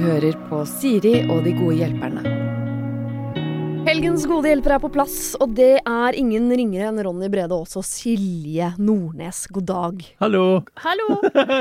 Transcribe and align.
hører 0.00 0.36
på 0.48 0.62
Siri 0.68 1.20
og 1.28 1.42
de 1.44 1.52
gode 1.58 1.76
hjelperne. 1.82 2.22
Helgens 3.84 4.22
gode 4.28 4.46
hjelpere 4.46 4.76
er 4.76 4.82
på 4.84 4.90
plass, 4.92 5.14
og 5.40 5.54
det 5.56 5.80
er 5.80 6.16
ingen 6.20 6.50
ringere 6.52 6.90
enn 6.90 7.00
Ronny 7.02 7.30
Brede 7.32 7.56
og 7.56 7.64
og 7.80 7.84
Silje 7.84 8.68
Nordnes. 8.78 9.40
God 9.50 9.66
dag. 9.66 10.04
Hallo. 10.20 10.42
Hallo! 10.84 11.06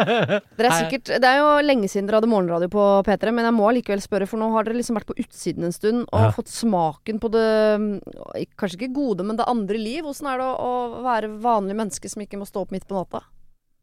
Dere 0.59 0.67
er 0.67 0.75
sikkert, 0.83 1.09
Det 1.15 1.25
er 1.31 1.39
jo 1.39 1.47
lenge 1.65 1.89
siden 1.89 2.09
dere 2.09 2.19
hadde 2.19 2.29
morgenradio 2.29 2.69
på 2.75 2.85
P3, 3.07 3.33
men 3.33 3.47
jeg 3.47 3.55
må 3.57 3.71
likevel 3.79 4.03
spørre, 4.03 4.27
for 4.29 4.41
nå 4.41 4.51
har 4.53 4.67
dere 4.67 4.77
liksom 4.77 4.99
vært 4.99 5.09
på 5.09 5.17
utsiden 5.23 5.65
en 5.69 5.75
stund 5.75 6.05
og 6.05 6.27
Ja. 6.27 6.29
fått 6.35 6.51
smaken 6.53 7.23
på 7.23 7.31
det 7.33 7.47
Kanskje 8.59 8.81
ikke 8.83 8.93
gode, 8.99 9.25
men 9.25 9.39
det 9.39 9.47
andre 9.49 9.79
liv. 9.79 10.05
Åssen 10.05 10.29
er 10.29 10.37
det 10.43 10.47
å, 10.51 10.69
å 10.99 11.03
være 11.07 11.31
vanlig 11.41 11.79
menneske 11.79 12.11
som 12.11 12.21
ikke 12.23 12.37
må 12.39 12.47
stå 12.47 12.67
opp 12.67 12.75
midt 12.75 12.87
på 12.87 12.99
natta? 12.99 13.23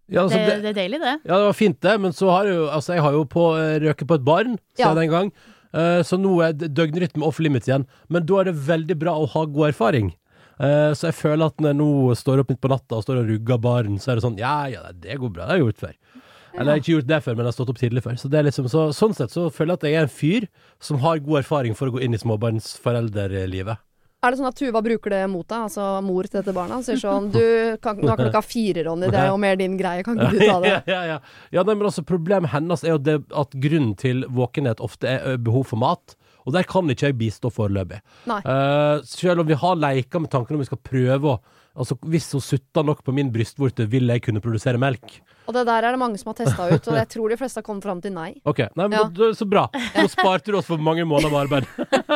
Ja, 0.09 0.23
altså, 0.23 0.39
Det, 0.39 0.47
det, 0.47 0.63
det 0.63 0.71
er 0.71 0.79
deilig, 0.83 1.01
det. 1.03 1.15
ja, 1.27 1.35
det 1.35 1.47
var 1.49 1.57
fint, 1.59 1.81
det, 1.83 1.95
men 2.01 2.13
så 2.15 2.29
har 2.31 2.47
jeg 2.47 2.55
jo 2.61 2.67
Altså, 2.71 2.93
jeg 2.95 3.03
har 3.03 3.13
jo 3.17 3.25
på 3.27 3.45
eh, 3.59 3.79
røket 3.83 4.07
på 4.07 4.15
et 4.21 4.25
barn 4.27 4.59
Ja. 4.79 4.89
siden 4.89 5.03
en 5.07 5.15
gang, 5.19 5.33
Uh, 5.77 6.01
så 6.07 6.17
nå 6.17 6.31
er 6.41 6.55
døgnrytme 6.57 7.27
off 7.27 7.37
limits 7.43 7.67
igjen. 7.69 7.83
Men 8.09 8.25
da 8.25 8.39
er 8.41 8.49
det 8.49 8.55
veldig 8.65 8.95
bra 8.97 9.13
å 9.21 9.27
ha 9.29 9.43
god 9.45 9.67
erfaring. 9.75 10.15
Uh, 10.57 10.95
så 10.97 11.11
jeg 11.11 11.17
føler 11.19 11.51
at 11.51 11.59
når 11.61 11.75
jeg 11.75 11.79
nå 11.83 11.89
står 12.17 12.41
opp 12.41 12.53
midt 12.55 12.63
på 12.63 12.71
natta 12.73 12.97
og 12.97 13.05
står 13.05 13.19
og 13.21 13.29
rugger 13.29 13.59
barn, 13.61 13.99
så 14.01 14.15
er 14.15 14.17
det 14.17 14.25
sånn 14.25 14.39
Ja, 14.41 14.55
ja, 14.73 14.87
det 14.95 15.19
går 15.21 15.35
bra. 15.35 15.45
Det 15.45 15.53
har 15.53 15.61
jeg 15.61 15.67
gjort 15.67 15.83
før. 15.83 16.23
Eller 16.57 16.65
jeg 16.65 16.73
har 16.73 16.81
ikke 16.81 16.95
gjort 16.95 17.11
det 17.11 17.19
før, 17.27 17.35
men 17.37 17.45
jeg 17.45 17.51
har 17.51 17.57
stått 17.59 17.73
opp 17.75 17.83
tidlig 17.83 18.05
før. 18.07 18.17
Så 18.23 18.31
det 18.33 18.45
liksom, 18.47 18.71
så, 18.73 18.87
sånn 18.97 19.13
sett 19.19 19.35
så 19.35 19.51
føler 19.53 19.75
jeg 19.75 19.83
at 19.83 19.87
jeg 19.91 19.99
er 19.99 20.07
en 20.07 20.15
fyr 20.23 20.47
som 20.81 21.03
har 21.05 21.21
god 21.27 21.43
erfaring 21.43 21.77
for 21.77 21.91
å 21.91 21.97
gå 21.99 22.01
inn 22.07 22.17
i 22.17 22.23
småbarnsforeldrelivet. 22.23 23.83
Er 24.25 24.33
det 24.33 24.41
sånn 24.41 24.49
at 24.49 24.57
Tuva 24.59 24.81
bruker 24.83 25.13
det 25.13 25.23
mot 25.29 25.45
deg, 25.45 25.67
altså 25.69 25.87
mor 26.03 26.27
til 26.27 26.41
dette 26.41 26.55
barna? 26.57 26.79
Sier 26.83 26.99
sånn 26.99 27.29
Du, 27.35 27.43
kan, 27.85 27.99
nå 28.01 28.15
er 28.15 28.23
klokka 28.25 28.43
fire, 28.43 28.87
Ronny, 28.89 29.11
det 29.13 29.21
er 29.21 29.29
jo 29.29 29.41
mer 29.41 29.59
din 29.61 29.77
greie, 29.79 30.05
kan 30.07 30.17
ikke 30.17 30.33
du 30.33 30.41
ta 30.41 30.57
det? 30.65 30.73
ja, 30.75 30.81
ja, 30.89 31.03
ja. 31.11 31.19
ja 31.55 31.65
nei, 31.69 31.77
men 31.77 31.91
altså, 31.91 32.05
problemet 32.07 32.51
hennes 32.55 32.83
er 32.87 32.95
jo 32.95 33.03
det 33.11 33.19
at 33.37 33.59
grunnen 33.67 33.93
til 34.01 34.25
våkenhet 34.33 34.81
ofte 34.85 35.13
er 35.13 35.37
behov 35.43 35.69
for 35.71 35.83
mat. 35.85 36.17
Og 36.47 36.55
der 36.55 36.67
kan 36.69 36.89
ikke 36.91 37.11
jeg 37.11 37.19
bistå 37.19 37.51
foreløpig. 37.51 38.01
Eh, 38.31 39.05
selv 39.11 39.43
om 39.43 39.49
vi 39.49 39.59
har 39.59 39.79
leika 39.83 40.23
med 40.23 40.31
tanken 40.33 40.57
om 40.57 40.63
vi 40.63 40.69
skal 40.69 40.83
prøve 40.87 41.35
å 41.35 41.41
Altså, 41.77 41.97
Hvis 42.09 42.31
hun 42.33 42.41
sutta 42.41 42.83
nok 42.85 43.03
på 43.05 43.13
min 43.13 43.29
brystvorte, 43.33 43.85
vil 43.89 44.09
jeg 44.09 44.23
kunne 44.25 44.41
produsere 44.41 44.79
melk. 44.81 45.19
Og 45.47 45.55
det 45.55 45.67
der 45.69 45.85
er 45.85 45.93
det 45.95 45.99
mange 46.01 46.19
som 46.19 46.33
har 46.33 46.39
testa 46.41 46.65
ut, 46.73 46.89
og 46.89 46.97
jeg 46.97 47.09
tror 47.13 47.31
de 47.31 47.37
fleste 47.39 47.61
har 47.61 47.67
kommet 47.67 47.85
fram 47.87 48.01
til 48.03 48.15
nei. 48.17 48.33
Ok, 48.49 48.65
nei, 48.75 48.87
men 48.89 48.97
Ja. 48.99 49.05
da, 49.05 49.29
Så 49.37 49.47
bra. 49.49 49.67
Nå 49.95 50.09
sparte 50.11 50.51
du 50.51 50.57
oss 50.59 50.67
for 50.67 50.79
mange 50.79 51.05
måneder 51.07 51.31
med 51.31 51.47
arbeid. 51.47 51.67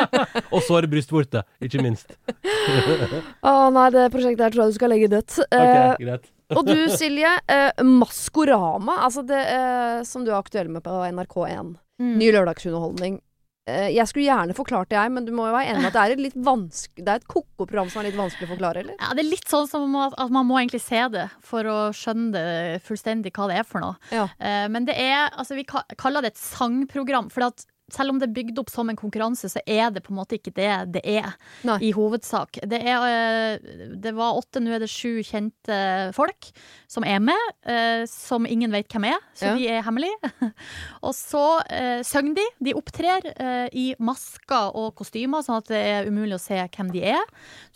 og 0.55 0.63
såre 0.67 0.89
brystvorte, 0.91 1.45
ikke 1.63 1.83
minst. 1.85 2.17
Å 3.47 3.55
nei, 3.75 3.87
det 3.95 4.09
prosjektet 4.11 4.45
her 4.47 4.51
tror 4.55 4.65
jeg 4.67 4.73
du 4.75 4.79
skal 4.81 4.93
legge 4.95 5.11
dødt. 5.13 5.39
Ok, 5.47 5.55
Eh, 5.61 5.95
greit. 6.01 6.27
og 6.59 6.67
du 6.67 6.89
Silje, 6.91 7.31
eh, 7.49 7.71
Maskorama, 7.87 8.97
altså 9.07 9.23
det 9.27 9.39
eh, 9.47 10.03
som 10.09 10.25
du 10.27 10.33
er 10.33 10.41
aktuell 10.41 10.69
med 10.73 10.83
på 10.83 10.91
NRK1. 11.13 11.77
Mm. 12.01 12.15
Ny 12.19 12.31
lørdagsunderholdning. 12.35 13.21
Eh, 13.69 13.91
jeg 13.93 14.09
skulle 14.09 14.25
gjerne 14.25 14.55
forklart 14.57 14.89
det, 14.89 14.97
jeg, 14.97 15.13
men 15.13 15.27
du 15.27 15.33
må 15.37 15.45
jo 15.47 15.53
være 15.53 15.69
enig 15.75 15.83
med 15.83 15.91
at 15.91 15.97
det 15.99 16.03
er 16.03 16.15
et 16.15 16.23
litt 16.25 16.37
vanskelig 16.47 17.05
Det 17.05 17.13
er 17.13 17.21
et 17.21 17.27
ko-ko 17.29 17.67
program 17.67 17.91
som 17.93 18.01
er 18.01 18.09
litt 18.09 18.17
vanskelig 18.19 18.49
å 18.49 18.53
forklare, 18.55 18.85
eller? 18.85 18.97
Ja, 18.97 19.11
det 19.15 19.25
er 19.25 19.29
litt 19.31 19.51
sånn 19.53 19.69
som 19.69 19.97
at 20.01 20.17
at 20.21 20.33
man 20.33 20.49
må 20.49 20.57
egentlig 20.59 20.81
se 20.83 21.03
det 21.13 21.27
for 21.45 21.69
å 21.69 21.77
skjønne 21.95 22.31
det 22.33 22.81
fullstendig 22.87 23.35
hva 23.37 23.51
det 23.51 23.59
er 23.61 23.69
for 23.69 23.85
noe. 23.85 23.99
Ja. 24.17 24.25
Eh, 24.41 24.65
Men 24.73 24.89
det 24.89 24.97
er 24.97 25.29
Altså, 25.37 25.55
vi 25.59 25.67
kaller 25.69 26.25
det 26.25 26.33
et 26.33 26.41
sangprogram. 26.41 27.29
For 27.31 27.45
at 27.51 27.67
selv 27.93 28.11
om 28.15 28.19
det 28.21 28.29
er 28.29 28.35
bygd 28.37 28.59
opp 28.63 28.71
som 28.71 28.89
en 28.91 28.97
konkurranse, 28.99 29.49
så 29.53 29.61
er 29.67 29.91
det 29.95 30.03
på 30.07 30.13
en 30.15 30.19
måte 30.21 30.37
ikke 30.39 30.53
det 30.57 30.93
det 30.97 31.03
er, 31.05 31.33
Nei. 31.65 31.79
i 31.89 31.93
hovedsak. 31.97 32.59
Det, 32.67 32.81
er, 32.83 33.07
eh, 33.11 33.95
det 34.01 34.13
var 34.17 34.39
åtte, 34.41 34.61
nå 34.63 34.73
er 34.77 34.81
det 34.85 34.91
sju 34.91 35.21
kjente 35.27 36.13
folk 36.17 36.51
som 36.91 37.05
er 37.07 37.21
med, 37.21 37.47
eh, 37.67 38.05
som 38.11 38.47
ingen 38.47 38.71
vet 38.75 38.89
hvem 38.91 39.09
er, 39.13 39.19
så 39.35 39.51
Ja. 39.51 39.55
de 39.57 39.69
er 39.69 39.83
hemmelige. 39.87 40.33
og 41.07 41.15
så 41.15 41.45
eh, 41.71 42.03
synger 42.07 42.35
de. 42.41 42.47
De 42.71 42.75
opptrer 42.79 43.31
eh, 43.37 43.69
i 43.73 43.87
masker 43.99 44.75
og 44.77 44.95
kostymer, 44.99 45.43
sånn 45.47 45.59
at 45.63 45.69
det 45.73 45.81
er 45.81 46.09
umulig 46.11 46.35
å 46.37 46.43
se 46.43 46.59
hvem 46.61 46.91
de 46.93 47.05
er. 47.15 47.25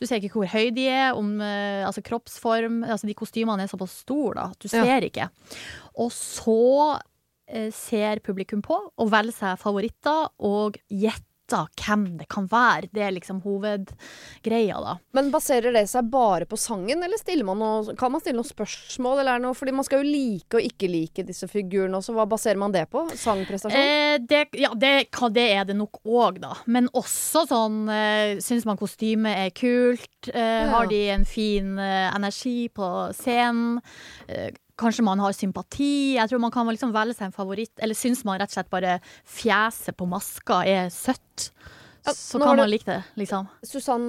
Du 0.01 0.07
ser 0.07 0.21
ikke 0.21 0.35
hvor 0.41 0.51
høy 0.53 0.71
de 0.75 0.89
er, 0.91 1.13
om 1.15 1.41
eh, 1.41 1.85
altså 1.87 2.03
kroppsform 2.05 2.83
Altså 2.85 3.07
de 3.09 3.15
kostymene 3.17 3.65
er 3.65 3.71
såpass 3.71 3.95
store, 4.05 4.35
da. 4.35 4.45
at 4.53 4.59
Du 4.61 4.69
Ja. 4.69 4.85
ser 4.85 5.05
ikke. 5.07 5.29
Og 5.99 6.11
så 6.13 6.99
ser 7.75 8.23
publikum 8.25 8.63
på 8.65 8.79
og 8.97 9.11
velger 9.13 9.37
seg 9.37 9.61
favoritter 9.61 10.31
og 10.45 10.79
gjetter 10.89 11.31
hvem 11.77 12.07
det 12.17 12.25
kan 12.33 12.47
være. 12.49 12.89
Det 12.89 13.03
er 13.05 13.13
liksom 13.13 13.43
hovedgreia, 13.45 14.79
da. 14.81 14.95
Men 15.13 15.29
baserer 15.31 15.75
det 15.77 15.83
seg 15.91 16.07
bare 16.09 16.47
på 16.49 16.57
sangen, 16.57 17.03
eller 17.05 17.45
man 17.45 17.61
noe, 17.61 17.95
kan 18.01 18.13
man 18.15 18.23
stille 18.23 18.39
noen 18.39 18.49
spørsmål? 18.49 19.21
Eller 19.21 19.37
er 19.37 19.45
noe, 19.45 19.53
fordi 19.55 19.75
man 19.77 19.85
skal 19.85 20.01
jo 20.01 20.09
like 20.09 20.57
og 20.57 20.65
ikke 20.65 20.89
like 20.89 21.27
disse 21.29 21.45
figurene 21.53 21.99
også. 22.01 22.15
Hva 22.17 22.25
baserer 22.31 22.57
man 22.61 22.73
det 22.73 22.87
på? 22.89 23.05
Sangprestasjon? 23.13 23.77
Eh, 23.77 24.17
det, 24.25 24.47
ja, 24.57 24.73
det, 24.73 24.95
det 25.37 25.47
er 25.53 25.69
det 25.69 25.77
nok 25.77 26.01
òg, 26.09 26.41
da. 26.41 26.55
Men 26.65 26.89
også 26.97 27.45
sånn 27.51 27.83
eh, 27.93 28.41
Syns 28.41 28.65
man 28.65 28.81
kostymet 28.81 29.45
er 29.45 29.55
kult? 29.55 30.11
Eh, 30.33 30.53
Ja. 30.65 30.71
Har 30.73 30.87
de 30.89 31.03
en 31.13 31.25
fin 31.29 31.75
eh, 31.79 32.09
energi 32.15 32.71
på 32.73 32.89
scenen? 33.13 33.83
Kanskje 34.81 35.05
man 35.07 35.23
har 35.23 35.35
sympati. 35.37 36.17
Jeg 36.17 36.31
tror 36.31 36.43
man 36.43 36.53
kan 36.55 36.67
liksom 36.67 36.95
velge 36.95 37.15
seg 37.15 37.29
en 37.29 37.37
favoritt. 37.37 37.75
Eller 37.79 37.99
syns 37.99 38.25
man 38.27 38.41
rett 38.41 38.51
og 38.51 38.59
slett 38.59 38.73
bare 38.73 38.99
fjeset 39.23 39.97
på 39.99 40.09
maska 40.11 40.65
er 40.67 40.91
søtt? 40.95 41.51
Ja, 42.05 42.13
Så 42.13 42.39
kan 42.39 42.57
man 42.59 42.69
like 42.69 42.85
det, 42.85 42.99
liksom. 43.17 43.47
Susann 43.65 44.05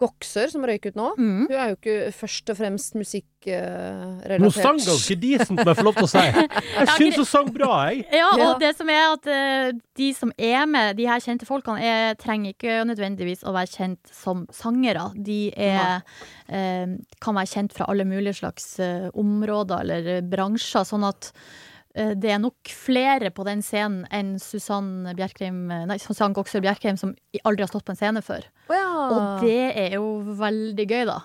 Goksør, 0.00 0.48
som 0.50 0.64
røyk 0.66 0.88
ut 0.90 0.96
nå. 0.98 1.12
Mm. 1.14 1.44
Hun 1.46 1.52
er 1.54 1.68
jo 1.70 1.76
ikke 1.78 1.96
først 2.16 2.50
og 2.50 2.56
fremst 2.58 2.96
musikkrelatert. 2.98 4.42
Hun 4.42 4.50
sang 4.56 4.80
ganske 4.82 5.16
decent, 5.22 5.60
må 5.60 5.68
jeg 5.70 5.78
få 5.78 5.84
lov 5.86 5.98
til 6.00 6.08
å 6.08 6.10
si. 6.10 6.24
Jeg 6.80 6.88
syns 6.96 7.18
hun 7.20 7.28
sang 7.28 7.50
bra, 7.54 7.70
jeg. 7.92 8.04
Ja, 8.18 8.30
og 8.32 8.40
Ja. 8.42 8.48
det 8.64 8.72
som 8.78 8.90
er 8.90 9.04
at 9.12 9.28
uh, 9.30 9.78
de 10.00 10.08
som 10.16 10.32
er 10.38 10.66
med, 10.66 10.96
de 10.98 11.06
her 11.06 11.22
kjente 11.22 11.46
folkene, 11.48 11.78
er, 11.84 12.16
trenger 12.20 12.54
ikke 12.54 12.80
nødvendigvis 12.88 13.44
å 13.46 13.54
være 13.54 13.70
kjent 13.76 14.10
som 14.14 14.46
sangere. 14.54 15.06
De 15.14 15.38
er, 15.54 16.02
uh, 16.50 16.96
kan 17.22 17.38
være 17.38 17.52
kjent 17.54 17.76
fra 17.76 17.86
alle 17.92 18.04
mulige 18.08 18.40
slags 18.42 18.74
eh, 18.82 19.06
områder 19.14 19.84
eller 19.84 20.10
eh, 20.18 20.24
bransjer, 20.26 20.84
sånn 20.88 21.04
at 21.06 21.30
eh, 21.30 21.73
det 21.94 22.30
er 22.34 22.40
nok 22.42 22.70
flere 22.74 23.30
på 23.30 23.44
den 23.46 23.60
scenen 23.62 24.02
enn 24.10 24.32
Susann 24.42 25.06
Bjerkreim, 25.14 25.60
nei, 25.86 25.98
Susann 26.02 26.34
Goksør 26.34 26.64
Bjerkreim, 26.64 26.98
som 26.98 27.12
aldri 27.46 27.62
har 27.62 27.70
stått 27.70 27.84
på 27.86 27.94
en 27.94 28.00
scene 28.00 28.22
før. 28.24 28.48
Oh 28.66 28.74
ja. 28.74 28.88
Og 29.04 29.44
det 29.44 29.68
er 29.78 29.94
jo 29.94 30.08
veldig 30.38 30.86
gøy, 30.88 31.04
da. 31.06 31.20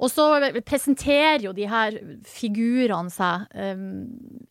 Og 0.00 0.10
så 0.10 0.26
presenterer 0.66 1.44
jo 1.46 1.54
de 1.54 1.68
her 1.70 2.00
figurene 2.26 3.12
seg 3.12 3.46
um, 3.54 4.08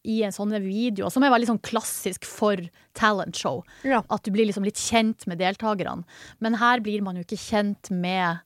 i 0.08 0.22
en 0.24 0.36
sånne 0.36 0.62
videoer, 0.64 1.12
som 1.14 1.26
er 1.26 1.34
veldig 1.34 1.52
sånn 1.52 1.64
klassisk 1.66 2.28
for 2.28 2.62
talentshow. 2.98 3.64
Ja. 3.88 4.04
At 4.14 4.26
du 4.26 4.32
blir 4.36 4.48
liksom 4.48 4.66
litt 4.68 4.80
kjent 4.82 5.28
med 5.30 5.42
deltakerne. 5.42 6.08
Men 6.44 6.60
her 6.62 6.84
blir 6.86 7.04
man 7.06 7.20
jo 7.20 7.26
ikke 7.26 7.40
kjent 7.42 7.92
med 7.92 8.40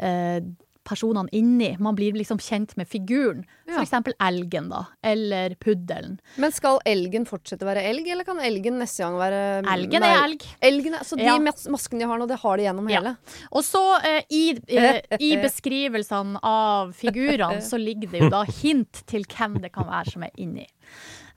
eh, 0.00 0.40
personene 0.84 1.28
inni. 1.32 1.70
Man 1.82 1.96
blir 1.96 2.12
liksom 2.16 2.38
kjent 2.38 2.76
med 2.76 2.88
figuren. 2.88 3.44
Ja. 3.66 3.78
For 3.78 3.82
eksempel 3.86 4.14
elgen, 4.20 4.68
da. 4.70 4.84
Eller 5.02 5.54
puddelen. 5.60 6.18
Men 6.40 6.52
skal 6.52 6.78
elgen 6.86 7.24
fortsette 7.28 7.64
å 7.64 7.70
være 7.70 7.82
elg, 7.90 8.06
eller 8.12 8.24
kan 8.28 8.38
elgen 8.44 8.78
neste 8.82 9.02
gang 9.04 9.16
være 9.18 9.40
Elgen 9.74 10.04
er 10.06 10.16
elg. 10.22 10.44
Elgen 10.62 10.94
er, 10.98 11.04
så 11.08 11.16
de 11.16 11.24
Ja. 11.24 11.38
maskene 11.40 11.98
de 12.04 12.08
har 12.10 12.18
nå, 12.18 12.28
det 12.28 12.38
har 12.44 12.56
de 12.56 12.64
gjennom 12.68 12.90
Ja. 12.90 13.00
hele? 13.00 13.16
Og 13.52 13.62
så 13.64 13.82
eh, 14.04 14.22
i, 14.30 14.44
eh, 14.68 15.00
i 15.18 15.36
beskrivelsene 15.46 16.38
av 16.42 16.92
figurene 16.94 17.62
så 17.64 17.78
ligger 17.80 18.10
det 18.10 18.20
jo 18.26 18.28
da 18.30 18.44
hint 18.44 19.02
til 19.06 19.24
hvem 19.24 19.60
det 19.62 19.72
kan 19.72 19.84
være 19.88 20.12
som 20.12 20.22
er 20.22 20.30
inni. 20.36 20.66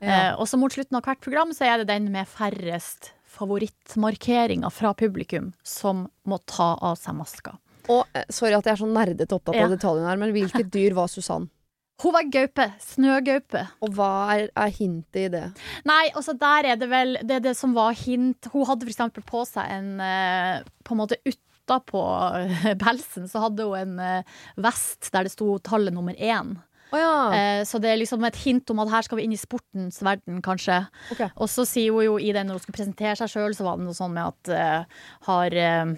Eh, 0.01 0.33
og 0.37 0.45
så 0.45 0.59
mot 0.59 0.71
slutten 0.71 0.95
av 0.99 1.03
hvert 1.07 1.21
program 1.21 1.49
så 1.57 1.65
er 1.65 1.77
det 1.81 1.87
den 1.87 2.11
med 2.13 2.27
færrest 2.29 3.13
favorittmarkeringer 3.37 4.69
fra 4.73 4.93
publikum 4.93 5.51
som 5.63 6.07
må 6.27 6.39
ta 6.45 6.75
av 6.81 6.97
seg 6.99 7.15
maska. 7.17 7.57
Og 7.89 8.03
eh, 8.13 8.25
sorry 8.33 8.55
at 8.57 8.65
jeg 8.67 8.73
er 8.75 8.81
så 8.81 8.89
nerdete 8.89 9.37
opptatt 9.37 9.55
Ja. 9.55 9.65
av 9.67 9.75
detaljene 9.75 10.09
her, 10.09 10.19
men 10.21 10.33
hvilket 10.35 10.71
dyr 10.77 10.95
var 10.97 11.07
Susann? 11.11 11.49
Hun 12.03 12.13
var 12.13 12.27
gaupe. 12.29 12.67
Snøgaupe. 12.83 13.63
Og 13.81 13.95
hva 13.97 14.09
er, 14.35 14.49
er 14.53 14.73
hintet 14.75 15.17
i 15.23 15.27
det? 15.33 15.45
Nei, 15.89 16.03
altså 16.13 16.35
der 16.37 16.67
er 16.73 16.77
det 16.77 16.91
vel 16.91 17.15
Det 17.25 17.39
er 17.39 17.45
det 17.47 17.55
som 17.57 17.73
var 17.73 17.95
hint. 17.97 18.49
Hun 18.53 18.67
hadde 18.69 18.85
for 18.85 18.93
eksempel 18.93 19.25
på 19.25 19.41
seg 19.49 19.65
en 19.79 19.87
eh, 20.05 20.59
På 20.85 20.93
en 20.93 21.01
måte 21.01 21.17
utapå 21.25 22.03
eh, 22.37 22.69
pelsen 22.85 23.25
så 23.31 23.41
hadde 23.47 23.65
hun 23.65 23.97
en 23.97 24.23
vest 24.61 25.09
der 25.15 25.25
det 25.25 25.33
sto 25.33 25.55
tallet 25.65 25.95
nummer 25.95 26.13
én. 26.13 26.53
Oh, 26.93 26.99
ja. 27.01 27.63
Så 27.67 27.81
det 27.83 27.89
er 27.91 27.97
liksom 27.99 28.23
et 28.23 28.37
hint 28.45 28.69
om 28.71 28.79
at 28.79 28.87
her 28.93 29.03
skal 29.03 29.17
vi 29.19 29.25
inn 29.25 29.33
i 29.35 29.39
sportens 29.41 29.97
verden, 30.05 30.37
kanskje. 30.45 30.77
Okay. 31.11 31.27
Og 31.35 31.49
så 31.51 31.65
sier 31.67 31.91
hun 31.91 32.05
jo 32.05 32.13
i 32.21 32.29
den 32.31 32.47
når 32.47 32.61
hun 32.61 32.63
skulle 32.63 32.77
presentere 32.77 33.17
seg 33.19 33.33
sjøl, 33.33 33.57
så 33.57 33.65
var 33.67 33.75
det 33.81 33.89
noe 33.89 33.97
sånn 33.97 34.13
med 34.15 34.29
at 34.29 34.53
uh, 34.53 35.01
har 35.27 35.57
eh, 35.65 35.91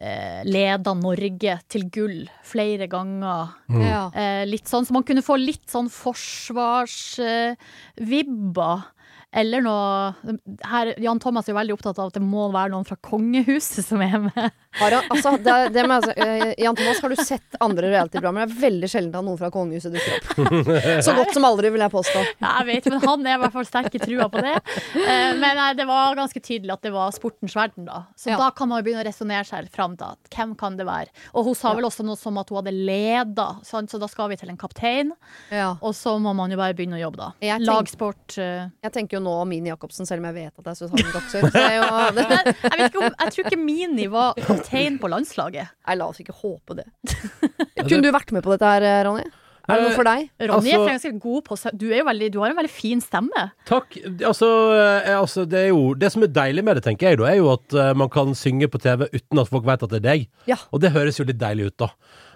eh, 0.00 0.42
leda 0.46 0.94
Norge 0.98 1.58
til 1.70 1.84
gull 1.92 2.30
flere 2.46 2.86
ganger. 2.90 3.48
Mm. 3.70 3.82
Eh, 4.14 4.46
litt 4.48 4.68
sånn, 4.70 4.86
så 4.86 4.92
man 4.96 5.06
kunne 5.08 5.26
få 5.26 5.34
litt 5.40 5.66
sånn 5.70 5.90
forsvarsvibber. 5.92 8.78
Eller 9.36 9.60
noe 9.60 10.14
her, 10.64 10.94
Jan 11.04 11.18
Thomas 11.20 11.48
er 11.48 11.52
jo 11.52 11.58
veldig 11.58 11.74
opptatt 11.76 11.98
av 12.00 12.06
at 12.08 12.14
det 12.16 12.22
må 12.24 12.46
være 12.54 12.70
noen 12.72 12.86
fra 12.88 12.96
kongehuset 13.04 13.84
som 13.84 14.00
er 14.00 14.14
med. 14.24 14.46
Har 14.78 14.94
han, 14.96 15.04
altså, 15.12 15.34
det, 15.44 15.56
det 15.74 15.82
med, 15.84 15.98
altså, 15.98 16.14
eh, 16.16 16.54
Jan 16.64 16.76
Thomas, 16.78 17.00
har 17.04 17.12
du 17.12 17.20
sett 17.20 17.58
andre 17.60 17.90
reality-programmer? 17.92 18.46
Det 18.48 18.56
er 18.56 18.62
veldig 18.62 18.88
sjelden 18.88 19.18
at 19.18 19.26
noen 19.26 19.36
fra 19.40 19.50
kongehuset 19.52 19.92
dukker 19.92 20.16
opp. 20.16 20.70
Så 21.06 21.12
godt 21.18 21.34
som 21.36 21.44
aldri, 21.44 21.68
vil 21.74 21.84
jeg 21.84 21.92
påstå. 21.92 22.22
Ja, 22.40 22.54
jeg 22.62 22.68
vet, 22.70 22.88
men 22.94 23.04
han 23.04 23.26
er 23.28 23.36
i 23.36 23.42
hvert 23.42 23.54
fall 23.58 23.68
sterk 23.68 23.98
i 23.98 24.00
trua 24.02 24.30
på 24.32 24.40
det. 24.44 24.54
Eh, 24.96 25.34
Men 25.42 25.60
nei, 25.60 25.68
det 25.76 25.84
var 25.88 26.16
ganske 26.16 26.40
tydelig 26.44 26.72
at 26.78 26.88
det 26.88 26.94
var 26.96 27.12
sportens 27.16 27.56
verden, 27.58 27.84
da. 27.90 28.04
Så 28.16 28.32
Ja. 28.32 28.38
da 28.40 28.48
kan 28.56 28.68
man 28.72 28.80
jo 28.80 28.88
begynne 28.88 29.04
å 29.04 29.08
resonnere 29.10 29.44
seg 29.48 29.68
fram 29.74 29.96
til 30.00 30.08
at 30.16 30.32
hvem 30.38 30.56
kan 30.56 30.76
det 30.80 30.86
være. 30.88 31.12
Og 31.34 31.50
hun 31.50 31.54
sa 31.58 31.74
vel 31.76 31.84
også 31.90 32.04
noe 32.08 32.16
som 32.16 32.40
at 32.40 32.48
hun 32.48 32.62
hadde 32.62 32.72
leda, 32.72 33.48
sant? 33.66 33.92
så 33.92 34.00
da 34.00 34.08
skal 34.08 34.32
vi 34.32 34.36
til 34.40 34.48
en 34.52 34.60
kaptein. 34.60 35.12
Ja. 35.52 35.74
Og 35.82 35.92
så 35.96 36.16
må 36.22 36.32
man 36.36 36.50
jo 36.52 36.56
bare 36.60 36.72
begynne 36.76 36.96
å 36.96 37.04
jobbe, 37.04 37.20
da. 37.26 37.30
Tenk- 37.44 37.68
Lagsport. 37.68 38.38
eh. 38.40 38.68
Jeg 38.84 38.92
tenker 38.96 39.17
jo 39.17 39.17
nå 39.24 39.34
Mini 39.48 39.72
Jacobsen, 39.72 40.08
selv 40.08 40.22
om 40.22 40.28
jeg 40.30 40.36
vet 40.38 40.52
at 40.52 40.64
det 40.64 40.74
er 40.74 40.78
Susanne 40.78 41.12
Doxer. 41.14 41.48
Så 41.48 41.64
jeg, 41.64 41.80
jo, 41.80 41.88
jeg, 42.78 42.92
om, 43.02 43.10
jeg 43.10 43.34
tror 43.34 43.50
ikke 43.50 43.60
Mini 43.60 44.06
var 44.12 44.38
kaptein 44.38 45.00
på 45.02 45.10
landslaget. 45.12 45.74
nei, 45.88 45.98
la 45.98 46.08
oss 46.08 46.22
ikke 46.22 46.36
håpe 46.40 46.78
det. 46.80 46.88
Kunne 47.82 48.02
du 48.04 48.10
vært 48.14 48.32
med 48.34 48.44
på 48.46 48.54
dette 48.54 48.72
her, 48.76 48.88
Ronny? 49.08 49.26
Er 49.68 49.82
det 49.82 49.84
noe 49.84 49.96
for 49.98 50.08
deg? 50.08 50.28
Ronny 50.40 50.70
Altså- 50.72 50.84
er 50.86 50.94
ganske 50.94 51.20
god 51.20 51.42
på 51.44 51.56
du, 51.76 51.90
er 51.92 51.98
jo 51.98 52.04
veldig, 52.08 52.28
du 52.32 52.38
har 52.40 52.50
en 52.50 52.56
veldig 52.56 52.72
fin 52.72 53.00
stemme. 53.04 53.42
Takk. 53.68 53.98
Altså, 54.24 54.48
eh, 54.72 55.12
altså, 55.12 55.44
det 55.44 55.58
er 55.58 55.68
jo 55.68 55.92
Det 55.94 56.10
som 56.12 56.22
er 56.24 56.32
deilig 56.32 56.64
med 56.64 56.76
det, 56.76 56.84
tenker 56.84 57.10
jeg, 57.10 57.18
da, 57.18 57.26
er 57.28 57.36
jo 57.36 57.52
at 57.52 57.74
eh, 57.74 57.92
man 57.94 58.08
kan 58.08 58.32
synge 58.34 58.68
på 58.72 58.80
TV 58.80 59.04
uten 59.12 59.38
at 59.42 59.48
folk 59.48 59.66
vet 59.68 59.82
at 59.82 59.90
det 59.90 60.00
er 60.00 60.06
deg. 60.08 60.28
Ja. 60.48 60.56
Og 60.72 60.80
det 60.80 60.92
høres 60.92 61.20
jo 61.20 61.24
litt 61.28 61.38
deilig 61.38 61.68
ut, 61.68 61.76
da. 61.84 61.90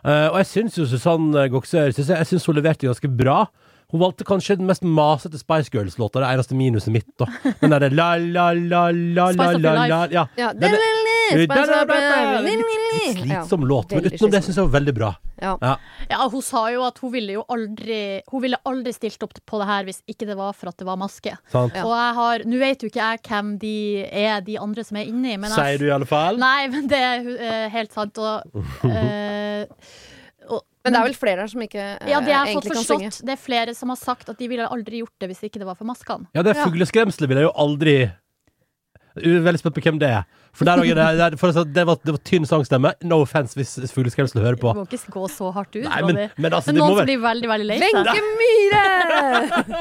Eh, 0.04 0.28
og 0.28 0.36
jeg 0.42 0.46
syns 0.50 0.76
jo 0.76 0.84
Susanne 0.84 1.48
Gokser 1.48 1.88
jeg, 1.88 2.04
jeg 2.04 2.26
synes 2.26 2.44
hun 2.44 2.56
leverte 2.58 2.86
ganske 2.90 3.08
bra. 3.08 3.46
Hun 3.92 4.00
valgte 4.00 4.24
kanskje 4.24 4.56
den 4.56 4.66
mest 4.70 4.82
masete 4.82 5.38
Spice 5.40 5.68
Girls-låta. 5.72 6.22
Det 6.22 6.30
eneste 6.32 6.56
minuset 6.56 6.92
mitt, 6.94 7.10
da. 7.20 7.28
Den 7.60 7.74
derre 7.74 7.92
la, 7.92 8.14
la, 8.16 8.50
la, 8.56 8.86
la, 8.90 9.30
la, 9.36 9.52
la, 9.52 9.74
la. 9.86 10.02
Ja. 10.10 10.26
Ja. 10.36 10.52
Den 10.56 10.74
er- 10.74 11.12
slitsom 13.12 13.66
låt, 13.66 13.90
men 13.90 14.04
utenom 14.04 14.30
det 14.30 14.42
syns 14.44 14.56
jeg 14.58 14.66
var 14.66 14.72
veldig 14.78 14.94
bra. 14.96 15.10
Ja. 15.42 15.56
Ja. 15.60 15.72
Ja, 16.10 16.28
hun 16.30 16.42
sa 16.44 16.64
jo 16.70 16.84
at 16.86 17.00
hun 17.02 17.10
ville 17.12 17.34
jo 17.34 17.42
aldri 17.50 18.20
Hun 18.30 18.42
ville 18.44 18.58
aldri 18.68 18.92
stilt 18.94 19.22
opp 19.26 19.32
på 19.48 19.58
det 19.58 19.66
her 19.66 19.88
hvis 19.88 19.98
ikke 20.06 20.28
det 20.28 20.36
var 20.38 20.52
for 20.54 20.70
at 20.70 20.78
det 20.78 20.86
var 20.86 21.00
maske. 21.00 21.34
Sant? 21.50 21.74
Ja. 21.74 21.82
Og 21.88 21.94
jeg 21.96 22.14
har 22.20 22.46
Nå 22.52 22.60
vet 22.62 22.84
jo 22.84 22.90
ikke 22.92 23.02
jeg 23.08 23.22
hvem 23.26 23.52
de 23.62 23.74
er, 24.06 24.40
de 24.46 24.58
andre 24.62 24.84
som 24.86 25.00
er 25.00 25.10
inni, 25.10 25.34
men 25.36 25.50
jeg 25.50 25.58
Sier 25.58 25.82
du 25.82 25.88
i 25.88 25.94
alle 25.96 26.08
fall? 26.08 26.38
Nei, 26.42 26.68
men 26.72 26.86
det 26.90 27.02
er 27.02 27.28
eh, 27.34 27.66
helt 27.74 27.94
sant. 27.94 28.18
Og, 28.22 28.62
eh, 28.92 29.66
og 29.66 30.21
Men 30.84 30.92
det 30.94 30.98
er 31.00 31.04
vel 31.06 31.14
flere 31.14 31.44
her 31.44 31.50
som 31.52 31.62
ikke 31.62 31.82
eh, 31.82 32.08
ja, 32.10 32.20
det 32.20 32.32
har 32.34 32.46
fått 32.46 32.64
egentlig 32.66 32.72
kan 32.74 32.84
synge. 32.84 33.10
forstått. 33.10 33.26
Det 33.26 33.32
er 33.36 33.40
flere 33.42 33.74
som 33.78 33.88
har 33.92 33.98
sagt 34.00 34.28
at 34.32 34.38
de 34.38 34.48
ville 34.50 34.66
aldri 34.66 34.98
gjort 35.02 35.14
det 35.22 35.28
hvis 35.30 35.42
ikke 35.46 35.60
det 35.62 35.66
var 35.68 35.76
for 35.78 35.86
maskene. 35.86 36.26
Ja, 36.34 36.42
det 36.42 36.56
Ja. 36.56 36.64
fugleskremselet 36.66 37.28
vil 37.30 37.38
jeg 37.42 37.46
jo 37.46 37.52
aldri 37.56 37.94
Jeg 39.22 39.36
er 39.36 39.42
veldig 39.44 39.60
spent 39.60 39.74
på 39.76 39.82
hvem 39.84 39.98
det 40.00 40.08
er. 40.08 40.22
For, 40.52 40.68
der, 40.68 40.82
der, 40.84 41.32
er 41.32 41.36
for 41.40 41.48
å 41.48 41.54
si 41.56 41.60
at 41.62 41.70
det, 41.72 41.82
var, 41.88 41.96
det 42.04 42.12
var 42.12 42.20
tynn 42.28 42.44
sangstemme. 42.44 42.90
No 43.08 43.22
offense 43.24 43.56
hvis 43.56 43.70
fugleskremselet 43.94 44.44
hører 44.44 44.58
Du 44.58 44.64
på. 44.66 44.74
må 44.76 44.82
ikke 44.84 45.14
gå 45.14 45.22
så 45.32 45.48
hardt 45.54 45.78
ut. 45.78 45.86
Nei, 45.86 46.00
men, 46.04 46.18
men 46.36 46.56
altså, 46.58 46.68
Men 46.68 46.76
det 46.76 46.82
må 46.82 46.88
noen 46.90 46.98
som 46.98 47.08
blir 47.08 47.22
veldig, 47.22 47.48
veldig 47.48 47.68
lei 47.70 47.78
seg. 47.80 47.94
Wenche 47.96 48.20
Myhre! 48.42 48.82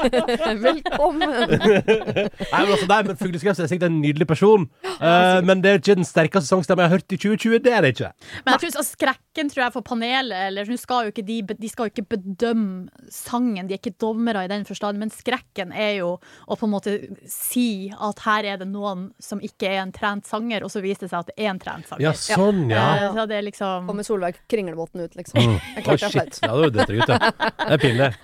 Velkommen! 0.66 1.34
Nei, 1.52 2.24
men, 2.24 2.72
altså, 2.72 2.88
nei, 2.88 3.00
men 3.10 3.20
fugleskremselet 3.20 3.66
er 3.66 3.72
sikkert 3.74 3.90
en 3.90 3.98
nydelig 4.00 4.28
person. 4.30 4.64
uh, 4.96 5.42
men 5.44 5.60
det 5.60 5.74
er 5.74 5.82
ikke 5.82 5.98
den 6.00 6.08
sterkeste 6.08 6.48
sangstemmen 6.48 6.86
jeg 6.86 6.92
har 6.94 6.96
hørt 6.96 7.16
i 7.16 7.20
2020. 7.20 7.60
Det 7.68 7.76
er 7.76 7.84
det 7.84 7.92
ikke. 7.98 8.10
Men 8.40 8.54
jeg 8.54 8.64
tror 8.64 8.74
så 8.78 8.86
skrekken 8.88 9.52
tror 9.52 9.64
jeg 9.66 9.74
for 9.76 9.86
panelet 9.92 10.48
eller, 10.48 10.72
skal 10.80 11.04
jo 11.06 11.12
ikke 11.12 11.26
de, 11.28 11.38
de 11.52 11.68
skal 11.68 11.88
jo 11.88 11.92
ikke 11.92 12.16
bedømme 12.16 12.88
sangen, 13.12 13.68
de 13.68 13.76
er 13.76 13.80
ikke 13.82 13.94
dommere 14.00 14.46
i 14.46 14.50
den 14.50 14.64
forstand, 14.68 14.96
men 15.00 15.12
skrekken 15.12 15.72
er 15.76 15.98
jo 16.00 16.14
å 16.16 16.56
på 16.56 16.64
en 16.68 16.72
måte 16.72 16.96
si 17.28 17.92
at 17.92 18.24
her 18.24 18.48
er 18.54 18.60
det 18.62 18.68
noen 18.72 19.10
som 19.22 19.40
ikke 19.44 19.68
er 19.68 19.82
en 19.82 19.92
trent 19.94 20.28
sanger, 20.28 20.61
og 20.64 20.72
så 20.72 20.82
viste 20.84 21.06
det 21.06 21.12
seg 21.12 21.24
at 21.24 21.32
det 21.32 21.36
er 21.38 21.50
en 21.52 21.60
trent 21.62 21.88
sanger. 21.88 22.04
Ja, 22.04 22.12
sånn, 22.16 22.64
ja. 22.72 22.84
Eh, 22.96 23.16
Så 23.16 23.26
det 23.30 23.38
er 23.38 23.46
liksom 23.46 23.88
Kommer 23.90 24.06
Solveig 24.06 24.40
Kringlebotn 24.50 25.04
ut, 25.04 25.16
liksom. 25.18 25.38
Mm. 25.38 25.58
Det 25.82 25.98
shit. 26.00 26.40
Ja, 26.42 26.52
det 26.52 26.60
var 26.62 26.74
dette, 26.78 26.98
gutter. 26.98 27.28
Det 27.62 27.76
er 27.78 27.82
pinlig. 27.82 28.12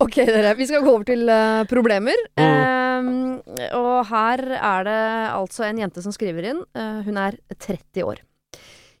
Ok, 0.00 0.16
dere. 0.24 0.54
Vi 0.56 0.64
skal 0.68 0.84
gå 0.84 0.92
over 0.94 1.04
til 1.08 1.28
uh, 1.28 1.62
problemer. 1.68 2.16
Mm. 2.40 3.40
Eh, 3.52 3.74
og 3.76 4.06
her 4.08 4.40
er 4.56 4.86
det 4.88 5.00
altså 5.34 5.66
en 5.66 5.80
jente 5.82 6.00
som 6.04 6.14
skriver 6.14 6.46
inn. 6.52 6.62
Uh, 6.76 7.02
hun 7.04 7.20
er 7.20 7.36
30 7.52 8.06
år. 8.08 8.22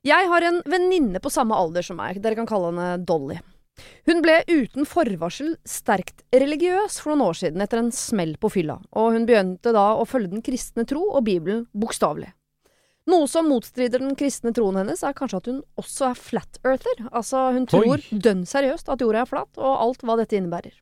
Jeg 0.04 0.28
har 0.28 0.44
en 0.48 0.60
venninne 0.68 1.20
på 1.20 1.32
samme 1.32 1.56
alder 1.56 1.84
som 1.84 1.96
meg. 2.00 2.20
Dere 2.20 2.36
kan 2.36 2.48
kalle 2.48 2.72
henne 2.72 2.90
Dolly. 3.08 3.38
Hun 4.08 4.20
ble 4.24 4.40
uten 4.48 4.88
forvarsel 4.88 5.54
sterkt 5.68 6.24
religiøs 6.34 6.98
for 7.00 7.14
noen 7.14 7.30
år 7.30 7.38
siden 7.40 7.64
etter 7.64 7.80
en 7.80 7.92
smell 7.94 8.34
på 8.40 8.50
fylla, 8.52 8.76
og 8.96 9.14
hun 9.14 9.24
begynte 9.28 9.72
da 9.76 9.94
å 9.96 10.04
følge 10.08 10.34
den 10.34 10.44
kristne 10.44 10.84
tro 10.88 11.06
og 11.08 11.24
Bibelen 11.28 11.64
bokstavelig. 11.72 12.32
Noe 13.10 13.26
som 13.30 13.48
motstrider 13.50 14.02
den 14.02 14.14
kristne 14.18 14.52
troen 14.54 14.78
hennes, 14.78 15.02
er 15.02 15.16
kanskje 15.16 15.40
at 15.40 15.48
hun 15.50 15.62
også 15.80 16.10
er 16.10 16.20
flat 16.20 16.60
earther. 16.62 17.02
Altså, 17.10 17.48
hun 17.56 17.66
tror 17.70 17.96
Oi. 17.96 18.20
dønn 18.22 18.44
seriøst 18.46 18.90
at 18.92 19.02
jorda 19.02 19.24
er 19.24 19.30
flat, 19.30 19.50
og 19.58 19.82
alt 19.82 20.04
hva 20.06 20.18
dette 20.20 20.38
innebærer. 20.38 20.76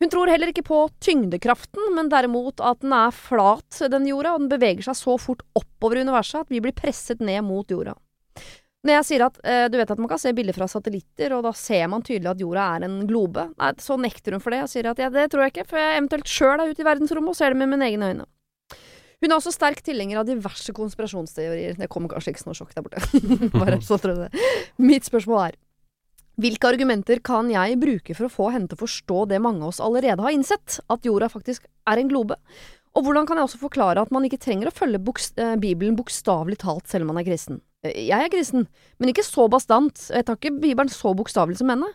Hun 0.00 0.08
tror 0.08 0.30
heller 0.32 0.48
ikke 0.48 0.64
på 0.64 0.78
tyngdekraften, 1.04 1.90
men 1.92 2.08
derimot 2.08 2.62
at 2.64 2.80
den 2.80 2.94
er 2.96 3.12
flat, 3.12 3.82
den 3.92 4.06
jorda, 4.08 4.32
og 4.32 4.46
den 4.46 4.52
beveger 4.52 4.86
seg 4.88 4.96
så 4.96 5.16
fort 5.20 5.44
oppover 5.58 6.00
i 6.00 6.06
universet 6.06 6.46
at 6.46 6.54
vi 6.54 6.62
blir 6.64 6.72
presset 6.76 7.20
ned 7.20 7.44
mot 7.44 7.68
jorda. 7.68 7.92
Når 8.80 8.94
jeg 8.94 9.06
sier 9.10 9.26
at 9.26 9.36
eh, 9.44 9.66
du 9.68 9.76
vet 9.76 9.90
at 9.92 10.00
man 10.00 10.08
kan 10.08 10.20
se 10.22 10.32
bilder 10.32 10.56
fra 10.56 10.64
satellitter, 10.72 11.34
og 11.36 11.44
da 11.44 11.52
ser 11.52 11.84
man 11.92 12.04
tydelig 12.06 12.30
at 12.32 12.40
jorda 12.40 12.68
er 12.78 12.86
en 12.86 13.02
globe, 13.10 13.50
nei, 13.60 13.74
så 13.84 13.98
nekter 14.00 14.32
hun 14.32 14.40
for 14.40 14.56
det 14.56 14.62
og 14.64 14.70
sier 14.72 14.88
at 14.88 15.02
ja, 15.02 15.10
det 15.12 15.26
tror 15.28 15.44
jeg 15.44 15.52
ikke, 15.52 15.68
for 15.68 15.82
jeg 15.82 15.98
eventuelt 15.98 16.32
sjøl 16.32 16.62
er 16.62 16.72
ute 16.72 16.80
i 16.80 16.88
verdensrommet 16.88 17.34
og 17.34 17.36
ser 17.36 17.52
det 17.52 17.60
med 17.60 17.74
mine 17.74 17.90
egne 17.90 18.08
øyne. 18.14 18.26
Hun 19.20 19.28
er 19.28 19.36
også 19.36 19.52
sterk 19.52 19.82
tilhenger 19.84 20.22
av 20.22 20.28
diverse 20.28 20.72
konspirasjonsteorier. 20.76 21.76
Det 21.76 21.90
kommer 21.92 22.08
kanskje 22.12 22.32
ikke 22.32 22.42
som 22.42 22.52
noe 22.52 22.58
sjokk 22.58 22.72
der 22.76 22.86
borte. 22.86 23.02
Bare 23.60 23.80
så 23.84 23.98
det. 24.00 24.30
Mitt 24.80 25.08
spørsmål 25.08 25.50
er 25.50 25.58
hvilke 26.40 26.70
argumenter 26.70 27.20
kan 27.20 27.50
jeg 27.52 27.76
bruke 27.82 28.14
for 28.16 28.24
å 28.24 28.32
få 28.32 28.46
henne 28.54 28.70
til 28.70 28.78
å 28.78 28.84
forstå 28.86 29.24
det 29.28 29.40
mange 29.44 29.60
av 29.60 29.74
oss 29.74 29.80
allerede 29.84 30.24
har 30.24 30.32
innsett, 30.32 30.78
at 30.88 31.04
jorda 31.04 31.28
faktisk 31.28 31.66
er 31.90 32.00
en 32.00 32.08
globe? 32.08 32.38
Og 32.96 33.04
hvordan 33.04 33.26
kan 33.28 33.36
jeg 33.38 33.46
også 33.46 33.60
forklare 33.60 34.02
at 34.02 34.14
man 34.14 34.24
ikke 34.26 34.40
trenger 34.40 34.70
å 34.70 34.74
følge 34.74 35.02
bokst 35.04 35.36
eh, 35.38 35.52
Bibelen 35.60 35.98
bokstavelig 35.98 36.58
talt 36.62 36.88
selv 36.90 37.04
om 37.04 37.12
man 37.12 37.20
er 37.20 37.28
kristen? 37.28 37.60
Eh, 37.84 38.06
Jeg 38.08 38.24
er 38.24 38.32
kristen, 38.32 38.66
men 38.98 39.12
ikke 39.12 39.26
så 39.26 39.46
bastant. 39.52 40.00
Jeg 40.10 40.26
tar 40.26 40.40
ikke 40.40 40.56
Bibelen 40.62 40.90
så 40.90 41.12
bokstavelig 41.18 41.60
som 41.60 41.70
henne. 41.70 41.92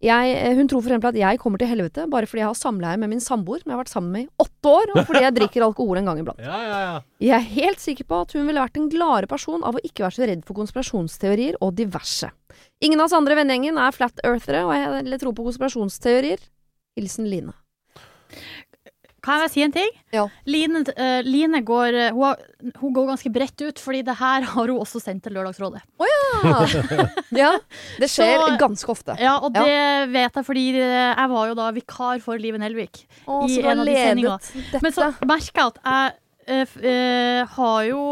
Jeg, 0.00 0.32
eh, 0.32 0.54
hun 0.56 0.68
tror 0.68 0.80
eksempel 0.80 1.10
at 1.12 1.18
jeg 1.20 1.38
kommer 1.42 1.60
til 1.60 1.68
helvete 1.68 2.06
bare 2.08 2.28
fordi 2.28 2.40
jeg 2.40 2.48
har 2.48 2.56
samleie 2.56 2.96
med 3.00 3.10
min 3.12 3.20
samboer, 3.20 3.60
som 3.60 3.68
jeg 3.68 3.76
har 3.76 3.82
vært 3.82 3.92
sammen 3.92 4.14
med 4.14 4.22
i 4.24 4.30
åtte 4.40 4.72
år, 4.72 4.92
og 4.94 5.02
fordi 5.04 5.24
jeg 5.26 5.36
drikker 5.36 5.66
alkohol 5.66 6.00
en 6.00 6.08
gang 6.08 6.22
iblant. 6.22 6.40
Ja, 6.40 6.60
ja, 6.64 6.78
ja. 6.86 6.94
Jeg 7.20 7.34
er 7.36 7.48
helt 7.60 7.82
sikker 7.84 8.08
på 8.08 8.22
at 8.24 8.32
hun 8.32 8.48
ville 8.48 8.64
vært 8.64 8.80
en 8.80 8.88
gladere 8.92 9.28
person 9.28 9.66
av 9.66 9.76
å 9.76 9.82
ikke 9.84 10.06
være 10.06 10.16
så 10.16 10.28
redd 10.30 10.46
for 10.48 10.56
konspirasjonsteorier 10.56 11.60
og 11.60 11.74
diverse. 11.76 12.32
Ingen 12.80 13.02
av 13.02 13.10
oss 13.10 13.18
andre 13.18 13.36
i 13.36 13.42
vennegjengen 13.42 13.76
er 13.76 13.92
flat 13.96 14.24
earthere, 14.24 14.64
og 14.64 14.72
jeg 15.04 15.20
tror 15.20 15.36
på 15.36 15.44
konspirasjonsteorier. 15.50 16.48
Hilsen 16.96 17.28
Line. 17.28 17.52
Kan 19.20 19.36
jeg 19.36 19.42
bare 19.44 19.52
si 19.52 19.62
en 19.66 19.72
ting? 19.74 19.90
Ja. 20.16 20.22
Line, 20.48 20.80
uh, 20.88 21.20
Line 21.26 21.60
går, 21.66 21.96
uh, 21.96 22.06
hun, 22.16 22.22
har, 22.24 22.44
hun 22.80 22.94
går 22.96 23.08
ganske 23.12 23.32
bredt 23.34 23.60
ut, 23.66 23.78
fordi 23.82 24.00
det 24.06 24.14
her 24.20 24.46
har 24.54 24.72
hun 24.72 24.80
også 24.80 25.00
sendt 25.02 25.22
til 25.26 25.34
Lørdagsrådet. 25.36 25.82
ja, 27.42 27.50
det 28.00 28.08
skjer 28.10 28.40
Så- 28.40 28.56
ganske 28.60 28.88
ofte. 28.94 29.16
Ja, 29.20 29.36
og 29.38 29.52
Ja. 29.54 29.64
det 29.64 30.12
vet 30.14 30.34
jeg 30.40 30.46
fordi 30.46 30.64
eh, 30.80 31.14
jeg 31.14 31.28
var 31.30 31.48
jo 31.50 31.54
da 31.58 31.70
vikar 31.76 32.20
for 32.24 32.38
Live 32.40 32.58
Nelvik. 32.58 33.04
oh, 33.26 33.44
i 33.48 33.60
en 33.60 33.80
av 33.80 33.86
de 33.86 33.94
sendingene. 33.94 34.82
Men 34.82 34.92
så 34.96 35.10
merker 35.26 35.60
jeg 35.60 35.66
at 35.66 35.78
jeg 36.50 36.66
uh, 36.82 37.46
har 37.56 37.82
jo 37.90 38.02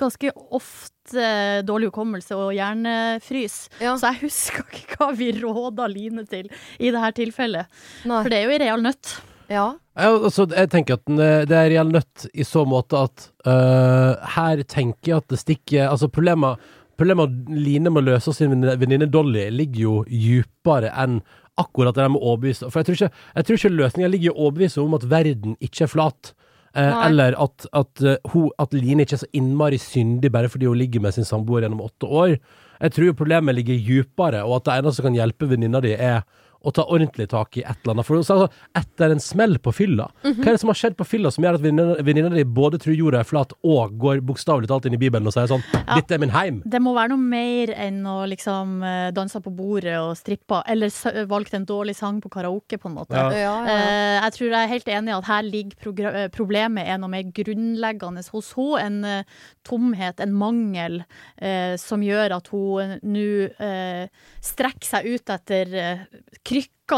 ganske 0.00 0.32
ofte 0.50 1.26
dårlig 1.68 1.90
hukommelse 1.90 2.32
og 2.38 2.54
hjernefrys. 2.56 3.68
Ja. 3.82 3.96
Så 4.00 4.08
jeg 4.14 4.22
husker 4.30 4.64
ikke 4.80 4.96
hva 5.02 5.10
vi 5.18 5.28
råda 5.36 5.86
Line 5.92 6.24
til 6.30 6.48
i 6.78 6.90
det 6.94 7.02
her 7.02 7.12
tilfellet. 7.12 7.66
Nei. 8.08 8.22
For 8.22 8.32
det 8.32 8.38
er 8.40 8.48
jo 8.48 8.56
i 8.56 8.62
real 8.64 8.82
nøtt. 8.82 9.18
Ja. 9.52 9.66
Ja, 9.98 10.08
altså, 10.16 10.46
jeg 10.48 10.70
tenker 10.72 10.96
at 10.96 11.02
den 11.08 11.18
er- 11.20 11.44
det 11.44 11.56
er 11.58 11.68
reell 11.74 11.90
nødt 11.92 12.26
i 12.32 12.44
så 12.48 12.62
måte 12.64 12.96
at 13.04 13.26
uh, 13.44 14.16
her 14.36 14.62
tenker 14.64 15.10
jeg 15.12 15.16
at 15.20 15.28
det 15.28 15.38
stikker 15.42 15.90
Altså 15.90 16.08
problemet 16.08 16.58
Problemet 16.96 17.34
Line 17.50 17.90
må 17.92 18.00
løse 18.04 18.30
hos 18.30 18.38
sin 18.40 18.52
venninne- 18.62 19.10
Dolly 19.10 19.48
ligger 19.50 19.80
jo 19.82 19.94
djupere 20.08 20.90
enn 21.02 21.20
akkurat 21.60 21.94
det 21.96 22.02
der 22.04 22.08
med 22.14 22.20
å 22.22 22.30
overbevise 22.32 22.70
For 22.70 22.80
jeg 22.80 22.86
tror 22.88 22.96
ikke, 23.00 23.10
jeg 23.36 23.44
tror 23.48 23.58
ikke 23.60 23.72
løsninga 23.76 24.10
ligger 24.12 24.30
i 24.30 24.32
å 24.32 24.40
overbevise 24.46 24.80
om 24.82 24.94
at 24.96 25.04
verden 25.10 25.56
ikke 25.60 25.84
er 25.84 25.90
flat. 25.92 26.32
Eh, 26.74 26.94
eller 27.10 27.34
at, 27.36 27.66
at, 27.76 28.00
eh, 28.02 28.16
hun, 28.32 28.46
at 28.58 28.72
Line 28.72 29.04
ikke 29.04 29.18
er 29.18 29.24
så 29.26 29.28
innmari 29.36 29.76
syndig 29.82 30.30
bare 30.32 30.48
fordi 30.48 30.68
hun 30.70 30.78
ligger 30.80 31.02
med 31.04 31.12
sin 31.16 31.24
samboer 31.28 31.66
gjennom 31.66 31.82
åtte 31.84 32.08
år. 32.08 32.38
Jeg 32.80 32.94
tror 32.96 33.10
jo 33.10 33.16
problemet 33.18 33.54
ligger 33.58 33.76
djupere, 33.76 34.40
og 34.46 34.56
at 34.60 34.64
det 34.70 34.78
eneste 34.78 34.96
som 35.02 35.08
kan 35.10 35.18
hjelpe 35.18 35.48
venninna 35.50 35.82
di, 35.84 35.92
er 35.92 36.22
å 36.62 36.72
ta 36.74 36.86
ordentlig 36.88 37.28
tak 37.32 37.58
i 37.60 37.64
et 37.64 37.76
eller 37.82 37.96
annet. 37.96 38.08
For 38.08 38.20
altså, 38.20 38.48
etter 38.78 39.14
en 39.14 39.22
smell 39.22 39.58
på 39.62 39.72
fylla 39.74 40.08
Hva 40.22 40.46
er 40.46 40.54
det 40.54 40.60
som 40.62 40.70
har 40.72 40.78
skjedd 40.78 40.96
på 40.98 41.06
fylla 41.06 41.30
som 41.34 41.44
gjør 41.44 41.58
at 41.58 41.64
venninna 42.06 42.32
di 42.32 42.44
både 42.44 42.80
tror 42.82 42.96
jorda 42.96 43.22
er 43.22 43.28
flat 43.28 43.52
og 43.62 43.96
går 44.02 44.22
bokstavelig 44.26 44.70
talt 44.70 44.88
inn 44.88 44.96
i 44.96 45.00
Bibelen 45.00 45.28
og 45.28 45.36
sier 45.36 45.50
sånn 45.50 45.64
Ja. 45.72 45.96
'Dette 45.96 46.14
er 46.16 46.22
min 46.22 46.32
heim'? 46.32 46.62
Det 46.68 46.80
må 46.82 46.94
være 46.94 47.12
noe 47.12 47.22
mer 47.22 47.72
enn 47.76 48.02
å 48.06 48.22
liksom 48.28 48.82
eh, 48.86 49.10
danse 49.14 49.40
på 49.42 49.52
bordet 49.54 49.98
og 50.00 50.14
strippe, 50.16 50.62
eller 50.66 50.92
valgte 51.28 51.42
valgt 51.42 51.54
en 51.54 51.66
dårlig 51.66 51.96
sang 51.96 52.20
på 52.22 52.30
karaoke, 52.32 52.78
på 52.78 52.88
en 52.88 52.94
måte. 52.96 53.16
Ja. 53.16 53.30
Ja, 53.32 53.42
ja. 53.42 53.56
Eh, 53.66 54.18
jeg 54.22 54.32
tror 54.36 54.48
jeg 54.48 54.62
er 54.62 54.72
helt 54.72 54.88
enig 54.88 55.12
i 55.12 55.16
at 55.16 55.28
her 55.28 55.42
ligger 55.42 56.12
eh, 56.12 56.28
problemet 56.32 56.88
er 56.88 57.00
noe 57.02 57.10
mer 57.12 57.24
grunnleggende 57.34 58.24
hos 58.32 58.52
henne. 58.56 58.70
En 58.82 59.24
tomhet, 59.66 60.20
en 60.20 60.32
mangel, 60.34 61.02
eh, 61.36 61.74
som 61.80 62.02
gjør 62.02 62.36
at 62.38 62.48
hun 62.52 62.96
nå 63.02 63.26
eh, 63.62 64.08
strekker 64.42 64.88
seg 64.88 65.08
ut 65.12 65.32
etter 65.32 65.74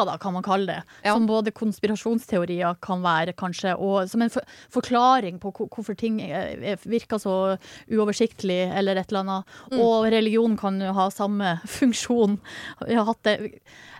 eh, 0.00 0.06
da, 0.08 0.16
kan 0.20 0.34
man 0.36 0.44
kalle 0.46 0.66
det. 0.72 0.96
Ja. 1.06 1.14
Som 1.14 1.28
både 1.30 1.54
konspirasjonsteorier 1.54 2.78
kan 2.84 3.04
være, 3.04 3.36
kanskje, 3.38 3.74
og 3.76 4.10
som 4.10 4.24
en 4.24 4.32
for 4.32 4.46
forklaring 4.74 5.40
på 5.42 5.52
hvorfor 5.62 5.96
ting 5.98 6.20
eh, 6.24 6.76
virker 6.84 7.20
så 7.22 7.56
uoversiktlig, 7.90 8.60
eller 8.74 9.00
et 9.00 9.10
eller 9.12 9.24
annet. 9.24 9.56
Mm. 9.72 9.80
Og 9.84 10.10
religion 10.14 10.56
kan 10.60 10.80
ha 10.96 11.08
samme 11.14 11.58
funksjon. 11.78 12.38
Vi 12.86 12.98
har 12.98 13.08
hatt 13.08 13.22
det 13.26 13.38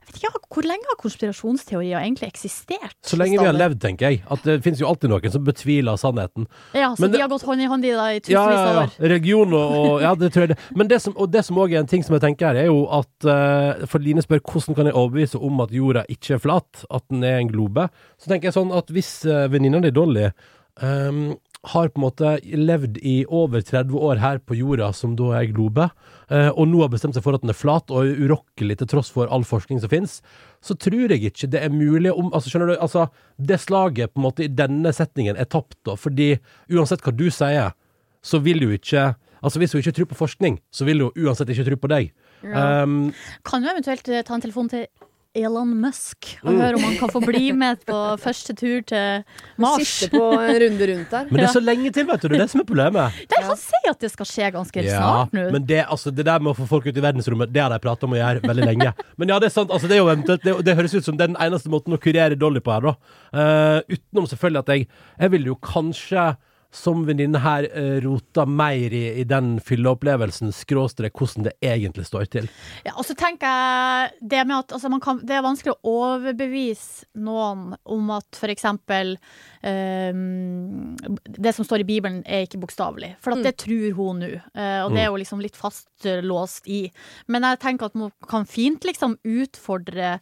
jeg 0.04 0.14
vet 0.14 0.20
ikke, 0.23 0.40
Hvor 0.54 0.62
lenge 0.68 0.87
har 0.90 0.96
konspirasjonsteorier 1.00 1.99
egentlig 1.99 2.28
eksistert? 2.30 2.94
Så 3.02 3.16
lenge 3.18 3.38
vi 3.40 3.44
har 3.46 3.56
levd, 3.56 3.80
tenker 3.82 4.11
jeg. 4.12 4.20
At 4.30 4.42
det 4.46 4.62
finnes 4.62 4.78
jo 4.80 4.87
alltid 4.87 5.11
noen 5.11 5.32
som 5.34 5.44
betviler 5.44 5.96
sannheten. 5.99 6.46
Ja, 6.75 6.92
så 6.94 7.00
Men 7.00 7.11
det- 7.11 7.18
de 7.18 7.23
har 7.23 7.28
gått 7.32 7.42
hånd 7.42 7.61
i 7.61 7.66
hånd 7.66 7.84
i 7.84 7.90
da 7.90 8.06
i 8.12 8.20
tusenvis 8.20 8.32
Ja, 8.32 8.50
ja, 8.50 8.68
av 8.68 8.75
ja. 8.75 8.82
år. 8.87 9.08
Religion 9.11 9.52
og, 9.54 9.73
og 9.75 10.00
Ja, 10.02 10.14
det 10.14 10.32
tror 10.32 10.46
jeg 10.46 10.49
det. 10.54 10.58
Men 10.76 10.88
det 10.88 11.00
som, 11.02 11.14
og 11.16 11.30
det 11.32 11.44
som 11.44 11.56
også 11.56 11.75
er 11.75 11.78
en 11.80 11.87
ting 11.87 12.02
som 12.04 12.14
jeg 12.14 12.23
tenker 12.23 12.46
her, 12.52 12.56
er 12.56 12.66
jo 12.66 12.87
at 12.90 13.25
uh, 13.26 13.87
For 13.87 13.99
Line 13.99 14.23
spør 14.23 14.40
hvordan 14.40 14.75
kan 14.76 14.87
jeg 14.87 14.94
overbevise 14.94 15.40
om 15.42 15.61
at 15.61 15.70
jorda 15.70 16.04
ikke 16.08 16.34
er 16.34 16.38
flat, 16.38 16.84
at 16.90 17.02
den 17.11 17.25
er 17.25 17.38
en 17.38 17.49
globe. 17.49 17.88
Så 18.18 18.28
tenker 18.30 18.49
jeg 18.50 18.54
sånn 18.54 18.73
at 18.76 18.87
hvis 18.94 19.25
uh, 19.26 19.49
venninna 19.50 19.80
di 19.80 19.90
Dolly 19.90 20.30
ehm, 20.82 21.37
har 21.73 21.88
på 21.88 22.00
en 22.00 22.04
måte 22.04 22.33
levd 22.44 22.99
i 23.00 23.14
over 23.25 23.62
30 23.64 23.97
år 23.97 24.21
her 24.23 24.40
på 24.44 24.56
jorda, 24.59 24.90
som 24.92 25.14
da 25.16 25.30
er 25.38 25.50
globe, 25.52 25.88
eh, 26.28 26.50
og 26.50 26.68
nå 26.68 26.83
har 26.83 26.92
bestemt 26.92 27.16
seg 27.16 27.25
for 27.25 27.37
at 27.37 27.44
den 27.44 27.52
er 27.52 27.59
flat 27.59 27.92
og 27.94 28.11
urokkelig 28.21 28.78
til 28.80 28.90
tross 28.90 29.12
for 29.14 29.30
all 29.33 29.47
forskning 29.49 29.80
som 29.83 29.92
finnes, 29.92 30.18
så 30.64 30.76
tror 30.76 31.14
jeg 31.14 31.30
ikke 31.30 31.50
det 31.52 31.62
er 31.64 31.73
mulig 31.73 32.12
om 32.12 32.33
Altså, 32.35 32.50
skjønner 32.50 32.73
du, 32.73 32.76
altså, 32.80 33.09
det 33.38 33.61
slaget 33.62 34.12
på 34.12 34.21
en 34.21 34.26
måte 34.26 34.47
i 34.47 34.52
denne 34.52 34.92
setningen 34.92 35.37
er 35.37 35.49
tapt, 35.49 35.78
da, 35.87 35.97
fordi 35.97 36.35
uansett 36.73 37.04
hva 37.04 37.14
du 37.14 37.28
sier, 37.30 37.75
så 38.25 38.40
vil 38.44 38.64
jo 38.64 38.75
ikke 38.75 39.14
Altså, 39.44 39.61
hvis 39.61 39.75
hun 39.76 39.83
ikke 39.83 39.92
tror 39.92 40.06
på 40.09 40.16
forskning, 40.16 40.54
så 40.73 40.87
vil 40.88 41.02
hun 41.04 41.26
uansett 41.26 41.50
ikke 41.52 41.66
tro 41.66 41.76
på 41.83 41.88
deg. 41.92 42.14
Um, 42.49 43.12
Kan 43.44 43.61
du 43.61 43.68
eventuelt 43.68 44.09
eh, 44.09 44.23
ta 44.25 44.38
en 44.38 44.40
telefon 44.40 44.71
til 44.73 44.87
Elon 45.34 45.70
Musk 45.82 46.28
og 46.44 46.52
Mm. 46.52 46.60
høre 46.60 46.74
om 46.78 46.82
han 46.86 46.96
kan 47.00 47.10
få 47.10 47.20
bli 47.24 47.52
med 47.52 47.80
på 47.86 47.98
første 48.22 48.54
tur 48.54 48.84
til 48.86 49.24
Mars? 49.58 49.88
Sitte 49.88 50.14
på 50.14 50.28
en 50.38 50.54
runde 50.62 50.86
rundt 50.90 51.10
der. 51.10 51.24
men 51.30 51.40
det 51.40 51.48
er 51.48 51.52
så 51.52 51.62
lenge 51.64 51.90
til, 51.92 52.06
vet 52.06 52.22
du. 52.22 52.28
Det 52.28 52.38
er 52.38 52.44
det 52.44 52.50
som 52.52 52.60
er 52.62 52.68
problemet. 52.68 53.18
Nei, 53.34 53.42
han 53.48 53.56
sier 53.58 53.90
at 53.90 54.00
det 54.00 54.10
skal 54.12 54.26
skje 54.30 54.52
ganske 54.54 54.84
snart 54.86 55.34
nå. 55.34 55.50
men 55.52 55.66
det, 55.66 55.82
altså, 55.88 56.14
det 56.14 56.24
der 56.26 56.38
med 56.38 56.54
å 56.54 56.56
få 56.62 56.68
folk 56.70 56.86
ut 56.86 56.96
i 56.96 57.04
verdensrommet, 57.04 57.52
det 57.52 57.62
har 57.62 57.74
de 57.74 57.78
pratet 57.82 58.06
om 58.06 58.14
å 58.14 58.20
gjøre 58.20 58.46
veldig 58.46 58.68
lenge. 58.70 58.92
Men 59.18 59.28
ja, 59.28 59.38
det 59.38 59.50
er 59.50 59.54
sant. 59.54 59.70
Altså, 59.70 59.88
det, 59.90 59.96
er 59.98 60.02
jo 60.04 60.08
eventuelt, 60.10 60.42
det, 60.42 60.54
det 60.66 60.74
høres 60.78 60.94
ut 60.94 61.04
som 61.04 61.16
den 61.18 61.36
eneste 61.40 61.70
måten 61.70 61.94
å 61.94 61.98
kurere 62.00 62.38
Dolly 62.38 62.60
på 62.64 62.72
her, 62.74 62.88
da. 62.90 62.94
Uh, 63.34 63.78
utenom 63.90 64.26
selvfølgelig 64.30 64.62
at 64.64 64.68
jeg 64.74 64.88
Jeg 65.20 65.30
vil 65.30 65.46
jo 65.46 65.54
kanskje 65.62 66.36
som 66.75 67.04
venninne 67.07 67.40
her 67.43 67.66
uh, 67.71 67.99
rota 68.04 68.45
mer 68.47 68.95
i, 68.95 69.04
i 69.21 69.25
den 69.28 69.57
fylleopplevelsen, 69.64 70.52
skråstrek 70.54 71.14
hvordan 71.19 71.47
det 71.49 71.54
egentlig 71.64 72.07
står 72.09 72.26
til. 72.33 72.49
Ja, 72.87 72.97
og 72.99 73.07
så 73.07 73.16
tenker 73.19 73.49
jeg 73.49 74.31
det 74.35 74.43
med 74.49 74.57
at 74.59 74.75
altså, 74.75 74.90
man 74.93 75.02
kan, 75.04 75.21
Det 75.25 75.37
er 75.37 75.45
vanskelig 75.47 75.75
å 75.76 75.95
overbevise 75.95 77.07
noen 77.25 77.76
om 77.85 78.11
at 78.14 78.38
for 78.38 78.52
eksempel 78.52 79.14
ehm, 79.62 80.95
Det 81.25 81.54
som 81.54 81.66
står 81.66 81.85
i 81.85 81.88
Bibelen, 81.88 82.23
er 82.26 82.49
ikke 82.49 82.61
bokstavelig. 82.62 83.14
For 83.23 83.37
at 83.37 83.45
det 83.47 83.57
tror 83.62 83.95
hun 83.99 84.25
nå. 84.25 84.33
eh, 84.35 84.81
og 84.85 84.95
det 84.95 85.04
er 85.04 85.09
jo 85.11 85.21
liksom 85.23 85.43
litt 85.43 85.57
fastlåst 85.59 86.69
i. 86.71 86.87
Men 87.31 87.47
jeg 87.49 87.62
tenker 87.62 87.90
at 87.90 87.99
man 87.99 88.12
kan 88.28 88.47
fint 88.49 88.85
liksom 88.87 89.16
utfordre 89.23 90.19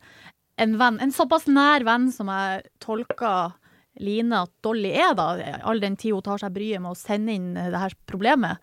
en 0.60 0.76
venn, 0.78 1.00
en 1.00 1.14
såpass 1.14 1.48
nær 1.50 1.84
venn 1.86 2.10
som 2.12 2.30
jeg 2.30 2.62
tolker 2.82 3.54
Line 4.00 4.38
at 4.46 4.52
Dolly 4.64 4.94
er, 4.96 5.12
da, 5.18 5.28
all 5.68 5.82
den 5.82 5.98
tid 6.00 6.16
hun 6.16 6.24
tar 6.24 6.40
seg 6.40 6.54
bryet 6.54 6.80
med 6.80 6.94
å 6.94 6.98
sende 6.98 7.34
inn 7.36 7.52
det 7.56 7.76
her 7.76 7.94
problemet. 8.08 8.62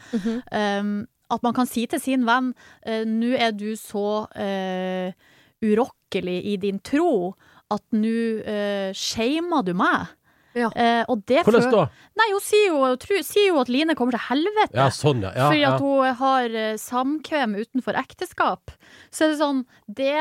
Um, 0.50 1.04
at 1.30 1.46
man 1.46 1.56
kan 1.56 1.70
si 1.70 1.86
til 1.90 2.02
sin 2.02 2.26
venn 2.28 2.54
eh, 2.82 3.04
Nå 3.08 3.36
er 3.38 3.54
du 3.58 3.72
så 3.80 4.26
uh, 4.26 5.10
urokkelig 5.60 6.40
i 6.54 6.56
din 6.62 6.80
tro 6.82 7.36
at 7.70 7.84
nå 7.94 8.16
uh, 8.42 8.90
shamer 8.98 9.62
du 9.68 9.76
meg. 9.78 10.16
Ja. 10.58 10.72
Uh, 10.74 11.04
og 11.14 11.22
det 11.30 11.44
Hvordan 11.46 11.68
da? 11.70 11.84
Nei, 12.18 12.26
hun 12.32 12.42
sier 12.42 12.72
jo, 12.74 12.80
tru, 12.98 13.20
sier 13.22 13.52
jo 13.52 13.60
at 13.62 13.70
Line 13.70 13.94
kommer 14.00 14.18
til 14.18 14.26
helvete. 14.26 14.74
Ja, 14.74 14.88
sånn, 14.90 15.22
ja. 15.22 15.36
ja, 15.38 15.50
fordi 15.52 15.62
ja. 15.62 15.74
at 15.76 15.86
hun 15.86 16.22
har 16.24 16.58
samkvem 16.82 17.54
utenfor 17.60 18.00
ekteskap. 18.02 18.74
Så 19.14 19.28
er 19.28 19.36
det 19.36 19.42
sånn 19.44 19.62
Det 19.86 20.16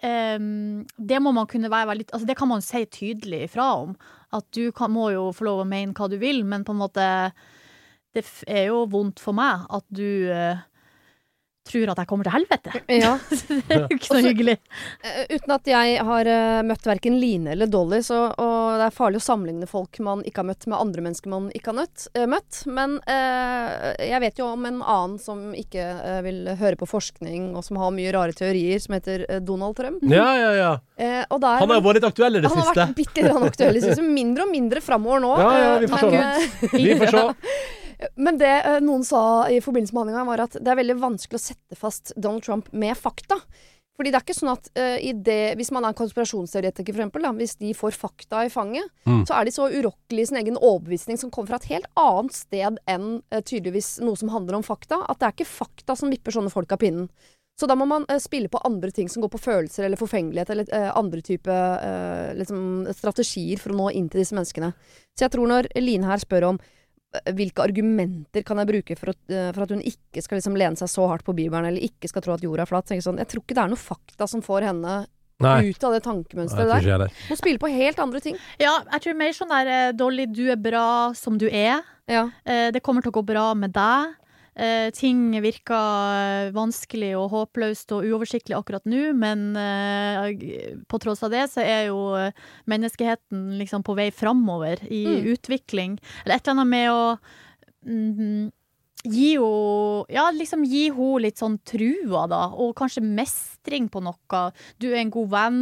um, 0.00 0.86
det 0.96 1.20
må 1.20 1.34
man 1.36 1.50
kunne 1.50 1.68
være 1.72 1.90
veldig 1.92 2.08
Altså 2.12 2.30
det 2.30 2.38
kan 2.40 2.50
man 2.54 2.64
si 2.64 2.86
tydelig 2.88 3.50
ifra 3.50 3.68
om. 3.82 3.92
At 4.34 4.46
du 4.56 4.72
kan, 4.74 4.90
må 4.90 5.10
jo 5.14 5.28
få 5.34 5.46
lov 5.46 5.62
å 5.62 5.68
mene 5.68 5.94
hva 5.96 6.08
du 6.10 6.16
vil, 6.18 6.42
men 6.44 6.64
på 6.66 6.74
en 6.74 6.82
måte 6.82 7.06
Det 8.16 8.24
er 8.48 8.70
jo 8.70 8.86
vondt 8.90 9.20
for 9.20 9.36
meg 9.36 9.66
at 9.70 9.84
du 9.92 10.32
eh, 10.32 10.62
tror 11.68 11.92
at 11.92 12.00
jeg 12.02 12.08
kommer 12.10 12.28
til 12.28 12.34
helvete. 12.36 12.72
Ja. 12.96 13.12
det 13.68 13.74
er 13.76 13.82
jo 13.86 13.96
ikke 13.98 14.14
noe 14.16 14.22
hyggelig. 14.30 14.54
Eh, 15.04 15.22
Uten 15.36 15.54
at 15.56 15.68
jeg 15.70 15.96
har 16.08 16.30
eh, 16.32 16.60
møtt 16.66 16.86
verken 16.88 17.18
Line 17.20 17.52
eller 17.52 17.68
Dolly, 17.70 17.98
så, 18.06 18.22
og 18.32 18.78
det 18.80 18.86
er 18.88 18.94
farlig 18.96 19.20
å 19.20 19.24
sammenligne 19.26 19.68
folk 19.70 19.98
man 20.04 20.22
ikke 20.26 20.42
har 20.42 20.48
møtt 20.52 20.66
med 20.70 20.78
andre 20.80 21.04
mennesker 21.08 21.32
man 21.32 21.48
ikke 21.56 21.72
har 21.72 21.78
nødt, 21.82 22.06
eh, 22.16 22.26
møtt. 22.30 22.62
Men 22.70 22.98
eh, 23.10 23.92
jeg 24.10 24.22
vet 24.24 24.40
jo 24.42 24.48
om 24.54 24.66
en 24.70 24.80
annen 24.82 25.18
som 25.22 25.50
ikke 25.56 25.84
eh, 25.96 26.20
vil 26.26 26.42
høre 26.60 26.78
på 26.80 26.88
forskning, 26.90 27.50
og 27.56 27.64
som 27.66 27.78
har 27.82 27.92
mye 27.96 28.12
rare 28.16 28.36
teorier, 28.36 28.80
som 28.82 28.96
heter 28.96 29.26
eh, 29.28 29.40
Donald 29.44 29.76
Trump. 29.78 30.02
ja, 30.08 30.28
ja, 30.40 30.52
ja. 30.56 30.72
Eh, 30.96 31.22
og 31.28 31.40
der, 31.42 31.58
Han 31.60 31.68
har 31.74 31.80
jo 31.82 31.84
vært 31.90 31.98
litt 32.00 32.06
aktuell 32.08 32.38
i 32.38 32.40
det 32.40 32.48
han 32.48 32.62
har 32.62 32.70
vært 32.72 32.94
bitte 32.96 33.24
litt 33.26 33.42
aktuell 33.50 33.76
i 33.76 33.80
det 33.82 33.90
siste. 33.90 34.04
Mindre 34.16 34.46
og 34.46 34.52
mindre 34.54 34.80
framover 34.80 35.20
nå. 35.20 35.32
Ja, 35.42 35.50
ja, 35.60 35.72
vi 35.82 35.88
eh, 35.88 35.92
får 35.92 36.06
se. 36.06 36.22
eh, 36.22 36.78
Vi 36.86 36.94
får 37.02 37.12
se. 37.12 37.24
Men 38.16 38.38
det 38.40 38.52
eh, 38.64 38.80
noen 38.84 39.04
sa 39.06 39.46
i 39.52 39.60
forbindelse 39.64 39.94
med 39.96 40.04
handlinga, 40.06 40.26
var 40.28 40.44
at 40.46 40.58
det 40.60 40.72
er 40.72 40.80
veldig 40.82 40.98
vanskelig 41.00 41.38
å 41.40 41.46
sette 41.46 41.78
fast 41.78 42.12
Donald 42.16 42.44
Trump 42.46 42.68
med 42.72 42.96
fakta. 42.98 43.40
Fordi 43.96 44.10
det 44.12 44.18
er 44.18 44.24
ikke 44.26 44.36
sånn 44.36 44.52
at 44.52 44.66
eh, 44.76 44.98
i 45.08 45.12
det, 45.24 45.54
Hvis 45.56 45.70
man 45.72 45.86
er 45.86 45.94
en 45.94 45.96
konspirasjonsteoretiker, 45.96 46.92
for 46.92 47.00
eksempel, 47.00 47.22
da, 47.24 47.30
hvis 47.38 47.56
de 47.62 47.70
får 47.76 47.96
fakta 47.96 48.42
i 48.44 48.50
fanget, 48.52 48.90
Mm. 49.06 49.22
så 49.24 49.38
er 49.38 49.46
de 49.46 49.54
så 49.54 49.68
urokkelige 49.70 50.26
i 50.26 50.28
sin 50.28 50.36
egen 50.42 50.58
overbevisning 50.58 51.16
som 51.16 51.30
kommer 51.30 51.54
fra 51.54 51.60
et 51.62 51.70
helt 51.70 51.86
annet 51.96 52.34
sted 52.36 52.76
enn 52.90 53.22
eh, 53.30 53.40
tydeligvis 53.40 54.00
noe 54.04 54.18
som 54.20 54.28
handler 54.34 54.58
om 54.58 54.66
fakta. 54.66 55.00
At 55.08 55.20
det 55.20 55.28
er 55.30 55.36
ikke 55.38 55.48
fakta 55.48 55.96
som 55.96 56.10
vipper 56.12 56.34
sånne 56.34 56.52
folk 56.52 56.74
av 56.74 56.82
pinnen. 56.82 57.08
Så 57.56 57.64
da 57.70 57.72
må 57.78 57.86
man 57.88 58.04
eh, 58.12 58.18
spille 58.20 58.50
på 58.52 58.60
andre 58.68 58.90
ting 58.92 59.08
som 59.08 59.22
går 59.24 59.32
på 59.32 59.40
følelser 59.46 59.86
eller 59.86 59.96
forfengelighet, 59.96 60.50
eller 60.52 60.68
eh, 60.76 60.90
andre 60.92 61.22
type 61.24 61.48
eh, 61.48 62.34
liksom, 62.36 62.84
strategier 62.92 63.62
for 63.62 63.72
å 63.72 63.78
nå 63.80 63.90
inn 63.96 64.10
til 64.12 64.20
disse 64.20 64.36
menneskene. 64.36 64.74
Så 65.16 65.24
jeg 65.24 65.32
tror 65.32 65.48
når 65.48 65.70
Line 65.80 66.04
her 66.04 66.20
spør 66.20 66.50
om 66.52 66.60
hvilke 67.36 67.64
argumenter 67.64 68.44
kan 68.46 68.60
jeg 68.62 68.70
bruke 68.70 68.96
for, 68.98 69.12
at, 69.14 69.20
eh, 69.32 69.50
for 69.56 69.66
at 69.66 69.74
hun 69.74 69.84
ikke 69.84 70.22
skal 70.24 70.40
liksom 70.40 70.56
lene 70.58 70.78
seg 70.80 70.90
så 70.92 71.06
hardt 71.10 71.26
på 71.26 71.34
Bibelen, 71.36 71.68
eller 71.68 71.84
ikke 71.84 72.10
skal 72.10 72.24
tro 72.24 72.36
at 72.36 72.44
jorda 72.44 72.66
er 72.66 72.70
flat. 72.70 72.92
Jeg, 72.94 73.04
sånn, 73.06 73.20
jeg 73.22 73.30
tror 73.32 73.44
ikke 73.44 73.58
det 73.58 73.64
er 73.64 73.72
noe 73.72 73.80
fakta 73.80 74.28
som 74.30 74.44
får 74.44 74.68
henne 74.70 74.96
Nei. 75.44 75.56
ut 75.68 75.84
av 75.84 75.92
det 75.92 76.02
tankemønsteret 76.06 76.86
der. 76.86 77.16
Hun 77.28 77.38
spiller 77.38 77.60
på 77.60 77.72
helt 77.72 77.98
andre 78.00 78.22
ting. 78.24 78.38
Ja, 78.62 78.78
jeg 78.94 79.04
tror 79.04 79.18
mer 79.20 79.34
sånn 79.36 79.52
der 79.52 79.72
eh, 79.72 79.90
Dolly, 79.96 80.28
du 80.32 80.46
er 80.52 80.60
bra 80.60 80.86
som 81.18 81.36
du 81.40 81.48
er. 81.50 81.84
Ja. 82.08 82.28
Eh, 82.46 82.68
det 82.72 82.82
kommer 82.86 83.04
til 83.04 83.12
å 83.12 83.18
gå 83.18 83.26
bra 83.26 83.50
med 83.58 83.74
deg. 83.76 84.16
Eh, 84.56 84.88
ting 84.96 85.34
virker 85.44 86.48
vanskelig 86.56 87.10
og 87.20 87.26
håpløst 87.34 87.92
og 87.92 88.06
uoversiktlig 88.08 88.56
akkurat 88.56 88.86
nå, 88.88 89.10
men 89.12 89.50
eh, 89.60 90.78
på 90.88 91.00
tross 91.02 91.20
av 91.26 91.34
det 91.34 91.42
så 91.52 91.60
er 91.60 91.90
jo 91.90 91.98
eh, 92.16 92.32
menneskeheten 92.64 93.50
liksom 93.60 93.84
på 93.84 93.96
vei 93.98 94.08
framover 94.16 94.80
i 94.88 95.02
Mm. 95.06 95.26
utvikling. 95.34 95.98
Eller 96.24 96.36
et 96.38 96.48
eller 96.48 96.56
annet 96.56 96.72
med 96.72 96.88
å 96.90 97.02
mm, 97.86 98.50
gi 99.10 99.32
henne 99.36 100.04
Ja, 100.12 100.26
liksom 100.34 100.64
gi 100.68 100.86
henne 100.90 101.20
litt 101.24 101.38
sånn 101.40 101.58
trua, 101.66 102.26
da, 102.30 102.42
og 102.54 102.74
kanskje 102.78 103.02
mestring 103.04 103.88
på 103.92 104.02
noe. 104.04 104.40
Du 104.78 104.88
er 104.92 105.00
en 105.00 105.10
god 105.10 105.30
venn, 105.32 105.60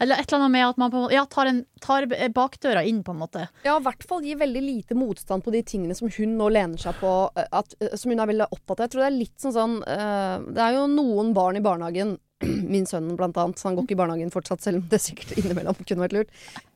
eller 0.00 0.16
et 0.20 0.26
eller 0.32 0.44
annet 0.44 0.52
med 0.54 0.66
at 0.68 0.78
man 0.80 0.90
på, 0.90 1.02
måte- 1.04 1.14
ja, 1.16 1.24
tar, 1.26 1.46
en, 1.50 1.64
tar 1.80 2.06
bakdøra 2.32 2.84
inn, 2.88 3.02
på 3.04 3.12
en 3.14 3.20
måte. 3.22 3.46
Ja, 3.64 3.76
i 3.78 3.82
hvert 3.84 4.02
fall 4.08 4.22
gi 4.24 4.34
veldig 4.38 4.62
lite 4.62 4.94
motstand 4.98 5.44
på 5.44 5.52
de 5.54 5.62
tingene 5.62 5.94
som 5.98 6.08
hun 6.12 6.36
nå 6.38 6.48
lener 6.52 6.78
seg 6.80 6.94
på, 7.00 7.12
at, 7.36 7.74
som 7.94 8.10
hun 8.14 8.20
er 8.20 8.30
veldig 8.32 8.50
opptatt 8.50 8.80
av. 8.80 8.86
Jeg 8.86 8.94
tror 8.94 9.04
det 9.04 9.10
er 9.10 9.18
litt 9.20 9.38
sånn 9.40 9.52
sånn 9.52 9.74
uh, 9.84 10.40
Det 10.48 10.62
er 10.64 10.76
jo 10.78 10.86
noen 10.88 11.32
barn 11.36 11.56
i 11.58 11.60
barnehagen, 11.64 12.16
min 12.72 12.86
sønn 12.88 13.12
blant 13.18 13.36
annet, 13.38 13.58
så 13.60 13.68
han 13.68 13.76
går 13.76 13.84
ikke 13.86 13.94
i 13.94 14.00
barnehagen 14.00 14.32
fortsatt, 14.34 14.62
selv 14.64 14.80
om 14.80 14.86
det 14.90 14.98
sikkert 15.04 15.36
innimellom 15.38 15.76
kunne 15.84 16.02
vært 16.06 16.16
lurt, 16.16 16.32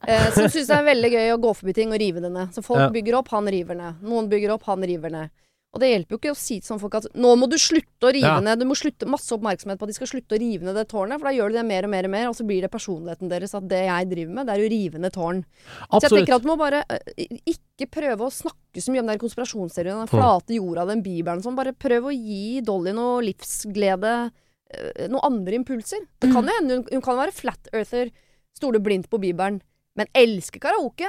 eh, 0.07 0.29
som 0.37 0.47
syns 0.53 0.69
det 0.69 0.77
er 0.77 0.85
veldig 0.87 1.11
gøy 1.17 1.33
å 1.35 1.41
gå 1.43 1.55
forbi 1.59 1.75
ting 1.75 1.91
og 1.95 1.99
rive 1.99 2.21
det 2.23 2.31
ned. 2.31 2.53
Så 2.55 2.63
folk 2.63 2.85
Ja. 2.85 2.91
bygger 2.95 3.17
opp, 3.19 3.29
han 3.35 3.49
river 3.51 3.75
ned. 3.75 4.03
Noen 4.07 4.29
bygger 4.31 4.53
opp, 4.55 4.63
han 4.71 4.85
river 4.87 5.11
ned. 5.11 5.31
Og 5.77 5.83
det 5.83 5.91
hjelper 5.93 6.17
jo 6.17 6.19
ikke 6.23 6.33
å 6.33 6.39
si 6.41 6.57
til 6.59 6.67
sånne 6.71 6.83
folk 6.83 6.95
at 6.99 7.07
nå 7.15 7.35
må 7.37 7.47
du 7.53 7.57
slutte 7.61 8.09
å 8.09 8.13
rive 8.17 8.33
Ja. 8.33 8.41
ned. 8.41 8.59
Du 8.63 8.67
må 8.67 8.75
slutte 8.79 9.07
masse 9.07 9.29
oppmerksomhet 9.37 9.79
på 9.79 9.85
at 9.85 9.93
de 9.93 9.97
skal 9.99 10.09
slutte 10.09 10.35
å 10.35 10.41
rive 10.41 10.65
ned 10.65 10.75
det 10.75 10.87
tårnet, 10.89 11.21
for 11.21 11.29
da 11.29 11.35
gjør 11.37 11.53
de 11.53 11.59
det 11.61 11.67
mer 11.69 11.85
og 11.85 11.91
mer 11.93 12.09
og 12.09 12.11
mer, 12.17 12.29
og 12.31 12.37
så 12.39 12.47
blir 12.49 12.63
det 12.65 12.71
personligheten 12.73 13.29
deres 13.29 13.55
at 13.55 13.69
det 13.69 13.83
jeg 13.87 14.09
driver 14.11 14.33
med, 14.39 14.47
det 14.49 14.55
er 14.57 14.65
å 14.65 14.71
rive 14.73 14.99
ned 14.99 15.13
tårn. 15.13 15.45
Så 15.93 16.01
jeg 16.01 16.11
tenker 16.17 16.35
at 16.39 16.43
du 16.43 16.49
må 16.49 16.57
bare 16.59 16.83
eh, 16.89 17.27
ikke 17.47 17.91
prøve 17.93 18.25
å 18.27 18.33
snakke 18.33 18.81
så 18.81 18.91
mye 18.93 19.05
om 19.05 19.13
den 19.13 19.21
konspirasjonsteorien, 19.23 20.01
den 20.03 20.11
flate 20.11 20.57
jorda, 20.57 20.87
den 20.89 21.03
bibelen 21.05 21.43
sånn. 21.45 21.57
Bare 21.57 21.73
prøv 21.77 22.09
å 22.09 22.15
gi 22.17 22.61
Dolly 22.65 22.93
noe 22.97 23.21
livsglede, 23.23 24.33
eh, 24.73 25.07
noen 25.09 25.25
andre 25.29 25.55
impulser. 25.61 26.01
Det 26.21 26.33
kan 26.33 26.45
jo 26.47 26.53
hende 26.59 26.75
hun, 26.81 26.87
hun 26.91 27.03
kan 27.05 27.17
være 27.21 27.33
flat 27.37 27.69
earther, 27.73 28.11
stole 28.57 28.81
blindt 28.81 29.09
på 29.13 29.21
bibelen, 29.21 29.61
men 29.97 30.07
elsker 30.15 30.61
karaoke. 30.61 31.09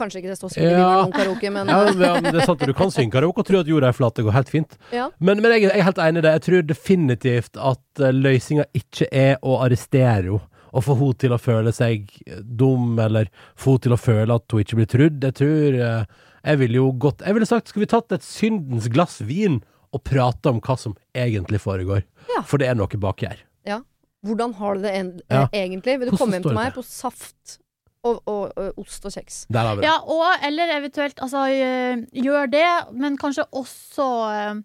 Kanskje 0.00 0.22
ikke 0.22 0.32
det 0.32 0.38
står 0.40 0.56
i 0.56 0.64
Ja. 0.64 0.70
Bibelen 0.70 1.04
om 1.06 1.12
karaoke, 1.14 1.50
men 1.52 1.68
Ja, 1.68 1.80
men, 1.92 2.28
det 2.32 2.40
er 2.42 2.46
sant, 2.48 2.64
du 2.66 2.72
kan 2.76 2.90
synge 2.94 3.12
karaoke 3.14 3.44
og 3.44 3.46
tro 3.50 3.60
at 3.60 3.68
jorda 3.70 3.90
er 3.92 3.96
flat. 3.96 4.14
Det 4.16 4.24
går 4.26 4.36
helt 4.38 4.52
fint. 4.52 4.78
ja. 4.96 5.10
Men, 5.20 5.42
men 5.44 5.52
jeg, 5.56 5.68
jeg 5.68 5.78
er 5.78 5.86
helt 5.90 6.00
enig 6.06 6.22
i 6.22 6.26
det. 6.26 6.32
Jeg 6.38 6.44
tror 6.48 6.62
definitivt 6.70 7.60
at 7.60 8.02
uh, 8.04 8.10
løsninga 8.16 8.64
ikke 8.80 9.08
er 9.12 9.36
å 9.42 9.58
arrestere 9.64 10.16
henne 10.24 10.40
og 10.70 10.84
få 10.86 10.94
henne 10.94 11.18
til 11.18 11.32
å 11.34 11.38
føle 11.42 11.72
seg 11.74 12.10
dum, 12.46 12.92
eller 13.02 13.26
få 13.58 13.72
henne 13.76 13.84
til 13.88 13.94
å 13.96 13.98
føle 13.98 14.36
at 14.38 14.52
hun 14.54 14.60
ikke 14.62 14.76
blir 14.78 14.86
trudd. 14.92 15.24
Jeg 15.26 15.34
tror 15.40 15.78
eh, 15.82 16.04
Jeg 16.46 16.60
ville 16.60 16.78
jo 16.78 16.92
gått 16.94 17.24
Jeg 17.26 17.34
ville 17.36 17.48
sagt 17.50 17.68
skulle 17.72 17.84
vi 17.88 17.90
tatt 17.90 18.12
et 18.14 18.22
syndens 18.24 18.86
glass 18.88 19.18
vin 19.26 19.58
og 19.90 20.04
prate 20.06 20.46
om 20.52 20.60
hva 20.62 20.76
som 20.78 20.94
egentlig 21.18 21.58
foregår. 21.64 22.04
Ja. 22.30 22.44
For 22.46 22.62
det 22.62 22.68
er 22.70 22.78
noe 22.78 22.86
baki 23.02 23.26
her. 23.26 23.40
Ja. 23.66 23.80
Hvordan 24.22 24.54
har 24.60 24.78
du 24.78 24.82
det 24.86 24.92
en, 24.94 25.10
Ja. 25.28 25.42
eh, 25.50 25.64
egentlig? 25.64 25.98
Vil 25.98 26.06
du 26.06 26.14
Hvordan 26.14 26.18
komme 26.22 26.38
hjem 26.38 26.42
til 26.46 26.50
til 26.52 26.56
det 26.56 26.62
meg 26.62 26.74
på 26.78 26.84
saft 26.86 27.58
og, 28.04 28.22
og, 28.26 28.52
og 28.56 28.78
ost 28.80 29.04
og 29.04 29.12
kjeks? 29.12 29.42
Der 29.52 29.60
har 29.66 29.76
vi 29.76 29.82
det. 29.82 29.88
Ja, 29.90 29.96
og 30.08 30.46
eller 30.46 30.72
eventuelt 30.78 31.18
altså, 31.22 31.44
øh, 31.52 32.04
gjør 32.24 32.46
det, 32.52 32.68
men 32.96 33.18
kanskje 33.20 33.44
også 33.52 34.06
øh, 34.30 34.62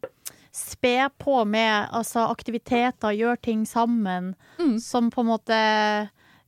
spe 0.56 1.10
på 1.20 1.44
med 1.44 1.88
altså, 1.92 2.28
aktiviteter, 2.32 3.12
gjør 3.18 3.36
ting 3.44 3.66
sammen, 3.68 4.36
Mm. 4.60 4.78
som 4.80 5.10
på 5.12 5.22
en 5.22 5.28
måte 5.28 5.54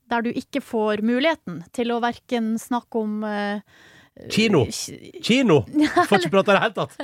Der 0.09 0.21
du 0.23 0.29
ikke 0.31 0.61
får 0.63 1.01
muligheten 1.03 1.63
til 1.75 1.91
å 1.91 1.97
verken 1.99 2.53
snakke 2.57 2.95
om 3.01 3.23
øh, 3.27 3.59
Kino. 4.33 4.63
Nei, 4.65 5.11
Kino! 5.23 5.59
Får 6.09 6.19
ikke 6.21 6.31
prate 6.33 6.53
i 6.53 6.57
det 6.57 6.63
hele 6.63 6.75
tatt. 6.77 6.97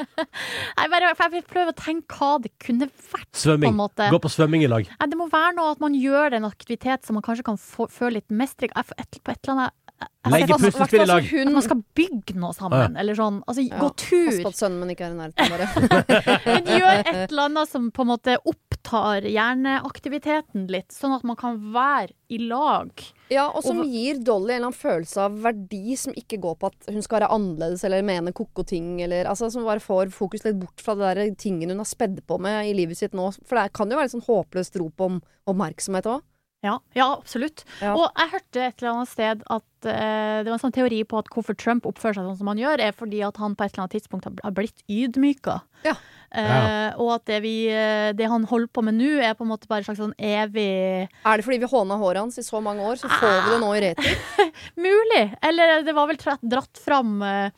bare, 0.94 1.12
for 1.14 1.24
jeg 1.28 1.34
vil 1.36 1.46
prøve 1.54 1.74
å 1.74 1.78
tenke 1.78 2.18
hva 2.20 2.32
det 2.44 2.52
kunne 2.64 2.88
vært. 2.90 3.30
På 3.30 3.38
en 3.38 3.44
Svømming. 3.44 3.78
måte. 3.78 4.10
Gå 4.14 4.20
på 4.24 4.32
svømming 4.34 4.66
i 4.66 4.72
lag. 4.72 4.90
Nei, 4.90 5.10
det 5.12 5.20
må 5.20 5.30
være 5.32 5.56
noe 5.60 5.76
at 5.76 5.84
man 5.84 5.96
gjør 5.98 6.40
en 6.40 6.50
aktivitet 6.50 7.06
som 7.08 7.20
man 7.20 7.26
kanskje 7.26 7.46
kan 7.52 7.60
få, 7.62 7.88
føle 7.92 8.20
litt 8.20 8.30
mestring 8.34 8.72
Jeg 8.74 8.90
får 8.90 9.02
et, 9.06 9.20
på 9.24 9.34
et 9.36 9.42
eller 9.44 9.58
annet 9.60 9.80
Legge 10.28 10.56
ser 10.58 10.72
puslespill 10.72 11.04
i 11.04 11.08
lag. 11.08 11.28
At 11.44 11.52
man 11.54 11.64
skal 11.64 11.82
bygge 11.96 12.36
noe 12.40 12.56
sammen, 12.56 12.96
eller 13.00 13.16
sånn. 13.18 13.42
Altså, 13.48 13.64
Ja, 13.64 13.78
gå 13.80 13.90
Pass 13.92 14.08
tur. 14.10 14.40
på 14.44 14.52
at 14.52 14.60
sønnen 14.60 14.80
min 14.82 14.92
ikke 14.96 15.06
er 15.08 15.14
i 15.14 15.20
nærheten, 15.20 15.52
bare. 15.54 15.68
Men 16.48 16.72
gjør 16.80 17.00
et 17.04 17.12
eller 17.30 17.44
annet 17.46 17.72
som 17.72 17.90
på 17.94 18.04
en 18.06 18.10
måte 18.14 18.36
opptar 18.84 19.24
hjerneaktiviteten 19.24 20.68
litt, 20.72 20.92
sånn 20.92 21.16
at 21.16 21.24
man 21.24 21.36
kan 21.40 21.58
være 21.74 22.12
i 22.30 22.38
lag. 22.50 22.92
Ja, 23.32 23.48
og 23.50 23.64
som 23.64 23.80
Og- 23.80 23.86
gir 23.88 24.20
Dolly 24.24 24.54
en 24.54 24.64
eller 24.64 24.68
annen 24.68 24.74
følelse 24.74 25.18
av 25.18 25.32
verdi 25.42 25.96
som 25.98 26.14
ikke 26.14 26.40
går 26.40 26.58
på 26.60 26.68
at 26.68 26.92
hun 26.94 27.02
skal 27.02 27.22
være 27.22 27.32
annerledes 27.32 27.84
eller 27.84 28.02
mene 28.04 28.34
ko-ko 28.34 28.64
ting, 28.66 29.02
eller 29.02 29.26
altså 29.26 29.50
som 29.52 29.64
bare 29.64 29.80
får 29.80 30.12
fokus 30.12 30.44
litt 30.46 30.60
bort 30.60 30.80
fra 30.82 30.96
det 30.96 31.16
der 31.16 31.36
tingen 31.36 31.70
hun 31.70 31.78
har 31.80 31.86
spedd 31.86 32.26
på 32.28 32.40
med 32.40 32.68
i 32.68 32.74
livet 32.74 32.98
sitt 32.98 33.14
nå. 33.14 33.32
For 33.46 33.56
det 33.56 33.74
kan 33.74 33.90
jo 33.90 33.96
være 33.98 34.06
et 34.06 34.12
sånn 34.12 34.28
håpløst 34.28 34.76
rop 34.80 35.00
om 35.02 35.22
oppmerksomhet 35.48 36.04
òg. 36.06 36.22
Ja, 36.64 36.80
ja 36.96 37.14
absolutt. 37.18 37.66
Ja. 37.82 37.94
Og 37.94 38.10
jeg 38.16 38.30
hørte 38.32 38.56
et 38.68 38.82
eller 38.82 38.94
annet 38.94 39.10
sted 39.10 39.44
at 39.50 39.64
eh, 39.86 40.44
det 40.44 40.48
var 40.48 40.54
en 40.54 40.72
sånn 40.72 40.72
teori 40.72 41.04
på 41.04 41.18
at 41.20 41.26
hvorfor 41.28 41.58
Trump 41.58 41.84
oppfører 41.84 42.16
seg 42.16 42.24
sånn 42.24 42.38
som 42.38 42.48
han 42.48 42.58
gjør, 42.58 42.80
er 42.80 42.92
fordi 42.94 43.20
at 43.28 43.36
han 43.36 43.54
på 43.56 43.66
et 43.66 43.74
eller 43.74 43.84
annet 43.84 43.92
tidspunkt 44.02 44.24
har- 44.24 44.40
har 44.44 44.52
blitt 44.52 44.82
ydmyka. 44.88 45.62
Ja. 45.84 45.96
Eh, 46.34 46.96
og 46.98 47.12
at 47.14 47.26
det, 47.30 47.36
vi, 47.44 47.68
eh, 47.70 48.10
det 48.18 48.26
han 48.32 48.48
holder 48.50 48.72
på 48.74 48.82
med 48.88 48.96
nå, 48.98 49.10
er 49.22 49.36
på 49.38 49.46
en 49.46 49.52
måte 49.52 49.68
bare 49.70 49.84
en 49.84 49.86
slags 49.86 50.00
sånn 50.02 50.16
evig 50.18 51.06
Er 51.06 51.38
det 51.38 51.46
fordi 51.46 51.60
vi 51.62 51.70
håna 51.70 51.98
håret 52.02 52.24
hans 52.24 52.40
i 52.42 52.46
så 52.48 52.58
mange 52.66 52.82
år, 52.82 52.98
så 52.98 53.06
får 53.12 53.36
vi 53.46 53.52
det 53.52 53.60
nå 53.62 53.70
i 53.78 53.84
retur? 53.84 54.16
Mulig! 54.88 55.22
Eller 55.46 55.84
det 55.86 55.94
var 55.94 56.10
vel 56.10 56.18
dratt 56.42 56.82
fram 56.82 57.22
eh, 57.22 57.52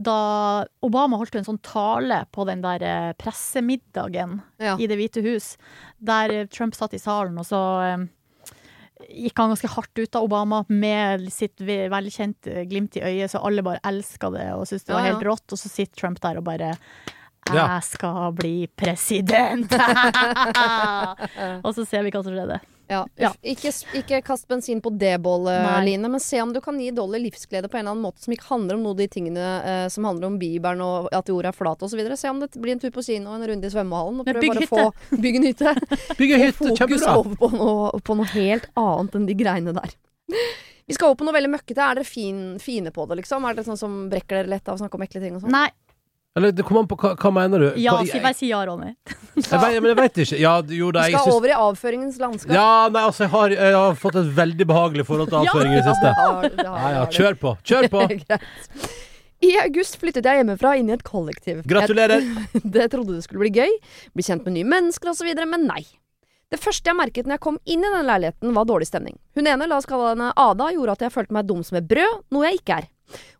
da 0.00 0.14
Obama 0.86 1.18
holdt 1.20 1.34
en 1.36 1.44
sånn 1.44 1.60
tale 1.60 2.22
på 2.32 2.46
den 2.48 2.62
der 2.64 2.80
eh, 2.88 3.10
pressemiddagen 3.20 4.38
Ja. 4.56 4.78
i 4.80 4.86
Det 4.88 4.96
hvite 4.96 5.20
hus, 5.26 5.58
der 6.00 6.32
eh, 6.32 6.46
Trump 6.48 6.74
satt 6.78 6.96
i 6.96 7.02
salen, 7.02 7.36
og 7.36 7.44
så 7.44 7.60
eh, 7.84 8.06
gikk 9.12 9.36
han 9.40 9.52
ganske 9.52 9.68
hardt 9.76 9.98
ut 10.00 10.16
av 10.16 10.24
Obama 10.24 10.62
med 10.72 11.28
sitt 11.32 11.60
ve- 11.60 11.88
velkjente 11.92 12.64
glimt 12.68 12.96
i 12.96 13.04
øyet, 13.04 13.30
så 13.32 13.44
alle 13.44 13.60
bare 13.64 13.80
elska 13.84 14.32
det 14.32 14.48
og 14.56 14.64
syntes 14.68 14.88
det 14.88 14.94
var 14.96 15.04
Ja, 15.04 15.10
ja. 15.10 15.14
helt 15.18 15.28
rått, 15.28 15.52
og 15.52 15.60
så 15.60 15.68
sitter 15.68 16.00
Trump 16.00 16.20
der 16.24 16.40
og 16.40 16.44
bare 16.48 16.74
jeg 17.48 17.56
Ja. 17.56 17.80
skal 17.80 18.32
bli 18.36 18.66
president! 18.76 19.72
og 21.64 21.72
så 21.74 21.86
ser 21.88 22.04
vi 22.04 22.12
hva 22.12 22.22
som 22.24 22.34
skjedde. 22.36 22.60
Ja. 22.90 23.04
Ja. 23.22 23.28
Ikke, 23.46 23.70
ikke 23.94 24.18
kast 24.26 24.48
bensin 24.50 24.80
på 24.82 24.90
det 24.98 25.12
bålet. 25.22 25.62
Line, 25.86 26.08
men 26.10 26.18
se 26.22 26.40
om 26.42 26.50
du 26.52 26.58
kan 26.60 26.78
gi 26.82 26.88
Dolly 26.90 27.20
livsglede 27.22 27.68
på 27.70 27.78
en 27.78 27.84
eller 27.84 27.94
annen 27.94 28.02
måte 28.02 28.24
som 28.24 28.34
ikke 28.34 28.48
handler 28.48 28.74
om 28.74 28.82
noe 28.82 28.96
av 28.96 28.98
de 28.98 29.06
tingene 29.14 29.44
eh, 29.62 29.84
som 29.94 30.08
handler 30.08 30.26
om 30.26 30.38
Bibelen 30.40 30.82
og 30.82 31.06
at 31.14 31.30
jorda 31.30 31.52
er 31.52 31.56
flat 31.56 31.84
osv. 31.86 32.00
Se 32.18 32.32
om 32.32 32.40
det 32.42 32.50
blir 32.58 32.74
en 32.74 32.82
tur 32.82 32.90
på 32.94 33.04
kino 33.06 33.30
og 33.30 33.38
en 33.38 33.46
runde 33.52 33.68
i 33.68 33.70
svømmehallen. 33.70 34.18
Og 34.24 34.26
prøv 34.26 34.42
bare 34.42 34.66
å 34.66 34.70
få 34.72 35.20
bygge 35.22 35.38
en 35.42 35.46
hytte. 35.52 35.74
Bygge 36.18 36.40
hytte, 36.42 36.66
hytte, 36.72 36.80
fokus 36.82 37.06
over 37.12 37.38
på 37.38 37.52
noe, 37.54 38.00
på 38.10 38.18
noe 38.18 38.32
helt 38.34 38.66
annet 38.82 39.14
enn 39.20 39.28
de 39.30 39.38
greiene 39.38 39.76
der. 39.78 39.94
Vi 40.90 40.96
skal 40.98 41.12
over 41.12 41.20
på 41.22 41.28
noe 41.28 41.36
veldig 41.38 41.52
møkkete. 41.54 41.78
Er 41.86 42.00
dere 42.00 42.08
fin, 42.10 42.42
fine 42.58 42.90
på 42.90 43.06
det, 43.06 43.20
liksom? 43.22 43.46
Er 43.46 43.54
det 43.54 43.68
sånn 43.70 43.78
som 43.78 44.00
brekker 44.10 44.40
dere 44.42 44.50
lett 44.56 44.66
av 44.66 44.74
å 44.74 44.82
snakke 44.82 44.98
om 44.98 45.06
ekle 45.06 45.22
ting 45.22 45.38
og 45.38 45.44
sånn? 45.46 45.54
Nei, 45.54 45.68
Eller 46.38 46.52
det 46.54 46.62
kommer 46.62 46.84
an 46.84 46.88
på 46.90 46.94
hva, 47.00 47.16
hva 47.18 47.30
mener 47.34 47.58
du? 47.58 47.68
ja, 47.82 47.96
Hva- 47.96 48.04
si, 48.06 48.12
jeg, 48.14 48.22
bare 48.22 48.36
si 48.38 48.48
ja, 48.52 48.60
Ronny. 48.68 48.92
jeg, 49.34 49.44
vet- 49.50 49.80
men 49.82 49.88
jeg 49.90 49.96
veit 49.98 50.20
ikke. 50.24 50.38
Ja, 50.38 50.52
jo 50.62 50.90
da, 50.94 51.02
Vi 51.02 51.10
jeg 51.10 51.18
skal 51.18 51.26
syns 51.26 51.34
over 51.40 51.50
i 51.50 51.56
avføringens 51.58 52.18
landskap. 52.22 52.54
Ja, 52.54 52.68
nei, 52.94 53.02
altså, 53.08 53.24
jeg 53.26 53.32
har, 53.34 53.54
jeg 53.56 53.74
har 53.74 53.98
fått 53.98 54.18
et 54.22 54.30
veldig 54.36 54.66
behagelig 54.70 55.06
forhold 55.08 55.32
til 55.32 55.40
Ja. 55.48 55.50
avføring 55.50 55.74
i 55.74 55.80
det 55.80 55.86
siste. 55.88 56.06
det 56.06 56.14
har- 56.22 56.48
det 56.54 56.66
har- 56.68 56.80
Ja, 56.86 56.92
ja, 57.00 57.06
kjør 57.18 57.38
på! 57.42 57.54
Kjør 57.66 57.88
på! 57.96 58.04
I 59.50 59.54
august 59.64 59.96
flyttet 59.96 60.26
jeg 60.28 60.42
hjemmefra 60.42 60.74
inn 60.76 60.90
i 60.90 60.94
et 60.94 61.02
kollektiv. 61.06 61.62
Gratulerer! 61.66 62.20
Jeg, 62.20 62.60
det 62.76 62.90
trodde 62.92 63.14
det 63.16 63.24
skulle 63.24 63.40
bli 63.46 63.54
gøy, 63.56 63.72
bli 64.12 64.26
kjent 64.26 64.44
med 64.44 64.58
nye 64.58 64.68
mennesker 64.68 65.10
osv., 65.14 65.30
men 65.48 65.64
nei. 65.66 65.82
Det 66.50 66.58
første 66.60 66.90
jeg 66.90 66.98
merket 66.98 67.26
når 67.30 67.38
jeg 67.38 67.42
kom 67.46 67.56
inn 67.64 67.82
i 67.86 67.90
den 67.94 68.06
leiligheten, 68.10 68.52
var 68.56 68.66
dårlig 68.68 68.88
stemning. 68.90 69.16
Hun 69.38 69.46
ene, 69.48 69.68
la 69.70 69.78
oss 69.80 69.86
kalle 69.88 70.12
henne 70.12 70.32
Ada, 70.36 70.66
gjorde 70.74 70.96
at 70.98 71.04
jeg 71.06 71.14
følte 71.14 71.36
meg 71.36 71.46
dum 71.48 71.62
som 71.64 71.78
et 71.78 71.86
brød, 71.88 72.16
noe 72.34 72.48
jeg 72.50 72.58
ikke 72.60 72.78
er. 72.82 72.88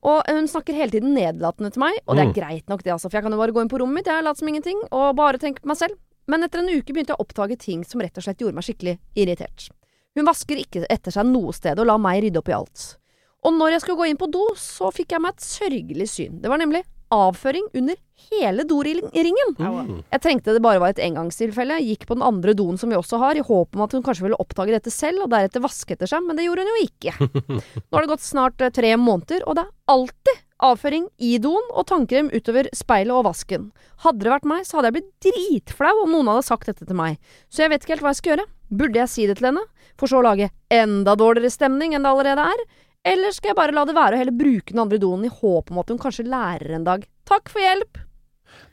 Og 0.03 0.23
hun 0.29 0.49
snakker 0.49 0.75
hele 0.75 0.91
tiden 0.91 1.15
nedlatende 1.15 1.71
til 1.73 1.81
meg, 1.81 1.99
og 2.07 2.17
det 2.17 2.23
er 2.25 2.31
Mm. 2.31 2.35
greit 2.35 2.69
nok 2.69 2.83
det, 2.83 2.93
altså, 2.93 3.11
for 3.11 3.17
jeg 3.19 3.23
kan 3.23 3.33
jo 3.33 3.39
bare 3.39 3.53
gå 3.53 3.61
inn 3.63 3.69
på 3.69 3.79
rommet 3.81 3.95
mitt, 3.95 4.07
jeg 4.07 4.25
later 4.25 4.39
som 4.39 4.49
ingenting, 4.49 4.79
og 4.91 5.17
bare 5.17 5.39
tenke 5.39 5.61
på 5.63 5.67
meg 5.67 5.77
selv. 5.77 5.97
Men 6.29 6.43
etter 6.45 6.61
en 6.61 6.69
uke 6.69 6.93
begynte 6.93 7.11
jeg 7.11 7.19
å 7.19 7.25
oppdage 7.27 7.59
ting 7.59 7.85
som 7.85 8.01
rett 8.01 8.17
og 8.17 8.23
slett 8.23 8.39
gjorde 8.39 8.55
meg 8.55 8.65
skikkelig 8.65 8.99
irritert. 9.17 9.69
Hun 10.17 10.25
vasker 10.27 10.57
ikke 10.57 10.87
etter 10.91 11.11
seg 11.11 11.27
noe 11.27 11.53
sted, 11.53 11.79
og 11.79 11.87
la 11.87 11.97
meg 11.99 12.23
rydde 12.23 12.39
opp 12.39 12.49
i 12.49 12.53
alt. 12.53 12.97
Og 13.45 13.53
når 13.55 13.71
jeg 13.73 13.81
skulle 13.81 13.97
gå 13.99 14.09
inn 14.11 14.17
på 14.21 14.31
do, 14.31 14.49
så 14.55 14.93
fikk 14.93 15.13
jeg 15.13 15.21
meg 15.21 15.33
et 15.35 15.41
sørgelig 15.41 16.09
syn. 16.09 16.41
Det 16.43 16.49
var 16.51 16.59
nemlig 16.59 16.85
avføring 17.15 17.67
under 17.77 17.99
hele 18.31 18.65
doringen. 18.69 19.55
Mm. 19.59 20.03
Jeg 20.13 20.23
tenkte 20.23 20.55
det 20.55 20.63
bare 20.65 20.81
var 20.83 20.95
et 20.95 21.03
engangstilfelle, 21.03 21.81
gikk 21.83 22.07
på 22.09 22.17
den 22.19 22.27
andre 22.27 22.55
doen 22.57 22.79
som 22.81 22.93
vi 22.93 22.99
også 22.99 23.21
har, 23.23 23.39
i 23.39 23.45
håp 23.45 23.77
om 23.77 23.85
at 23.87 23.97
hun 23.97 24.05
kanskje 24.07 24.29
ville 24.29 24.39
oppdage 24.43 24.75
dette 24.75 24.93
selv 24.95 25.25
og 25.25 25.33
deretter 25.33 25.65
vaske 25.65 25.97
etter 25.97 26.11
seg, 26.11 26.23
men 26.27 26.39
det 26.39 26.47
gjorde 26.47 26.67
hun 26.67 26.73
jo 26.75 26.85
ikke. 26.87 27.17
Nå 27.89 27.97
har 27.97 28.07
det 28.07 28.13
gått 28.13 28.27
snart 28.27 28.63
eh, 28.63 28.73
tre 28.75 28.95
måneder, 29.01 29.47
og 29.47 29.59
det 29.59 29.67
er 29.67 29.97
alltid 29.97 30.45
avføring 30.61 31.07
i 31.25 31.37
doen 31.41 31.71
og 31.73 31.87
tannkrem 31.89 32.29
utover 32.35 32.69
speilet 32.77 33.17
og 33.17 33.25
vasken. 33.31 33.71
Hadde 34.05 34.27
det 34.27 34.33
vært 34.35 34.49
meg, 34.49 34.67
så 34.69 34.79
hadde 34.79 34.91
jeg 34.91 34.99
blitt 34.99 35.31
dritflau 35.31 35.95
om 36.05 36.13
noen 36.13 36.31
hadde 36.35 36.47
sagt 36.47 36.69
dette 36.69 36.87
til 36.87 36.99
meg, 36.99 37.17
så 37.49 37.65
jeg 37.65 37.73
vet 37.73 37.85
ikke 37.85 37.97
helt 37.97 38.07
hva 38.07 38.15
jeg 38.15 38.21
skal 38.21 38.35
gjøre. 38.35 38.49
Burde 38.71 39.01
jeg 39.01 39.11
si 39.11 39.27
det 39.27 39.41
til 39.41 39.51
henne, 39.51 39.65
for 39.99 40.11
så 40.11 40.21
å 40.21 40.27
lage 40.29 40.53
enda 40.71 41.17
dårligere 41.19 41.51
stemning 41.51 41.97
enn 41.97 42.07
det 42.07 42.13
allerede 42.13 42.45
er? 42.53 42.65
Eller 43.07 43.33
skal 43.33 43.53
jeg 43.53 43.57
bare 43.59 43.75
la 43.75 43.87
det 43.89 43.97
være 43.97 44.17
og 44.17 44.21
heller 44.21 44.37
bruke 44.37 44.75
den 44.75 44.83
andre 44.83 44.99
doen 45.01 45.25
i 45.25 45.33
håp 45.33 45.71
om 45.73 45.79
at 45.81 45.93
hun 45.93 46.01
kanskje 46.01 46.27
lærer 46.29 46.77
en 46.77 46.85
dag? 46.85 47.07
Takk 47.29 47.49
for 47.53 47.65
hjelp! 47.65 48.01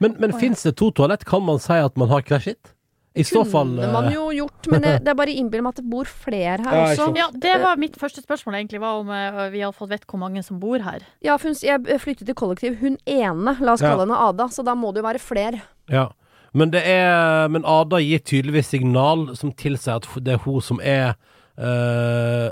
Men, 0.04 0.18
men 0.20 0.34
fins 0.36 0.66
det 0.68 0.76
to 0.80 0.90
toalett? 0.92 1.24
Kan 1.26 1.46
man 1.48 1.62
si 1.63 1.78
at 1.80 1.96
man 2.00 2.10
har 2.12 2.26
hver 2.28 2.44
sitt? 2.44 2.74
I 3.18 3.24
så 3.26 3.42
fall 3.50 3.72
Kunne 3.72 3.88
man 3.94 4.10
eh, 4.12 4.13
jo 4.13 4.28
gjort, 4.36 4.68
men 4.70 4.84
det, 4.84 4.92
det 5.06 5.10
er 5.10 5.18
bare 5.18 5.34
innbill 5.34 5.63
meg 5.66 5.74
at 5.74 5.80
det 5.82 5.90
bor 5.90 6.10
flere 6.10 6.60
her 6.62 6.76
Ja, 6.76 6.84
også. 6.92 7.08
Ja, 7.18 7.30
det 7.34 7.56
var 7.63 7.80
mitt 7.82 7.98
første 7.98 8.22
spørsmål, 8.22 8.60
egentlig, 8.60 8.82
var 8.84 9.00
om 9.02 9.10
eh, 9.10 9.40
vi 9.54 9.63
hadde 9.63 9.78
fått 9.78 9.90
vite 9.94 10.10
hvor 10.10 10.22
mange 10.22 10.44
som 10.46 10.60
bor 10.62 10.84
her. 10.86 11.06
Ja, 11.26 11.38
for 11.42 11.50
hun, 11.50 11.58
jeg 11.63 12.04
flyttet 12.04 12.28
til 12.30 12.38
kollektiv. 12.38 12.78
Hun 12.84 13.00
ene, 13.10 13.56
la 13.58 13.74
oss 13.74 13.82
Ja. 13.82 13.94
kalle 13.94 14.06
henne 14.06 14.20
Ada, 14.28 14.50
så 14.54 14.66
da 14.68 14.76
må 14.78 14.92
det 14.94 15.02
jo 15.02 15.08
være 15.08 15.24
flere. 15.24 15.63
Ja. 15.90 16.10
Men, 16.58 16.72
det 16.74 16.84
er, 16.90 17.48
men 17.54 17.66
Ada 17.68 18.00
gir 18.02 18.22
tydeligvis 18.22 18.70
signal 18.74 19.32
som 19.38 19.52
tilsier 19.54 19.98
at 19.98 20.08
det 20.24 20.38
er 20.38 20.46
hun 20.46 20.62
som 20.63 20.80
er 20.82 21.16
uh, 21.58 22.50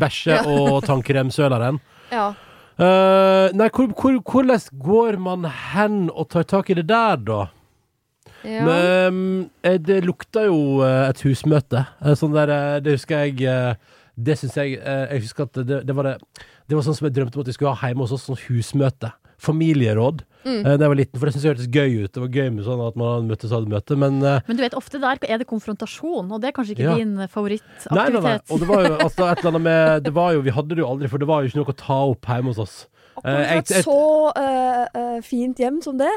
bæsje, 0.00 0.36
Ja. 0.36 0.42
og 0.46 0.82
tannkremsøleren. 0.86 1.80
Ja. 2.10 2.32
Uh, 2.80 3.52
nei, 3.54 3.68
hvor, 3.70 3.90
hvor, 3.94 4.16
hvordan 4.24 4.60
går 4.82 5.18
man 5.20 5.44
hen 5.44 5.98
og 6.10 6.30
tar 6.32 6.42
tak 6.48 6.70
i 6.70 6.74
det 6.80 6.88
der, 6.88 7.16
da? 7.22 7.40
ja. 8.42 8.64
Men, 8.64 9.50
eh, 9.62 9.76
det 9.78 10.00
lukta 10.06 10.46
jo 10.48 10.80
et 10.82 11.20
husmøte. 11.22 11.84
Sånn 12.16 12.32
der, 12.34 12.80
det 12.80 12.96
husker 12.96 13.26
jeg 13.28 13.76
Det 14.16 14.36
syns 14.40 14.56
jeg 14.56 14.78
Jeg 14.80 15.20
husker 15.26 15.44
at 15.44 15.60
det, 15.68 15.82
det 15.86 15.94
var 15.96 16.08
det 16.08 16.14
Det 16.66 16.74
var 16.78 16.82
sånn 16.86 16.96
som 16.96 17.06
jeg 17.06 17.14
drømte 17.18 17.36
om 17.36 17.44
at 17.44 17.50
vi 17.52 17.56
skulle 17.58 17.74
ha 17.76 17.88
hjemme 17.92 18.06
hos 18.06 18.16
oss, 18.16 18.24
sånn 18.30 18.40
husmøte. 18.48 19.12
Familieråd 19.40 20.26
Mm. 20.40 20.64
eh, 20.64 20.76
da 20.80 20.86
jeg 20.86 20.88
var 20.88 20.96
liten, 20.96 21.18
for 21.20 21.26
det 21.28 21.34
syntes 21.34 21.44
jeg 21.44 21.52
hørtes 21.52 21.66
gøy 21.68 21.96
ut. 22.04 22.12
Det 22.16 22.20
var 22.22 22.28
gøy 22.32 22.46
med 22.54 22.64
sånn 22.64 22.80
at 22.88 22.94
man 22.96 23.26
møttes 23.28 23.50
og 23.52 23.58
hadde 23.58 23.72
møte, 23.74 23.96
men 24.00 24.22
eh, 24.24 24.40
Men 24.48 24.56
du 24.56 24.62
vet, 24.62 24.72
ofte 24.78 24.96
der 25.02 25.18
er 25.28 25.36
det 25.42 25.46
konfrontasjon, 25.50 26.30
og 26.32 26.40
det 26.40 26.48
er 26.48 26.54
kanskje 26.56 26.72
ikke 26.78 26.86
Ja. 26.86 26.94
din 26.96 27.12
Nei, 27.92 28.08
nei, 28.08 28.20
nei. 28.24 28.38
Og 28.48 28.58
det 28.62 28.68
var 28.70 28.86
jo 28.86 28.94
altså, 29.04 29.26
et 29.28 29.42
eller 29.44 29.50
annet 29.52 29.62
med 29.66 30.04
det 30.04 30.14
var 30.16 30.32
jo, 30.32 30.40
Vi 30.40 30.50
hadde 30.56 30.68
det 30.72 30.78
jo 30.78 30.86
aldri, 30.88 31.10
for 31.12 31.18
det 31.20 31.28
var 31.28 31.42
jo 31.44 31.48
ikke 31.52 31.60
noe 31.60 31.74
å 31.74 31.76
ta 31.76 31.98
opp 32.08 32.24
hjemme 32.24 32.48
hos 32.54 32.58
oss. 32.64 32.86
Akkurat 33.20 33.36
Eh, 33.36 33.50
jeg- 33.50 33.58
et 33.58 33.68
jeg- 33.68 33.84
så 33.84 34.32
uh, 34.32 35.20
fint 35.20 35.58
hjem 35.58 35.82
som 35.82 35.98
det. 35.98 36.08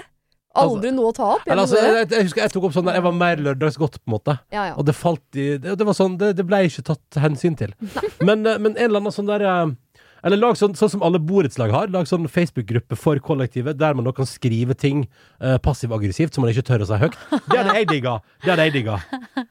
Aldri 0.55 0.91
noe 0.93 1.11
å 1.11 1.15
ta 1.17 1.27
opp. 1.35 1.43
Hjemme 1.45 1.59
altså, 1.65 1.75
jeg, 1.81 2.09
jeg 2.09 2.23
husker 2.23 2.41
jeg 2.45 2.51
tok 2.53 2.63
opp 2.63 2.73
sånn 2.77 2.93
Jeg 2.93 3.01
var 3.03 3.11
mer 3.11 3.35
lørdagsgodt, 3.37 3.97
på 3.99 4.07
en 4.07 4.13
måte. 4.13 4.39
ja, 4.53 4.67
ja. 4.69 4.73
Og 4.77 4.85
det 4.85 4.95
falt 4.95 5.19
i 5.35 5.57
Det, 5.57 5.75
det 5.77 5.85
var 5.85 5.93
sånn, 5.99 6.15
det, 6.17 6.35
det 6.37 6.45
ble 6.47 6.63
ikke 6.63 6.83
tatt 6.93 7.19
hensyn 7.19 7.57
til. 7.57 7.73
Men, 8.21 8.43
men 8.43 8.71
en 8.77 8.77
eller 8.87 9.01
annen 9.01 9.11
sånn 9.11 9.27
der 9.27 9.75
Eller 10.23 10.39
lag 10.39 10.55
sånn, 10.55 10.73
sånn 10.79 10.89
som 10.93 11.03
alle 11.03 11.19
borettslag 11.19 11.71
har. 11.75 11.89
Lag 11.91 12.07
sånn 12.07 12.27
Facebook-gruppe 12.31 12.95
for 12.99 13.19
kollektivet 13.19 13.77
der 13.77 13.93
man 13.97 14.05
da 14.07 14.13
kan 14.15 14.25
skrive 14.29 14.75
ting 14.79 15.01
eh, 15.41 15.57
passiv-aggressivt 15.59 16.33
som 16.33 16.45
man 16.45 16.53
ikke 16.53 16.63
tør 16.69 16.85
å 16.85 16.87
si 16.87 16.99
høyt. 17.01 17.17
Det 17.49 17.57
hadde 17.59 17.75
jeg 17.75 17.89
digga. 17.91 18.13
Det 18.43 18.53
hadde 18.53 18.67
jeg 18.69 18.75
digga. 18.77 18.99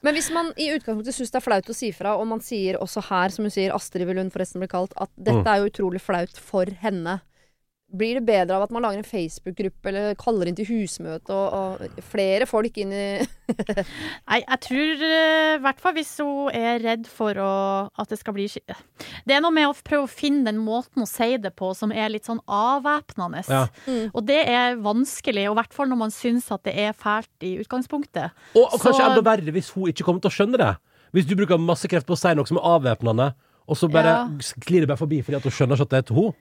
Men 0.02 0.16
hvis 0.16 0.30
man 0.32 0.48
i 0.56 0.70
utgangspunktet 0.72 1.14
syns 1.18 1.30
det 1.34 1.40
er 1.42 1.44
flaut 1.44 1.68
å 1.68 1.76
si 1.76 1.92
fra, 1.92 2.14
og 2.16 2.26
man 2.32 2.40
sier 2.40 2.80
også 2.80 3.04
her, 3.10 3.34
som 3.34 3.44
hun 3.44 3.52
sier, 3.52 3.74
Astrid 3.76 4.08
vil 4.08 4.22
hun 4.22 4.32
forresten 4.32 4.64
bli 4.64 4.70
kalt, 4.72 4.96
at 4.96 5.12
dette 5.18 5.42
Mm. 5.42 5.46
er 5.52 5.60
jo 5.60 5.68
utrolig 5.70 6.00
flaut 6.00 6.36
for 6.40 6.64
henne. 6.80 7.20
Blir 7.92 8.16
det 8.16 8.24
bedre 8.24 8.56
av 8.56 8.64
at 8.64 8.72
man 8.72 8.84
lager 8.84 9.02
en 9.02 9.06
Facebook-gruppe 9.06 9.90
eller 9.90 10.14
kaller 10.20 10.48
inn 10.48 10.56
til 10.56 10.68
husmøte 10.70 11.34
og, 11.34 11.82
og 11.82 12.04
flere 12.08 12.46
folk 12.48 12.78
inn 12.80 12.94
i 12.96 13.04
Nei, 14.30 14.38
jeg 14.38 14.58
tror 14.64 15.02
eh, 15.04 15.56
i 15.58 15.60
hvert 15.60 15.82
fall 15.82 15.96
hvis 15.98 16.12
hun 16.22 16.48
er 16.56 16.80
redd 16.80 17.08
for 17.10 17.36
å, 17.36 17.50
at 18.00 18.12
det 18.12 18.16
skal 18.20 18.36
bli 18.36 18.46
Det 18.48 19.34
er 19.36 19.42
noe 19.44 19.52
med 19.52 19.68
å 19.68 19.74
prøve 19.76 20.06
å 20.06 20.10
finne 20.10 20.46
den 20.48 20.62
måten 20.64 21.04
å 21.04 21.08
si 21.10 21.36
det 21.42 21.52
på 21.58 21.74
som 21.76 21.92
er 21.92 22.08
litt 22.14 22.28
sånn 22.28 22.40
avvæpnende. 22.48 23.44
Ja. 23.48 23.66
Mm. 23.84 24.08
Og 24.12 24.24
det 24.28 24.40
er 24.48 24.80
vanskelig, 24.82 25.48
og 25.50 25.56
i 25.56 25.60
hvert 25.60 25.76
fall 25.76 25.92
når 25.92 26.00
man 26.06 26.14
syns 26.14 26.48
at 26.54 26.64
det 26.68 26.76
er 26.80 26.96
fælt 26.96 27.44
i 27.44 27.58
utgangspunktet. 27.60 28.32
Og, 28.56 28.64
og 28.64 28.78
kanskje 28.78 29.02
Så- 29.02 29.10
enda 29.10 29.26
verre 29.26 29.54
hvis 29.54 29.72
hun 29.76 29.92
ikke 29.92 30.06
kommer 30.08 30.24
til 30.24 30.32
å 30.32 30.36
skjønne 30.38 30.60
det. 30.62 30.72
Hvis 31.12 31.28
du 31.28 31.36
bruker 31.36 31.60
masse 31.60 31.88
kreft 31.92 32.08
på 32.08 32.16
å 32.16 32.20
si 32.20 32.32
noe 32.32 32.48
som 32.48 32.56
er 32.56 32.68
avvæpnende, 32.72 33.32
og 33.68 33.76
så 33.78 33.88
bare 33.90 34.12
Ja. 34.12 34.24
sklir 34.40 34.80
det 34.82 34.88
bare 34.88 34.98
forbi 35.00 35.22
fordi 35.22 35.36
at 35.36 35.42
hun 35.46 35.52
skjønner 35.52 35.76
ikke 35.76 35.82
at 35.82 35.90
det 35.90 35.98
er 35.98 36.08
til 36.08 36.16
henne. 36.16 36.34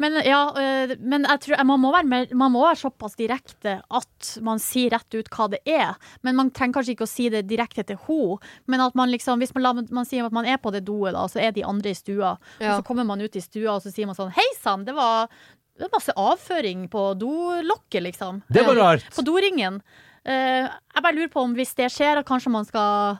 Men, 0.00 0.14
ja, 0.24 0.38
øh, 0.56 0.96
men 1.04 1.26
jeg 1.28 1.40
tror 1.40 1.64
man 1.68 1.80
må, 1.80 1.90
være 1.92 2.06
mer, 2.08 2.26
man 2.34 2.52
må 2.52 2.62
være 2.64 2.78
såpass 2.80 3.14
direkte 3.14 3.82
at 3.90 4.30
man 4.40 4.56
sier 4.58 4.88
rett 4.90 5.12
ut 5.18 5.28
hva 5.28 5.50
det 5.52 5.60
er. 5.68 5.94
Men 6.24 6.34
man 6.38 6.50
trenger 6.50 6.78
kanskje 6.78 6.94
ikke 6.96 7.04
å 7.04 7.10
si 7.12 7.28
det 7.28 7.42
direkte 7.46 7.84
til 7.84 7.98
henne. 8.06 8.38
Men 8.66 8.80
at 8.80 8.94
man 8.96 9.10
liksom, 9.12 9.38
hvis 9.38 9.52
man, 9.54 9.62
la, 9.62 9.74
man 9.92 10.06
sier 10.08 10.24
at 10.24 10.32
man 10.32 10.46
er 10.48 10.56
på 10.56 10.72
det 10.72 10.84
doet, 10.86 11.12
da, 11.12 11.26
så 11.28 11.42
er 11.44 11.52
de 11.52 11.62
andre 11.62 11.90
i 11.92 11.98
stua. 11.98 12.38
Ja. 12.58 12.72
Og 12.72 12.80
så 12.80 12.86
kommer 12.88 13.04
man 13.04 13.20
ut 13.20 13.36
i 13.36 13.40
stua, 13.44 13.74
og 13.76 13.82
så 13.84 13.92
sier 13.92 14.06
man 14.08 14.16
sånn 14.16 14.32
Hei 14.32 14.48
sann, 14.62 14.84
det 14.88 14.94
var 14.96 15.28
det 15.76 15.92
masse 15.92 16.12
avføring 16.16 16.88
på 16.88 17.10
dolokket, 17.20 18.00
liksom. 18.02 18.42
Det 18.48 18.64
var 18.64 18.76
Eh, 18.76 18.80
rart. 18.80 19.10
På 19.12 19.22
doringen. 19.22 19.82
Eh, 20.24 20.64
jeg 20.64 21.02
bare 21.04 21.14
lurer 21.14 21.28
på 21.28 21.42
om 21.44 21.52
hvis 21.54 21.74
det 21.76 21.90
skjer, 21.92 22.16
at 22.16 22.24
kanskje 22.26 22.50
man 22.50 22.64
skal 22.64 23.18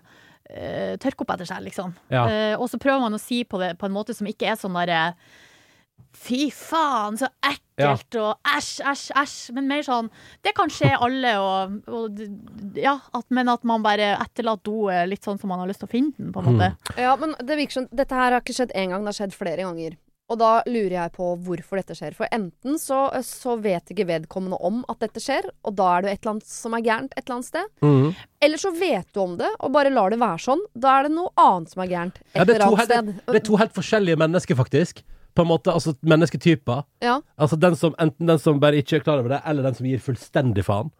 eh, 0.50 0.94
tørke 1.02 1.24
opp 1.24 1.35
etter 1.35 1.48
seg, 1.48 1.64
liksom. 1.66 1.96
Ja. 2.12 2.26
Uh, 2.26 2.54
og 2.61 2.70
så 2.70 2.80
prøver 2.82 3.02
man 3.02 3.16
å 3.16 3.22
si 3.22 3.42
på 3.44 3.61
det 3.62 3.74
på 3.80 3.88
en 3.88 3.94
måte 3.94 4.16
som 4.16 4.28
ikke 4.28 4.52
er 4.52 4.61
sånn 4.61 4.76
derre 4.78 5.11
Fy 6.16 6.46
faen, 6.48 7.18
så 7.20 7.28
ekkelt, 7.44 8.16
og 8.16 8.48
æsj, 8.48 8.70
æsj, 8.88 9.02
æsj. 9.20 9.35
Men 9.56 9.66
mer 9.68 9.82
sånn 9.85 10.06
Det 10.44 10.54
kan 10.56 10.70
skje 10.72 10.94
alle, 10.96 11.35
og, 11.44 11.74
og 11.92 12.22
Ja, 12.80 12.94
at, 13.12 13.26
men 13.37 13.52
at 13.52 13.66
man 13.68 13.85
bare 13.85 14.14
etterlater 14.14 14.64
do 14.64 14.88
litt 15.11 15.28
sånn 15.28 15.40
som 15.40 15.52
man 15.52 15.61
har 15.61 15.68
lyst 15.68 15.85
til 15.85 15.90
å 15.90 15.92
finne 15.92 16.16
den, 16.16 16.32
på 16.32 16.40
en 16.40 16.56
måte. 16.56 16.70
Ja, 16.96 17.12
men 17.20 17.37
det 17.37 17.61
virker 17.61 17.82
som 17.82 17.88
Dette 17.92 18.16
her 18.16 18.32
har 18.32 18.40
ikke 18.40 18.56
skjedd 18.56 18.72
én 18.72 18.94
gang, 18.94 19.04
det 19.04 19.12
har 19.12 19.20
skjedd 19.20 19.37
flere 19.37 19.68
ganger. 19.68 19.98
Og 20.27 20.39
da 20.41 20.51
lurer 20.67 20.95
jeg 20.97 21.12
på 21.15 21.27
hvorfor 21.47 21.79
dette 21.79 21.95
skjer. 21.95 22.15
For 22.19 22.27
enten 22.35 22.81
så, 22.83 23.05
så 23.23 23.55
vet 23.62 23.93
ikke 23.95 24.09
vedkommende 24.09 24.59
om 24.59 24.81
at 24.91 25.05
dette 25.05 25.23
skjer, 25.23 25.47
og 25.62 25.77
da 25.79 25.91
er 25.97 26.07
det 26.07 26.15
et 26.15 26.21
eller 26.25 26.33
annet 26.35 26.49
som 26.51 26.75
er 26.75 26.83
gærent 26.87 27.12
et 27.15 27.23
eller 27.23 27.37
annet 27.37 27.49
sted. 27.53 27.69
Mm. 27.87 28.09
Eller 28.49 28.62
så 28.62 28.73
vet 28.75 29.07
du 29.15 29.21
om 29.23 29.37
det, 29.39 29.53
og 29.61 29.75
bare 29.77 29.93
lar 29.95 30.11
det 30.11 30.19
være 30.23 30.43
sånn. 30.43 30.65
Da 30.75 30.97
er 30.99 31.07
det 31.07 31.15
noe 31.15 31.31
annet 31.39 31.71
som 31.75 31.85
er 31.85 31.93
gærent 31.93 32.19
et 32.19 32.27
Ja, 32.33 32.43
det, 32.43 32.57
er 32.57 32.59
eller 32.59 32.73
annet 32.73 32.91
sted. 32.91 33.12
det 33.31 33.41
er 33.41 33.47
to 33.53 33.61
helt 33.62 33.79
forskjellige 33.79 34.21
mennesker, 34.25 34.59
faktisk. 34.59 35.05
På 35.37 35.45
en 35.45 35.51
måte, 35.53 35.71
altså 35.71 35.93
Mennesketyper. 36.01 36.87
Ja. 37.05 37.21
Altså 37.37 37.59
den 37.61 37.77
som, 37.79 37.95
Enten 38.01 38.27
den 38.31 38.39
som 38.41 38.59
bare 38.59 38.81
ikke 38.81 38.99
er 38.99 39.07
klar 39.07 39.21
over 39.21 39.37
det, 39.37 39.43
eller 39.47 39.69
den 39.69 39.79
som 39.79 39.87
gir 39.87 40.03
fullstendig 40.03 40.65
faen. 40.67 40.91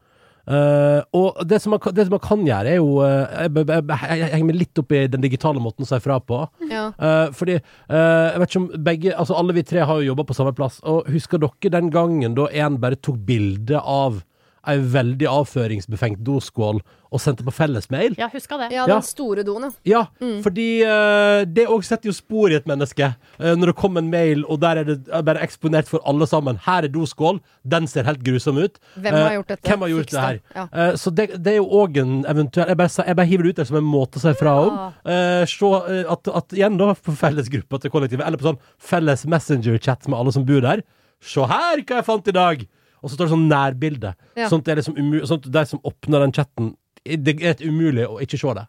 Eh, 0.47 1.01
og 1.19 1.41
det 1.49 1.59
som, 1.63 1.75
man, 1.75 1.83
det 1.95 2.07
som 2.07 2.15
man 2.15 2.23
kan 2.23 2.45
gjøre, 2.47 2.77
er 2.77 2.79
jo 2.79 3.01
uh, 3.03 3.27
jeg, 3.35 3.51
jeg, 3.67 3.83
jeg, 4.21 4.31
henger 4.31 4.47
meg 4.47 4.59
litt 4.61 4.81
opp 4.83 4.95
i 4.95 5.03
den 5.11 5.25
digitale 5.25 5.63
måten 5.63 5.87
å 5.87 5.89
si 5.89 5.99
fra 6.03 6.21
på. 6.23 6.45
Ja. 6.71 6.89
Uh, 7.01 7.35
fordi 7.35 7.57
Jeg 7.57 8.41
vet 8.41 8.51
ikke 8.51 8.61
om 8.61 8.85
begge 8.87 9.13
Altså 9.17 9.37
alle 9.39 9.55
vi 9.57 9.65
tre 9.67 9.85
har 9.87 10.01
jo 10.01 10.11
jobba 10.11 10.25
på 10.29 10.37
samme 10.37 10.55
plass. 10.57 10.79
Og 10.87 11.09
husker 11.11 11.43
dere 11.43 11.73
den 11.75 11.91
gangen 11.95 12.37
da 12.39 12.47
en 12.53 12.79
bare 12.83 12.99
tok 13.01 13.19
bilde 13.27 13.81
av 13.81 14.23
ei 14.67 14.79
veldig 14.81 15.27
avføringsbefengt 15.31 16.23
doskål 16.27 16.81
og 17.15 17.21
sendte 17.23 17.45
på 17.47 17.53
fellesmail? 17.55 18.17
Ja, 18.19 18.27
huska 18.33 18.59
det. 18.59 18.73
ja, 18.75 18.85
den 18.91 19.03
store 19.07 19.45
doen, 19.47 19.63
ja. 19.63 19.71
Ja, 19.85 20.01
Mm. 20.21 20.43
fordi 20.43 20.83
uh, 20.83 21.45
det 21.47 21.67
òg 21.71 21.85
setter 21.87 22.11
jo 22.11 22.13
spor 22.17 22.51
i 22.51 22.57
et 22.59 22.67
menneske. 22.67 23.13
Uh, 23.39 23.55
når 23.57 23.71
det 23.73 23.77
kommer 23.79 24.03
en 24.03 24.11
mail, 24.11 24.43
og 24.51 24.61
der 24.61 24.81
er 24.83 24.85
det 24.85 24.97
eh, 25.09 25.23
bare 25.23 25.41
eksponert 25.45 25.87
for 25.89 26.01
alle 26.05 26.27
sammen. 26.27 26.59
Her 26.67 26.85
er 26.85 26.93
doskål, 26.93 27.41
den 27.65 27.87
ser 27.87 28.05
helt 28.05 28.23
grusom 28.27 28.59
ut. 28.59 28.79
Hvem 28.97 29.15
har 29.15 29.37
gjort 29.39 29.49
dette? 29.55 29.69
Hvem 29.71 29.81
har 29.87 29.89
gjort 29.95 30.05
Fiks 30.11 30.13
det 30.17 30.25
her? 30.27 30.41
Ja. 30.57 30.67
Uh, 30.73 30.97
så 30.97 31.11
det, 31.15 31.29
det 31.45 31.53
er 31.55 31.61
jo 31.61 31.69
òg 31.83 31.97
en 32.03 32.17
eventuell 32.27 32.69
jeg 32.75 32.77
bare, 32.83 33.07
jeg 33.07 33.17
bare 33.17 33.31
hiver 33.31 33.43
det 33.45 33.51
ut 33.55 33.57
der 33.63 33.71
som 33.71 33.77
en 33.81 33.87
måte 33.95 34.19
å 34.19 34.25
si 34.27 34.35
fra 34.43 34.57
om. 34.67 34.79
Eh, 35.07 35.45
se 35.47 35.73
at, 36.11 36.29
at 36.43 36.53
igjen 36.59 36.77
da 36.81 36.91
på 36.95 37.15
fellesgruppa 37.17 37.79
til 37.81 37.91
kollektivet, 37.95 38.27
eller 38.27 38.41
på 38.41 38.49
sånn 38.51 38.59
felles 38.83 39.23
messenger-chat 39.31 40.09
med 40.11 40.19
alle 40.19 40.33
som 40.35 40.45
bor 40.49 40.61
der. 40.65 40.83
Se 41.23 41.41
her 41.47 41.81
hva 41.87 42.01
jeg 42.03 42.07
fant 42.11 42.29
i 42.29 42.35
dag! 42.35 42.67
Og 43.03 43.11
så 43.11 43.17
står 43.17 43.29
det 43.29 43.35
sånn 43.35 43.49
nærbilde. 43.51 44.15
Ja. 44.39 44.49
Sånn 44.51 44.63
at 44.63 44.69
det 44.69 44.75
er 44.75 44.81
liksom 44.83 44.97
umu 44.99 45.21
sånn 45.29 45.45
de 45.45 45.67
som 45.69 45.83
åpner 45.87 46.25
den 46.25 46.35
chatten 46.37 46.75
Det 47.07 47.37
er 47.39 47.53
et 47.55 47.63
umulig 47.63 48.07
å 48.09 48.19
ikke 48.25 48.41
se 48.41 48.55
det. 48.59 48.67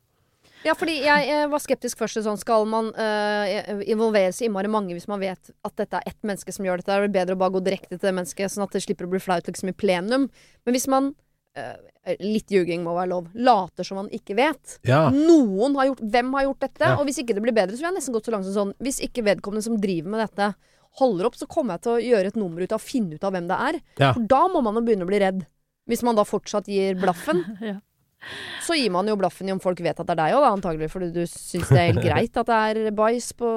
Ja, 0.66 0.74
fordi 0.76 0.98
jeg 1.04 1.28
eh, 1.32 1.46
var 1.50 1.62
skeptisk 1.62 2.00
først 2.02 2.18
til 2.18 2.26
sånn 2.26 2.40
Skal 2.42 2.66
man 2.70 2.90
eh, 3.00 3.70
involvere 3.88 4.34
så 4.36 4.48
innmari 4.48 4.72
mange 4.72 4.96
hvis 4.98 5.08
man 5.10 5.22
vet 5.22 5.52
at 5.52 5.76
dette 5.80 6.00
er 6.00 6.10
ett 6.10 6.20
menneske 6.28 6.54
som 6.56 6.66
gjør 6.66 6.82
dette? 6.82 6.90
Det 6.90 6.98
er 6.98 7.06
vel 7.06 7.14
bedre 7.14 7.38
å 7.38 7.42
bare 7.44 7.56
gå 7.56 7.62
direkte 7.66 7.96
til 7.96 8.04
det 8.10 8.16
mennesket, 8.18 8.52
sånn 8.52 8.66
at 8.66 8.76
det 8.76 8.84
slipper 8.84 9.08
å 9.08 9.14
bli 9.14 9.22
flaut 9.24 9.48
liksom 9.48 9.72
i 9.72 9.76
plenum. 9.78 10.28
Men 10.66 10.78
hvis 10.78 10.90
man 10.92 11.14
eh, 11.58 11.78
Litt 12.24 12.54
ljuging 12.54 12.86
må 12.86 12.94
være 12.96 13.10
lov. 13.12 13.26
Later 13.36 13.84
som 13.84 13.98
man 14.00 14.08
ikke 14.16 14.38
vet. 14.38 14.78
Ja. 14.88 15.10
Noen 15.12 15.74
har 15.76 15.90
gjort 15.90 16.06
Hvem 16.14 16.30
har 16.38 16.46
gjort 16.46 16.62
dette? 16.64 16.86
Ja. 16.86 16.94
Og 17.02 17.10
hvis 17.10 17.20
ikke 17.20 17.36
det 17.36 17.44
blir 17.44 17.56
bedre, 17.58 17.76
så 17.76 17.84
vil 17.84 17.90
jeg 17.90 17.98
nesten 17.98 18.16
gått 18.16 18.30
så 18.30 18.32
langt 18.32 18.48
som 18.48 18.56
sånn 18.56 18.72
Hvis 18.80 19.02
ikke 19.04 19.26
vedkommende 19.28 19.66
som 19.66 19.76
driver 19.84 20.14
med 20.14 20.24
dette, 20.24 20.48
holder 21.02 21.28
opp, 21.30 21.36
så 21.40 21.48
kommer 21.50 21.76
jeg 21.76 21.86
til 21.86 21.94
å 21.94 22.04
gjøre 22.04 22.32
et 22.32 22.40
nummer 22.40 22.64
ut 22.64 22.74
av 22.74 22.82
å 22.82 22.88
finne 22.88 23.18
ut 23.18 23.28
av 23.28 23.36
hvem 23.36 23.50
det 23.50 23.60
er. 23.68 23.80
Ja. 24.00 24.14
For 24.16 24.26
da 24.30 24.46
må 24.52 24.64
man 24.66 24.80
jo 24.80 24.86
begynne 24.88 25.08
å 25.08 25.10
bli 25.10 25.20
redd. 25.24 25.44
Hvis 25.88 26.04
man 26.04 26.18
da 26.18 26.26
fortsatt 26.28 26.72
gir 26.72 26.98
blaffen. 27.00 27.44
Ja. 27.74 27.78
Så 28.66 28.74
gir 28.74 28.90
man 28.92 29.08
jo 29.08 29.14
blaffen 29.16 29.48
i 29.48 29.54
om 29.54 29.60
folk 29.62 29.78
vet 29.86 30.00
at 30.02 30.08
det 30.10 30.16
er 30.16 30.20
deg 30.20 30.36
òg, 30.40 30.48
antagelig. 30.50 30.90
Fordi 30.90 31.12
du 31.14 31.22
syns 31.30 31.70
det 31.70 31.78
er 31.78 31.92
helt 31.92 32.02
greit 32.10 32.40
at 32.42 32.50
det 32.50 32.58
er 32.58 32.96
bæsj 32.98 33.28
på 33.38 33.52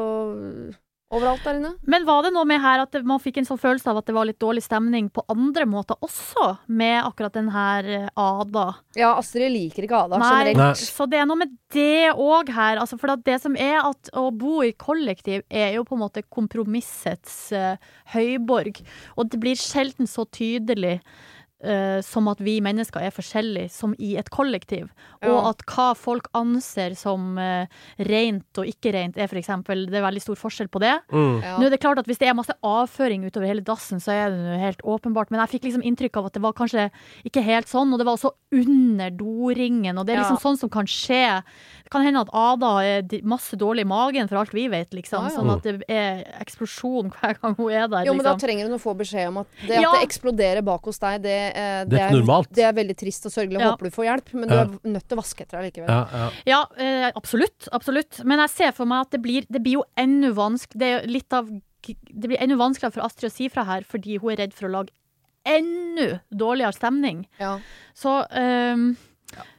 overalt 1.11 1.42
der 1.44 1.59
inne. 1.59 1.73
Men 1.90 2.07
var 2.07 2.25
det 2.25 2.33
noe 2.35 2.46
med 2.49 2.61
her 2.62 2.83
at 2.85 2.94
man 3.07 3.20
fikk 3.23 3.40
en 3.40 3.49
sånn 3.49 3.61
følelse 3.61 3.90
av 3.90 4.01
at 4.01 4.09
det 4.09 4.14
var 4.16 4.29
litt 4.29 4.40
dårlig 4.42 4.62
stemning 4.64 5.11
på 5.12 5.25
andre 5.33 5.66
måter 5.68 5.99
også, 6.05 6.53
med 6.70 7.01
akkurat 7.03 7.37
den 7.37 7.51
her 7.55 7.88
eh, 7.96 8.07
Ada? 8.20 8.66
Ja, 8.99 9.14
Astrid 9.18 9.51
liker 9.55 9.87
ikke 9.87 10.05
Ada 10.05 10.20
Nei, 10.20 10.31
generelt. 10.31 10.62
Nei. 10.62 10.90
så 10.90 11.09
det 11.11 11.20
er 11.20 11.29
noe 11.31 11.42
med 11.42 11.57
det 11.75 12.12
òg 12.14 12.53
her. 12.55 12.83
Altså, 12.83 12.99
for 13.01 13.14
det 13.27 13.40
som 13.42 13.59
er 13.59 13.81
at 13.83 14.12
å 14.16 14.29
bo 14.35 14.61
i 14.66 14.73
kollektiv 14.79 15.42
er 15.49 15.75
jo 15.77 15.85
på 15.88 15.99
en 15.99 16.05
måte 16.05 16.25
kompromissets 16.27 17.37
uh, 17.57 17.75
høyborg. 18.14 18.83
Og 19.18 19.31
det 19.33 19.42
blir 19.42 19.59
sjelden 19.59 20.11
så 20.11 20.27
tydelig 20.31 21.01
eh, 21.62 22.01
som 22.03 22.29
at 22.29 22.38
vi 22.40 22.61
mennesker 22.61 23.01
er 23.05 23.11
forskjellige 23.14 23.70
som 23.70 23.94
i 23.99 24.16
et 24.20 24.31
kollektiv. 24.31 24.88
Og 25.23 25.49
at 25.51 25.64
hva 25.68 25.90
folk 25.94 26.29
anser 26.35 26.94
som 26.96 27.37
uh, 27.38 27.66
rent 28.09 28.57
og 28.59 28.64
ikke 28.66 28.92
rent, 28.94 29.18
er 29.20 29.27
for 29.29 29.37
eksempel 29.37 29.83
Det 29.90 29.99
er 29.99 30.05
veldig 30.07 30.23
stor 30.23 30.38
forskjell 30.40 30.68
på 30.73 30.81
det. 30.81 30.94
Mm. 31.12 31.42
Ja. 31.44 31.59
Nå 31.61 31.66
er 31.66 31.70
det 31.75 31.81
klart 31.83 31.99
at 31.99 32.07
Hvis 32.09 32.18
det 32.18 32.29
er 32.29 32.35
masse 32.35 32.55
avføring 32.64 33.27
utover 33.27 33.46
hele 33.46 33.61
dassen, 33.61 34.01
så 34.01 34.12
er 34.12 34.31
det 34.31 34.38
jo 34.40 34.59
helt 34.64 34.81
åpenbart. 34.83 35.31
Men 35.31 35.40
jeg 35.44 35.61
fikk 35.61 35.68
liksom 35.68 35.85
inntrykk 35.85 36.16
av 36.16 36.27
at 36.31 36.33
det 36.38 36.42
var 36.42 36.53
kanskje 36.57 36.90
ikke 37.29 37.42
helt 37.44 37.68
sånn. 37.68 37.92
Og 37.92 37.99
det 38.01 38.07
var 38.09 38.16
også 38.16 38.33
under 38.53 39.11
doringen. 39.11 39.99
Og 39.99 40.07
det 40.07 40.14
er 40.16 40.23
liksom 40.23 40.38
Ja. 40.40 40.44
sånn 40.49 40.59
som 40.59 40.70
kan 40.70 40.87
skje. 40.87 41.42
Det 41.85 41.90
kan 41.90 42.03
hende 42.03 42.20
at 42.20 42.31
Ada 42.33 42.73
er 42.83 43.23
masse 43.23 43.57
dårlig 43.57 43.83
i 43.85 43.90
magen, 43.92 44.29
for 44.29 44.37
alt 44.40 44.53
vi 44.55 44.68
vet. 44.68 44.90
liksom. 44.90 45.25
Ja, 45.25 45.29
ja. 45.29 45.37
Sånn 45.37 45.51
at 45.53 45.62
det 45.62 45.85
er 45.88 46.25
eksplosjon 46.40 47.11
hver 47.12 47.37
gang 47.40 47.55
hun 47.57 47.70
er 47.70 47.87
der. 47.88 48.05
Jo, 48.07 48.14
men 48.14 48.25
da 48.25 48.35
liksom. 48.35 48.49
trenger 48.49 48.68
hun 48.68 48.79
å 48.79 48.81
få 48.81 48.96
beskjed 48.96 49.29
om 49.29 49.38
at 49.38 49.46
det 49.66 49.77
at 49.77 49.83
Ja. 49.83 49.92
det 49.92 50.09
eksploderer 50.09 50.64
bak 50.64 50.83
hos 50.85 50.99
deg, 50.99 51.23
det, 51.23 51.50
eh, 51.55 51.85
Det 51.85 52.01
er 52.01 52.11
normalt. 52.15 52.51
Det 52.55 52.65
er 52.65 52.73
veldig 52.77 52.97
trist 52.97 53.27
og 53.27 53.33
sørgelig. 53.33 53.61
Ja. 53.61 53.71
Håper 53.73 53.89
du 53.91 53.91
får 53.95 54.07
hjelp, 54.09 54.33
men 54.35 54.49
Ja. 54.49 54.65
du 54.65 54.77
er 54.77 54.93
nødt 54.95 55.09
til 55.09 55.17
å 55.17 55.21
vaske 55.21 55.41
etter 55.47 55.61
deg 55.61 55.73
likevel. 55.73 55.89
Ja, 55.89 56.07
ja. 56.13 56.31
Ja, 56.47 56.61
eh, 56.77 57.11
absolutt. 57.17 57.69
Absolutt. 57.73 58.25
Men 58.25 58.39
jeg 58.39 58.51
ser 58.51 58.73
for 58.73 58.87
meg 58.87 59.07
at 59.07 59.11
det 59.11 59.23
blir, 59.23 59.47
det 59.51 59.63
blir 59.63 59.81
jo 59.81 59.85
enda 59.97 60.31
vanskelig 60.33 60.79
Det 60.79 60.89
er 61.03 61.07
litt 61.07 61.33
av 61.33 61.49
Det 61.49 62.29
blir 62.29 62.37
enda 62.41 62.57
vanskeligere 62.61 62.93
for 62.93 63.03
Astrid 63.07 63.31
å 63.31 63.35
si 63.35 63.49
fra 63.49 63.65
her, 63.65 63.81
fordi 63.89 64.19
hun 64.21 64.33
er 64.33 64.37
redd 64.37 64.53
for 64.53 64.69
å 64.69 64.71
lage 64.71 64.91
enda 65.47 66.21
dårligere 66.31 66.75
stemning. 66.77 67.27
Ja. 67.41 67.59
Så, 67.97 68.27
ehm, 68.37 68.97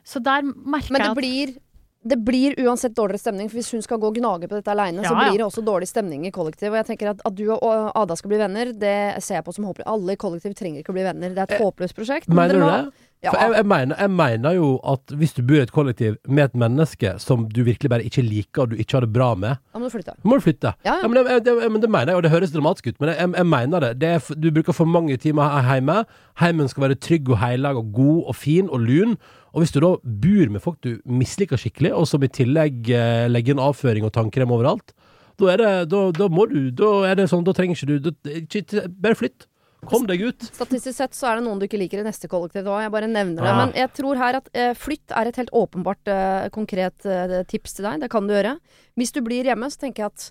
så 0.06 0.22
der 0.22 0.44
merker 0.44 0.92
Men 0.92 1.02
jeg 1.02 1.08
det 1.08 1.10
at 1.10 1.18
blir 1.18 1.56
det 2.04 2.18
blir 2.26 2.56
uansett 2.66 2.96
dårligere 2.98 3.20
stemning, 3.22 3.50
for 3.50 3.60
hvis 3.60 3.72
hun 3.76 3.82
skal 3.86 4.00
gå 4.02 4.08
og 4.10 4.16
gnage 4.18 4.48
på 4.50 4.58
dette 4.58 4.72
aleine, 4.74 5.04
så 5.06 5.12
Ja, 5.14 5.22
ja. 5.22 5.30
blir 5.30 5.38
det 5.38 5.46
også 5.46 5.62
dårlig 5.66 5.88
stemning 5.88 6.26
i 6.26 6.32
kollektiv. 6.34 6.72
Og 6.72 6.80
jeg 6.82 6.86
tenker 6.88 7.12
at, 7.12 7.22
at 7.26 7.36
du 7.38 7.44
og 7.54 7.92
Ada 7.96 8.16
skal 8.18 8.30
bli 8.34 8.40
venner, 8.42 8.72
det 8.74 8.96
ser 9.22 9.36
jeg 9.38 9.46
på 9.46 9.54
som 9.54 9.66
håpløst. 9.70 9.88
Alle 9.88 10.14
i 10.14 10.22
kollektiv 10.22 10.56
trenger 10.58 10.82
ikke 10.82 10.90
å 10.96 10.98
bli 10.98 11.04
venner. 11.06 11.30
Det 11.36 11.44
er 11.46 11.56
et 11.56 11.62
håpløst 11.62 11.94
prosjekt. 11.96 12.28
men 12.28 12.38
Mener 12.42 12.54
du 12.58 12.66
det? 12.66 13.08
Ja. 13.22 13.30
Jeg, 13.38 13.52
jeg, 13.54 13.66
mener, 13.70 13.96
jeg 14.02 14.10
mener 14.18 14.56
jo 14.58 14.70
at 14.82 15.12
hvis 15.14 15.36
du 15.38 15.44
bor 15.46 15.60
i 15.60 15.62
et 15.62 15.70
kollektiv 15.72 16.16
med 16.26 16.44
et 16.48 16.56
menneske 16.58 17.12
som 17.22 17.44
du 17.54 17.60
virkelig 17.68 17.92
bare 17.94 18.02
ikke 18.08 18.24
liker, 18.26 18.64
og 18.64 18.72
du 18.72 18.80
ikke 18.82 18.98
har 18.98 19.06
det 19.06 19.12
bra 19.14 19.36
med, 19.38 19.60
Da 19.70 19.78
må 19.78 19.86
du 19.86 19.94
flytte. 19.94 20.16
må 20.26 20.40
du 20.40 20.42
flytte. 20.42 20.72
Ja, 20.84 20.96
ja. 21.04 21.08
Men, 21.08 21.22
det, 21.30 21.36
det, 21.46 21.54
men 21.70 21.82
det 21.84 21.90
mener 21.94 22.16
jeg, 22.16 22.18
og 22.18 22.24
det 22.26 22.32
høres 22.34 22.50
dramatisk 22.56 22.88
ut, 22.88 22.98
men 23.00 23.10
jeg, 23.14 23.30
jeg 23.38 23.46
mener 23.46 23.80
det. 23.86 23.92
det 24.02 24.10
er, 24.16 24.34
du 24.42 24.50
bruker 24.50 24.74
for 24.74 24.90
mange 24.90 25.18
timer 25.22 25.54
hjemme. 25.70 26.00
Heimen 26.42 26.68
skal 26.74 26.88
være 26.88 26.98
trygg 26.98 27.30
og 27.30 27.38
heilag 27.44 27.78
og 27.78 27.94
god 27.94 28.24
og 28.34 28.36
fin 28.42 28.66
og 28.74 28.80
lun. 28.90 29.14
Og 29.52 29.64
hvis 29.64 29.74
du 29.76 29.82
da 29.84 29.94
bor 30.00 30.52
med 30.54 30.64
folk 30.64 30.80
du 30.86 30.96
misliker 31.06 31.60
skikkelig, 31.60 31.94
og 31.98 32.08
som 32.08 32.24
i 32.24 32.32
tillegg 32.32 32.90
eh, 32.96 33.28
legger 33.32 33.58
en 33.58 33.66
avføring 33.68 34.08
og 34.08 34.14
tannkrem 34.16 34.54
overalt, 34.56 34.96
da 35.40 35.54
er 35.54 35.62
det 35.62 35.72
Da, 35.90 36.02
da 36.14 36.28
må 36.30 36.44
du 36.46 36.70
Da 36.76 36.92
er 37.10 37.16
det 37.18 37.30
sånn, 37.32 37.46
da 37.48 37.54
trenger 37.56 37.78
ikke 37.80 37.88
du 37.90 38.12
da, 38.12 38.36
ikke, 38.44 38.84
Bare 39.02 39.18
flytt. 39.18 39.48
Kom 39.90 40.04
deg 40.06 40.22
ut. 40.22 40.44
Statistisk 40.46 40.94
sett 40.94 41.16
så 41.18 41.32
er 41.32 41.40
det 41.40 41.46
noen 41.48 41.58
du 41.58 41.66
ikke 41.66 41.80
liker 41.82 42.04
i 42.04 42.06
neste 42.06 42.30
kollektiv 42.30 42.68
òg. 42.70 42.84
Jeg 42.84 42.94
bare 42.94 43.10
nevner 43.10 43.42
det. 43.42 43.50
Ja. 43.50 43.56
Men 43.58 43.72
jeg 43.74 43.90
tror 43.98 44.20
her 44.22 44.38
at 44.38 44.52
eh, 44.54 44.76
flytt 44.78 45.16
er 45.18 45.30
et 45.32 45.40
helt 45.42 45.50
åpenbart 45.58 46.12
eh, 46.12 46.50
konkret 46.54 47.08
eh, 47.10 47.40
tips 47.50 47.80
til 47.80 47.88
deg. 47.88 48.04
Det 48.04 48.12
kan 48.14 48.30
du 48.30 48.36
gjøre. 48.36 48.54
Hvis 49.00 49.16
du 49.16 49.24
blir 49.26 49.50
hjemme, 49.50 49.72
så 49.74 49.82
tenker 49.82 50.06
jeg 50.06 50.14
at 50.14 50.28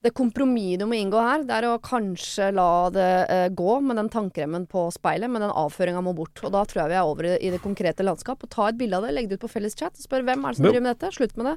det 0.00 0.14
kompromisset 0.16 0.80
du 0.80 0.86
må 0.88 0.96
inngå 0.96 1.20
her, 1.20 1.42
det 1.44 1.56
er 1.58 1.66
å 1.68 1.78
kanskje 1.84 2.48
la 2.56 2.88
det 2.94 3.08
eh, 3.28 3.48
gå 3.52 3.74
med 3.84 3.98
den 4.00 4.08
tannkremen 4.12 4.64
på 4.70 4.86
speilet, 4.94 5.28
men 5.28 5.44
den 5.44 5.52
avføringa 5.52 6.00
må 6.04 6.14
bort. 6.16 6.40
Og 6.40 6.54
da 6.54 6.64
tror 6.64 6.82
jeg 6.82 6.92
vi 6.92 6.96
er 7.00 7.08
over 7.08 7.28
i, 7.28 7.34
i 7.36 7.50
det 7.52 7.60
konkrete 7.60 8.06
landskap. 8.06 8.40
Og 8.40 8.52
ta 8.52 8.70
et 8.70 8.78
bilde 8.80 8.96
av 8.96 9.04
det, 9.04 9.12
legg 9.16 9.28
det 9.28 9.36
ut 9.36 9.44
på 9.44 9.52
felles 9.52 9.76
chat, 9.76 9.92
og 9.92 10.06
spør 10.06 10.24
hvem 10.24 10.46
er 10.46 10.56
det 10.56 10.60
som 10.60 10.68
driver 10.70 10.86
med 10.86 10.94
dette. 10.94 11.12
Slutt 11.18 11.36
med 11.36 11.50
det. 11.50 11.56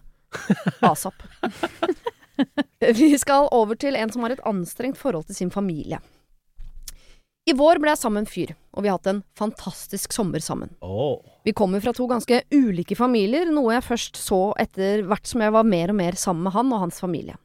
Asap. 0.83 1.23
vi 2.99 3.13
skal 3.21 3.47
over 3.55 3.79
til 3.79 3.95
en 3.95 4.11
som 4.11 4.25
har 4.25 4.35
et 4.35 4.43
anstrengt 4.49 4.99
forhold 4.99 5.29
til 5.29 5.39
sin 5.39 5.53
familie. 5.53 6.01
I 7.43 7.55
vår 7.59 7.79
ble 7.83 7.91
jeg 7.91 7.99
sammen 7.99 8.21
med 8.21 8.27
en 8.27 8.31
fyr, 8.31 8.53
og 8.71 8.83
vi 8.83 8.89
har 8.89 8.99
hatt 8.99 9.09
en 9.11 9.23
fantastisk 9.39 10.13
sommer 10.15 10.43
sammen. 10.43 10.71
Vi 11.43 11.51
kommer 11.55 11.83
fra 11.83 11.91
to 11.95 12.07
ganske 12.07 12.39
ulike 12.55 12.95
familier, 12.95 13.51
noe 13.51 13.75
jeg 13.75 13.83
først 13.83 14.19
så 14.19 14.45
etter 14.59 15.03
hvert 15.07 15.27
som 15.27 15.43
jeg 15.43 15.51
var 15.51 15.67
mer 15.67 15.91
og 15.91 15.99
mer 15.99 16.19
sammen 16.19 16.47
med 16.47 16.55
han 16.55 16.71
og 16.71 16.85
hans 16.85 17.01
familie. 17.03 17.35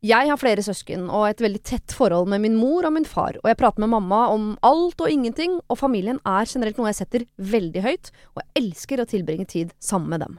Jeg 0.00 0.30
har 0.30 0.38
flere 0.40 0.62
søsken 0.64 1.10
og 1.12 1.26
et 1.28 1.42
veldig 1.44 1.60
tett 1.60 1.92
forhold 1.92 2.30
med 2.32 2.40
min 2.40 2.54
mor 2.56 2.86
og 2.88 2.94
min 2.96 3.04
far, 3.04 3.36
og 3.42 3.48
jeg 3.50 3.58
prater 3.60 3.82
med 3.84 3.90
mamma 3.92 4.20
om 4.32 4.54
alt 4.64 5.02
og 5.04 5.12
ingenting, 5.12 5.58
og 5.68 5.76
familien 5.76 6.16
er 6.24 6.48
generelt 6.48 6.80
noe 6.80 6.88
jeg 6.88 7.02
setter 7.02 7.26
veldig 7.36 7.82
høyt, 7.84 8.08
og 8.32 8.40
jeg 8.40 8.62
elsker 8.62 9.02
å 9.02 9.06
tilbringe 9.10 9.44
tid 9.50 9.74
sammen 9.76 10.08
med 10.14 10.24
dem. 10.24 10.38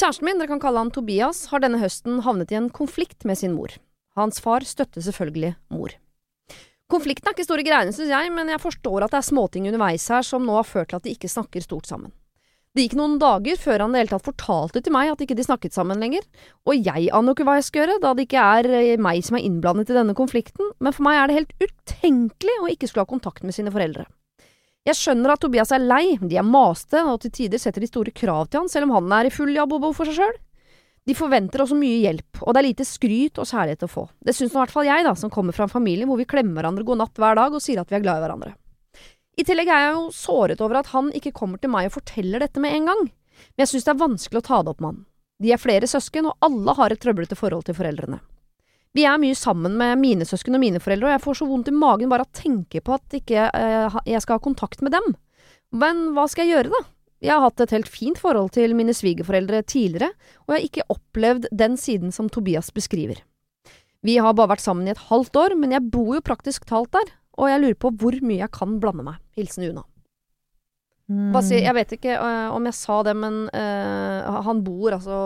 Kjæresten 0.00 0.24
min, 0.24 0.40
dere 0.40 0.48
kan 0.48 0.62
kalle 0.62 0.80
han 0.80 0.92
Tobias, 0.96 1.42
har 1.52 1.60
denne 1.60 1.82
høsten 1.82 2.22
havnet 2.24 2.54
i 2.54 2.56
en 2.56 2.70
konflikt 2.72 3.28
med 3.28 3.36
sin 3.36 3.52
mor. 3.52 3.74
Hans 4.16 4.40
far 4.40 4.64
støtter 4.64 5.04
selvfølgelig 5.04 5.52
mor. 5.76 5.92
Konflikten 6.90 7.28
er 7.28 7.36
ikke 7.36 7.46
store 7.50 7.66
greiene, 7.68 7.92
synes 7.92 8.14
jeg, 8.16 8.32
men 8.32 8.48
jeg 8.48 8.64
forstår 8.64 9.04
at 9.04 9.12
det 9.12 9.20
er 9.20 9.28
småting 9.28 9.68
underveis 9.68 10.08
her 10.08 10.24
som 10.24 10.48
nå 10.48 10.56
har 10.56 10.64
ført 10.64 10.88
til 10.88 11.02
at 11.02 11.04
de 11.04 11.12
ikke 11.12 11.28
snakker 11.28 11.68
stort 11.68 11.92
sammen. 11.92 12.16
Det 12.70 12.84
gikk 12.84 12.94
noen 13.00 13.16
dager 13.18 13.58
før 13.58 13.82
han 13.82 13.90
i 13.90 13.98
det 13.98 14.04
hele 14.04 14.12
tatt 14.12 14.28
fortalte 14.28 14.80
til 14.84 14.94
meg 14.94 15.08
at 15.10 15.22
ikke 15.24 15.34
de 15.34 15.42
snakket 15.42 15.74
sammen 15.74 15.98
lenger, 15.98 16.22
og 16.70 16.76
jeg 16.78 17.08
aner 17.10 17.32
jo 17.32 17.34
ikke 17.34 17.46
hva 17.48 17.56
jeg 17.58 17.66
skal 17.66 17.82
gjøre, 17.82 17.96
da 18.04 18.12
det 18.14 18.28
ikke 18.28 18.44
er 18.46 18.68
eh, 18.78 19.00
meg 19.02 19.24
som 19.26 19.38
er 19.40 19.46
innblandet 19.48 19.90
i 19.90 19.96
denne 19.96 20.14
konflikten, 20.14 20.70
men 20.78 20.94
for 20.94 21.02
meg 21.08 21.18
er 21.18 21.26
det 21.26 21.38
helt 21.40 21.66
utenkelig 21.66 22.54
å 22.60 22.70
ikke 22.70 22.86
skulle 22.86 23.08
ha 23.08 23.10
kontakt 23.10 23.42
med 23.42 23.56
sine 23.56 23.74
foreldre. 23.74 24.06
Jeg 24.86 24.96
skjønner 24.96 25.34
at 25.34 25.42
Tobias 25.42 25.74
er 25.74 25.82
lei, 25.82 26.14
de 26.22 26.38
er 26.38 26.46
maste, 26.46 27.02
og 27.02 27.18
til 27.24 27.34
tider 27.40 27.60
setter 27.60 27.82
de 27.82 27.90
store 27.90 28.14
krav 28.14 28.46
til 28.46 28.62
han, 28.62 28.70
selv 28.70 28.86
om 28.86 28.94
han 29.00 29.18
er 29.18 29.28
i 29.28 29.34
full 29.34 29.52
behov 29.58 29.98
for 29.98 30.06
seg 30.06 30.22
sjøl. 30.22 30.38
De 31.10 31.16
forventer 31.18 31.64
også 31.64 31.74
mye 31.74 31.98
hjelp, 32.04 32.38
og 32.44 32.54
det 32.54 32.62
er 32.62 32.68
lite 32.68 32.86
skryt 32.86 33.42
og 33.42 33.50
særlighet 33.50 33.82
å 33.82 33.90
få. 33.90 34.06
Det 34.22 34.36
syns 34.36 34.54
nå 34.54 34.60
i 34.60 34.62
hvert 34.62 34.78
fall 34.78 34.86
jeg, 34.86 35.04
da, 35.10 35.18
som 35.18 35.32
kommer 35.32 35.56
fra 35.56 35.66
en 35.66 35.72
familie 35.72 36.06
hvor 36.06 36.20
vi 36.20 36.28
klemmer 36.28 36.62
hverandre 36.62 36.86
god 36.86 37.02
natt 37.02 37.18
hver 37.18 37.40
dag 37.40 37.56
og 37.56 37.64
sier 37.64 37.82
at 37.82 37.90
vi 37.90 37.98
er 37.98 38.04
glad 38.04 38.20
i 38.20 38.28
hverandre. 38.28 38.54
I 39.38 39.44
tillegg 39.46 39.70
er 39.70 39.84
jeg 39.86 39.94
jo 39.94 40.08
såret 40.14 40.60
over 40.64 40.80
at 40.80 40.90
han 40.94 41.12
ikke 41.16 41.34
kommer 41.36 41.60
til 41.60 41.72
meg 41.72 41.88
og 41.88 41.96
forteller 42.00 42.42
dette 42.42 42.60
med 42.62 42.74
en 42.76 42.90
gang, 42.90 43.06
men 43.06 43.62
jeg 43.62 43.72
synes 43.72 43.86
det 43.86 43.94
er 43.94 44.02
vanskelig 44.02 44.42
å 44.42 44.48
ta 44.48 44.58
det 44.62 44.74
opp 44.74 44.82
med 44.82 44.92
han. 44.92 45.00
De 45.40 45.54
er 45.54 45.62
flere 45.62 45.88
søsken, 45.88 46.28
og 46.28 46.44
alle 46.44 46.74
har 46.76 46.92
et 46.92 47.00
trøblete 47.00 47.38
forhold 47.38 47.64
til 47.68 47.78
foreldrene. 47.78 48.20
Vi 48.92 49.06
er 49.06 49.20
mye 49.22 49.36
sammen 49.38 49.76
med 49.78 50.00
mine 50.02 50.26
søsken 50.26 50.58
og 50.58 50.64
mine 50.64 50.80
foreldre, 50.82 51.08
og 51.08 51.14
jeg 51.14 51.24
får 51.24 51.38
så 51.38 51.46
vondt 51.48 51.70
i 51.70 51.76
magen 51.76 52.10
bare 52.10 52.26
av 52.26 52.32
å 52.32 52.40
tenke 52.40 52.82
på 52.82 52.96
at 52.96 53.16
ikke 53.20 53.46
eh, 53.54 53.98
jeg 54.10 54.22
skal 54.24 54.36
ha 54.36 54.42
kontakt 54.42 54.82
med 54.82 54.92
dem. 54.96 55.12
Men 55.70 56.10
hva 56.16 56.26
skal 56.28 56.48
jeg 56.48 56.56
gjøre, 56.56 56.72
da? 56.74 56.82
Jeg 57.20 57.36
har 57.36 57.44
hatt 57.44 57.62
et 57.62 57.74
helt 57.76 57.88
fint 57.92 58.18
forhold 58.18 58.50
til 58.56 58.74
mine 58.74 58.94
svigerforeldre 58.96 59.62
tidligere, 59.68 60.10
og 60.44 60.52
jeg 60.52 60.58
har 60.58 60.66
ikke 60.66 60.88
opplevd 60.96 61.48
den 61.52 61.76
siden 61.78 62.14
som 62.16 62.30
Tobias 62.32 62.72
beskriver. 62.74 63.20
Vi 64.02 64.16
har 64.16 64.34
bare 64.34 64.54
vært 64.54 64.64
sammen 64.64 64.88
i 64.88 64.94
et 64.94 65.06
halvt 65.10 65.36
år, 65.36 65.54
men 65.60 65.76
jeg 65.76 65.90
bor 65.92 66.14
jo 66.16 66.24
praktisk 66.24 66.64
talt 66.68 66.90
der, 66.96 67.12
og 67.38 67.48
jeg 67.50 67.60
lurer 67.62 67.78
på 67.78 67.92
hvor 68.00 68.16
mye 68.22 68.42
jeg 68.42 68.50
kan 68.56 68.78
blande 68.82 69.04
meg. 69.06 69.20
Hilsen 69.38 69.68
Una. 69.70 69.84
Hva 71.10 71.40
Si, 71.42 71.56
jeg 71.58 71.74
vet 71.74 71.90
ikke 71.96 72.12
uh, 72.22 72.52
om 72.54 72.66
jeg 72.68 72.76
sa 72.78 73.00
det, 73.02 73.16
men 73.18 73.38
uh, 73.50 74.42
han 74.46 74.60
bor 74.62 74.94
altså 74.94 75.16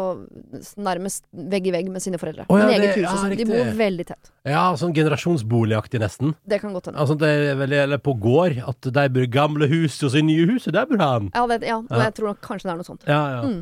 nærmest 0.80 1.26
vegg 1.52 1.66
i 1.68 1.74
vegg 1.74 1.90
med 1.92 2.00
sine 2.00 2.16
foreldre. 2.20 2.46
Oh, 2.48 2.56
ja, 2.56 2.70
Men 2.70 2.78
eget 2.78 2.94
det- 2.94 3.02
hus 3.04 3.10
og 3.12 3.34
ja. 3.34 3.36
De 3.36 3.46
bor 3.50 3.72
veldig 3.82 4.06
tett. 4.08 4.30
Ja, 4.48 4.62
sånn 4.80 4.94
generasjonsboligaktig 4.96 6.00
nesten. 6.00 6.32
Det 6.48 6.62
kan 6.62 6.72
godt 6.72 6.88
hende. 6.88 7.02
Altså, 7.04 7.18
det 7.20 7.28
er 7.50 7.60
veldig, 7.60 7.82
eller 7.82 8.00
på 8.00 8.14
gård, 8.16 8.56
at 8.64 8.88
de 8.96 9.04
bor 9.12 9.26
i 9.26 9.28
gamle 9.36 9.68
hus, 9.68 9.98
og 10.00 10.14
så 10.14 10.22
i 10.22 10.24
nye 10.24 10.46
huset, 10.54 10.72
der 10.72 10.88
bor 10.88 11.04
han. 11.04 11.28
Ja, 11.34 11.44
det, 11.52 11.60
ja, 11.68 11.82
Ja. 11.90 12.02
jeg 12.06 12.14
tror 12.16 12.32
nok 12.32 12.40
kanskje 12.48 12.70
det 12.70 12.72
er 12.72 12.80
noe 12.80 12.88
sånt. 12.88 13.04
Ja, 13.06 13.20
ja. 13.36 13.42
Mm. 13.44 13.60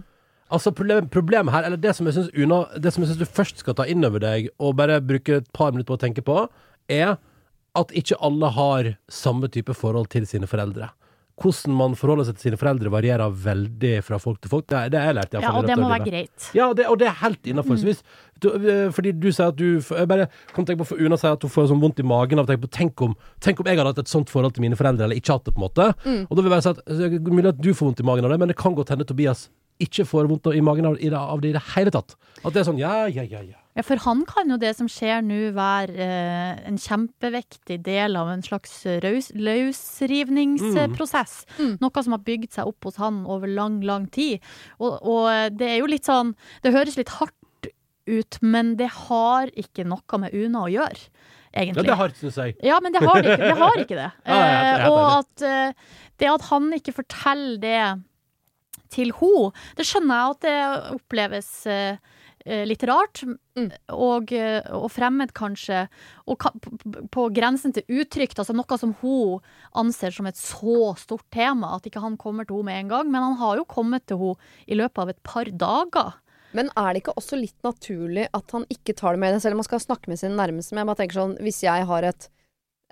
Altså, 0.52 0.70
problem, 0.70 1.08
problemet 1.10 1.50
her, 1.56 1.64
eller 1.66 1.80
det 1.80 1.96
som 1.96 2.06
jeg 2.06 2.14
syns 2.14 2.30
Det 2.78 2.92
som 2.92 3.02
jeg 3.02 3.10
syns 3.10 3.18
du 3.18 3.26
først 3.26 3.58
skal 3.58 3.74
ta 3.74 3.82
inn 3.88 4.04
over 4.04 4.20
deg, 4.20 4.48
og 4.60 4.76
bare 4.76 5.00
bruke 5.00 5.40
et 5.42 5.52
par 5.52 5.72
minutter 5.72 5.90
på 5.90 5.98
å 5.98 6.04
tenke 6.06 6.22
på, 6.22 6.46
er 6.88 7.16
at 7.78 7.92
ikke 7.96 8.18
alle 8.20 8.50
har 8.52 8.90
samme 9.10 9.48
type 9.52 9.74
forhold 9.76 10.10
til 10.12 10.26
sine 10.28 10.48
foreldre. 10.50 10.90
Hvordan 11.42 11.74
man 11.74 11.94
forholder 11.96 12.26
seg 12.28 12.36
til 12.36 12.50
sine 12.50 12.58
foreldre, 12.60 12.90
varierer 12.92 13.32
veldig 13.44 13.92
fra 14.04 14.18
folk 14.20 14.42
til 14.42 14.52
folk. 14.52 14.66
Det, 14.68 14.82
det 14.92 15.00
er 15.00 15.16
lært. 15.16 15.32
hvert 15.32 15.46
Ja, 15.46 15.54
og 15.56 15.66
det 15.66 15.78
må 15.80 15.88
være 15.88 16.04
greit. 16.04 16.50
Ja, 16.54 16.68
det, 16.76 16.84
og 16.92 17.00
det 17.00 17.08
er 17.08 17.16
helt 17.22 17.48
innafor. 17.48 17.80
Fordi 18.92 19.12
du 19.16 19.28
sier 19.30 19.48
at 19.48 19.56
du 19.56 19.78
Jeg 19.78 20.08
bare 20.10 20.26
kan 20.52 20.66
tenke 20.66 20.82
på 20.82 20.88
for 20.92 21.00
Una 21.00 21.16
sier 21.18 21.38
at 21.38 21.42
hun 21.46 21.52
får 21.54 21.70
sånn 21.70 21.80
vondt 21.82 22.02
i 22.02 22.06
magen 22.06 22.42
av 22.42 22.46
å 22.46 22.50
tenke 22.50 22.66
på 22.66 22.72
tenk 22.76 23.04
om, 23.06 23.16
tenk 23.40 23.62
om 23.62 23.70
jeg 23.70 23.80
hadde 23.80 23.94
hatt 23.94 24.02
et 24.04 24.12
sånt 24.12 24.30
forhold 24.30 24.54
til 24.56 24.66
mine 24.66 24.78
foreldre, 24.78 25.08
eller 25.08 25.18
ikke 25.18 25.38
hatt 25.38 25.48
det, 25.48 25.56
på 25.56 25.62
en 25.62 25.66
måte. 25.66 25.88
Mm. 26.04 26.20
Og 26.28 26.36
da 26.36 26.42
vil 26.42 26.50
jeg 26.50 26.54
bare 26.54 26.66
si 26.66 26.72
at 26.74 26.84
det 27.00 27.08
er 27.08 27.34
mulig 27.40 27.52
at 27.54 27.64
du 27.64 27.72
får 27.72 27.88
vondt 27.88 28.04
i 28.04 28.08
magen 28.12 28.28
av 28.28 28.34
det, 28.34 28.40
men 28.44 28.52
det 28.52 28.58
kan 28.60 28.76
godt 28.76 28.92
hende 28.92 29.08
Tobias 29.08 29.48
ikke 29.82 30.06
får 30.06 30.28
vondt 30.30 30.52
i 30.52 30.62
magen 30.62 30.92
av, 30.92 31.00
i 31.00 31.10
det, 31.10 31.18
av 31.18 31.42
det 31.42 31.50
i 31.54 31.56
det 31.56 31.64
hele 31.72 31.94
tatt. 31.94 32.14
At 32.42 32.52
det 32.52 32.62
er 32.62 32.68
sånn 32.68 32.80
ja, 32.82 33.06
ja, 33.08 33.24
ja, 33.24 33.40
ja. 33.40 33.61
Ja, 33.72 33.80
for 33.86 33.96
han 34.04 34.24
kan 34.28 34.50
jo 34.52 34.58
det 34.60 34.74
som 34.76 34.88
skjer 34.90 35.22
nå 35.24 35.38
være 35.56 35.94
eh, 35.96 36.58
en 36.68 36.76
kjempevektig 36.80 37.78
del 37.86 38.18
av 38.20 38.28
en 38.28 38.42
slags 38.44 38.82
raus, 39.04 39.30
løsrivningsprosess. 39.32 41.38
Mm. 41.56 41.78
Noe 41.80 42.02
som 42.04 42.12
har 42.16 42.24
bygd 42.26 42.52
seg 42.58 42.68
opp 42.68 42.84
hos 42.90 42.98
han 43.00 43.22
over 43.24 43.48
lang, 43.48 43.80
lang 43.86 44.10
tid. 44.12 44.44
Og, 44.76 44.98
og 45.00 45.56
det 45.56 45.68
er 45.70 45.78
jo 45.80 45.88
litt 45.88 46.04
sånn 46.08 46.34
Det 46.64 46.74
høres 46.74 46.98
litt 47.00 47.12
hardt 47.16 47.36
ut, 48.06 48.38
men 48.42 48.76
det 48.76 48.88
har 49.06 49.48
ikke 49.58 49.84
noe 49.88 50.18
med 50.20 50.34
Una 50.34 50.64
å 50.66 50.70
gjøre, 50.72 50.98
Ja, 51.52 51.60
egentlig. 51.62 51.84
det 51.86 51.92
er 51.94 52.00
hardt, 52.00 52.16
syns 52.18 52.36
jeg. 52.40 52.54
Ja, 52.66 52.78
men 52.82 52.92
det 52.94 53.00
har 53.04 53.18
ikke. 53.22 53.36
Det 53.42 53.56
har 53.60 53.76
ikke 53.84 53.98
det. 53.98 54.10
Ja, 54.26 54.38
er 54.38 54.56
helt 54.56 54.82
Eh, 54.82 54.88
og 54.90 55.00
at 55.20 55.36
eh, 55.46 55.70
det 56.18 56.28
at 56.32 56.42
han 56.50 56.64
ikke 56.76 56.94
forteller 56.96 57.56
det 57.62 57.82
til 58.92 59.08
henne, 59.16 59.52
det 59.78 59.84
skjønner 59.88 60.14
jeg 60.18 60.26
at 60.34 60.40
det 60.46 60.58
oppleves 60.98 61.50
eh, 61.70 61.90
eh, 61.94 61.98
litt 62.44 62.82
rart. 62.88 63.22
Mm. 63.58 63.68
Og, 63.94 64.32
eh, 64.32 64.60
og 64.74 64.88
fremmed, 64.92 65.34
kanskje. 65.36 65.84
Og 66.26 66.38
ka 66.42 66.52
på, 66.62 66.72
på 67.12 67.26
grensen 67.36 67.74
til 67.76 68.00
utrygt. 68.02 68.38
Altså 68.40 68.56
noe 68.56 68.78
som 68.80 68.94
hun 69.02 69.42
anser 69.78 70.14
som 70.14 70.28
et 70.30 70.40
så 70.40 70.92
stort 71.00 71.28
tema 71.34 71.74
at 71.76 71.86
ikke 71.88 72.02
han 72.02 72.18
kommer 72.20 72.48
til 72.48 72.60
henne 72.60 72.70
med 72.70 72.80
en 72.80 72.92
gang. 72.96 73.12
Men 73.12 73.28
han 73.30 73.38
har 73.42 73.60
jo 73.60 73.68
kommet 73.68 74.06
til 74.10 74.20
henne 74.20 74.52
i 74.66 74.78
løpet 74.78 75.04
av 75.04 75.14
et 75.14 75.22
par 75.26 75.50
dager. 75.50 76.18
Men 76.52 76.68
er 76.76 76.92
det 76.92 77.02
ikke 77.02 77.16
også 77.16 77.38
litt 77.40 77.56
naturlig 77.64 78.26
at 78.36 78.52
han 78.52 78.66
ikke 78.72 78.94
tar 78.98 79.16
det 79.16 79.22
med, 79.22 79.38
selv 79.40 79.56
om 79.56 79.62
han 79.62 79.70
skal 79.70 79.80
snakke 79.86 80.12
med 80.12 80.20
sine 80.20 80.36
nærmeste? 80.36 80.74
Men 80.74 80.82
jeg 80.82 80.90
bare 80.90 81.00
tenker 81.00 81.20
sånn, 81.22 81.38
hvis 81.40 81.62
jeg 81.64 81.86
har 81.88 82.08
et 82.10 82.28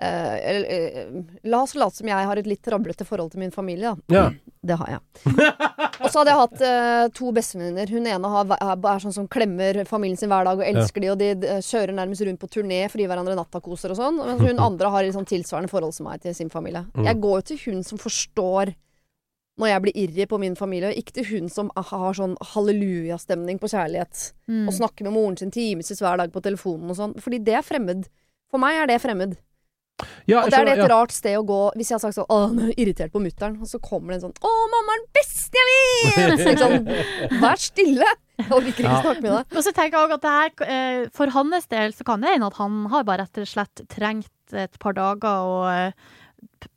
eh, 0.01 0.57
eh, 0.61 1.07
La 1.43 1.61
oss 1.63 1.75
late 1.77 2.01
som 2.01 2.09
jeg 2.09 2.27
har 2.29 2.41
et 2.41 2.49
litt 2.49 2.67
rablete 2.73 3.05
forhold 3.07 3.31
til 3.33 3.43
min 3.43 3.53
familie, 3.53 3.93
da. 3.93 4.15
Ja. 4.15 4.25
Det 4.61 4.77
har 4.77 4.89
jeg. 4.91 4.99
Og 6.01 6.11
så 6.11 6.19
hadde 6.19 6.33
jeg 6.33 6.39
hatt 6.39 6.63
eh, 6.65 7.05
to 7.17 7.31
bestevenninner. 7.33 7.89
Hun 7.89 8.09
ene 8.09 8.31
har, 8.33 8.53
er, 8.57 9.01
sånn 9.01 9.15
som 9.15 9.29
klemmer 9.31 9.81
familien 9.89 10.19
sin 10.19 10.29
hver 10.29 10.45
dag 10.45 10.61
og 10.61 10.67
elsker 10.67 11.01
de, 11.01 11.09
og 11.13 11.17
de 11.21 11.31
eh, 11.33 11.63
kjører 11.65 11.95
nærmest 11.97 12.25
rundt 12.27 12.41
på 12.41 12.49
turné 12.59 12.83
for 12.85 13.01
å 13.01 13.03
gi 13.03 13.09
hverandre 13.09 13.37
nattakoser 13.39 13.95
og 13.95 13.97
sånn. 13.97 14.21
Mens 14.21 14.45
hun 14.45 14.61
andre 14.69 14.93
har 14.93 15.07
et 15.07 15.17
sånn 15.17 15.29
tilsvarende 15.29 15.71
forhold 15.71 15.97
som 15.97 16.09
meg 16.09 16.21
til 16.21 16.37
sin 16.37 16.53
familie. 16.53 16.85
Mm. 16.93 17.07
Jeg 17.09 17.21
går 17.25 17.37
jo 17.39 17.47
til 17.51 17.61
hun 17.65 17.83
som 17.87 18.01
forstår 18.01 18.75
når 19.61 19.69
jeg 19.69 19.83
blir 19.83 19.97
irri 19.99 20.25
på 20.29 20.39
min 20.41 20.55
familie, 20.57 20.89
og 20.89 20.97
ikke 20.97 21.17
til 21.19 21.27
hun 21.33 21.49
som 21.51 21.69
har 21.75 22.17
sånn 22.17 22.33
hallelujastemning 22.53 23.59
på 23.61 23.69
kjærlighet. 23.73 24.31
Mm. 24.49 24.65
Og 24.69 24.75
snakker 24.77 25.05
med 25.05 25.15
moren 25.17 25.37
sin 25.37 25.53
timevis 25.53 26.01
hver 26.01 26.21
dag 26.21 26.33
på 26.33 26.41
telefonen 26.45 26.93
og 26.93 26.97
sånn. 26.97 27.17
Fordi 27.21 27.41
det 27.45 27.57
er 27.59 27.65
fremmed. 27.65 28.07
For 28.51 28.61
meg 28.61 28.79
er 28.79 28.89
det 28.89 29.01
fremmed. 29.03 29.37
Ja, 30.27 30.43
Og 30.43 30.49
det 30.51 30.59
er 30.59 30.67
et 30.73 30.77
ja. 30.83 30.87
rart 30.91 31.11
sted 31.11 31.37
å 31.37 31.43
gå 31.45 31.59
hvis 31.75 31.89
jeg 31.91 31.95
har 31.97 32.03
sagt 32.03 32.15
sånn 32.17 32.27
'Å, 32.29 32.39
nå 32.53 32.61
er 32.63 32.73
jeg 32.73 32.79
irritert 32.85 33.11
på 33.13 33.21
mutter'n', 33.23 33.59
og 33.61 33.67
så 33.67 33.79
kommer 33.81 34.13
det 34.13 34.23
en 34.23 34.29
sånn 34.29 34.37
'Å, 34.41 34.51
mamma 34.73 34.95
er 34.95 35.01
den 35.01 35.11
beste 35.19 35.57
jeg 35.61 35.67
vet!' 36.15 36.39
Så 36.41 36.57
sånn, 36.61 37.41
Vær 37.41 37.57
stille! 37.57 38.11
Jeg 38.41 38.49
orker 38.49 38.71
ikke 38.71 38.83
Ja. 38.87 39.01
snakke 39.01 39.21
med 39.21 39.31
deg. 39.31 39.57
Og 39.57 39.63
så 39.63 39.71
tenker 39.73 39.97
jeg 39.97 40.09
også 40.09 40.17
at 40.17 40.21
det 40.21 40.31
her, 40.37 40.51
eh, 40.67 41.09
For 41.13 41.27
hans 41.29 41.67
del 41.67 41.91
så 41.93 42.03
kan 42.03 42.21
det 42.21 42.29
hende 42.33 42.47
at 42.47 42.57
han 42.57 42.85
har 42.89 43.03
bare 43.03 43.21
rett 43.25 43.37
og 43.37 43.45
slett 43.47 43.83
trengt 43.87 44.29
et 44.53 44.79
par 44.79 44.93
dager 44.93 45.45
å, 45.45 45.69
eh, 45.69 45.91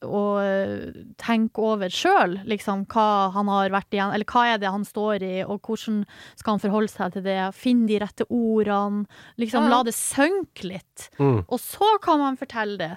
å 0.05 0.21
eh, 0.45 0.93
tenke 1.17 1.59
over 1.65 1.89
sjøl, 1.89 2.37
liksom, 2.45 2.85
hva 2.87 3.33
han 3.33 3.49
har 3.49 3.71
vært 3.71 3.91
igjen, 3.97 4.13
eller 4.13 4.25
hva 4.29 4.45
er 4.55 4.59
det 4.59 4.71
han 4.71 4.85
står 4.85 5.23
i, 5.25 5.43
og 5.45 5.63
hvordan 5.63 6.05
skal 6.37 6.53
han 6.55 6.61
forholde 6.61 6.93
seg 6.93 7.13
til 7.17 7.23
det, 7.27 7.39
finne 7.57 7.87
de 7.89 7.99
rette 7.99 8.27
ordene, 8.29 9.07
liksom 9.41 9.65
Ja, 9.65 9.71
la 9.79 9.83
det 9.83 9.95
synke 9.97 10.65
litt. 10.69 11.09
Mm. 11.19 11.45
Og 11.49 11.59
så 11.61 11.99
kan 12.05 12.19
man 12.21 12.37
fortelle 12.37 12.77
det 12.79 12.93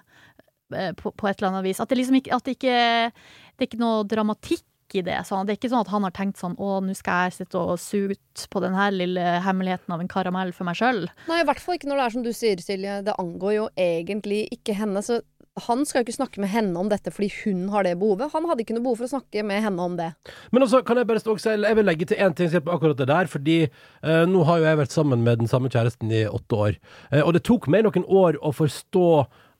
på, 0.70 1.12
på 1.12 1.30
et 1.30 1.38
eller 1.38 1.52
annet 1.52 1.68
vis. 1.68 1.82
At 1.84 1.92
det 1.92 2.00
liksom 2.00 2.20
ikke, 2.20 2.34
at 2.36 2.48
det 2.48 2.58
ikke 2.58 2.80
Det 3.58 3.66
er 3.66 3.70
ikke 3.70 3.82
noe 3.82 4.04
dramatikk 4.06 4.66
i 4.96 5.04
det. 5.04 5.18
Sånn. 5.28 5.48
Det 5.48 5.56
er 5.56 5.60
ikke 5.60 5.72
sånn 5.72 5.84
at 5.84 5.92
han 5.92 6.06
har 6.08 6.14
tenkt 6.16 6.40
sånn 6.40 6.56
Å, 6.56 6.78
nå 6.84 6.96
skal 6.98 7.28
jeg 7.28 7.40
sitte 7.42 7.60
og 7.60 7.80
suge 7.82 8.16
ut 8.16 8.46
på 8.54 8.62
den 8.64 8.78
her 8.78 8.94
lille 8.96 9.24
hemmeligheten 9.44 9.94
av 9.94 10.04
en 10.04 10.12
karamell 10.12 10.54
for 10.56 10.68
meg 10.68 10.80
sjøl. 10.80 11.08
Nei, 11.28 11.42
i 11.42 11.48
hvert 11.48 11.64
fall 11.64 11.80
ikke 11.80 11.90
når 11.92 12.00
det 12.00 12.06
er 12.06 12.16
som 12.16 12.28
du 12.28 12.32
sier, 12.36 12.62
Silje. 12.64 13.02
Det 13.08 13.18
angår 13.20 13.58
jo 13.58 13.66
egentlig 13.76 14.46
ikke 14.56 14.78
henne. 14.78 15.04
Så 15.04 15.20
han 15.66 15.84
skal 15.88 16.02
jo 16.02 16.08
ikke 16.08 16.18
snakke 16.20 16.42
med 16.44 16.52
henne 16.54 16.78
om 16.80 16.90
dette 16.92 17.12
fordi 17.14 17.32
hun 17.42 17.66
har 17.74 17.88
det 17.88 17.96
behovet. 18.00 18.30
Han 18.34 18.46
hadde 18.50 18.64
ikke 18.64 18.76
noe 18.78 18.86
behov 18.86 19.02
for 19.02 19.08
å 19.08 19.14
snakke 19.16 19.44
med 19.48 19.64
henne 19.66 19.88
om 19.90 19.98
det. 19.98 20.12
Men 20.54 20.66
også 20.68 20.84
kan 20.86 21.02
jeg 21.02 21.10
bare 21.10 21.24
stå 21.24 21.34
og 21.34 21.42
si 21.42 21.56
Jeg 21.56 21.80
vil 21.80 21.88
legge 21.88 22.08
til 22.10 22.22
én 22.22 22.36
ting 22.38 22.52
på 22.54 22.76
akkurat 22.76 23.00
det 23.00 23.10
der. 23.10 23.32
Fordi 23.32 23.58
eh, 23.66 24.24
nå 24.30 24.46
har 24.48 24.62
jo 24.62 24.70
jeg 24.70 24.82
vært 24.84 24.96
sammen 24.96 25.26
med 25.26 25.42
den 25.42 25.52
samme 25.52 25.72
kjæresten 25.74 26.14
i 26.14 26.24
åtte 26.30 26.62
år. 26.68 26.80
Eh, 27.12 27.24
og 27.24 27.34
det 27.36 27.44
tok 27.48 27.68
meg 27.74 27.88
noen 27.88 28.06
år 28.06 28.40
å 28.46 28.54
forstå 28.56 29.10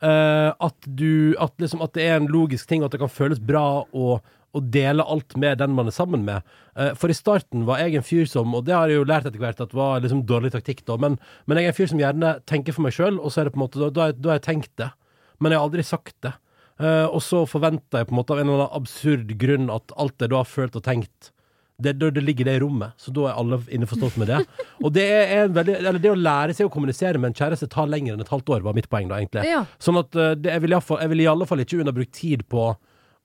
eh, 0.01 0.49
at 0.51 0.89
du 0.99 1.36
at, 1.41 1.53
liksom, 1.62 1.81
at 1.86 1.93
det 1.97 2.07
er 2.07 2.17
en 2.19 2.31
logisk 2.31 2.69
ting, 2.69 2.83
at 2.83 2.93
det 2.93 3.01
kan 3.01 3.12
føles 3.12 3.41
bra 3.43 3.86
å 3.93 4.17
å 4.55 4.62
dele 4.63 5.05
alt 5.05 5.36
med 5.39 5.60
den 5.62 5.73
man 5.75 5.89
er 5.89 5.95
sammen 5.95 6.23
med. 6.27 6.45
Uh, 6.77 6.91
For 6.97 7.12
i 7.12 7.17
starten 7.17 7.65
var 7.67 7.81
jeg 7.83 7.97
en 7.97 8.05
fyr 8.05 8.27
som, 8.29 8.55
og 8.57 8.65
det 8.67 8.75
har 8.75 8.89
jeg 8.89 9.01
jo 9.01 9.07
lært 9.07 9.29
etter 9.29 9.41
hvert 9.41 9.62
at 9.63 9.75
var 9.75 10.01
liksom 10.03 10.25
dårlig 10.29 10.53
taktikk, 10.55 10.83
da, 10.88 10.97
men, 11.01 11.17
men 11.45 11.60
jeg 11.60 11.69
er 11.69 11.73
en 11.73 11.77
fyr 11.77 11.91
som 11.91 12.01
gjerne 12.01 12.33
tenker 12.49 12.75
for 12.75 12.88
meg 12.88 12.95
sjøl, 12.95 13.19
og 13.19 13.33
så 13.33 13.41
er 13.41 13.49
det 13.49 13.55
på 13.55 13.62
en 13.62 13.65
måte, 13.65 13.81
da, 13.83 13.91
da, 13.93 14.10
da 14.15 14.33
har 14.33 14.39
jeg 14.39 14.47
tenkt 14.47 14.73
det. 14.81 14.91
Men 15.38 15.53
jeg 15.53 15.62
har 15.62 15.69
aldri 15.69 15.86
sagt 15.86 16.15
det. 16.25 16.33
Uh, 16.77 17.07
og 17.10 17.21
så 17.25 17.41
forventer 17.49 18.01
jeg 18.01 18.10
på 18.10 18.13
en 18.13 18.19
måte 18.19 18.36
av 18.36 18.41
en 18.41 18.49
eller 18.49 18.67
annen 18.67 18.77
absurd 18.81 19.33
grunn 19.41 19.71
at 19.73 19.93
alt 19.97 20.21
jeg 20.21 20.33
da 20.33 20.41
har 20.43 20.49
følt 20.49 20.77
og 20.77 20.86
tenkt, 20.86 21.31
det, 21.77 21.93
det, 21.93 22.09
det 22.11 22.23
ligger 22.25 22.47
det 22.47 22.55
i 22.57 22.59
rommet. 22.63 22.97
Så 22.97 23.13
da 23.13 23.27
er 23.29 23.37
alle 23.37 23.59
innforstått 23.73 24.17
med 24.17 24.31
det. 24.31 24.41
Og 24.83 24.89
det 24.95 25.05
en 25.37 25.53
veldig 25.53 25.77
Eller 25.77 26.01
det 26.01 26.11
å 26.11 26.17
lære 26.17 26.55
seg 26.57 26.69
å 26.69 26.73
kommunisere 26.73 27.21
med 27.21 27.31
en 27.31 27.37
kjæreste 27.37 27.69
tar 27.69 27.89
lenger 27.91 28.15
enn 28.15 28.23
et 28.23 28.33
halvt 28.33 28.49
år, 28.55 28.65
var 28.65 28.77
mitt 28.77 28.89
poeng 28.89 29.09
da, 29.11 29.19
egentlig. 29.21 29.45
Ja. 29.45 29.63
Sånn 29.81 29.99
at 30.01 30.17
eh, 30.17 30.33
det, 30.39 30.55
jeg, 30.55 30.65
vil 30.65 30.77
fall, 30.81 31.03
jeg 31.03 31.13
vil 31.13 31.25
i 31.25 31.29
alle 31.29 31.47
fall 31.49 31.61
ikke 31.61 31.81
underbrukt 31.83 32.15
tid 32.17 32.47
på 32.49 32.71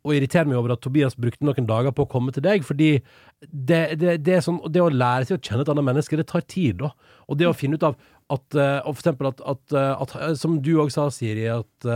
å 0.02 0.12
irritere 0.16 0.50
meg 0.50 0.58
over 0.58 0.74
at 0.74 0.82
Tobias 0.82 1.14
brukte 1.14 1.46
noen 1.46 1.68
dager 1.68 1.94
på 1.94 2.04
å 2.04 2.10
komme 2.10 2.34
til 2.34 2.42
deg, 2.42 2.64
fordi 2.66 2.96
det, 3.46 3.94
det, 4.00 4.16
det, 4.26 4.40
sånn, 4.42 4.58
det 4.74 4.82
å 4.82 4.90
lære 4.90 5.28
seg 5.28 5.38
å 5.38 5.42
kjenne 5.46 5.62
et 5.62 5.70
annet 5.70 5.86
menneske, 5.86 6.18
det 6.18 6.26
tar 6.32 6.42
tid, 6.50 6.82
da. 6.82 6.90
Og 7.30 7.38
det 7.38 7.46
å 7.46 7.54
finne 7.56 7.78
ut 7.78 7.86
av 7.86 7.96
at 8.32 8.56
eh, 8.58 8.80
og 8.82 8.96
for 8.96 9.04
eksempel 9.04 9.30
at, 9.30 9.40
at, 9.46 9.76
eh, 9.76 10.02
at 10.02 10.40
Som 10.40 10.58
du 10.64 10.74
òg 10.82 10.90
sa, 10.92 11.06
Siri, 11.14 11.46
at 11.52 11.88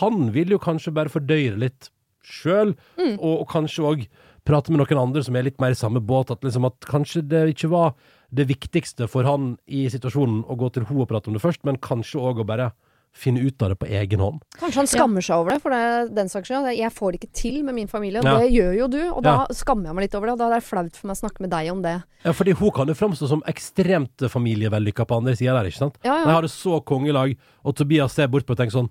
han 0.00 0.28
vil 0.34 0.56
jo 0.56 0.60
kanskje 0.60 0.92
bare 0.96 1.12
fordøye 1.12 1.54
litt 1.62 1.88
sjøl, 2.22 2.74
og, 2.98 3.32
og 3.32 3.48
kanskje 3.50 3.86
òg 3.88 4.04
prate 4.44 4.70
med 4.72 4.80
noen 4.82 4.98
andre 5.08 5.22
som 5.24 5.36
er 5.36 5.42
litt 5.46 5.60
mer 5.62 5.70
i 5.70 5.78
samme 5.78 6.00
båt. 6.02 6.30
At, 6.34 6.40
liksom, 6.42 6.64
at 6.66 6.80
kanskje 6.88 7.22
det 7.28 7.44
ikke 7.56 7.70
var 7.70 7.94
det 8.32 8.48
viktigste 8.48 9.08
for 9.08 9.24
han 9.28 9.56
i 9.68 9.86
situasjonen 9.92 10.44
å 10.48 10.56
gå 10.56 10.72
til 10.72 10.84
henne 10.88 11.04
og 11.04 11.08
prate 11.08 11.28
om 11.28 11.34
det 11.36 11.42
først, 11.44 11.64
men 11.68 11.76
kanskje 11.76 12.20
òg 12.20 12.40
å 12.42 12.46
bare 12.48 12.72
finne 13.12 13.42
ut 13.44 13.60
av 13.60 13.68
det 13.68 13.76
på 13.76 13.84
egen 13.92 14.20
hånd. 14.24 14.38
Kanskje 14.56 14.78
han 14.80 14.86
skammer 14.88 15.20
seg 15.20 15.36
over 15.36 15.52
det, 15.52 15.60
for 15.60 15.68
det, 15.74 16.14
den 16.16 16.30
saks 16.32 16.48
skyld. 16.48 16.70
Jeg 16.72 16.88
får 16.96 17.12
det 17.12 17.18
ikke 17.20 17.34
til 17.36 17.58
med 17.62 17.74
min 17.76 17.86
familie, 17.90 18.22
og 18.22 18.24
Ja. 18.24 18.38
det 18.40 18.48
gjør 18.54 18.72
jo 18.78 18.86
du. 18.88 19.02
Og 19.12 19.22
da 19.22 19.34
Ja. 19.34 19.46
skammer 19.52 19.84
jeg 19.90 19.94
meg 19.94 20.02
litt 20.06 20.14
over 20.16 20.26
det, 20.26 20.32
og 20.32 20.38
da 20.38 20.46
er 20.48 20.54
det 20.60 20.64
flaut 20.64 20.96
for 20.96 21.06
meg 21.08 21.16
å 21.16 21.20
snakke 21.20 21.40
med 21.44 21.50
deg 21.50 21.68
om 21.70 21.82
det. 21.82 22.02
Ja, 22.24 22.32
fordi 22.32 22.54
hun 22.56 22.70
kan 22.70 22.86
jo 22.88 22.94
framstå 22.94 23.28
som 23.28 23.42
ekstremt 23.42 24.16
familievellykka 24.16 25.04
på 25.06 25.16
andre 25.20 25.36
sida 25.36 25.52
der, 25.60 25.68
ikke 25.68 25.76
sant? 25.84 25.98
Ja, 26.02 26.16
Jeg 26.16 26.26
De 26.26 26.32
har 26.32 26.40
det 26.42 26.50
så 26.50 26.80
kongelag, 26.82 27.36
og 27.66 27.76
Tobias 27.76 28.12
ser 28.14 28.28
bort 28.28 28.46
på 28.46 28.52
og 28.52 28.56
tenker 28.56 28.72
sånn 28.80 28.90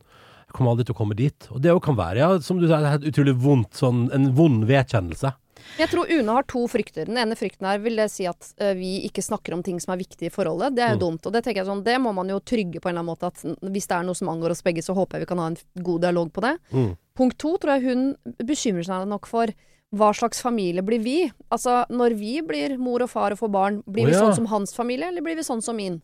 Jeg 0.51 0.53
kommer 0.53 0.71
aldri 0.75 0.85
til 0.85 0.93
å 0.93 0.97
komme 0.97 1.15
dit. 1.15 1.47
Og 1.49 1.61
det 1.61 1.71
òg 1.71 1.81
kan 1.81 1.95
være, 1.95 2.17
ja, 2.17 2.37
som 2.39 2.59
du 2.59 2.67
sier, 2.67 2.83
et 2.93 3.01
utrolig 3.01 3.33
vondt, 3.39 3.71
sånn, 3.71 4.13
en 4.13 4.33
vond 4.35 4.65
vedkjennelse. 4.65 5.33
Jeg 5.79 5.89
tror 5.89 6.09
Une 6.11 6.35
har 6.35 6.43
to 6.49 6.65
frykter. 6.67 7.05
Den 7.05 7.17
ene 7.17 7.35
frykten 7.35 7.65
er 7.67 7.79
vil 7.79 7.95
det 7.95 8.09
si 8.11 8.25
at 8.29 8.53
eh, 8.59 8.73
vi 8.77 8.91
ikke 9.07 9.23
snakker 9.23 9.53
om 9.53 9.63
ting 9.63 9.79
som 9.79 9.93
er 9.95 10.01
viktige 10.03 10.27
i 10.29 10.33
forholdet. 10.33 10.75
Det 10.75 10.83
er 10.83 10.93
jo 10.95 10.99
Mm. 10.99 11.05
dumt. 11.05 11.25
Og 11.25 11.33
det 11.33 11.43
tenker 11.43 11.61
jeg 11.63 11.69
sånn, 11.71 11.83
det 11.83 11.97
må 12.01 12.13
man 12.13 12.27
jo 12.29 12.39
trygge 12.39 12.79
på 12.81 12.89
en 12.89 12.97
eller 12.97 13.03
annen 13.05 13.11
måte. 13.15 13.27
At 13.31 13.71
hvis 13.71 13.87
det 13.87 13.97
er 13.97 14.03
noe 14.03 14.15
som 14.15 14.27
angår 14.29 14.51
oss 14.51 14.61
begge, 14.63 14.81
så 14.83 14.93
håper 14.95 15.17
jeg 15.19 15.25
vi 15.27 15.31
kan 15.33 15.37
ha 15.39 15.47
en 15.47 15.57
god 15.83 16.01
dialog 16.01 16.31
på 16.33 16.41
det. 16.41 16.57
Mm. 16.73 16.97
Punkt 17.15 17.37
to 17.37 17.57
tror 17.57 17.75
jeg 17.79 17.83
hun 17.89 18.15
bekymrer 18.43 18.85
seg 18.85 19.07
nok 19.07 19.25
for 19.27 19.47
hva 19.93 20.13
slags 20.15 20.39
familie 20.41 20.81
blir 20.81 21.01
vi? 21.03 21.31
Altså, 21.51 21.85
når 21.91 22.13
vi 22.15 22.41
blir 22.41 22.77
mor 22.79 23.01
og 23.03 23.09
far 23.09 23.31
og 23.33 23.39
får 23.39 23.51
barn, 23.51 23.81
blir 23.85 24.05
vi 24.07 24.13
ja. 24.13 24.21
sånn 24.21 24.35
som 24.35 24.45
hans 24.47 24.71
familie, 24.73 25.07
eller 25.11 25.21
blir 25.21 25.35
vi 25.35 25.43
sånn 25.43 25.61
som 25.61 25.75
min? 25.75 26.01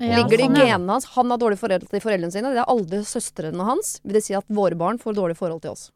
Ja, 0.00 0.16
Ligger 0.22 0.36
det 0.38 0.44
sånn, 0.46 0.56
i 0.56 0.60
ja. 0.60 0.66
genene 0.78 0.92
hans? 0.94 1.04
Han 1.14 1.30
har 1.30 1.38
dårlige 1.38 1.58
forhold 1.58 1.88
til 1.90 2.00
foreldrene 2.00 2.30
sine. 2.34 2.50
Det 2.54 2.62
er 2.62 2.70
aldri 2.70 2.98
søstrene 3.06 3.64
hans. 3.66 4.00
Vil 4.04 4.14
det 4.18 4.24
si 4.24 4.34
at 4.34 4.44
våre 4.48 4.76
barn 4.78 4.98
får 4.98 5.14
dårlig 5.14 5.36
forhold 5.38 5.62
til 5.62 5.70
oss? 5.72 5.90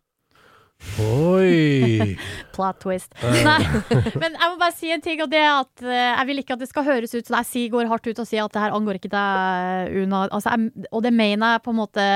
Oi! 1.01 2.16
Plot 2.55 2.83
twist. 2.83 3.14
Nei, 3.23 3.61
men 4.23 4.35
jeg 4.37 4.51
må 4.51 4.59
bare 4.61 4.75
si 4.77 4.90
en 4.92 5.05
ting, 5.05 5.23
og 5.25 5.31
det 5.33 5.40
er 5.40 5.55
at 5.62 5.85
eh, 5.87 6.11
jeg 6.11 6.29
vil 6.29 6.42
ikke 6.42 6.57
at 6.57 6.64
det 6.64 6.68
skal 6.68 6.87
høres 6.88 7.14
ut 7.14 7.29
som 7.29 7.38
jeg 7.38 7.49
sier, 7.49 7.73
går 7.73 7.90
hardt 7.90 8.11
ut 8.11 8.21
og 8.21 8.29
sier 8.29 8.45
at 8.45 8.53
det 8.53 8.64
her 8.64 8.77
angår 8.77 9.01
ikke 9.01 9.12
deg, 9.12 9.97
Una. 10.03 10.27
Altså, 10.29 10.53
jeg, 10.53 10.87
og 10.92 11.05
det 11.07 11.14
mener 11.16 11.57
jeg 11.57 11.64
på 11.64 11.73
en 11.73 11.81
måte 11.81 12.07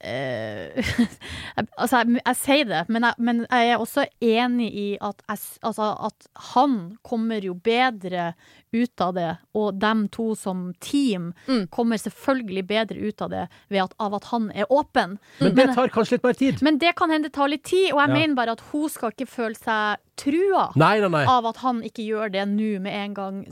jeg- 0.04 1.66
Altså, 1.78 1.96
jeg, 2.04 2.20
jeg 2.26 2.36
sier 2.38 2.64
det, 2.70 2.80
men 2.88 3.02
jeg, 3.02 3.14
men 3.18 3.40
jeg 3.50 3.70
er 3.72 3.78
også 3.82 4.04
enig 4.22 4.68
i 4.74 4.86
at, 5.00 5.22
jeg, 5.28 5.38
altså, 5.66 5.88
at 6.06 6.26
han 6.54 6.74
kommer 7.06 7.42
jo 7.44 7.54
bedre 7.54 8.32
ut 8.74 9.00
av 9.00 9.14
det, 9.16 9.28
og 9.56 9.78
dem 9.80 10.08
to 10.12 10.34
som 10.36 10.72
team 10.84 11.32
Mm. 11.48 11.66
kommer 11.72 11.96
selvfølgelig 11.96 12.66
bedre 12.68 12.98
ut 13.08 13.22
av 13.22 13.30
det 13.30 13.46
ved 13.70 13.82
at, 13.82 13.94
av 13.98 14.14
at 14.18 14.24
han 14.30 14.50
er 14.54 14.66
åpen. 14.70 15.16
Men 15.40 15.54
det 15.56 15.68
tar 15.74 15.88
kanskje 15.88 16.12
litt 16.18 16.24
mer 16.26 16.32
tid. 16.38 16.62
Men 16.62 16.78
det 16.78 16.94
kan 16.98 17.10
hende 17.10 17.28
det 17.28 17.32
tar 17.38 17.48
litt 17.48 17.64
tid, 17.64 17.92
og 17.92 18.00
jeg 18.02 18.08
Ja. 18.08 18.14
mener 18.14 18.34
bare 18.34 18.52
at 18.52 18.60
hun 18.72 18.88
skal 18.88 19.10
ikke 19.10 19.26
føle 19.30 19.56
seg 19.56 19.98
trua 20.18 20.72
Nei, 20.76 20.98
nei, 21.00 21.08
nei. 21.08 21.24
av 21.30 21.46
at 21.46 21.56
han 21.62 21.82
ikke 21.82 22.04
gjør 22.06 22.32
det 22.32 22.46
nå 22.48 22.80
med 22.82 22.92
en 22.92 23.14
gang. 23.14 23.46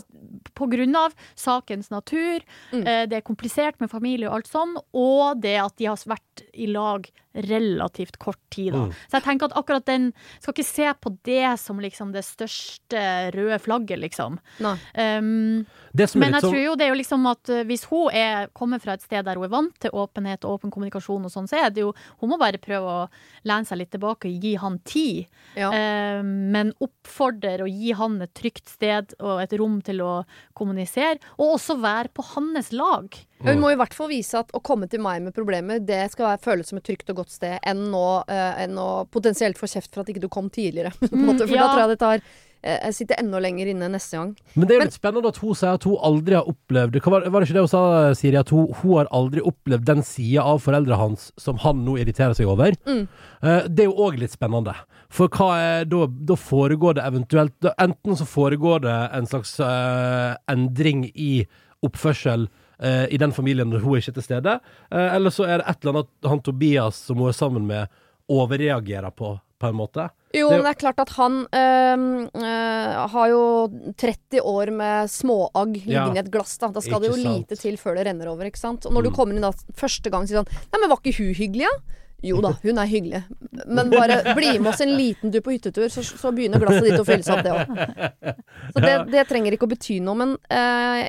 Av 0.96 1.14
sakens 1.34 1.90
natur. 1.90 2.44
Mm. 2.72 2.86
Eh, 2.86 3.04
det 3.08 3.18
er 3.18 3.26
komplisert 3.26 3.80
med 3.80 3.90
familie 3.90 4.28
og 4.28 4.40
alt 4.40 4.50
sånn, 4.50 4.76
og 4.92 5.40
det 5.42 5.56
at 5.60 5.76
de 5.78 5.88
har 5.90 6.00
vært 6.06 6.44
i 6.54 6.66
lag 6.70 7.06
relativt 7.36 8.16
kort 8.22 8.40
tid. 8.50 8.72
Da. 8.72 8.86
Mm. 8.86 8.94
Så 9.06 9.18
jeg 9.18 9.24
tenker 9.26 9.50
at 9.50 9.56
akkurat 9.60 9.86
den 9.86 10.12
Skal 10.40 10.54
ikke 10.54 10.66
se 10.66 10.92
på 11.00 11.12
det 11.26 11.56
som 11.60 11.80
liksom 11.82 12.12
det 12.14 12.24
største 12.26 13.02
røde 13.34 13.58
flagget, 13.62 14.00
liksom. 14.00 14.38
Nei. 14.64 14.74
Um, 14.96 15.66
men 15.96 16.36
jeg 16.36 16.42
sånn 16.44 16.52
tror 16.52 16.58
jo 16.60 16.74
det 16.76 16.86
er 16.86 16.92
jo 16.92 16.98
liksom 16.98 17.28
at 17.30 17.50
eh, 17.52 17.62
hvis 17.68 17.86
hun 17.88 18.12
er, 18.12 18.50
kommer 18.56 18.80
fra 18.82 18.96
et 18.96 19.04
sted 19.04 19.24
der 19.24 19.38
hun 19.38 19.46
er 19.46 19.52
vant 19.52 19.76
til 19.80 19.94
åpenhet 19.96 20.44
og 20.44 20.58
åpen 20.58 20.72
kommunikasjon 20.74 21.24
og 21.24 21.32
sånn, 21.32 21.48
så 21.48 21.62
er 21.64 21.72
det 21.72 21.84
jo 21.84 21.92
Hun 22.20 22.30
må 22.32 22.38
bare 22.40 22.60
prøve 22.62 22.92
å 22.92 23.06
lene 23.48 23.68
seg 23.68 23.80
litt 23.80 23.92
tilbake 23.94 24.28
og 24.28 24.44
gi 24.44 24.54
han 24.60 24.78
tid. 24.86 25.32
Ja. 25.56 25.70
Um, 25.72 26.50
men 26.52 26.72
oppfordre 26.84 27.56
og 27.64 27.70
gi 27.70 27.94
han 27.96 28.18
et 28.24 28.34
trygt 28.36 28.68
sted 28.72 29.16
og 29.20 29.40
et 29.44 29.56
rom 29.56 29.80
til 29.84 30.02
å 30.04 30.12
kommunisere, 30.56 31.20
og 31.38 31.56
også 31.56 31.78
være 31.82 32.12
på 32.16 32.24
hans 32.34 32.72
lag. 32.76 33.16
Hun 33.44 33.60
må 33.60 33.68
i 33.70 33.76
hvert 33.76 33.92
fall 33.94 34.08
vise 34.08 34.38
at 34.40 34.48
å 34.56 34.62
komme 34.64 34.88
til 34.88 35.00
meg 35.04 35.20
med 35.22 35.34
problemer, 35.36 35.78
det 35.84 36.06
skal 36.14 36.30
være, 36.32 36.40
føles 36.46 36.70
som 36.72 36.78
et 36.80 36.84
trygt 36.88 37.10
og 37.12 37.16
godt 37.20 37.30
sted, 37.34 37.58
enn 37.68 37.84
å, 37.94 38.22
uh, 38.24 38.54
enn 38.64 38.78
å 38.80 39.04
potensielt 39.12 39.58
få 39.60 39.68
kjeft 39.68 39.92
for 39.92 40.00
at 40.02 40.08
ikke 40.14 40.22
du 40.24 40.28
kom 40.32 40.48
tidligere. 40.50 40.90
på 41.00 41.10
en 41.12 41.20
Mm, 41.20 41.26
måte. 41.34 41.46
For 41.46 41.54
ja. 41.56 41.66
da 41.66 41.72
tror 41.74 41.82
jeg 41.84 41.92
det 41.92 41.98
tar 42.00 42.16
eh, 42.62 42.78
Jeg 42.88 42.94
sitter 42.96 43.20
enda 43.20 43.38
lenger 43.44 43.68
inne 43.70 43.90
neste 43.92 44.16
gang. 44.16 44.32
Men 44.56 44.64
det 44.66 44.72
er 44.72 44.78
jo 44.78 44.80
Men- 44.80 44.88
litt 44.88 44.96
spennende 44.98 45.28
at 45.28 45.36
hun 45.44 45.54
sier 45.54 45.74
at 45.76 45.84
hun 45.84 45.98
aldri 46.08 46.34
har 46.34 46.48
opplevd 46.50 46.96
Hva 47.04 47.12
var, 47.12 47.28
var 47.30 47.40
det 47.44 47.46
ikke 47.50 47.58
det 47.58 47.64
hun 47.66 47.72
sa, 47.74 47.82
Siri? 48.16 48.36
At 48.40 48.50
hun, 48.56 48.72
hun 48.80 48.96
har 48.96 49.12
aldri 49.20 49.44
opplevd 49.52 49.84
den 49.92 50.02
sida 50.02 50.42
av 50.42 50.62
foreldra 50.64 50.96
hans 50.98 51.28
som 51.38 51.60
han 51.62 51.84
nå 51.84 51.98
irriterer 52.00 52.34
seg 52.34 52.48
over. 52.50 52.72
Mm. 52.88 53.04
Eh, 53.42 53.68
det 53.68 53.84
er 53.84 53.90
jo 53.92 53.98
òg 54.08 54.18
litt 54.18 54.32
spennende. 54.34 54.74
For 55.12 55.28
hva 55.28 55.52
er 55.60 55.84
da 55.86 56.06
Da 56.08 56.34
foregår 56.40 56.96
det 56.98 57.04
eventuelt 57.06 57.54
da, 57.62 57.76
Enten 57.78 58.16
så 58.18 58.24
foregår 58.26 58.80
det 58.88 58.96
en 59.20 59.26
slags 59.30 59.58
uh, 59.60 60.34
endring 60.50 61.04
i 61.14 61.44
oppførsel 61.86 62.48
eh, 62.82 63.06
i 63.10 63.16
den 63.18 63.32
familien 63.32 63.70
når 63.70 63.80
hun 63.84 63.96
ikke 63.98 64.10
er 64.14 64.18
til 64.20 64.22
stede, 64.26 64.58
eh, 64.90 65.14
eller 65.16 65.30
så 65.30 65.44
er 65.48 65.58
det 65.62 65.66
et 65.68 65.82
eller 65.84 65.94
annet 66.00 66.30
han 66.30 66.40
Tobias 66.40 66.94
som 67.08 67.16
hun 67.22 67.28
er 67.28 67.36
sammen 67.36 67.66
med, 67.66 67.88
overreagerer 68.28 69.10
på, 69.14 69.36
på 69.58 69.66
en 69.70 69.76
måte. 69.78 70.08
Jo, 70.34 70.50
men 70.50 70.64
det 70.66 70.72
er 70.74 70.80
klart 70.80 70.98
at 71.00 71.12
han 71.16 71.36
øh, 71.46 72.06
øh, 72.36 72.96
har 73.12 73.28
jo 73.30 73.42
30 73.96 74.42
år 74.42 74.72
med 74.74 75.08
småagg 75.08 75.76
liggende 75.78 76.16
Ja. 76.18 76.20
i 76.20 76.24
et 76.24 76.30
glass. 76.34 76.58
Da, 76.60 76.68
da 76.74 76.82
skal 76.84 77.00
det 77.00 77.12
jo 77.12 77.16
sant. 77.20 77.46
lite 77.46 77.56
til 77.62 77.78
før 77.80 77.96
det 77.96 78.06
renner 78.10 78.28
over. 78.32 78.44
ikke 78.50 78.58
sant? 78.60 78.84
Og 78.84 78.92
når 78.92 79.06
Mm. 79.06 79.08
du 79.08 79.16
kommer 79.16 79.34
inn 79.38 79.46
da 79.46 79.52
første 79.78 80.10
gang 80.10 80.22
og 80.26 80.28
sier 80.28 80.42
sånn 80.42 80.50
Nei, 80.72 80.80
men 80.82 80.90
var 80.90 80.98
ikke 81.00 81.16
hun 81.22 81.32
hyggelig, 81.38 81.64
ja? 81.70 81.76
Jo 82.24 82.38
da, 82.40 82.54
hun 82.62 82.78
er 82.80 82.88
hyggelig. 82.88 83.20
Men 83.68 83.90
bare 83.92 84.34
bli 84.34 84.54
med 84.58 84.70
oss 84.72 84.80
en 84.80 84.94
liten 84.96 85.30
tur 85.34 85.42
på 85.44 85.52
hyttetur, 85.52 85.88
så, 85.92 86.00
så 86.06 86.32
begynner 86.34 86.62
glasset 86.62 86.86
ditt 86.88 87.00
å 87.02 87.04
fylles 87.06 87.28
opp, 87.30 87.42
det 87.44 87.52
òg. 87.52 88.32
Så 88.72 88.82
det, 88.82 88.94
det 89.12 89.24
trenger 89.28 89.52
ikke 89.56 89.68
å 89.68 89.70
bety 89.74 89.98
noe. 90.02 90.16
Men 90.22 90.32
eh, 90.48 91.02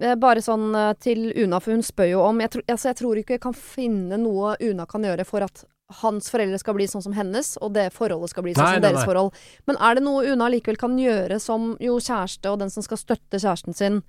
eh, 0.00 0.14
bare 0.18 0.42
sånn 0.42 0.70
eh, 0.74 0.92
til 1.02 1.28
Una, 1.44 1.60
for 1.60 1.76
hun 1.76 1.84
spør 1.86 2.08
jo 2.14 2.22
om 2.26 2.40
jeg, 2.42 2.54
tror- 2.56 2.64
altså, 2.72 2.88
jeg 2.90 2.98
tror 3.02 3.20
ikke 3.20 3.36
jeg 3.36 3.42
kan 3.44 3.56
finne 3.56 4.18
noe 4.22 4.54
Una 4.64 4.86
kan 4.90 5.04
gjøre 5.04 5.26
for 5.28 5.44
at 5.46 5.66
hans 6.00 6.32
foreldre 6.32 6.58
skal 6.58 6.74
bli 6.74 6.88
sånn 6.90 7.04
som 7.04 7.14
hennes, 7.14 7.52
og 7.62 7.70
det 7.76 7.90
forholdet 7.94 8.32
skal 8.32 8.42
bli 8.48 8.56
sånn 8.56 8.64
Nei, 8.64 8.72
som 8.78 8.82
nei, 8.82 8.88
deres 8.88 9.04
nei. 9.04 9.10
forhold. 9.12 9.36
Men 9.70 9.78
er 9.86 9.98
det 10.00 10.02
noe 10.08 10.24
Una 10.32 10.48
likevel 10.50 10.80
kan 10.80 10.96
gjøre 10.98 11.36
som 11.42 11.74
jo 11.84 11.98
kjæreste 12.02 12.50
og 12.50 12.58
den 12.64 12.72
som 12.74 12.82
skal 12.82 12.98
støtte 12.98 13.38
kjæresten 13.38 13.76
sin 13.76 14.00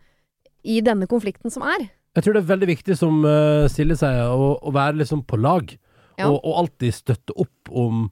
i 0.66 0.80
denne 0.82 1.06
konflikten 1.12 1.54
som 1.54 1.68
er? 1.68 1.90
Jeg 2.18 2.26
tror 2.26 2.34
det 2.34 2.42
er 2.42 2.50
veldig 2.56 2.72
viktig, 2.72 2.96
som 2.98 3.20
uh, 3.28 3.68
Silje 3.70 4.00
sier, 4.00 4.24
å, 4.34 4.56
å 4.58 4.72
være 4.74 5.04
liksom 5.04 5.22
på 5.30 5.38
lag. 5.38 5.70
Ja. 6.18 6.30
Og, 6.32 6.40
og 6.42 6.64
alltid 6.64 6.96
støtte 6.98 7.36
opp 7.38 7.72
om 7.74 8.08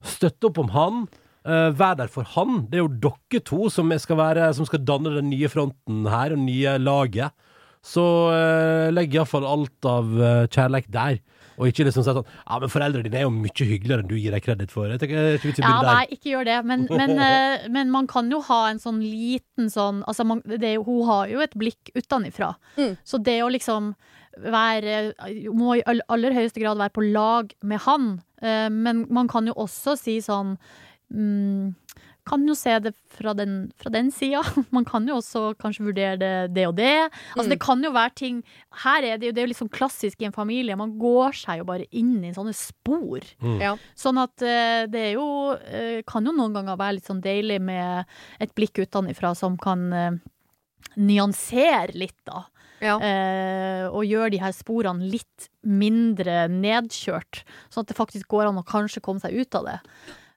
Støtte 0.00 0.48
opp 0.48 0.56
om 0.62 0.70
han. 0.72 1.02
Uh, 1.44 1.68
vær 1.76 1.96
der 1.98 2.08
for 2.08 2.24
han. 2.36 2.62
Det 2.70 2.78
er 2.78 2.86
jo 2.86 2.92
dere 3.04 3.42
to 3.44 3.68
som 3.72 3.92
skal, 4.00 4.16
være, 4.16 4.46
som 4.56 4.64
skal 4.68 4.80
danne 4.84 5.12
den 5.12 5.30
nye 5.32 5.48
fronten 5.52 6.06
her, 6.08 6.32
og 6.32 6.40
nye 6.40 6.78
laget. 6.80 7.36
Så 7.84 8.04
uh, 8.32 8.88
legg 8.92 9.12
iallfall 9.16 9.44
alt 9.48 9.88
av 9.88 10.08
uh, 10.16 10.46
kjærleik 10.52 10.88
der. 10.92 11.20
Og 11.60 11.68
ikke 11.68 11.84
liksom 11.84 12.04
si 12.04 12.12
sånn 12.12 12.24
Ja, 12.24 12.58
men 12.62 12.72
foreldrene 12.72 13.04
dine 13.04 13.18
er 13.20 13.26
jo 13.26 13.32
mye 13.34 13.66
hyggeligere 13.68 14.00
enn 14.00 14.08
du 14.08 14.16
gir 14.16 14.32
deg 14.32 14.44
kreditt 14.44 14.72
for. 14.72 14.88
Jeg 14.88 15.02
tenker, 15.02 15.36
jeg 15.36 15.56
Ja, 15.60 15.74
nei, 15.84 16.06
ikke 16.16 16.32
gjør 16.32 16.48
det. 16.48 16.58
Men, 16.68 16.86
men, 16.88 17.16
uh, 17.20 17.66
men 17.76 17.92
man 17.92 18.08
kan 18.10 18.30
jo 18.32 18.40
ha 18.48 18.62
en 18.70 18.80
sånn 18.80 19.02
liten 19.04 19.68
sånn 19.72 20.00
Altså, 20.08 20.24
man, 20.28 20.40
det, 20.48 20.78
hun 20.86 21.04
har 21.08 21.28
jo 21.32 21.44
et 21.44 21.56
blikk 21.60 21.92
utenifra. 21.96 22.54
Mm. 22.80 22.96
Så 23.04 23.20
det 23.20 23.40
å 23.44 23.52
liksom 23.52 23.92
være 24.38 25.12
Må 25.56 25.74
i 25.80 25.84
aller 25.86 26.36
høyeste 26.36 26.62
grad 26.62 26.78
være 26.78 26.94
på 26.94 27.06
lag 27.12 27.50
med 27.62 27.82
han. 27.86 28.10
Eh, 28.42 28.68
Men 28.70 29.06
man 29.10 29.28
kan 29.28 29.46
jo 29.50 29.54
også 29.58 29.96
si 29.98 30.20
sånn 30.24 30.56
mm, 31.10 31.74
kan 32.28 32.44
jo 32.46 32.54
se 32.54 32.70
det 32.84 32.92
fra 33.16 33.32
den, 33.34 33.72
fra 33.80 33.90
den 33.90 34.10
sida. 34.14 34.42
Man 34.76 34.84
kan 34.86 35.06
jo 35.08 35.16
også 35.18 35.54
kanskje 35.58 35.86
vurdere 35.88 36.18
det, 36.20 36.32
det 36.54 36.66
og 36.68 36.76
det. 36.76 37.08
Altså 37.34 37.48
Mm. 37.48 37.52
Det 37.54 37.58
kan 37.64 37.82
jo 37.82 37.90
være 37.90 38.14
ting 38.14 38.42
Her 38.84 39.02
er 39.02 39.16
det 39.18 39.26
jo, 39.26 39.32
det 39.32 39.40
er 39.40 39.46
jo 39.46 39.50
litt 39.50 39.58
sånn 39.62 39.72
klassisk 39.72 40.20
i 40.22 40.28
en 40.28 40.36
familie. 40.36 40.76
Man 40.78 40.92
går 41.00 41.34
seg 41.34 41.62
jo 41.62 41.66
bare 41.66 41.88
inn 41.90 42.20
i 42.22 42.30
sånne 42.36 42.54
spor. 42.54 43.24
Ja. 43.58 43.72
Sånn 43.98 44.20
at 44.22 44.44
eh, 44.46 44.84
det 44.92 45.00
er 45.08 45.12
jo 45.16 45.26
eh, 45.56 46.02
Kan 46.06 46.28
jo 46.28 46.36
noen 46.36 46.54
ganger 46.54 46.78
være 46.78 46.98
litt 47.00 47.08
sånn 47.08 47.24
deilig 47.24 47.58
med 47.64 48.04
et 48.38 48.54
blikk 48.54 48.78
utenfra 48.84 49.34
som 49.34 49.56
kan 49.58 49.88
eh, 49.92 50.20
nyansere 51.00 51.96
litt, 51.98 52.18
da. 52.28 52.44
Ja. 52.80 52.96
Eh, 53.04 53.86
og 53.88 54.06
gjøre 54.08 54.32
de 54.34 54.40
her 54.42 54.54
sporene 54.56 55.10
litt 55.12 55.50
mindre 55.66 56.46
nedkjørt. 56.52 57.42
Sånn 57.68 57.84
at 57.84 57.92
det 57.92 57.98
faktisk 57.98 58.30
går 58.32 58.48
an 58.48 58.60
å 58.60 58.66
kanskje 58.66 59.02
komme 59.04 59.22
seg 59.22 59.36
ut 59.36 59.58
av 59.58 59.68
det. 59.68 59.78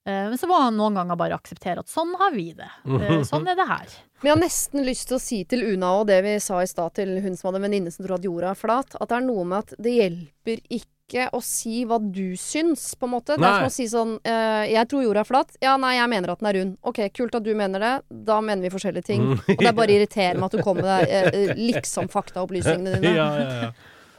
Eh, 0.05 0.29
men 0.29 0.37
så 0.37 0.47
må 0.47 0.57
han 0.59 0.75
noen 0.75 0.97
ganger 0.99 1.19
bare 1.19 1.37
akseptere 1.37 1.83
at 1.83 1.91
sånn 1.91 2.15
har 2.19 2.33
vi 2.35 2.51
det. 2.57 2.69
Eh, 3.03 3.21
sånn 3.27 3.47
er 3.47 3.57
det 3.59 3.67
her. 3.67 3.91
Men 4.21 4.29
jeg 4.29 4.35
har 4.35 4.41
nesten 4.43 4.85
lyst 4.87 5.09
til 5.09 5.17
å 5.17 5.21
si 5.23 5.43
til 5.49 5.63
Una 5.73 5.93
og 5.99 6.07
det 6.07 6.21
vi 6.23 6.37
sa 6.43 6.61
i 6.63 6.69
stad 6.69 6.95
til 6.99 7.17
hun 7.23 7.35
som 7.35 7.49
hadde 7.49 7.59
en 7.61 7.67
venninne 7.67 7.91
som 7.91 8.05
tror 8.05 8.17
at 8.17 8.27
jorda 8.27 8.51
er 8.53 8.59
flat, 8.59 8.95
at 8.99 9.11
det 9.11 9.17
er 9.17 9.25
noe 9.25 9.45
med 9.47 9.63
at 9.63 9.73
det 9.83 9.95
hjelper 9.97 10.61
ikke 10.71 11.27
å 11.35 11.41
si 11.43 11.83
hva 11.87 11.97
du 11.99 12.37
syns, 12.39 12.85
på 12.95 13.07
en 13.07 13.13
måte. 13.13 13.35
Det 13.35 13.47
er 13.47 13.59
som 13.59 13.67
å 13.67 13.73
si 13.75 13.85
sånn 13.91 14.13
eh, 14.23 14.71
Jeg 14.71 14.87
tror 14.89 15.03
jorda 15.03 15.23
er 15.25 15.27
flat. 15.27 15.57
Ja, 15.61 15.75
nei, 15.81 15.97
jeg 15.97 16.11
mener 16.13 16.31
at 16.33 16.39
den 16.39 16.49
er 16.51 16.57
rund. 16.59 16.77
Ok, 16.89 17.01
kult 17.15 17.35
at 17.39 17.43
du 17.45 17.51
mener 17.59 17.83
det. 17.83 17.93
Da 18.31 18.39
mener 18.41 18.63
vi 18.63 18.71
forskjellige 18.73 19.09
ting. 19.11 19.25
Og 19.55 19.59
det 19.59 19.71
er 19.71 19.75
bare 19.77 19.97
irriterende 19.97 20.47
at 20.47 20.55
du 20.55 20.63
kommer 20.63 20.87
med 20.87 21.11
eh, 21.11 21.51
liksom 21.59 22.07
faktaopplysningene 22.13 22.99
dine. 23.03 23.17
ja, 23.19 23.27
ja, 23.39 23.57
ja. 23.67 23.73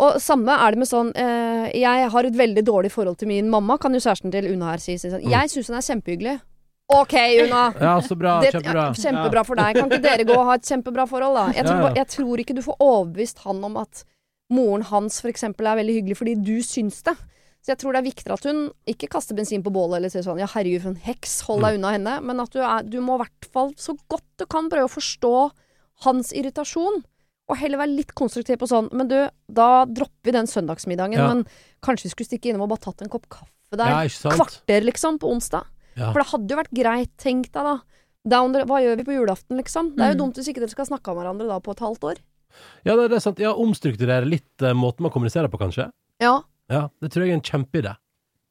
Og 0.04 0.16
samme 0.22 0.54
er 0.54 0.74
det 0.74 0.80
med 0.82 0.88
sånn 0.90 1.10
eh, 1.16 1.68
Jeg 1.78 2.08
har 2.12 2.26
et 2.28 2.36
veldig 2.38 2.64
dårlig 2.66 2.90
forhold 2.92 3.18
til 3.20 3.28
min 3.30 3.48
mamma, 3.52 3.76
kan 3.80 3.94
jo 3.96 4.00
kjæresten 4.02 4.32
til 4.34 4.48
Una 4.52 4.72
her 4.74 4.82
si. 4.82 4.96
sånn, 5.00 5.22
jeg 5.22 5.52
syns 5.52 5.70
hun 5.70 5.78
er 5.80 5.86
kjempehyggelig. 5.88 6.34
OK, 6.94 7.14
Una. 7.46 7.60
ja, 7.80 7.94
så 8.04 8.16
bra. 8.20 8.34
Det, 8.44 8.50
Kjempebra. 8.52 8.82
ja, 8.90 8.96
kjempebra 9.06 9.44
for 9.48 9.56
deg. 9.56 9.78
Kan 9.78 9.88
ikke 9.88 10.02
dere 10.10 10.26
gå 10.28 10.34
og 10.36 10.48
ha 10.50 10.56
et 10.58 10.66
kjempebra 10.68 11.06
forhold, 11.08 11.38
da? 11.38 11.44
Jeg 11.56 11.64
tror, 11.70 11.86
jeg 11.96 12.08
tror 12.12 12.42
ikke 12.42 12.56
du 12.58 12.60
får 12.66 12.76
overbevist 12.84 13.40
han 13.46 13.62
om 13.64 13.78
at 13.80 14.02
moren 14.52 14.84
hans 14.90 15.22
eksempel 15.24 15.70
er 15.70 15.78
veldig 15.80 15.94
hyggelig 15.96 16.18
fordi 16.20 16.34
du 16.44 16.58
syns 16.66 16.98
det. 17.06 17.14
Så 17.64 17.72
jeg 17.72 17.78
tror 17.80 17.96
det 17.96 18.02
er 18.02 18.08
viktigere 18.10 18.36
at 18.36 18.44
hun 18.44 18.58
ikke 18.92 19.08
kaster 19.14 19.32
bensin 19.38 19.62
på 19.64 19.72
bålet 19.72 19.96
eller 19.96 20.12
sier 20.12 20.26
sånn 20.26 20.42
ja, 20.42 20.48
herregud, 20.52 20.82
for 20.84 20.92
en 20.92 21.00
heks, 21.06 21.38
hold 21.48 21.62
Mm. 21.62 21.64
deg 21.70 21.78
unna 21.78 21.92
henne. 21.96 22.14
Men 22.28 22.42
at 22.44 22.52
du, 22.52 22.60
er, 22.60 22.82
du 22.84 22.98
må 23.00 23.16
i 23.16 23.22
hvert 23.24 23.48
fall 23.54 23.72
så 23.80 23.96
godt 24.12 24.26
du 24.36 24.44
kan 24.52 24.68
prøve 24.68 24.84
å 24.90 24.92
forstå 24.98 25.32
hans 26.04 26.34
irritasjon. 26.36 27.00
Og 27.52 27.58
heller 27.60 27.76
være 27.82 27.92
litt 27.92 28.14
konstruktiv 28.16 28.56
på 28.62 28.66
sånn 28.70 28.86
Men 28.96 29.08
du, 29.10 29.16
da 29.52 29.84
dropper 29.84 30.30
vi 30.30 30.32
den 30.32 30.46
søndagsmiddagen. 30.48 31.18
Ja. 31.18 31.26
Men 31.28 31.42
kanskje 31.84 32.08
vi 32.08 32.12
skulle 32.14 32.30
stikke 32.30 32.48
innom 32.52 32.64
og 32.64 32.70
bare 32.72 32.86
tatt 32.86 33.02
en 33.04 33.10
kopp 33.12 33.26
kaffe 33.28 33.76
der. 33.76 33.90
Ja. 34.08 34.32
Kvarter, 34.32 34.86
liksom, 34.86 35.18
på 35.20 35.28
onsdag. 35.34 35.66
Ja. 35.98 36.12
For 36.12 36.22
det 36.22 36.28
hadde 36.30 36.54
jo 36.54 36.60
vært 36.62 36.72
greit, 36.74 37.12
tenk 37.20 37.50
deg 37.52 37.68
da. 37.68 37.74
Down 38.24 38.54
hva 38.56 38.78
gjør 38.80 38.96
vi 38.96 39.04
på 39.04 39.12
julaften, 39.18 39.58
liksom? 39.60 39.92
Det 39.96 40.00
er 40.00 40.14
jo 40.14 40.16
Mm. 40.16 40.22
dumt 40.22 40.38
hvis 40.40 40.48
ikke 40.48 40.62
dere 40.64 40.72
skal 40.72 40.86
snakke 40.88 41.12
om 41.12 41.18
hverandre 41.20 41.46
da 41.46 41.58
på 41.60 41.74
et 41.76 41.82
halvt 41.84 42.04
år. 42.08 42.22
Ja, 42.86 42.94
det, 42.96 43.10
det 43.10 43.16
er 43.18 43.20
sant. 43.20 43.38
Ja, 43.42 43.52
omstrukturere 43.52 44.24
litt 44.24 44.62
uh, 44.62 44.72
måten 44.72 45.02
man 45.04 45.12
kommuniserer 45.12 45.50
på, 45.52 45.58
kanskje. 45.60 45.90
Ja. 46.22 46.38
Ja, 46.70 46.88
det 47.02 47.10
tror 47.12 47.26
jeg 47.26 47.34
er 47.34 47.40
en 47.42 47.44
kjempeidé. 47.44 47.92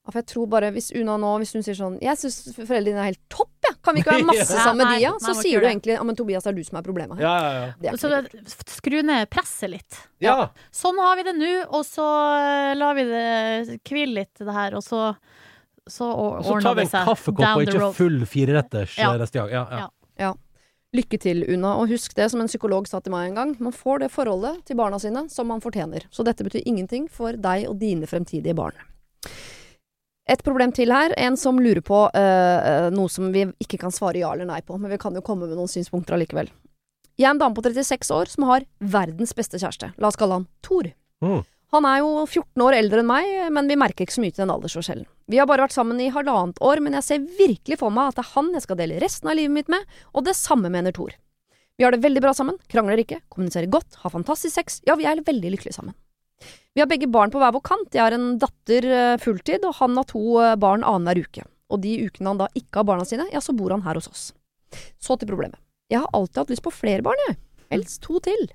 Ja, 0.04 0.12
For 0.12 0.20
jeg 0.20 0.28
tror 0.34 0.48
bare, 0.52 0.70
hvis 0.76 0.90
Una 1.00 1.14
nå, 1.18 1.30
hvis 1.40 1.54
hun 1.56 1.64
sier 1.64 1.78
sånn 1.78 1.94
Jeg 2.04 2.18
syns 2.20 2.42
foreldrene 2.58 2.90
dine 2.90 3.00
er 3.06 3.10
helt 3.14 3.22
topp, 3.32 3.52
jeg. 3.64 3.78
Kan 3.84 3.96
vi 3.96 4.02
ikke 4.04 4.16
være 4.18 4.26
masse 4.28 4.58
sammen 4.58 4.82
med 4.84 4.92
de, 4.98 5.04
ja? 5.06 5.12
Så 5.24 5.36
sier 5.40 5.64
du 5.64 5.68
egentlig 5.70 5.96
Ja, 5.96 6.04
men 6.04 6.18
Tobias, 6.20 6.44
det 6.44 6.52
er 6.52 6.58
du 6.60 6.64
som 6.68 6.80
er 6.82 6.84
problemet 6.84 7.22
her. 7.22 7.24
Ja, 7.24 7.36
ja, 7.40 7.72
ja. 7.88 7.94
Så 8.02 8.12
det, 8.12 8.44
skru 8.68 8.98
ned 9.08 9.30
presset 9.32 9.72
litt. 9.72 10.02
ja. 10.24 10.50
Sånn 10.76 11.00
har 11.00 11.16
vi 11.22 11.24
det 11.30 11.36
nå, 11.40 11.52
og 11.72 11.86
så 11.88 12.04
eh, 12.36 12.74
lar 12.76 12.98
vi 13.00 13.06
det 13.08 13.80
hvile 13.88 14.20
litt, 14.20 14.34
det 14.44 14.56
her, 14.60 14.76
og 14.80 14.84
så 14.84 15.14
så 15.88 16.06
Og 16.16 16.46
så 16.48 16.60
tar 16.64 16.78
vi 16.80 16.86
en 16.86 16.92
kaffekopp 17.08 17.58
og 17.58 17.64
ikke 17.66 17.88
full 17.98 18.22
fireretters 18.28 18.94
Ja. 19.00 19.10
resten 19.20 19.42
av. 19.42 19.50
Ja, 19.52 19.64
ja. 19.72 19.88
Ja. 20.20 20.30
Lykke 20.96 21.18
til, 21.20 21.42
Una. 21.52 21.74
Og 21.82 21.90
husk 21.92 22.14
det 22.16 22.30
som 22.32 22.40
en 22.40 22.48
psykolog 22.48 22.88
sa 22.88 23.00
til 23.04 23.12
meg 23.12 23.32
en 23.32 23.36
gang. 23.40 23.52
Man 23.60 23.74
får 23.76 24.04
det 24.06 24.12
forholdet 24.14 24.62
til 24.70 24.78
barna 24.80 25.00
sine 25.02 25.26
som 25.34 25.50
man 25.52 25.60
fortjener. 25.64 26.06
Så 26.14 26.24
dette 26.24 26.46
betyr 26.48 26.64
ingenting 26.70 27.10
for 27.12 27.34
deg 27.36 27.66
og 27.68 27.80
dine 27.82 28.08
fremtidige 28.08 28.56
barn. 28.56 28.78
Et 30.30 30.44
problem 30.44 30.72
til 30.76 30.94
her. 30.94 31.14
En 31.20 31.36
som 31.40 31.60
lurer 31.60 31.84
på 31.84 32.06
uh, 32.08 32.90
noe 32.96 33.12
som 33.12 33.32
vi 33.34 33.48
ikke 33.64 33.82
kan 33.82 33.92
svare 33.92 34.22
ja 34.22 34.32
eller 34.34 34.48
nei 34.48 34.62
på, 34.64 34.78
men 34.80 34.94
vi 34.94 35.00
kan 35.02 35.16
jo 35.16 35.24
komme 35.26 35.50
med 35.50 35.58
noen 35.60 35.72
synspunkter 35.72 36.16
allikevel. 36.16 36.52
Jeg 37.20 37.28
er 37.28 37.36
en 37.36 37.42
dame 37.42 37.54
på 37.54 37.62
36 37.66 38.14
år 38.16 38.32
som 38.32 38.48
har 38.50 38.64
verdens 38.80 39.36
beste 39.38 39.60
kjæreste. 39.62 39.92
La 40.02 40.10
oss 40.10 40.18
kalle 40.18 40.40
han 40.40 40.48
Thor. 40.66 40.88
Mm. 41.24 41.44
Han 41.74 41.88
er 41.90 42.00
jo 42.04 42.10
14 42.24 42.62
år 42.62 42.76
eldre 42.78 43.02
enn 43.02 43.10
meg, 43.10 43.30
men 43.54 43.70
vi 43.70 43.78
merker 43.82 44.06
ikke 44.06 44.16
så 44.16 44.22
mye 44.22 44.34
til 44.34 44.44
den 44.44 44.54
aldersforskjellen. 44.54 45.08
Vi 45.32 45.40
har 45.42 45.48
bare 45.50 45.66
vært 45.66 45.76
sammen 45.76 46.02
i 46.02 46.12
halvannet 46.14 46.60
år, 46.62 46.82
men 46.86 46.98
jeg 47.00 47.06
ser 47.08 47.28
virkelig 47.40 47.80
for 47.82 47.94
meg 47.94 48.12
at 48.12 48.20
det 48.20 48.26
er 48.26 48.34
han 48.36 48.52
jeg 48.54 48.66
skal 48.66 48.80
dele 48.80 49.00
resten 49.02 49.32
av 49.32 49.38
livet 49.40 49.56
mitt 49.56 49.72
med, 49.74 49.86
og 50.14 50.28
det 50.28 50.36
samme 50.38 50.70
mener 50.74 50.94
Thor. 50.94 51.16
Vi 51.78 51.86
har 51.86 51.96
det 51.96 52.04
veldig 52.04 52.22
bra 52.22 52.34
sammen, 52.38 52.60
krangler 52.70 53.02
ikke, 53.02 53.24
kommuniserer 53.34 53.72
godt, 53.74 53.98
har 54.04 54.14
fantastisk 54.14 54.54
sex, 54.54 54.82
ja, 54.86 54.98
vi 55.00 55.08
er 55.10 55.24
veldig 55.26 55.56
lykkelige 55.56 55.78
sammen. 55.80 55.98
Vi 56.74 56.82
har 56.82 56.90
begge 56.90 57.08
barn 57.08 57.30
på 57.30 57.38
hver 57.38 57.54
vår 57.54 57.62
kant, 57.68 57.92
jeg 57.94 58.02
har 58.02 58.16
en 58.16 58.40
datter 58.42 58.86
eh, 58.90 59.18
fulltid, 59.22 59.66
og 59.68 59.76
han 59.78 59.98
har 60.00 60.08
to 60.10 60.24
eh, 60.42 60.56
barn 60.58 60.82
annenhver 60.82 61.22
uke. 61.22 61.46
Og 61.70 61.84
de 61.84 61.92
ukene 62.08 62.32
han 62.32 62.40
da 62.40 62.48
ikke 62.58 62.82
har 62.82 62.88
barna 62.90 63.06
sine, 63.06 63.28
ja, 63.30 63.42
så 63.46 63.54
bor 63.54 63.76
han 63.76 63.86
her 63.86 64.00
hos 64.00 64.10
oss. 64.10 64.24
Så 64.98 65.20
til 65.22 65.30
problemet. 65.30 65.60
Jeg 65.94 66.02
har 66.02 66.10
alltid 66.18 66.42
hatt 66.42 66.54
lyst 66.56 66.66
på 66.66 66.74
flere 66.74 67.06
barn, 67.06 67.22
jeg. 67.28 67.38
Helst 67.76 68.02
to 68.06 68.18
til. 68.26 68.48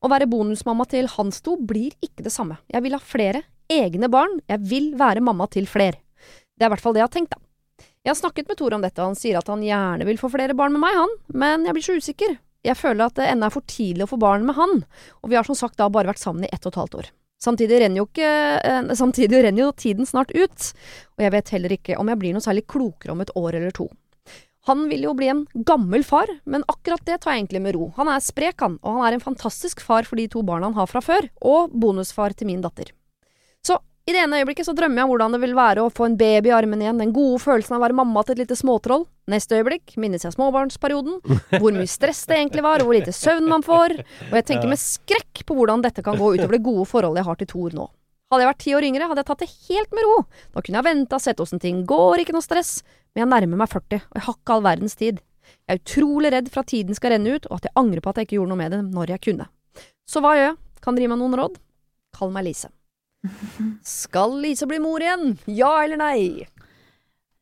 Å 0.00 0.10
være 0.10 0.30
bonusmamma 0.32 0.86
til 0.88 1.10
hans 1.12 1.44
to 1.44 1.58
blir 1.60 1.92
ikke 2.00 2.24
det 2.24 2.32
samme. 2.32 2.56
Jeg 2.72 2.86
vil 2.86 2.96
ha 2.96 3.02
flere 3.04 3.44
egne 3.72 4.08
barn, 4.12 4.40
jeg 4.48 4.64
vil 4.72 4.88
være 4.98 5.24
mamma 5.24 5.44
til 5.52 5.68
flere. 5.68 6.00
Det 6.56 6.64
er 6.64 6.70
i 6.70 6.72
hvert 6.72 6.84
fall 6.84 6.96
det 6.96 7.04
jeg 7.04 7.10
har 7.10 7.16
tenkt, 7.18 7.36
da. 7.36 7.86
Jeg 8.02 8.14
har 8.14 8.18
snakket 8.18 8.48
med 8.48 8.58
Tor 8.58 8.74
om 8.74 8.82
dette, 8.82 8.98
og 8.98 9.12
han 9.12 9.18
sier 9.18 9.36
at 9.38 9.52
han 9.52 9.60
gjerne 9.62 10.08
vil 10.08 10.18
få 10.18 10.32
flere 10.32 10.56
barn 10.58 10.72
med 10.74 10.82
meg, 10.82 10.96
han, 10.98 11.18
men 11.36 11.68
jeg 11.68 11.76
blir 11.76 11.84
så 11.84 12.00
usikker. 12.00 12.38
Jeg 12.64 12.78
føler 12.78 13.10
at 13.10 13.18
det 13.18 13.28
ennå 13.28 13.46
er 13.46 13.54
for 13.54 13.66
tidlig 13.68 14.06
å 14.06 14.14
få 14.14 14.18
barn 14.22 14.46
med 14.48 14.56
han, 14.56 14.86
og 15.20 15.30
vi 15.30 15.36
har 15.38 15.46
som 15.46 15.58
sagt 15.58 15.78
da 15.78 15.92
bare 15.92 16.10
vært 16.10 16.22
sammen 16.22 16.46
i 16.46 16.50
ett 16.50 16.64
og 16.64 16.72
et 16.72 16.80
halvt 16.80 17.02
år. 17.02 17.12
Samtidig 17.42 17.80
renner 17.82 18.02
jo 18.02 18.06
ikke 18.06 18.28
eh, 18.62 18.92
Samtidig 19.02 19.42
renner 19.46 19.66
jo 19.66 19.72
tiden 19.74 20.08
snart 20.08 20.30
ut, 20.36 20.70
og 21.16 21.26
jeg 21.26 21.34
vet 21.34 21.52
heller 21.56 21.76
ikke 21.78 21.98
om 21.98 22.12
jeg 22.12 22.22
blir 22.22 22.36
noe 22.36 22.44
særlig 22.44 22.66
klokere 22.70 23.16
om 23.16 23.24
et 23.24 23.34
år 23.38 23.58
eller 23.58 23.74
to. 23.74 23.88
Han 24.70 24.84
vil 24.86 25.08
jo 25.08 25.12
bli 25.18 25.26
en 25.26 25.42
gammel 25.66 26.04
far, 26.06 26.30
men 26.46 26.62
akkurat 26.70 27.02
det 27.08 27.18
tar 27.24 27.34
jeg 27.34 27.42
egentlig 27.42 27.62
med 27.64 27.74
ro. 27.74 27.88
Han 27.96 28.12
er 28.12 28.22
sprek, 28.22 28.62
han, 28.62 28.76
og 28.86 29.00
han 29.00 29.08
er 29.08 29.16
en 29.16 29.24
fantastisk 29.24 29.82
far 29.82 30.06
for 30.06 30.20
de 30.20 30.28
to 30.30 30.44
barna 30.46 30.70
han 30.70 30.78
har 30.78 30.90
fra 30.90 31.02
før, 31.02 31.26
og 31.42 31.74
bonusfar 31.74 32.36
til 32.38 32.46
min 32.52 32.62
datter. 32.62 32.92
I 34.02 34.10
det 34.10 34.18
ene 34.18 34.40
øyeblikket 34.40 34.66
så 34.66 34.72
drømmer 34.74 34.98
jeg 34.98 35.06
om 35.06 35.10
hvordan 35.12 35.34
det 35.36 35.38
vil 35.44 35.52
være 35.54 35.82
å 35.84 35.90
få 35.94 36.08
en 36.08 36.16
baby 36.18 36.50
i 36.50 36.54
armen 36.56 36.80
igjen, 36.82 36.98
den 36.98 37.12
gode 37.14 37.38
følelsen 37.44 37.76
av 37.76 37.78
å 37.78 37.84
være 37.84 37.94
mamma 38.00 38.24
til 38.26 38.34
et 38.34 38.40
lite 38.42 38.56
småtroll. 38.58 39.04
Neste 39.30 39.60
øyeblikk 39.60 39.94
minnes 40.02 40.24
jeg 40.26 40.34
småbarnsperioden, 40.34 41.20
hvor 41.52 41.76
mye 41.76 41.86
stress 41.86 42.24
det 42.26 42.40
egentlig 42.40 42.64
var, 42.66 42.82
og 42.82 42.90
hvor 42.90 42.98
lite 42.98 43.14
søvn 43.14 43.46
man 43.46 43.62
får, 43.62 43.94
og 44.02 44.34
jeg 44.40 44.48
tenker 44.48 44.72
med 44.72 44.82
skrekk 44.82 45.44
på 45.46 45.54
hvordan 45.54 45.84
dette 45.86 46.02
kan 46.02 46.18
gå 46.18 46.32
utover 46.34 46.56
det 46.56 46.64
gode 46.66 46.88
forholdet 46.90 47.22
jeg 47.22 47.28
har 47.30 47.38
til 47.44 47.50
Thor 47.54 47.78
nå. 47.78 47.86
Hadde 48.32 48.42
jeg 48.42 48.50
vært 48.50 48.62
ti 48.64 48.74
år 48.74 48.88
yngre, 48.88 49.06
hadde 49.12 49.22
jeg 49.22 49.28
tatt 49.30 49.44
det 49.44 49.50
helt 49.68 49.94
med 49.94 50.08
ro. 50.08 50.18
Da 50.50 50.66
kunne 50.66 50.82
jeg 50.82 50.88
venta, 50.88 51.22
sett 51.22 51.44
åssen 51.44 51.62
ting 51.62 51.82
går, 51.86 52.24
ikke 52.24 52.34
noe 52.34 52.42
stress. 52.42 52.74
Men 53.12 53.26
jeg 53.26 53.32
nærmer 53.36 53.62
meg 53.62 53.70
40, 53.70 54.02
og 54.08 54.18
jeg 54.18 54.26
har 54.26 54.38
ikke 54.40 54.56
all 54.56 54.66
verdens 54.66 54.98
tid. 54.98 55.22
Jeg 55.68 55.76
er 55.76 55.82
utrolig 55.84 56.34
redd 56.34 56.48
for 56.50 56.64
at 56.64 56.72
tiden 56.72 56.98
skal 56.98 57.14
renne 57.14 57.36
ut, 57.36 57.46
og 57.52 57.60
at 57.60 57.68
jeg 57.68 57.76
angrer 57.78 58.02
på 58.02 58.10
at 58.10 58.18
jeg 58.18 58.32
ikke 58.32 58.40
gjorde 58.40 58.56
noe 58.56 58.62
med 58.64 58.72
det 58.74 58.82
når 58.88 59.14
jeg 59.14 59.26
kunne. 59.30 59.50
Så 60.08 60.24
hva 60.24 60.34
gjør 60.34 60.48
jeg? 60.48 60.62
Kan 60.82 60.96
dere 60.96 61.06
gi 61.06 61.12
meg 61.12 61.20
noen 61.22 61.38
råd? 61.38 61.60
Kall 62.16 62.32
meg 62.34 62.48
Lise. 62.48 62.72
Skal 63.86 64.34
Lise 64.42 64.66
bli 64.66 64.78
mor 64.82 65.02
igjen? 65.02 65.36
Ja 65.46 65.70
eller 65.84 66.00
nei? 66.00 66.46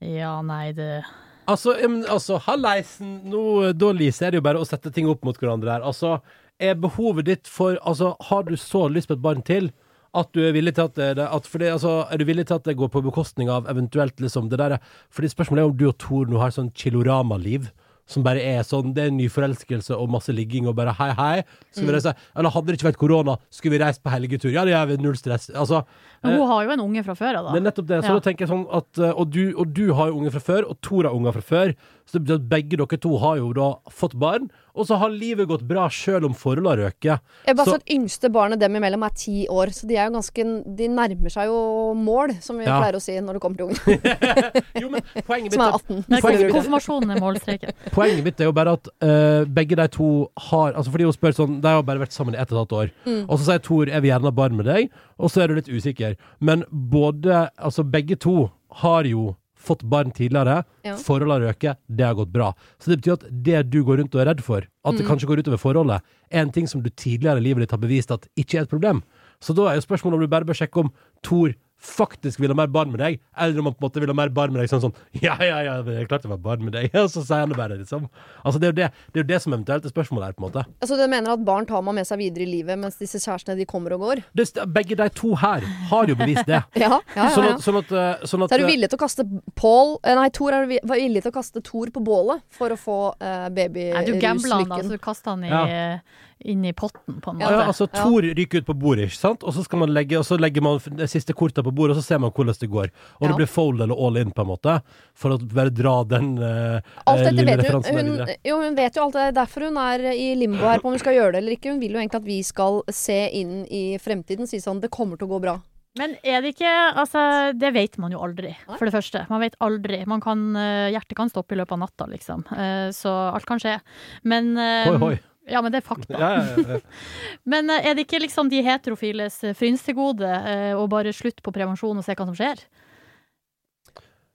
Ja, 0.01 0.41
nei, 0.45 0.72
det 0.76 1.03
Altså, 1.51 1.72
men, 1.89 2.03
altså 2.07 2.37
halleisen 2.45 3.16
nå, 3.33 3.72
Da, 3.74 3.91
Lise, 3.97 4.26
er 4.28 4.31
det 4.35 4.41
jo 4.41 4.45
bare 4.47 4.61
å 4.62 4.68
sette 4.68 4.93
ting 4.95 5.09
opp 5.11 5.24
mot 5.26 5.37
hverandre 5.41 5.72
her. 5.78 5.83
Altså, 5.89 6.18
er 6.61 6.76
behovet 6.78 7.26
ditt 7.31 7.49
for 7.51 7.78
Altså, 7.81 8.12
har 8.28 8.45
du 8.47 8.55
så 8.61 8.85
lyst 8.93 9.09
på 9.11 9.16
et 9.18 9.24
barn 9.24 9.43
til 9.43 9.70
At 10.14 10.31
du 10.37 10.41
er 10.45 10.53
villig 10.57 10.74
til 10.76 10.85
at 10.91 10.95
det, 10.99 11.11
det- 11.16 11.28
at 11.33 11.47
fordi, 11.49 11.70
altså, 11.72 12.07
Er 12.12 12.18
du 12.20 12.24
villig 12.28 12.47
til 12.47 12.55
at 12.61 12.64
det 12.68 12.76
går 12.76 12.89
på 12.93 13.03
bekostning 13.09 13.49
av 13.51 13.66
eventuelt 13.72 14.20
liksom 14.20 14.49
det 14.51 14.59
der 14.61 14.78
Fordi 15.11 15.28
spørsmålet 15.33 15.64
er 15.64 15.70
om 15.72 15.76
du 15.76 15.89
og 15.89 15.99
Tor 15.99 16.26
nå 16.26 16.39
har 16.39 16.51
sånn 16.55 16.72
chilorama-liv. 16.74 17.70
Som 18.11 18.25
bare 18.27 18.43
er 18.43 18.65
sånn 18.67 18.91
Det 18.97 19.05
er 19.07 19.13
ny 19.15 19.29
forelskelse 19.31 19.95
og 19.95 20.11
masse 20.11 20.33
ligging 20.35 20.67
og 20.67 20.75
bare 20.79 20.93
hei, 20.99 21.11
hei. 21.15 21.43
Skal 21.71 21.87
vi 21.87 21.95
reise 21.95 22.13
Eller 22.35 22.51
hadde 22.51 22.67
det 22.73 22.79
ikke 22.81 22.89
vært 22.91 22.99
korona, 22.99 23.37
skulle 23.55 23.77
vi 23.77 23.83
reist 23.85 24.03
på 24.03 24.11
helgetur? 24.11 24.51
Ja, 24.51 24.65
det 24.67 24.75
gjør 24.75 24.89
vi. 24.91 24.97
Null 25.05 25.19
stress. 25.21 25.47
Altså, 25.55 25.85
Men 26.25 26.37
hun 26.41 26.49
har 26.51 26.65
jo 26.67 26.75
en 26.75 26.81
unge 26.89 27.05
fra 27.07 27.15
før 27.15 27.39
av, 27.39 27.53
det 27.55 27.61
er 27.63 27.67
nettopp 27.71 27.87
det. 27.87 28.01
Så 28.03 28.11
Ja. 28.11 28.19
da 28.19 28.25
tenker 28.27 28.47
jeg 28.47 28.51
sånn 28.51 28.67
at 28.81 28.99
eh, 28.99 29.13
og 29.15 29.31
du, 29.31 29.55
og 29.57 29.73
du 29.73 29.93
har 29.95 30.11
jo 30.11 30.19
unge 30.19 30.33
fra 30.35 30.41
før, 30.41 30.69
og 30.69 30.81
Tor 30.83 31.05
har 31.05 31.15
unger 31.15 31.33
fra 31.39 31.43
før. 31.53 31.75
Så 32.11 32.19
det 32.19 32.25
betyr 32.27 32.41
at 32.43 32.49
begge 32.51 32.77
dere 32.77 32.99
to 32.99 33.17
har 33.23 33.37
jo 33.39 33.53
da 33.55 33.69
fått 33.89 34.19
barn, 34.19 34.51
og 34.81 34.87
så 34.89 34.97
har 35.01 35.12
livet 35.12 35.49
gått 35.51 35.62
bra 35.68 35.87
sjøl 35.93 36.24
om 36.28 36.35
forholdet 36.37 36.70
har 36.72 36.81
røket. 36.87 37.35
Jeg 37.47 37.57
bare 37.59 37.66
Så- 37.66 37.74
at 37.81 37.93
Yngste 37.95 38.31
barnet 38.33 38.59
dem 38.61 38.74
imellom 38.78 39.05
er 39.07 39.12
ti 39.14 39.47
år, 39.49 39.72
så 39.76 39.87
de 39.87 39.97
er 39.97 40.09
jo 40.09 40.16
ganske 40.16 40.45
De 40.76 40.89
nærmer 40.89 41.31
seg 41.31 41.47
jo 41.51 41.95
mål, 41.95 42.35
som 42.43 42.57
vi 42.59 42.64
Ja. 42.64 42.81
pleier 42.81 42.97
å 42.97 43.01
si 43.03 43.12
når 43.20 43.35
det 43.35 43.43
kommer 43.43 43.57
til 43.57 43.66
ungdom. 43.68 44.72
Jo, 44.81 44.89
men 44.89 45.03
poenget 45.26 45.51
mitt, 45.51 45.53
Som 45.53 45.62
er 45.62 45.68
er, 45.68 45.78
18. 45.78 46.05
Nei, 46.09 46.20
Poenget 46.20 46.53
Konfirmasjonen 46.55 47.11
er 47.16 47.20
målstreken. 47.20 47.72
poenget 47.99 48.24
mitt 48.24 48.41
er 48.41 48.45
jo 48.45 48.53
bare 48.53 48.72
at 48.78 48.89
uh, 49.03 49.45
begge 49.45 49.76
de 49.76 49.89
to 49.89 50.09
har 50.51 50.72
Altså 50.72 50.91
fordi 50.91 51.05
hun 51.05 51.12
spør 51.12 51.35
sånn 51.37 51.61
De 51.61 51.68
har 51.68 51.83
bare 51.83 51.99
vært 52.01 52.12
sammen 52.16 52.35
i 52.35 52.39
ett 52.41 52.51
og 52.53 52.57
et 52.57 52.62
halvt 52.62 52.76
år. 52.81 52.91
Mm. 53.07 53.24
Og 53.28 53.39
så 53.39 53.45
sier 53.51 53.59
Tor 53.61 53.87
'jeg 53.87 54.03
vil 54.03 54.11
gjerne 54.11 54.24
ha 54.24 54.31
barn 54.31 54.57
med 54.57 54.66
deg', 54.66 54.91
og 55.18 55.28
så 55.31 55.43
er 55.43 55.49
du 55.49 55.55
litt 55.55 55.68
usikker. 55.68 56.16
Men 56.41 56.64
både 56.72 57.51
Altså 57.59 57.85
begge 57.85 58.16
to 58.18 58.51
har 58.81 59.05
jo 59.05 59.37
fått 59.61 59.83
barn 59.85 60.11
tidligere. 60.17 60.63
Ja. 60.87 60.97
Forholdet 60.97 61.37
har 61.37 61.47
røket, 61.51 61.81
det 61.87 62.07
har 62.09 62.15
gått 62.19 62.33
bra. 62.33 62.51
Så 62.81 62.91
det 62.91 63.01
betyr 63.03 63.19
at 63.19 63.27
det 63.45 63.63
du 63.71 63.83
går 63.85 64.01
rundt 64.01 64.15
og 64.17 64.23
er 64.25 64.31
redd 64.33 64.41
for, 64.45 64.65
at 64.65 64.95
Mm. 64.95 64.99
det 64.99 65.07
kanskje 65.07 65.29
går 65.29 65.43
utover 65.45 65.61
forholdet, 65.61 66.01
er 66.31 66.41
en 66.43 66.51
ting 66.51 66.67
som 66.67 66.83
du 66.83 66.91
tidligere 66.91 67.39
i 67.39 67.45
livet 67.45 67.65
ditt 67.67 67.71
har 67.77 67.79
bevist 67.83 68.11
at 68.11 68.27
ikke 68.37 68.59
er 68.59 68.63
et 68.63 68.71
problem. 68.73 69.03
Så 69.41 69.55
da 69.55 69.69
er 69.71 69.77
jo 69.77 69.87
spørsmålet 69.87 70.15
om 70.15 70.21
du 70.21 70.27
bare 70.33 70.45
bør 70.49 70.59
sjekke 70.59 70.81
om 70.81 70.93
Tor 71.23 71.53
faktisk 71.81 72.41
vil 72.43 72.53
ha 72.53 72.57
mer 72.59 72.68
barn 72.72 72.91
med 72.93 73.01
deg, 73.01 73.18
eller 73.41 73.61
om 73.62 73.70
han 73.70 73.74
på 73.76 73.81
en 73.83 73.87
måte 73.89 74.03
vil 74.03 74.12
ha 74.12 74.16
mer 74.16 74.33
barn 74.37 74.53
med 74.53 74.61
deg 74.62 74.70
sånn 74.72 74.83
sånn 74.85 74.95
Ja, 75.24 75.37
ja, 75.41 75.62
ja, 75.64 75.78
det 75.85 75.97
er 75.97 76.09
klart 76.11 76.26
det 76.26 76.31
var 76.33 76.41
barn 76.45 76.64
med 76.66 76.74
deg. 76.76 76.91
Og 77.01 77.09
så 77.12 77.22
sier 77.24 77.45
han 77.45 77.53
det 77.53 77.59
bare, 77.59 77.78
liksom. 77.81 78.07
Altså, 78.45 78.61
det 78.61 78.68
er 78.68 78.72
jo 78.72 78.78
det, 78.81 78.89
det, 79.11 79.20
er 79.20 79.24
jo 79.24 79.28
det 79.31 79.41
som 79.45 79.57
eventuelt 79.57 79.89
er 79.89 79.95
spørsmålet 79.95 80.31
her, 80.31 80.37
på 80.37 80.45
en 80.45 80.49
måte. 80.49 80.64
Altså, 80.81 80.99
du 81.01 81.05
mener 81.11 81.35
at 81.35 81.45
barn 81.47 81.68
tar 81.68 81.85
man 81.87 81.97
med 81.97 82.09
seg 82.09 82.20
videre 82.20 82.45
i 82.45 82.51
livet, 82.51 82.78
mens 82.81 83.01
disse 83.01 83.20
kjærestene 83.22 83.57
de 83.59 83.66
kommer 83.68 83.97
og 83.97 84.05
går? 84.07 84.22
Det, 84.37 84.49
begge 84.76 84.99
de 85.01 85.09
to 85.16 85.33
her 85.41 85.64
har 85.91 86.11
jo 86.12 86.18
bevist 86.20 86.47
det. 86.51 86.62
Ja, 86.81 86.97
ja, 87.14 87.24
ja, 87.26 87.26
Sånn 87.35 87.47
at, 87.51 87.62
sånn 87.64 87.76
at, 87.81 87.91
eh, 87.93 88.24
sånn 88.28 88.45
at 88.45 88.53
Så 88.53 88.57
er 88.57 88.62
du 88.62 88.70
villig 88.70 88.89
til 88.91 88.97
å 88.97 89.03
kaste 89.03 89.24
Paul 89.59 89.97
eh, 90.01 90.14
Nei, 90.16 90.28
Thor 90.35 90.55
er 90.57 90.66
vi- 90.70 90.81
villig 90.89 91.22
til 91.24 91.33
å 91.33 91.35
kaste 91.35 91.62
Thor 91.66 91.91
på 91.93 92.03
bålet 92.05 92.43
for 92.57 92.72
å 92.72 92.78
få 92.81 92.97
uh, 93.20 93.47
Nei, 93.51 93.68
du 94.07 94.14
gambla 94.22 94.62
han, 94.62 94.70
da, 94.70 94.81
så 94.85 94.97
du 94.97 95.03
kasta 95.03 95.35
han 95.35 95.45
i, 95.45 95.51
Ja. 95.51 96.01
Inn 96.45 96.64
i 96.64 96.72
potten, 96.72 97.20
på 97.20 97.30
en 97.30 97.38
måte. 97.38 97.51
ja, 97.53 97.66
altså 97.68 97.86
Thor 97.91 98.20
Tor 98.22 98.22
ryker 98.36 98.59
ut 98.62 98.66
på 98.66 98.74
bordet, 98.78 99.07
ikke 99.11 99.16
sant? 99.20 99.43
Og 99.45 99.53
så, 99.55 99.64
skal 99.64 99.78
man 99.78 99.93
legge, 99.93 100.16
og 100.18 100.24
så 100.24 100.38
legger 100.41 100.62
man 100.62 100.78
de 100.97 101.07
siste 101.09 101.32
korta 101.36 101.62
på 101.62 101.72
bordet, 101.72 101.97
og 101.97 102.03
så 102.03 102.07
ser 102.07 102.18
man 102.18 102.30
hvordan 102.30 102.55
det 102.61 102.70
går. 102.70 102.91
Og 103.20 103.22
Ja. 103.22 103.28
det 103.28 103.36
blir 103.36 103.47
fold 103.51 103.80
eller 103.80 103.95
all 103.95 104.16
in, 104.16 104.30
på 104.32 104.43
en 104.43 104.49
måte. 104.49 104.82
For 105.14 105.30
å 105.30 105.38
bare 105.38 105.70
dra 105.70 106.03
den 106.05 106.36
dette 106.36 107.32
lille 107.34 107.57
referansen 107.61 107.95
hun, 107.95 108.05
der 108.05 108.11
hun, 108.11 108.18
videre. 108.18 108.36
jo, 108.45 108.61
hun 108.62 108.74
vet 108.78 108.97
jo 108.97 109.03
alt 109.05 109.12
det. 109.18 109.34
Derfor 109.34 109.66
hun 109.68 109.76
er 109.76 110.07
i 110.12 110.34
limbo 110.34 110.64
her 110.66 110.78
på 110.80 110.86
om 110.91 110.93
hun 110.97 111.03
skal 111.03 111.14
gjøre 111.14 111.32
det 111.32 111.43
eller 111.43 111.57
ikke. 111.57 111.70
Hun 111.74 111.80
vil 111.80 111.93
jo 111.93 111.99
egentlig 112.03 112.20
at 112.22 112.28
vi 112.30 112.43
skal 112.47 112.82
se 112.91 113.18
inn 113.41 113.66
i 113.70 113.84
fremtiden. 114.01 114.49
Si 114.49 114.59
sånn 114.62 114.80
Det 114.80 114.91
kommer 114.91 115.18
til 115.20 115.28
å 115.28 115.34
gå 115.36 115.41
bra. 115.43 115.59
Men 115.99 116.14
er 116.22 116.41
det 116.41 116.55
ikke 116.55 116.70
Altså, 116.95 117.53
det 117.59 117.72
vet 117.74 117.99
man 117.99 118.12
jo 118.12 118.20
aldri, 118.22 118.53
for 118.78 118.86
det 118.86 118.95
første. 118.95 119.24
Man 119.28 119.41
vet 119.43 119.57
aldri. 119.61 120.05
Man 120.07 120.20
kan, 120.22 120.55
eh, 120.57 120.91
hjertet 120.95 121.16
kan 121.18 121.28
stoppe 121.28 121.53
i 121.53 121.59
løpet 121.59 121.72
av 121.72 121.80
natta, 121.82 122.07
liksom. 122.07 122.45
Eh, 122.53 122.91
Så 122.95 123.11
alt 123.11 123.45
kan 123.45 123.59
skje. 123.59 123.80
Men 124.22 124.55
Hoi, 124.57 124.97
hoi. 124.99 125.18
Ja, 125.49 125.62
men 125.64 125.72
det 125.72 125.80
er 125.80 125.86
fakta. 125.88 126.18
Ja, 126.18 126.30
ja, 126.36 126.64
ja. 126.76 126.80
Men 127.55 127.70
eh, 127.70 127.86
er 127.88 127.95
det 127.97 128.05
ikke 128.07 128.20
liksom 128.22 128.51
de 128.53 128.61
heterofiles 128.62 129.41
eh, 129.45 129.55
frynsegode 129.57 130.28
eh, 130.28 130.74
å 130.76 130.84
bare 130.91 131.12
slutte 131.16 131.43
på 131.43 131.53
prevensjon 131.55 131.97
og 131.99 132.05
se 132.07 132.14
hva 132.14 132.26
som 132.28 132.36
skjer? 132.36 132.61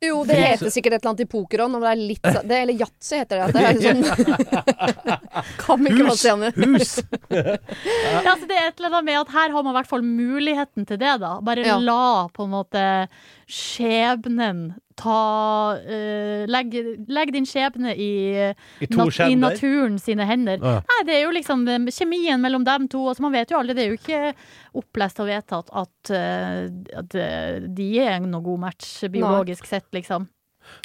Jo, 0.04 0.20
det 0.28 0.36
heter 0.36 0.70
sikkert 0.70 0.98
et 0.98 1.06
eller 1.06 1.14
annet 1.14 1.24
i 1.24 1.30
pokerånd. 1.32 1.72
Når 1.78 1.82
det 1.86 1.92
er 1.94 2.02
litt 2.02 2.26
så- 2.28 2.42
det, 2.46 2.58
Eller 2.66 2.74
yatzy 2.82 3.16
heter 3.22 3.40
det. 3.40 3.46
At 3.46 3.54
det 3.56 3.64
er 3.64 3.80
sånn 3.80 4.04
Kan 5.64 5.88
ikke 5.88 6.10
Hus! 6.10 6.26
Hus! 6.60 6.92
Ja, 7.32 8.34
altså 8.34 8.50
det 8.50 8.58
er 8.60 8.68
et 8.68 8.78
eller 8.82 8.92
annet 8.92 9.08
med 9.08 9.20
at 9.22 9.32
her 9.34 9.54
har 9.56 9.64
man 9.64 9.72
i 9.72 9.78
hvert 9.80 9.90
fall 9.90 10.04
muligheten 10.06 10.86
til 10.90 11.00
det, 11.02 11.16
da. 11.24 11.38
Bare 11.42 11.64
Ja. 11.66 11.78
la 11.82 12.28
på 12.36 12.44
en 12.46 12.54
måte 12.54 12.84
skjebnen 13.48 14.76
ta 14.96 15.76
uh, 15.76 16.46
legg, 16.48 16.76
legg 17.12 17.32
din 17.36 17.48
skjebne 17.48 17.94
i, 18.00 18.12
I 18.80 18.90
nat 18.96 19.20
i 19.28 19.36
naturen 19.40 19.98
sine 20.00 20.28
hender. 20.28 20.62
Ja. 20.64 20.80
Nei, 20.88 21.00
det 21.08 21.18
er 21.18 21.26
jo 21.26 21.34
liksom 21.36 21.66
eh, 21.68 21.90
kjemien 21.92 22.42
mellom 22.42 22.64
dem 22.68 22.88
to. 22.92 23.04
Altså, 23.10 23.26
man 23.26 23.36
vet 23.36 23.52
jo 23.52 23.60
aldri, 23.60 23.76
det 23.76 23.86
er 23.86 23.92
jo 23.92 24.00
ikke 24.00 24.22
opplest 24.80 25.20
og 25.24 25.30
vedtatt 25.30 25.72
at, 25.76 26.14
at 26.16 27.20
eh, 27.20 27.60
de 27.68 27.90
er 28.04 28.24
noe 28.24 28.44
god 28.46 28.64
match 28.68 28.98
biologisk 29.12 29.68
sett, 29.70 29.90
liksom. 29.96 30.30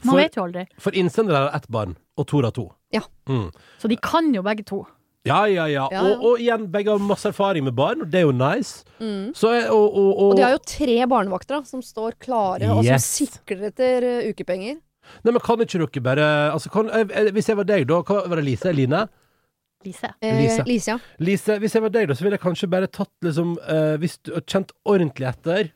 Man 0.04 0.12
For- 0.12 0.20
vet 0.20 0.36
jo 0.36 0.46
aldri. 0.48 0.66
For 0.82 0.96
innsender 0.96 1.38
har 1.38 1.54
ett 1.56 1.68
barn, 1.72 1.94
og 2.18 2.26
Tora 2.28 2.50
to. 2.54 2.68
Ja. 2.92 3.04
Mm. 3.30 3.48
Så 3.78 3.88
de 3.88 3.96
kan 4.02 4.34
jo 4.34 4.42
begge 4.44 4.66
to. 4.68 4.84
Ja, 5.28 5.42
ja, 5.52 5.66
ja. 5.68 5.86
Ja. 5.92 6.00
Og, 6.06 6.22
og 6.24 6.40
igjen, 6.40 6.64
begge 6.72 6.94
har 6.94 7.02
masse 7.04 7.28
erfaring 7.28 7.64
med 7.66 7.74
barn, 7.76 8.00
og 8.04 8.08
det 8.12 8.22
er 8.22 8.24
jo 8.24 8.32
nice. 8.32 8.84
Mm. 9.00 9.32
Så, 9.36 9.50
jeg- 9.52 9.68
og, 9.70 9.84
og, 9.92 10.08
og, 10.16 10.28
Og 10.30 10.36
de 10.38 10.44
har 10.46 10.54
jo 10.54 10.62
tre 10.64 10.96
barnevakter 11.10 11.58
da, 11.58 11.62
som 11.68 11.82
står 11.84 12.16
klare, 12.22 12.70
og 12.72 12.84
som 12.86 13.02
sikler 13.04 13.66
etter 13.68 14.06
uh, 14.06 14.30
ukepenger. 14.32 14.78
Nei, 15.24 15.32
men 15.32 15.40
kan 15.44 15.60
ikke 15.60 15.80
dere 15.80 16.02
bare 16.04 16.26
altså, 16.52 16.70
kan, 16.70 16.88
Hvis 17.34 17.48
jeg 17.50 17.56
var 17.58 17.66
deg, 17.66 17.86
da 17.88 17.96
hva 18.06 18.20
Var 18.30 18.38
det 18.38 18.44
Lise? 18.46 18.70
Line? 18.76 19.00
Lise. 19.82 20.10
Eh, 20.20 20.36
Lise. 20.38 20.64
Lise, 20.68 20.90
ja. 20.92 20.98
Lise, 21.24 21.56
hvis 21.58 21.74
jeg 21.74 21.82
var 21.82 21.92
deg, 21.94 22.06
da, 22.10 22.14
så 22.14 22.22
ville 22.26 22.36
jeg 22.36 22.44
kanskje 22.44 22.68
bare 22.70 22.86
tatt 22.92 23.10
liksom 23.24 23.54
eh, 23.64 23.96
Hvis 23.98 24.18
du 24.22 24.34
har 24.36 24.44
kjent 24.44 24.70
ordentlig 24.84 25.26
etter, 25.32 25.70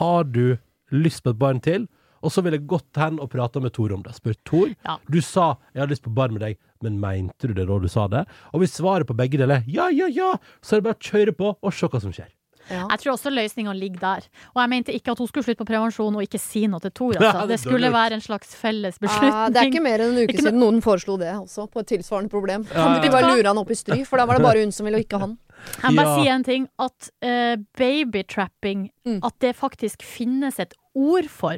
har 0.00 0.24
du 0.24 0.56
lyst 0.90 1.22
på 1.22 1.30
et 1.34 1.38
barn 1.38 1.60
til? 1.62 1.86
Og 2.24 2.32
så 2.34 2.42
ville 2.44 2.58
jeg 2.58 2.66
gått 2.72 2.98
hen 3.00 3.20
og 3.22 3.30
prata 3.32 3.60
med 3.62 3.72
Tor 3.76 3.92
om 3.94 4.02
det. 4.04 4.16
Spurt 4.16 4.40
Tor. 4.48 4.72
Ja. 4.84 4.96
Du 5.08 5.20
sa 5.24 5.56
'jeg 5.72 5.80
har 5.84 5.88
lyst 5.92 6.02
på 6.02 6.12
barn 6.12 6.34
med 6.34 6.42
deg', 6.42 6.56
men 6.82 6.98
mente 7.00 7.48
du 7.48 7.54
det 7.54 7.66
da 7.68 7.78
du 7.78 7.88
sa 7.88 8.06
det? 8.08 8.24
Og 8.52 8.60
hvis 8.62 8.76
svaret 8.80 9.06
på 9.06 9.16
begge 9.16 9.38
deler 9.40 9.60
er 9.60 9.64
ja, 9.68 9.88
ja, 9.90 10.06
ja, 10.08 10.34
så 10.62 10.76
er 10.76 10.80
det 10.80 10.88
bare 10.90 10.98
å 11.00 11.08
kjøre 11.10 11.34
på 11.36 11.54
og 11.60 11.72
se 11.74 11.86
hva 11.90 12.00
som 12.00 12.12
skjer. 12.12 12.28
ja. 12.70 12.86
Jeg 12.92 12.98
tror 13.02 13.12
også 13.16 13.30
løsninga 13.34 13.72
ligger 13.74 14.00
der. 14.00 14.26
Og 14.54 14.60
jeg 14.62 14.70
mente 14.70 14.92
ikke 14.94 15.10
at 15.12 15.18
hun 15.18 15.26
skulle 15.26 15.42
slutte 15.44 15.64
på 15.64 15.68
prevensjon 15.72 16.14
og 16.14 16.22
ikke 16.22 16.38
si 16.38 16.66
noe 16.70 16.80
til 16.80 16.92
Tor. 16.94 17.14
Ja, 17.20 17.30
Altså. 17.32 17.40
det 17.46 17.48
Det 17.56 17.60
skulle 17.64 17.78
dårlig 17.80 17.92
være 17.96 18.14
en 18.14 18.20
slags 18.24 18.54
felles 18.54 18.98
beslutning. 19.02 19.32
Ja, 19.34 19.48
det 19.50 19.56
er 19.62 19.70
ikke 19.72 19.82
mer 19.82 19.98
enn 20.04 20.14
en 20.16 20.24
uke 20.28 20.38
siden 20.44 20.60
noen 20.62 20.80
foreslo 20.84 21.16
det 21.18 21.32
også, 21.34 21.66
på 21.72 21.80
et 21.82 21.86
tilsvarende 21.96 22.30
problem. 22.30 22.66
Ja, 22.72 22.86
ja. 23.02 23.10
bare 23.10 23.32
lure 23.34 23.46
han 23.50 23.58
opp 23.58 23.70
i 23.74 23.78
stry, 23.80 24.04
for 24.06 24.16
da 24.22 24.26
var 24.30 24.38
det 24.38 24.46
bare 24.46 24.62
hun 24.62 24.72
som 24.72 24.86
ville, 24.86 25.00
og 25.02 25.06
ikke 25.08 25.18
han. 25.24 25.36
Jeg 25.82 25.92
må 25.92 26.02
bare 26.04 26.12
Ja. 26.14 26.22
si 26.22 26.28
en 26.32 26.44
ting. 26.46 26.68
At 26.78 27.10
uh, 27.26 27.56
babytrapping, 27.76 28.90
Mm. 29.06 29.20
at 29.24 29.34
det 29.40 29.56
faktisk 29.56 30.02
finnes 30.02 30.58
et 30.60 30.74
ord 30.94 31.26
for, 31.28 31.56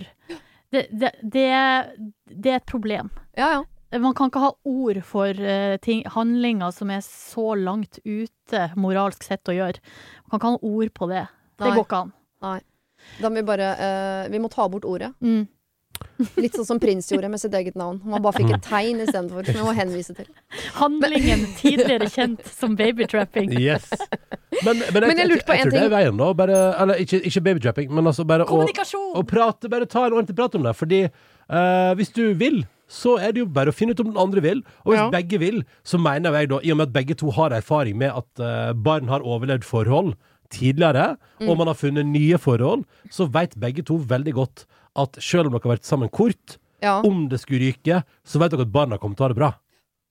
det, 0.72 0.86
det, 0.90 1.10
det, 1.22 1.46
det 2.42 2.50
er 2.52 2.56
et 2.56 2.66
problem. 2.66 3.10
Ja, 3.36 3.50
ja. 3.58 3.62
Man 4.00 4.14
kan 4.16 4.30
ikke 4.30 4.40
ha 4.40 4.52
ord 4.64 5.00
for 5.04 5.36
eh, 5.36 5.76
ting, 5.84 6.04
handlinger 6.14 6.72
som 6.72 6.92
er 6.94 7.02
så 7.04 7.52
langt 7.58 7.98
ute 8.04 8.66
moralsk 8.80 9.26
sett 9.26 9.48
å 9.52 9.56
gjøre. 9.56 9.82
Man 10.32 10.40
kan 10.40 10.56
ikke 10.56 10.62
ha 10.62 10.76
ord 10.76 10.92
på 10.96 11.08
det. 11.10 11.26
Det 11.60 11.72
går 11.74 11.84
ikke 11.84 12.04
an. 12.06 12.14
Da 13.20 13.28
må 13.28 13.40
vi 13.40 13.42
bare 13.46 13.72
uh, 13.76 14.30
Vi 14.30 14.40
må 14.40 14.48
ta 14.50 14.68
bort 14.70 14.86
ordet. 14.88 15.10
Mm. 15.20 15.44
Litt 16.38 16.56
sånn 16.56 16.66
som 16.66 16.80
prins 16.82 17.08
gjorde 17.12 17.28
med 17.30 17.40
sitt 17.40 17.54
eget 17.54 17.76
navn. 17.78 18.00
Han 18.10 18.22
bare 18.22 18.40
fikk 18.40 18.52
et 18.56 18.64
tegn 18.66 19.02
istedenfor, 19.04 19.46
som 19.46 19.58
jeg 19.58 19.66
må 19.66 19.74
henvise 19.76 20.14
til. 20.16 20.28
Handlingen 20.78 21.44
tidligere 21.60 22.08
kjent 22.10 22.42
som 22.48 22.76
babytrapping. 22.78 23.52
Yes. 23.58 23.88
Men, 24.62 24.82
men, 24.92 25.06
Men 25.08 25.22
jeg 25.22 25.30
lurte 25.30 25.46
på 25.48 25.56
jeg, 25.56 25.66
en 25.66 25.70
tror 25.70 25.76
det 25.76 25.78
ting. 25.78 25.86
er 25.88 25.94
veien, 25.94 26.18
da. 26.18 26.30
Bare, 26.38 26.58
eller 26.84 27.02
ikke, 27.02 27.22
ikke 27.28 27.44
babytrapping, 27.48 27.94
men 27.94 28.10
altså 28.10 28.26
bare 28.28 28.46
å, 28.46 28.60
å 28.62 29.24
prate, 29.26 29.70
bare 29.72 29.88
ta 29.90 30.06
en 30.06 30.16
ordentlig 30.16 30.38
prat 30.38 30.58
om 30.58 30.66
det. 30.66 30.74
Fordi 30.78 31.00
uh, 31.08 31.92
hvis 31.98 32.12
du 32.14 32.24
vil, 32.38 32.62
så 32.92 33.14
er 33.24 33.32
det 33.32 33.40
jo 33.40 33.46
bare 33.48 33.72
å 33.72 33.76
finne 33.76 33.94
ut 33.96 34.00
om 34.04 34.10
den 34.10 34.20
andre 34.20 34.42
vil. 34.44 34.60
Og 34.84 34.92
hvis 34.92 35.00
Ja. 35.00 35.10
begge 35.14 35.38
vil, 35.40 35.62
så 35.82 35.96
mener 35.98 36.34
jeg 36.36 36.50
da, 36.52 36.58
i 36.60 36.70
og 36.74 36.76
med 36.76 36.88
at 36.90 36.92
begge 36.92 37.16
to 37.16 37.30
har 37.32 37.50
erfaring 37.56 37.96
med 37.96 38.12
at 38.12 38.42
uh, 38.42 38.72
barn 38.76 39.08
har 39.08 39.24
overlevd 39.24 39.64
forhold 39.64 40.12
tidligere, 40.52 41.16
Mm. 41.40 41.48
og 41.48 41.56
man 41.58 41.66
har 41.68 41.74
funnet 41.74 42.04
nye 42.06 42.36
forhold, 42.38 42.84
så 43.10 43.24
vet 43.32 43.56
begge 43.58 43.82
to 43.88 43.96
veldig 43.96 44.34
godt 44.36 44.66
at 45.00 45.16
selv 45.22 45.46
om 45.48 45.52
dere 45.56 45.62
har 45.64 45.76
vært 45.78 45.88
sammen 45.88 46.10
kort, 46.12 46.58
Ja. 46.82 47.00
om 47.00 47.28
det 47.28 47.40
skulle 47.40 47.60
ryke, 47.72 48.02
så 48.26 48.38
vet 48.38 48.50
dere 48.50 48.66
at 48.66 48.72
barna 48.72 48.98
kommer 48.98 49.16
til 49.16 49.24
å 49.24 49.28
ha 49.28 49.32
det 49.32 49.36
bra. 49.40 49.54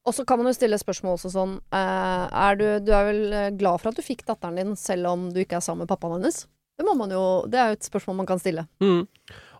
Og 0.07 0.13
så 0.15 0.25
kan 0.25 0.39
man 0.39 0.47
jo 0.47 0.53
stille 0.57 0.79
spørsmål 0.81 1.13
også 1.19 1.29
sånn 1.29 1.59
eh, 1.71 2.29
er 2.33 2.55
du, 2.57 2.79
du 2.79 2.91
er 2.91 3.05
vel 3.11 3.33
eh, 3.33 3.49
glad 3.51 3.79
for 3.83 3.89
at 3.89 3.95
du 3.95 4.01
fikk 4.01 4.25
datteren 4.25 4.55
din, 4.57 4.75
selv 4.75 5.05
om 5.11 5.29
du 5.31 5.39
ikke 5.43 5.57
er 5.59 5.61
sammen 5.61 5.85
med 5.85 5.89
pappaen 5.93 6.17
hennes? 6.17 6.47
Det 6.79 6.85
må 6.87 6.95
man 6.97 7.11
jo 7.13 7.45
Det 7.47 7.59
er 7.59 7.67
jo 7.69 7.73
et 7.77 7.85
spørsmål 7.85 8.15
man 8.15 8.25
kan 8.25 8.39
stille. 8.39 8.63
Mm. 8.81 9.05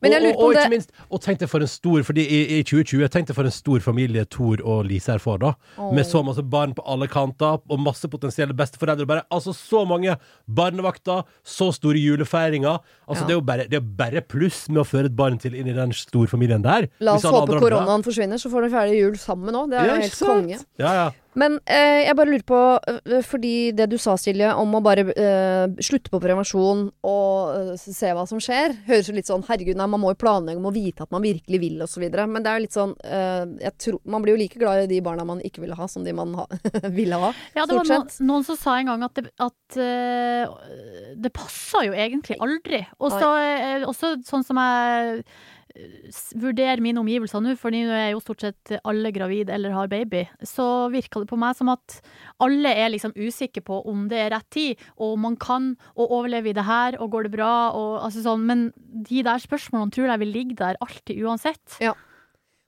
Men 0.02 0.12
jeg 0.16 0.22
og, 0.22 0.26
lurer 0.26 0.34
på 0.36 0.41
og, 0.41 0.47
og 0.47 0.54
det- 0.56 0.62
ikke 0.66 0.74
minst, 0.76 0.91
og 1.12 1.22
tenk 1.22 1.39
deg 1.39 1.49
for 1.52 1.62
en 1.62 1.68
stor 1.68 2.04
Fordi 2.08 2.24
i, 2.26 2.39
i 2.60 2.64
2020 2.64 3.08
Tenk 3.14 3.28
deg 3.28 3.36
for 3.38 3.45
en 3.45 3.52
stor 3.54 3.80
familie 3.86 4.26
Tor 4.26 4.62
og 4.66 4.86
Lise 4.89 5.12
her 5.14 5.22
får, 5.22 5.39
da. 5.43 5.54
Oh. 5.78 5.91
Med 5.93 6.06
så 6.10 6.24
masse 6.26 6.41
barn 6.43 6.74
på 6.74 6.84
alle 6.86 7.08
kanter, 7.12 7.60
og 7.70 7.80
masse 7.80 8.08
potensielle 8.10 8.56
besteforeldre. 8.58 9.06
Bare, 9.06 9.24
altså 9.32 9.54
Så 9.54 9.86
mange 9.88 10.16
barnevakter, 10.49 11.24
så 11.45 11.72
store 11.76 11.99
julefeiringer. 12.02 12.80
Altså 13.08 13.22
Ja. 13.24 13.28
Det 13.28 13.34
er 13.36 13.39
jo 13.39 13.45
bare, 13.45 13.68
det 13.70 13.78
er 13.78 13.88
bare 13.97 14.22
pluss 14.22 14.70
med 14.70 14.82
å 14.82 14.88
føre 14.88 15.06
et 15.06 15.16
barn 15.16 15.38
til 15.38 15.54
inn 15.56 15.68
i 15.68 15.74
den 15.74 15.91
storfamilien 15.93 16.64
der. 16.64 16.88
La 16.99 17.16
oss 17.16 17.24
håpe 17.24 17.60
koronaen 17.62 18.04
forsvinner, 18.04 18.39
så 18.41 18.49
får 18.52 18.68
de 18.68 18.70
ferdig 18.74 18.99
jul 18.99 19.18
sammen 19.22 19.54
òg. 19.56 19.70
Det 19.70 19.80
er 19.80 19.86
jo 19.86 20.02
helt 20.02 20.20
konge. 20.20 20.60
Ja, 20.82 20.93
ja. 20.93 21.10
Men 21.39 21.57
eh, 21.63 22.05
jeg 22.07 22.15
bare 22.19 22.32
lurer 22.32 22.45
på, 22.47 22.59
eh, 22.91 23.21
fordi 23.23 23.53
det 23.75 23.88
du 23.91 23.97
sa, 24.01 24.17
Silje, 24.19 24.49
om 24.59 24.75
å 24.75 24.82
bare 24.84 25.05
eh, 25.13 25.77
slutte 25.84 26.11
på 26.11 26.19
prevensjon 26.23 26.88
og 27.07 27.53
eh, 27.55 27.71
se 27.79 28.11
hva 28.15 28.25
som 28.27 28.41
skjer, 28.43 28.75
høres 28.89 29.07
jo 29.07 29.15
litt 29.15 29.29
sånn 29.29 29.45
Herregud, 29.47 29.77
nei, 29.79 29.88
man 29.91 30.03
må 30.03 30.11
jo 30.13 30.19
planlegge, 30.21 30.59
man 30.59 30.69
må 30.69 30.75
vite 30.75 31.05
at 31.05 31.13
man 31.13 31.23
virkelig 31.23 31.61
vil, 31.63 31.77
osv. 31.86 32.03
Men 32.11 32.43
det 32.43 32.51
er 32.51 32.59
jo 32.59 32.65
litt 32.65 32.75
sånn 32.75 32.95
eh, 33.05 33.45
jeg 33.63 33.73
tror, 33.86 34.01
Man 34.11 34.25
blir 34.25 34.36
jo 34.36 34.41
like 34.41 34.59
glad 34.59 34.84
i 34.84 34.89
de 34.91 34.99
barna 35.05 35.25
man 35.27 35.43
ikke 35.45 35.63
ville 35.63 35.77
ha, 35.77 35.88
som 35.91 36.05
de 36.07 36.15
man 36.15 36.36
ha, 36.39 36.47
ville 36.99 37.21
ha. 37.21 37.32
Ja, 37.55 37.65
det 37.65 37.79
var 37.79 37.88
noen, 37.88 38.11
noen 38.27 38.47
som 38.47 38.59
sa 38.59 38.75
en 38.79 38.91
gang 38.91 39.07
at 39.07 39.15
det, 39.17 39.32
at, 39.41 39.79
uh, 39.79 41.15
det 41.21 41.32
passer 41.36 41.88
jo 41.88 41.95
egentlig 41.95 42.38
aldri. 42.43 42.84
Og 42.99 43.15
så 43.15 43.32
eh, 43.39 43.88
også 43.88 44.17
sånn 44.27 44.45
som 44.47 44.59
jeg 44.59 45.23
vurderer 46.41 46.82
mine 46.84 46.99
omgivelser 47.01 47.41
nå, 47.43 47.53
fordi 47.59 47.84
nå 47.88 47.95
er 47.95 48.09
jo 48.13 48.22
stort 48.24 48.43
sett 48.45 48.74
alle 48.88 49.11
gravid 49.15 49.49
eller 49.53 49.74
har 49.76 49.89
baby, 49.91 50.24
så 50.47 50.65
virker 50.93 51.24
det 51.26 51.32
på 51.32 51.39
meg 51.41 51.55
som 51.57 51.72
at 51.74 51.99
alle 52.43 52.74
er 52.76 52.91
liksom 52.93 53.15
usikre 53.17 53.63
på 53.67 53.82
om 53.89 54.05
det 54.11 54.19
er 54.26 54.34
rett 54.36 54.49
tid, 54.53 54.86
og 54.97 55.15
om 55.15 55.26
man 55.30 55.39
kan, 55.41 55.72
og 55.95 56.11
overlever 56.19 56.51
i 56.53 56.57
det 56.57 56.67
her, 56.67 56.99
og 57.01 57.11
går 57.15 57.28
det 57.30 57.36
bra, 57.38 57.53
og 57.78 57.99
altså 58.05 58.24
sånn. 58.26 58.45
Men 58.49 58.67
de 59.07 59.24
der 59.26 59.41
spørsmålene 59.43 59.91
tror 59.95 60.11
jeg 60.13 60.24
vil 60.26 60.34
ligge 60.36 60.59
der 60.61 60.80
alltid 60.84 61.22
uansett. 61.26 61.80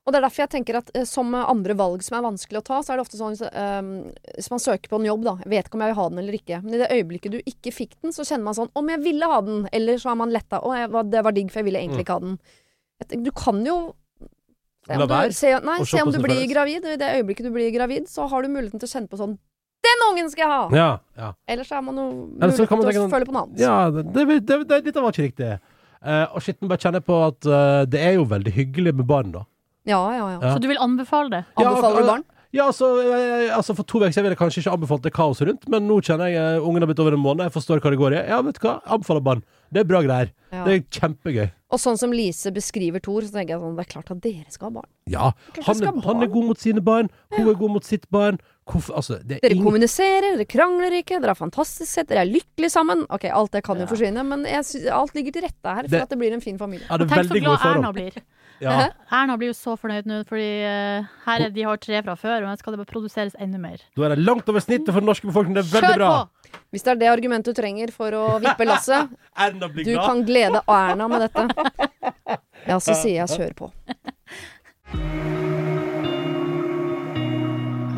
Og 0.03 0.11
det 0.11 0.17
er 0.19 0.25
derfor 0.25 0.43
jeg 0.43 0.51
tenker 0.51 0.75
at 0.81 0.89
eh, 0.99 1.05
som 1.07 1.29
andre 1.31 1.77
valg 1.79 2.01
som 2.03 2.17
er 2.17 2.25
vanskelig 2.25 2.59
å 2.59 2.65
ta, 2.67 2.81
så 2.83 2.91
er 2.91 2.97
det 2.99 3.03
ofte 3.05 3.15
sånn 3.15 3.37
eh, 3.39 4.09
Hvis 4.35 4.49
man 4.51 4.59
søker 4.59 4.91
på 4.91 4.97
en 4.99 5.05
jobb, 5.07 5.21
da. 5.23 5.33
Jeg 5.45 5.51
vet 5.53 5.69
ikke 5.69 5.77
om 5.79 5.83
jeg 5.85 5.93
vil 5.93 5.99
ha 6.01 6.07
den 6.11 6.19
eller 6.19 6.35
ikke. 6.35 6.57
Men 6.65 6.73
i 6.75 6.81
det 6.81 6.89
øyeblikket 6.91 7.31
du 7.31 7.37
ikke 7.39 7.71
fikk 7.71 7.93
den, 8.03 8.11
så 8.11 8.25
kjenner 8.27 8.49
man 8.49 8.57
sånn 8.57 8.71
Om 8.75 8.91
jeg 8.91 8.99
ville 9.05 9.29
ha 9.31 9.37
den! 9.47 9.61
Eller 9.71 10.01
så 10.03 10.11
er 10.11 10.19
man 10.19 10.33
letta. 10.35 10.59
Å, 10.59 10.73
jeg, 10.75 10.91
var- 10.91 11.07
det 11.07 11.23
var 11.23 11.37
digg, 11.39 11.53
for 11.55 11.61
jeg 11.63 11.69
ville 11.69 11.79
egentlig 11.85 12.03
ikke 12.03 12.17
ha 12.19 12.25
den. 12.25 12.35
Du 13.09 13.31
kan 13.31 13.59
jo 13.65 13.93
se 14.87 14.97
La 14.97 15.05
om 15.05 15.09
være 15.09 15.31
du, 15.31 15.35
se, 15.37 15.51
nei, 15.63 15.77
se 15.87 16.01
om 16.03 16.11
du 16.11 16.19
blir 16.19 16.41
føles. 16.41 16.51
gravid. 16.51 16.85
I 16.85 16.97
det 16.99 17.09
øyeblikket 17.19 17.45
du 17.47 17.51
blir 17.55 17.71
gravid, 17.75 18.07
så 18.11 18.27
har 18.29 18.43
du 18.43 18.49
muligheten 18.51 18.79
til 18.81 18.89
å 18.89 18.93
kjenne 18.93 19.11
på 19.11 19.19
sånn 19.19 19.37
Den 19.83 20.03
ungen 20.09 20.29
skal 20.31 20.43
jeg 20.45 20.51
ha! 20.51 20.63
Ja, 20.75 20.89
ja. 21.19 21.29
Ellers 21.47 21.67
så 21.67 21.77
er 21.77 21.81
man 21.83 21.95
jo 21.99 22.03
mulig 22.31 22.55
til 22.55 22.65
å 22.65 22.67
sånn, 22.67 23.11
føle 23.11 23.27
på 23.27 23.33
noe 23.35 23.45
annet. 23.47 23.59
ja 23.59 23.77
det, 23.91 24.03
det, 24.15 24.25
det, 24.47 24.59
det, 24.67 24.81
dette 24.89 25.01
var 25.03 25.11
ikke 25.11 25.25
riktig. 25.29 25.49
Uh, 26.03 26.27
og 26.35 26.43
skitten 26.43 26.67
bare 26.71 26.83
kjenner 26.83 27.03
på 27.03 27.17
at 27.29 27.47
uh, 27.47 27.83
det 27.87 27.99
er 27.99 28.15
jo 28.17 28.23
veldig 28.27 28.51
hyggelig 28.55 28.93
med 28.95 29.07
barn, 29.07 29.31
da. 29.35 29.43
Ja, 29.87 29.99
ja, 30.15 30.29
ja. 30.31 30.37
Ja. 30.39 30.53
Så 30.55 30.61
du 30.63 30.69
vil 30.71 30.79
anbefale 30.79 31.29
det? 31.31 31.41
Ja, 31.59 31.67
Anbefaler 31.69 31.99
og- 31.99 32.07
du 32.07 32.11
barn? 32.13 32.23
Ja, 32.53 32.67
altså, 32.69 32.85
eh, 33.01 33.49
altså 33.49 33.73
For 33.73 33.81
to 33.81 33.97
uker 33.97 34.11
siden 34.13 34.27
ville 34.27 34.35
jeg 34.35 34.39
kanskje 34.43 34.61
ikke 34.61 34.73
anbefalt 34.75 35.01
det 35.01 35.11
kaoset 35.15 35.47
rundt, 35.49 35.63
men 35.73 35.87
nå 35.89 35.95
kjenner 36.05 36.29
jeg 36.29 36.59
uh, 36.61 36.67
ungen 36.67 36.83
har 36.85 36.89
blitt 36.91 36.99
over 37.01 37.15
en 37.17 37.23
måned, 37.23 37.47
jeg 37.47 37.53
forstår 37.55 37.81
hva 37.81 37.89
det 37.89 37.97
går 37.97 38.13
i. 38.13 38.19
Ja, 38.29 38.37
vet 38.45 38.59
du 38.59 38.67
hva, 38.67 38.75
anbefaler 38.93 39.23
barn. 39.25 39.41
Det 39.73 39.81
er 39.81 39.87
bra 39.89 40.03
greier. 40.05 40.29
Ja. 40.53 40.61
Det 40.67 40.75
er 40.75 40.83
kjempegøy. 40.99 41.47
Og 41.73 41.81
sånn 41.81 41.97
som 41.97 42.11
Lise 42.13 42.51
beskriver 42.53 43.01
Thor, 43.01 43.25
så 43.25 43.33
tenker 43.33 43.55
jeg 43.55 43.61
sånn 43.63 43.77
Det 43.79 43.85
er 43.87 43.91
klart 43.95 44.11
at 44.13 44.19
dere 44.21 44.51
skal 44.53 44.69
ha 44.69 44.73
barn. 44.79 44.89
Ja, 45.09 45.31
han 45.65 45.79
er, 45.81 46.01
han 46.05 46.21
er 46.21 46.29
god 46.29 46.45
mot 46.51 46.59
sine 46.61 46.83
barn, 46.85 47.09
hun 47.33 47.47
er 47.49 47.57
god 47.57 47.71
mot 47.79 47.87
sitt 47.87 48.05
barn. 48.13 48.37
Hvorfor, 48.69 48.95
altså, 48.95 49.17
det 49.27 49.39
er 49.39 49.41
Dere 49.43 49.55
ingen 49.57 49.65
kommuniserer, 49.65 50.37
dere 50.37 50.45
krangler 50.47 50.93
ikke, 51.01 51.17
dere 51.19 51.33
har 51.33 51.39
fantastisk 51.39 51.89
sett, 51.89 52.07
dere 52.07 52.21
er 52.23 52.29
lykkelige 52.29 52.71
sammen. 52.71 53.01
Ok, 53.11 53.25
alt 53.27 53.51
det 53.51 53.63
kan 53.65 53.75
jo 53.81 53.83
Ja. 53.83 53.89
forsvinne, 53.89 54.23
men 54.23 54.45
jeg 54.47 54.63
sy 54.69 54.85
alt 54.87 55.11
ligger 55.17 55.33
til 55.35 55.43
rette 55.43 55.67
her 55.67 55.81
for 55.83 55.89
Det- 55.97 56.01
at 56.05 56.09
det 56.13 56.17
blir 56.21 56.31
en 56.31 56.39
fin 56.45 56.57
familie. 56.57 56.85
Ja, 56.89 56.95
det 56.97 57.09
er 57.11 57.15
Tenk 57.15 57.27
så 57.33 57.41
glad 57.41 57.59
Erna 57.65 57.91
blir. 57.91 58.13
Ja. 58.61 58.89
Erna 59.11 59.35
blir 59.35 59.49
jo 59.51 59.53
så 59.57 59.75
fornøyd 59.75 60.05
nå, 60.05 60.23
fordi 60.29 60.63
uh, 60.63 61.03
her 61.25 61.41
er 61.41 61.49
de 61.49 61.63
har 61.63 61.75
tre 61.77 62.01
fra 62.03 62.15
før, 62.15 62.43
og 62.43 62.53
nå 62.53 62.57
skal 62.57 62.71
det 62.77 62.85
bare 62.85 62.93
produseres 62.93 63.35
enda 63.37 63.57
mer. 63.59 63.81
Da 63.97 64.03
er 64.05 64.15
det 64.15 64.19
langt 64.23 64.47
over 64.47 64.61
snittet 64.61 64.93
for 64.93 65.01
den 65.01 65.09
norske 65.09 65.27
befolkningen. 65.27 65.55
Det 65.59 65.65
er 65.65 65.81
veldig 65.81 65.89
Kjør 65.89 65.97
bra. 65.97 66.29
Hvis 66.73 66.85
det 66.85 66.95
er 66.95 67.01
det 67.01 67.09
argumentet 67.11 67.53
du 67.53 67.61
trenger 67.61 67.91
for 67.93 68.15
å 68.17 68.23
vippe 68.43 68.65
lasset, 68.67 69.11
Erna 69.45 69.69
blir 69.69 69.85
du 69.85 69.93
kan 69.99 70.23
glede 70.25 70.63
Erna 70.67 71.09
med 71.11 71.27
dette. 71.27 71.47
Ja, 72.65 72.79
så 72.79 72.95
sier 72.95 73.23
jeg 73.23 73.29
kjør 73.33 73.53
på. 73.59 73.71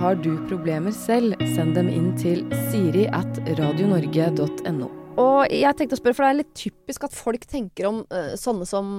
Har 0.02 0.20
du 0.22 0.36
problemer 0.50 0.94
selv, 0.94 1.40
send 1.56 1.78
dem 1.78 1.88
inn 1.90 2.12
til 2.20 2.44
siri 2.70 3.08
at 3.10 3.40
radionorge.no. 3.58 4.90
Og 5.22 5.54
jeg 5.54 5.78
tenkte 5.80 5.96
å 5.96 6.02
spørre, 6.02 6.18
for 6.18 6.26
det 6.26 6.32
er 6.34 6.40
litt 6.42 6.52
typisk 6.58 7.08
at 7.08 7.16
folk 7.16 7.46
tenker 7.48 7.88
om 7.90 8.02
uh, 8.12 8.34
sånne 8.38 8.68
som 8.68 8.92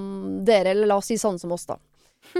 dere, 0.46 0.72
eller 0.72 0.88
la 0.88 0.96
oss 0.98 1.10
si 1.12 1.18
sånne 1.20 1.42
som 1.42 1.52
oss, 1.54 1.68
da. 1.68 1.76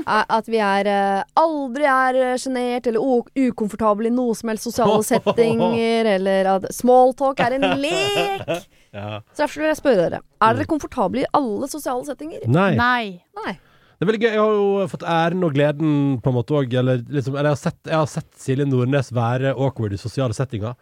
At 0.07 0.49
vi 0.51 0.59
er 0.62 0.89
eh, 0.91 1.20
aldri 1.41 1.87
er 1.91 2.18
eh, 2.22 2.34
sjenert 2.41 2.89
eller 2.91 3.05
ukomfortable 3.47 4.11
i 4.11 4.14
noe 4.14 4.34
som 4.37 4.53
helst 4.53 4.68
sosiale 4.68 5.03
settinger, 5.11 6.11
eller 6.16 6.51
at 6.57 6.66
smalltalk 6.74 7.41
er 7.45 7.59
en 7.59 7.70
lek. 7.80 8.51
Ja. 8.97 9.20
Så 9.32 9.45
derfor 9.45 9.62
vil 9.62 9.70
jeg 9.72 9.80
spørre 9.80 10.03
dere, 10.03 10.20
er 10.41 10.59
dere 10.59 10.68
komfortable 10.70 11.24
i 11.24 11.30
alle 11.37 11.70
sosiale 11.72 12.05
settinger? 12.09 12.45
Nei. 12.49 12.74
Nei. 12.78 13.07
Nei. 13.45 13.57
Det 13.97 14.05
er 14.05 14.11
veldig 14.11 14.20
gøy. 14.20 14.28
Jeg 14.28 14.41
har 14.43 14.57
jo 14.59 14.87
fått 14.93 15.05
æren 15.09 15.45
og 15.47 15.55
gleden 15.57 15.93
på 16.20 16.28
en 16.28 16.37
måte 16.37 16.57
òg. 16.59 16.74
Eller, 16.76 17.01
liksom, 17.09 17.32
eller 17.32 17.49
jeg, 17.49 17.57
har 17.57 17.61
sett, 17.62 17.78
jeg 17.89 17.97
har 17.97 18.11
sett 18.12 18.28
Silje 18.41 18.66
Nordnes 18.68 19.09
være 19.16 19.55
awkward 19.55 19.97
i 19.97 20.01
sosiale 20.01 20.37
settinger. 20.37 20.74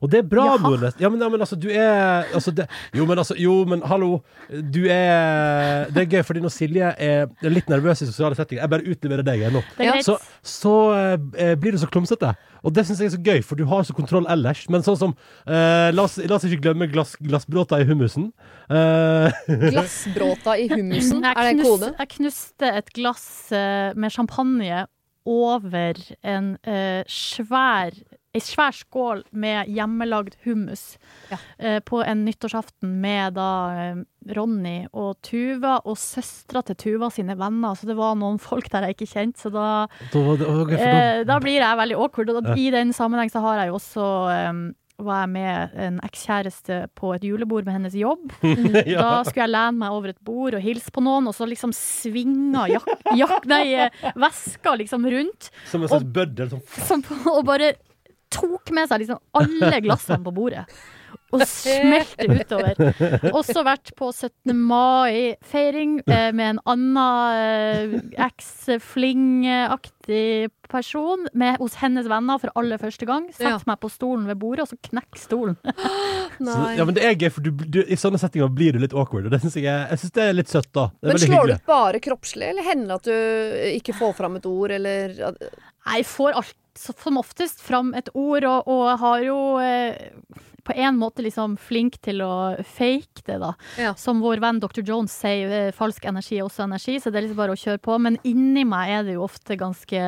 Og 0.00 0.08
det 0.08 0.22
er 0.22 0.28
bra. 0.28 0.46
Nordnes. 0.60 0.96
Ja, 1.00 1.10
men, 1.12 1.20
ja, 1.20 1.28
men 1.28 1.42
altså, 1.44 1.56
du 1.60 1.68
er 1.68 2.24
altså, 2.32 2.52
det, 2.56 2.66
Jo, 2.96 3.04
men 3.08 3.20
altså, 3.20 3.36
jo, 3.38 3.64
men 3.68 3.82
hallo. 3.84 4.20
Du 4.48 4.82
er 4.88 5.90
Det 5.92 6.04
er 6.04 6.08
gøy, 6.16 6.22
fordi 6.24 6.44
når 6.44 6.54
Silje 6.54 6.92
er 6.96 7.26
litt 7.44 7.68
nervøs 7.68 8.00
i 8.00 8.08
sosiale 8.08 8.38
settinger 8.38 8.64
Jeg 8.64 8.72
bare 8.72 8.94
utleverer 8.94 9.26
deg 9.26 9.44
nå. 9.52 9.62
Så, 10.06 10.16
så 10.40 10.76
eh, 11.36 11.52
blir 11.60 11.76
du 11.76 11.82
så 11.82 11.88
klumsete. 11.90 12.32
Og 12.64 12.74
det 12.76 12.84
syns 12.86 13.00
jeg 13.00 13.10
er 13.10 13.14
så 13.14 13.20
gøy, 13.24 13.42
for 13.44 13.60
du 13.60 13.64
har 13.68 13.84
så 13.88 13.96
kontroll 13.96 14.26
ellers. 14.32 14.66
Men 14.72 14.84
sånn 14.84 14.98
som 15.00 15.14
eh, 15.46 15.88
la, 15.92 16.04
oss, 16.04 16.18
la 16.20 16.36
oss 16.36 16.46
ikke 16.48 16.64
glemme 16.68 16.88
glass, 16.92 17.14
glassbråta 17.20 17.80
i 17.80 17.88
hummusen. 17.88 18.30
Eh, 18.72 19.42
Glassbråta 19.72 20.56
i 20.60 20.68
hummusen, 20.72 21.24
er 21.24 21.36
det 21.40 21.52
en 21.54 21.64
kode? 21.64 21.92
jeg 21.98 22.12
knuste 22.16 22.72
et 22.80 22.92
glass 22.96 23.26
eh, 23.56 23.92
med 23.96 24.12
champagne 24.14 24.84
over 25.28 26.00
en 26.24 26.54
eh, 26.64 27.02
svær 27.10 27.96
Ei 28.30 28.38
svær 28.38 28.70
skål 28.70 29.24
med 29.34 29.66
hjemmelagd 29.74 30.36
hummus 30.44 30.96
Ja. 31.32 31.36
eh, 31.58 31.80
på 31.82 31.98
en 32.06 32.24
nyttårsaften 32.24 32.92
med 33.02 33.34
da 33.34 33.46
eh, 33.74 33.96
Ronny 34.36 34.86
og 34.94 35.16
Tuva 35.26 35.80
og 35.84 35.96
søstera 35.98 36.62
til 36.64 36.76
Tuva 36.78 37.08
sine 37.10 37.34
venner. 37.36 37.74
Så 37.74 37.88
det 37.90 37.96
var 37.98 38.14
noen 38.14 38.38
folk 38.38 38.68
der 38.70 38.86
jeg 38.86 38.94
ikke 39.00 39.10
kjente, 39.16 39.42
så 39.42 39.50
da 39.50 39.88
da, 40.12 40.20
var 40.22 40.36
det- 40.38 40.46
ok, 40.46 40.70
for 40.70 40.76
da, 40.76 41.00
Eh, 41.18 41.24
da 41.24 41.40
blir 41.42 41.58
jeg 41.58 41.76
veldig 41.82 41.96
awkward. 41.98 42.30
Og 42.30 42.42
da, 42.44 42.50
Ja. 42.50 42.54
i 42.54 42.70
den 42.70 42.92
sammenheng 42.92 43.30
så 43.32 43.40
har 43.42 43.58
jeg 43.64 43.68
jo 43.72 43.74
også 43.80 44.06
eh, 44.30 44.72
var 45.02 45.22
jeg 45.26 45.28
med 45.30 45.70
en 45.80 45.98
ekskjæreste 46.04 46.86
på 46.94 47.14
et 47.16 47.22
julebord 47.24 47.64
med 47.64 47.72
hennes 47.72 47.94
jobb. 47.94 48.30
Da 48.44 49.24
skulle 49.24 49.42
jeg 49.48 49.54
lene 49.56 49.78
meg 49.80 49.90
over 49.90 50.08
et 50.10 50.22
bord 50.22 50.54
og 50.54 50.60
hilse 50.62 50.90
på 50.92 51.02
noen, 51.02 51.26
og 51.26 51.34
så 51.34 51.48
liksom 51.48 51.72
svinga 51.74 52.68
jak 52.68 52.86
jak 53.16 53.46
nei, 53.46 53.74
eh, 53.74 53.90
veska 54.14 54.76
liksom 54.78 55.02
rundt. 55.10 55.50
Som 55.66 55.82
en 55.82 55.88
slags 55.88 56.04
bøddel. 56.04 56.60
Og 57.26 57.44
bare 57.44 57.74
tok 58.30 58.70
med 58.76 58.88
seg 58.90 59.02
liksom 59.04 59.20
alle 59.40 59.80
glassene 59.84 60.22
på 60.24 60.32
bordet. 60.36 60.64
Og 61.30 61.42
smelte 61.46 62.26
utover. 62.26 62.74
Også 63.30 63.62
vært 63.66 63.92
på 63.98 64.08
17. 64.10 64.50
mai-feiring 64.66 65.92
eh, 66.10 66.30
med 66.34 66.56
en 66.56 66.60
annen 66.72 66.96
eh, 68.10 68.24
eks-fling-aktig 69.10 70.50
person 70.70 71.26
med, 71.34 71.56
hos 71.62 71.74
hennes 71.80 72.06
venner 72.10 72.38
for 72.42 72.50
aller 72.58 72.78
første 72.82 73.06
gang. 73.06 73.28
Sett 73.34 73.46
Ja. 73.48 73.58
meg 73.66 73.78
på 73.82 73.90
stolen 73.90 74.26
ved 74.26 74.38
bordet, 74.42 74.62
og 74.66 74.68
så 74.70 74.78
knekk 74.90 75.18
stolen. 75.18 75.56
Så, 76.40 76.56
ja, 76.78 76.84
men 76.88 76.94
det 76.96 77.02
er 77.04 77.14
gøy, 77.20 77.28
for 77.34 77.44
du, 77.44 77.50
du, 77.52 77.82
i 77.84 77.96
sånne 78.00 78.16
settinger 78.18 78.48
blir 78.56 78.72
du 78.72 78.78
litt 78.80 78.94
awkward. 78.96 79.26
Og 79.28 79.32
det 79.34 79.42
synes 79.42 79.58
jeg, 79.60 79.66
jeg 79.68 79.98
synes 80.00 80.14
det 80.16 80.22
er 80.24 80.32
litt 80.38 80.48
søtt, 80.48 80.70
da. 80.72 80.86
Men 81.04 81.18
slår 81.18 81.26
du 81.28 81.34
hyggelig. 81.34 81.56
ut 81.60 81.66
bare 81.68 82.00
kroppslig, 82.00 82.46
eller 82.48 82.64
hender 82.64 82.86
det 82.88 82.96
at 82.96 83.04
du 83.10 83.16
ikke 83.76 83.92
får 83.98 84.12
fram 84.16 84.38
et 84.40 84.46
ord, 84.48 84.70
eller 84.78 85.12
Jeg 85.20 86.06
får 86.08 86.32
alt, 86.40 86.56
som 86.80 87.20
oftest 87.20 87.60
fram 87.60 87.94
et 87.98 88.08
ord, 88.14 88.46
og, 88.48 88.70
og 88.70 88.94
har 89.02 89.26
jo 89.26 89.40
eh, 89.62 90.10
på 90.64 90.76
en 90.76 90.96
måte 91.00 91.24
liksom 91.24 91.56
flink 91.60 91.98
til 92.04 92.22
å 92.24 92.32
fake 92.62 93.24
det, 93.26 93.38
da. 93.42 93.54
Ja. 93.80 93.94
Som 93.98 94.22
vår 94.24 94.42
venn 94.44 94.60
Dr. 94.62 94.82
Jones 94.86 95.14
sier, 95.22 95.50
eh, 95.50 95.74
falsk 95.76 96.06
energi 96.10 96.38
er 96.38 96.46
også 96.46 96.66
energi, 96.66 96.98
så 97.00 97.10
det 97.10 97.20
er 97.20 97.28
liksom 97.28 97.42
bare 97.42 97.56
å 97.56 97.60
kjøre 97.60 97.82
på. 97.82 97.98
Men 97.98 98.18
inni 98.28 98.66
meg 98.68 98.96
er 98.96 99.06
det 99.08 99.18
jo 99.18 99.26
ofte 99.26 99.58
ganske 99.60 100.02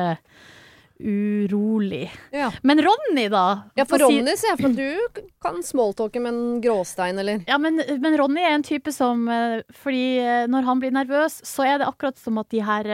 urolig. 1.03 2.05
Ja. 2.31 2.51
Men 2.61 2.79
Ronny, 2.85 3.25
da? 3.33 3.65
Ja, 3.75 3.83
for 3.89 3.99
Ronny 3.99 4.35
ser 4.39 4.53
jeg 4.53 4.59
for 4.61 4.69
at 4.69 4.77
du 4.77 5.23
kan 5.43 5.59
smalltalke 5.65 6.21
med 6.23 6.31
en 6.31 6.61
gråstein, 6.63 7.19
eller 7.19 7.41
Ja, 7.49 7.57
men, 7.59 7.81
men 7.99 8.15
Ronny 8.19 8.45
er 8.45 8.53
en 8.55 8.63
type 8.63 8.93
som 8.93 9.25
eh, 9.27 9.65
Fordi 9.83 10.05
eh, 10.21 10.45
når 10.47 10.69
han 10.69 10.83
blir 10.83 10.93
nervøs, 10.95 11.41
så 11.49 11.65
er 11.67 11.81
det 11.81 11.89
akkurat 11.89 12.21
som 12.21 12.37
at 12.39 12.53
de 12.53 12.61
her 12.63 12.93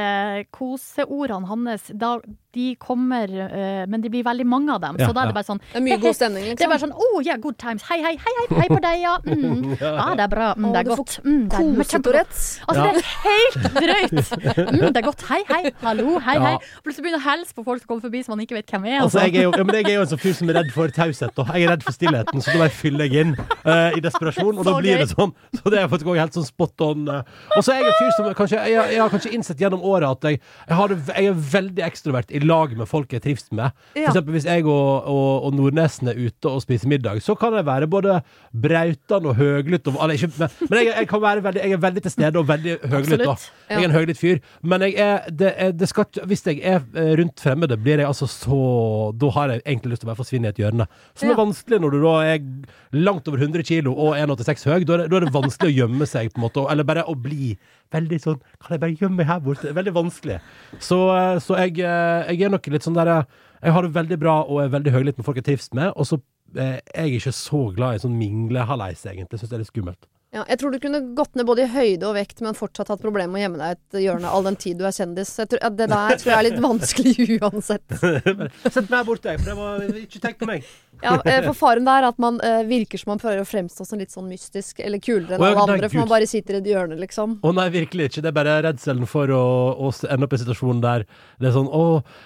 koseordene 0.56 1.52
hans 1.52 1.92
da, 1.94 2.16
De 2.58 2.76
kommer, 2.82 3.30
eh, 3.30 3.86
men 3.86 4.02
det 4.02 4.10
blir 4.10 4.24
veldig 4.26 4.46
mange 4.50 4.74
av 4.74 4.80
dem. 4.82 4.96
Ja, 4.98 5.06
så 5.08 5.14
da 5.14 5.22
er 5.22 5.28
ja. 5.28 5.30
det 5.30 5.36
bare 5.38 5.46
sånn 5.46 5.60
Det 5.70 5.78
er 5.78 5.84
mye 5.86 5.98
god 6.02 6.16
stemning, 6.18 6.44
Det 6.48 6.50
er 6.50 6.56
liksom. 6.56 6.72
bare 6.72 6.82
sånn 6.82 6.94
oh, 6.98 7.20
yeah, 7.22 7.38
good 7.38 7.58
times. 7.62 7.84
Hei, 7.86 8.00
hei, 8.02 8.16
hei, 8.18 8.34
hei, 8.40 8.46
hei 8.58 8.68
på 8.72 8.80
deg, 8.82 8.96
ja. 9.04 9.12
Mm. 9.22 9.76
Ja, 10.00 10.08
det 10.18 10.24
er 10.26 10.32
bra. 10.32 10.48
Mm, 10.58 10.70
det 10.74 10.80
er 10.82 10.88
godt. 10.90 11.14
Mm, 11.26 11.44
det 11.52 11.60
er 11.60 11.90
kjempegodt. 11.92 12.40
Altså, 12.66 12.82
det 12.82 12.90
er 12.90 13.10
helt 13.28 13.70
drøyt! 13.78 14.32
Mm, 14.70 14.94
det 14.94 15.00
er 15.02 15.06
godt. 15.06 15.22
Hei, 15.30 15.40
hei. 15.50 15.62
Hallo, 15.84 16.18
hei, 16.26 16.36
Ja. 16.40 16.50
hei. 16.56 16.56
Plutselig 16.86 17.06
begynner 17.06 17.22
å 17.22 17.26
hilse 17.30 17.54
på 17.58 17.64
folk 17.68 17.82
som 17.84 17.88
kommer 17.90 18.04
forbi 18.08 18.22
som 18.26 18.34
man 18.36 18.42
ikke 18.44 18.58
vet 18.58 18.70
hvem 18.74 18.86
er. 18.90 18.98
Altså, 19.04 19.20
Altså. 19.20 19.26
jeg, 19.30 19.36
er 19.40 19.46
jo, 19.48 19.52
ja, 19.58 19.64
men 19.70 19.76
jeg 19.80 19.86
er 19.90 19.96
jo 19.98 20.02
en 20.06 20.10
sånn 20.12 20.22
fyr 20.22 20.36
som 20.38 20.50
er 20.52 20.58
redd 20.60 20.70
for 20.74 20.94
taushet. 20.96 21.34
da. 21.38 21.46
Jeg 21.54 21.66
er 21.68 21.72
redd 21.74 21.86
for 21.86 21.96
stillheten, 21.96 22.42
så 22.44 22.54
da 22.54 22.62
bare 22.64 22.74
fyller 22.76 23.06
jeg 23.10 23.26
inn 23.28 23.34
uh, 23.38 23.90
i 23.98 24.02
desperasjon. 24.04 24.58
Og 24.60 24.66
da 24.68 24.76
blir 24.80 24.96
gøy. 24.98 25.04
det 25.04 25.10
sånn. 25.14 25.34
Så 25.60 25.74
det 25.74 25.82
er 25.82 25.90
faktisk 25.92 26.10
også 26.12 26.22
helt 26.24 26.38
sånn 26.40 26.48
spot 26.50 26.86
on. 26.86 27.08
eh. 27.14 27.34
Og 27.58 27.66
så 27.66 27.74
er 27.76 27.82
jeg 27.84 27.90
en 27.94 27.98
fyr 28.00 28.12
som 28.18 28.30
kanskje 28.40 28.62
Jeg, 28.70 28.94
jeg 28.96 29.02
har 29.04 29.10
kanskje 29.14 29.34
innsett 29.38 29.62
gjennom 29.64 29.84
året 29.86 30.10
at 30.10 30.30
jeg, 30.30 30.40
jeg, 30.68 30.76
har 30.80 30.96
jeg 30.96 31.32
er 31.34 31.40
veldig 31.54 31.86
ekstrovert 31.90 32.32
i 32.40 32.48
lag 32.48 32.74
med 32.80 32.88
folk 32.90 33.12
jeg 33.14 33.22
trives 33.26 33.46
med. 33.52 33.72
For 33.94 34.00
Ja. 34.02 34.10
eksempel 34.12 34.36
hvis 34.38 34.46
jeg 34.50 34.66
og, 34.66 35.04
og, 35.10 35.46
og 35.50 35.54
Nordnesen 35.58 36.10
er 36.12 36.18
ute 36.20 36.50
og 36.50 36.62
spiser 36.64 36.88
middag, 36.92 37.22
så 37.22 37.36
kan 37.38 37.54
jeg 37.54 37.66
være 37.68 37.88
både 37.92 38.22
brautende 38.54 39.30
og 39.30 39.36
høglytt. 39.36 39.88
og- 39.88 40.00
Eller, 40.04 40.16
ikke, 40.16 40.32
men 40.40 40.50
men 40.70 40.80
jeg, 40.86 40.94
jeg, 40.98 41.08
kan 41.08 41.22
være 41.22 41.44
veldig, 41.44 41.62
jeg 41.64 41.72
er 41.72 41.78
veldig 41.78 42.02
til 42.06 42.12
stede 42.12 42.36
og 42.40 42.48
veldig 42.48 42.78
høglytt. 42.90 43.26
Ja. 43.26 43.36
Jeg 43.70 43.84
er 43.84 43.88
en 43.90 43.92
høglytt 43.96 44.18
fyr. 44.18 44.40
Men 44.64 44.82
er, 44.84 45.30
det, 45.30 45.78
det 45.80 45.90
skal, 45.90 46.06
hvis 46.26 46.44
jeg 46.46 46.62
er 46.64 46.82
eh, 46.96 47.16
rundt 47.20 47.40
fremmede, 47.40 47.78
blir 47.78 47.98
jeg 48.00 48.08
altså 48.08 48.28
så 48.30 48.60
Da 49.20 49.30
har 49.36 49.50
jeg 49.50 49.62
egentlig 49.66 49.92
lyst 49.94 50.02
til 50.02 50.08
å 50.08 50.12
bare 50.14 50.20
forsvinne 50.24 50.46
i 50.46 50.50
et 50.50 50.58
hjørne. 50.62 50.88
Som 51.16 51.30
Ja. 51.30 51.34
er 51.36 51.40
vanskelig 51.44 51.80
når 51.82 51.92
du 51.92 52.02
da 52.02 52.14
er 52.34 52.40
langt 52.94 53.28
over 53.28 53.38
100 53.38 53.64
kilo 53.64 53.94
og 53.94 54.16
1,86 54.16 54.66
høy. 54.66 54.84
Da 54.86 54.94
er, 54.94 54.98
det, 55.04 55.10
da 55.12 55.18
er 55.18 55.26
det 55.26 55.34
vanskelig 55.34 55.70
å 55.74 55.78
gjemme 55.88 56.08
seg, 56.08 56.32
på 56.34 56.40
en 56.42 56.48
måte. 56.50 56.66
Eller 56.72 56.84
bare 56.84 57.04
å 57.04 57.16
bli 57.16 57.58
veldig 57.96 58.20
sånn 58.24 58.40
Kan 58.60 58.76
jeg 58.76 58.84
bare 58.84 58.98
gjemme 58.98 59.22
meg 59.22 59.30
her 59.30 59.40
borte? 59.44 59.74
Veldig 59.76 59.94
vanskelig. 59.96 60.40
Så, 60.78 61.00
eh, 61.16 61.38
så 61.44 61.58
jeg, 61.64 61.80
eh, 61.84 62.30
jeg 62.34 62.48
er 62.48 62.54
nok 62.54 62.68
litt 62.74 62.86
sånn 62.86 62.98
der 62.98 63.14
eh, 63.14 63.24
Jeg 63.64 63.76
har 63.76 63.86
det 63.86 63.96
veldig 63.98 64.20
bra 64.22 64.36
og 64.46 64.64
er 64.64 64.76
veldig 64.76 64.94
høylytt 64.96 65.20
med 65.20 65.28
folk 65.28 65.42
jeg 65.42 65.50
trives 65.52 65.72
med, 65.74 65.92
og 65.96 66.08
så 66.08 66.22
jeg 66.56 66.82
er 66.98 67.12
ikke 67.14 67.34
så 67.36 67.60
glad 67.76 67.94
i 67.94 68.00
sånn 68.02 68.16
minglehaleis, 68.18 69.04
egentlig. 69.06 69.38
Syns 69.38 69.52
det 69.52 69.58
er 69.60 69.62
litt 69.62 69.70
skummelt. 69.70 70.08
Ja, 70.30 70.44
jeg 70.46 70.60
tror 70.62 70.74
du 70.74 70.78
kunne 70.82 71.00
gått 71.18 71.34
ned 71.38 71.48
både 71.50 71.64
i 71.66 71.70
høyde 71.74 72.06
og 72.06 72.14
vekt, 72.14 72.44
men 72.46 72.58
fortsatt 72.58 72.92
hatt 72.92 73.02
problemer 73.02 73.32
med 73.34 73.40
å 73.40 73.44
gjemme 73.48 73.62
deg 73.62 73.78
et 73.78 74.02
hjørne 74.04 74.30
all 74.30 74.46
den 74.46 74.58
tid 74.62 74.78
du 74.78 74.84
er 74.86 74.94
kjendis. 74.94 75.32
Tror, 75.40 75.58
ja, 75.58 75.72
det 75.74 75.88
der 75.90 76.20
tror 76.22 76.32
jeg 76.32 76.38
er 76.38 76.46
litt 76.46 76.60
vanskelig 76.62 77.38
uansett. 77.42 77.96
Sett 78.76 78.92
meg 78.92 78.98
her 79.00 79.08
borte, 79.08 79.34
jeg, 79.34 79.42
for 79.42 79.50
jeg 79.50 79.58
må 79.58 80.02
ikke 80.04 80.22
tenke 80.22 80.44
på 80.44 80.50
meg. 80.52 80.68
Ja, 81.04 81.16
eh, 81.24 81.40
for 81.46 81.56
faren 81.58 81.86
der 81.88 82.04
er 82.04 82.10
at 82.10 82.18
man 82.22 82.40
uh, 82.44 82.62
virker 82.68 83.00
som 83.00 83.14
man 83.14 83.22
prøver 83.22 83.44
å 83.44 83.48
fremstå 83.48 83.86
som 83.88 84.02
litt 84.02 84.12
sånn 84.12 84.28
mystisk 84.28 84.82
eller 84.84 85.00
kulere 85.04 85.38
enn 85.38 85.44
oh, 85.44 85.48
ja, 85.48 85.54
alle 85.56 85.66
nei, 85.66 85.76
andre, 85.78 85.90
for 85.90 85.96
Gud. 85.98 86.04
man 86.04 86.12
bare 86.12 86.28
sitter 86.30 86.58
i 86.58 86.60
et 86.60 86.70
hjørne, 86.72 86.98
liksom. 87.00 87.38
Å 87.40 87.54
nei, 87.56 87.68
virkelig 87.74 88.10
ikke. 88.10 88.24
Det 88.26 88.32
er 88.32 88.38
bare 88.40 88.56
redselen 88.68 89.10
for 89.10 89.32
å, 89.36 89.44
å 89.88 89.92
ende 90.10 90.28
opp 90.28 90.36
i 90.36 90.42
situasjonen 90.42 90.82
der 90.84 91.06
det 91.40 91.52
er 91.52 91.56
sånn 91.56 91.70
Å, 91.70 91.84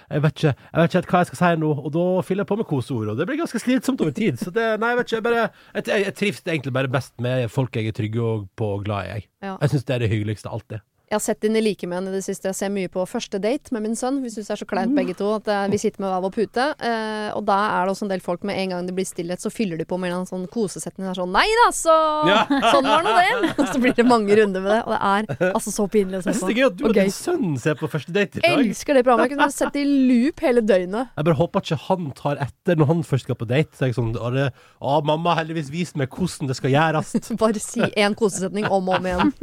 jeg 0.10 0.24
vet 0.26 0.40
ikke, 0.40 0.54
jeg 0.56 0.82
vet 0.82 0.98
ikke 1.04 1.16
hva 1.18 1.22
jeg 1.24 1.32
skal 1.32 1.42
si 1.42 1.52
nå. 1.62 1.74
Og 1.84 1.92
da 1.94 2.06
fyller 2.26 2.46
jeg 2.46 2.52
på 2.54 2.60
med 2.62 2.70
koseord, 2.70 3.12
og 3.14 3.20
det 3.20 3.28
blir 3.30 3.42
ganske 3.44 3.62
slitsomt 3.62 4.02
over 4.06 4.16
tid. 4.18 4.40
Så 4.42 4.54
det, 4.56 4.66
nei, 4.82 4.94
jeg 4.94 5.02
vet 5.02 5.12
ikke. 5.12 5.20
Jeg, 5.20 5.28
bare, 5.30 5.44
jeg, 5.76 5.86
jeg, 5.92 6.08
jeg 6.08 6.18
trives 6.22 6.42
egentlig 6.48 6.74
bare 6.80 6.94
best 6.98 7.14
med 7.24 7.46
folk 7.54 7.78
jeg 7.78 7.92
er 7.92 7.98
trygge 8.00 8.24
og 8.24 8.50
på 8.58 8.74
og 8.80 8.88
glad 8.88 9.06
i. 9.06 9.14
Jeg, 9.20 9.30
Ja. 9.44 9.58
jeg 9.60 9.74
syns 9.74 9.86
det 9.90 9.96
er 9.96 10.04
det 10.06 10.12
hyggeligste 10.14 10.50
alltid. 10.50 10.82
Jeg 11.14 11.20
har 11.20 11.26
sett 11.28 11.44
dine 11.46 11.62
likemenn 11.62 12.08
i 12.10 12.12
det 12.16 12.24
siste. 12.26 12.50
Jeg 12.50 12.58
ser 12.58 12.72
mye 12.74 12.90
på 12.90 13.04
første 13.06 13.38
date 13.38 13.70
med 13.76 13.84
min 13.86 13.94
sønn. 13.94 14.16
Vi 14.24 14.32
syns 14.34 14.48
det 14.50 14.54
er 14.56 14.62
så 14.64 14.66
kleint 14.66 14.96
begge 14.98 15.14
to 15.14 15.28
at 15.36 15.46
eh, 15.52 15.68
vi 15.70 15.78
sitter 15.78 16.02
med 16.02 16.10
hver 16.10 16.24
vår 16.24 16.32
pute. 16.34 16.64
Eh, 16.82 17.28
og 17.38 17.44
da 17.46 17.58
er 17.70 17.86
det 17.86 17.94
også 17.94 18.08
en 18.08 18.14
del 18.16 18.24
folk 18.26 18.42
med 18.50 18.58
en 18.58 18.74
gang 18.74 18.88
det 18.88 18.96
blir 18.98 19.06
stillhet, 19.06 19.44
så 19.44 19.52
fyller 19.54 19.78
de 19.78 19.86
på 19.86 20.00
med 20.02 20.10
en 20.10 20.26
sånn 20.26 20.48
kosesetning. 20.50 21.06
Er 21.12 21.20
sånn 21.20 21.30
Nei 21.34 21.46
da, 21.60 21.68
så 21.76 21.98
Ja. 22.26 22.40
Sånn 22.74 22.88
var 22.88 23.06
nå 23.06 23.14
det. 23.14 23.52
Og 23.52 23.68
så 23.70 23.80
blir 23.82 23.94
det 23.94 24.06
mange 24.08 24.34
runder 24.40 24.64
med 24.64 24.72
det. 24.74 24.80
Og 24.88 24.96
det 24.96 25.00
er 25.12 25.52
altså 25.52 25.74
så 25.76 25.86
pinlig 25.92 26.18
å 26.18 26.24
se 26.24 26.34
på. 26.34 26.50
det 26.50 26.56
er 26.56 26.60
gøy 26.64 26.66
at 26.72 26.78
du 26.80 26.84
Og 26.88 26.90
og 26.90 26.98
din 26.98 27.14
sønn 27.14 27.58
ser 27.62 27.78
på 27.78 27.90
første 27.92 28.14
date 28.16 28.40
i 28.40 28.42
dag. 28.42 28.58
Elsker 28.64 28.98
det 28.98 29.04
programmet. 29.06 29.30
Jeg 29.30 29.38
kunne 29.38 29.50
sett 29.54 29.78
det 29.78 29.84
i 29.86 29.94
loop 30.10 30.42
hele 30.48 30.66
døgnet. 30.66 31.14
Jeg 31.14 31.28
bare 31.30 31.38
håper 31.44 31.66
ikke 31.68 31.80
han 31.84 32.10
tar 32.18 32.42
etter 32.48 32.80
når 32.80 32.90
han 32.90 33.06
først 33.12 33.28
skal 33.28 33.38
på 33.38 33.50
date. 33.50 33.78
Så 33.78 33.90
jeg 33.92 33.98
sånn, 34.00 34.14
å, 34.18 34.34
det, 34.34 34.50
å, 34.82 34.98
mamma 35.06 35.36
har 35.36 35.44
heldigvis 35.44 35.70
vist 35.74 36.00
meg 36.00 36.10
hvordan 36.14 36.50
det 36.50 36.58
skal 36.58 36.74
gjøres. 36.74 37.14
Bare 37.44 37.62
si 37.62 37.86
én 37.94 38.18
kosesetning 38.18 38.66
om 38.70 38.90
og 38.90 38.98
om 38.98 39.10
igjen. 39.12 39.34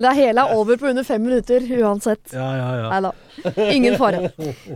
Det 0.00 0.14
hele 0.16 0.44
er 0.44 0.56
over 0.56 0.80
på 0.80 0.90
under 0.90 1.06
fem 1.06 1.13
minutter 1.22 1.66
uansett. 1.80 2.32
Ja, 2.32 2.46
ja, 2.58 2.68
ja. 2.80 2.88
Nei 2.92 3.00
da. 3.04 3.66
Ingen 3.74 3.98
fare. 4.00 4.30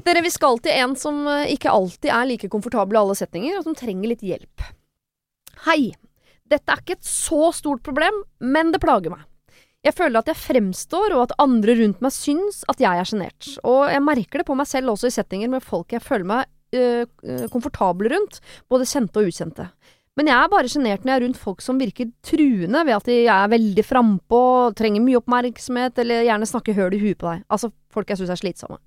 Dere, 0.07 0.23
vi 0.25 0.33
skal 0.35 0.61
til 0.65 0.75
en 0.75 0.97
som 0.99 1.23
eh, 1.31 1.55
ikke 1.55 1.73
alltid 1.73 2.11
er 2.15 2.29
like 2.31 2.51
komfortabel 2.53 2.99
i 2.99 3.01
alle 3.03 3.17
setninger, 3.19 3.59
og 3.59 3.67
som 3.67 3.79
trenger 3.79 4.13
litt 4.13 4.27
hjelp. 4.27 4.69
Hei. 5.69 5.95
Dette 6.49 6.73
er 6.73 6.81
ikke 6.81 6.97
et 6.97 7.05
så 7.05 7.51
stort 7.53 7.83
problem, 7.85 8.23
men 8.41 8.71
det 8.73 8.81
plager 8.81 9.13
meg. 9.13 9.27
Jeg 9.85 9.95
føler 9.95 10.21
at 10.21 10.31
jeg 10.31 10.41
fremstår, 10.41 11.13
og 11.15 11.27
at 11.27 11.37
andre 11.43 11.77
rundt 11.79 12.01
meg 12.03 12.15
syns 12.15 12.63
at 12.73 12.81
jeg 12.83 12.99
er 12.99 13.09
sjenert. 13.09 13.51
Og 13.69 13.85
jeg 13.93 14.05
merker 14.05 14.43
det 14.43 14.49
på 14.49 14.57
meg 14.59 14.69
selv 14.69 14.95
også 14.95 15.11
i 15.11 15.15
settinger 15.15 15.53
med 15.53 15.65
folk 15.65 15.93
jeg 15.95 16.03
føler 16.03 16.27
meg 16.29 16.49
øh, 16.75 17.05
komfortabel 17.53 18.11
rundt, 18.15 18.41
både 18.69 18.89
kjente 18.89 19.23
og 19.23 19.31
ukjente. 19.31 19.69
Men 20.19 20.33
jeg 20.33 20.35
er 20.35 20.51
bare 20.51 20.71
sjenert 20.71 21.05
når 21.05 21.13
jeg 21.13 21.21
er 21.21 21.25
rundt 21.27 21.39
folk 21.39 21.63
som 21.63 21.79
virker 21.79 22.11
truende 22.27 22.81
ved 22.89 22.97
at 22.97 23.07
de 23.07 23.19
er 23.31 23.51
veldig 23.53 23.85
frampå, 23.87 24.43
trenger 24.79 25.05
mye 25.05 25.21
oppmerksomhet, 25.21 26.01
eller 26.03 26.27
gjerne 26.27 26.49
snakker 26.51 26.75
høl 26.75 26.97
i 26.97 27.03
huet 27.05 27.21
på 27.21 27.29
deg. 27.31 27.45
Altså 27.47 27.71
folk 27.95 28.11
jeg 28.11 28.19
syns 28.21 28.35
er 28.35 28.41
slitsomme. 28.41 28.81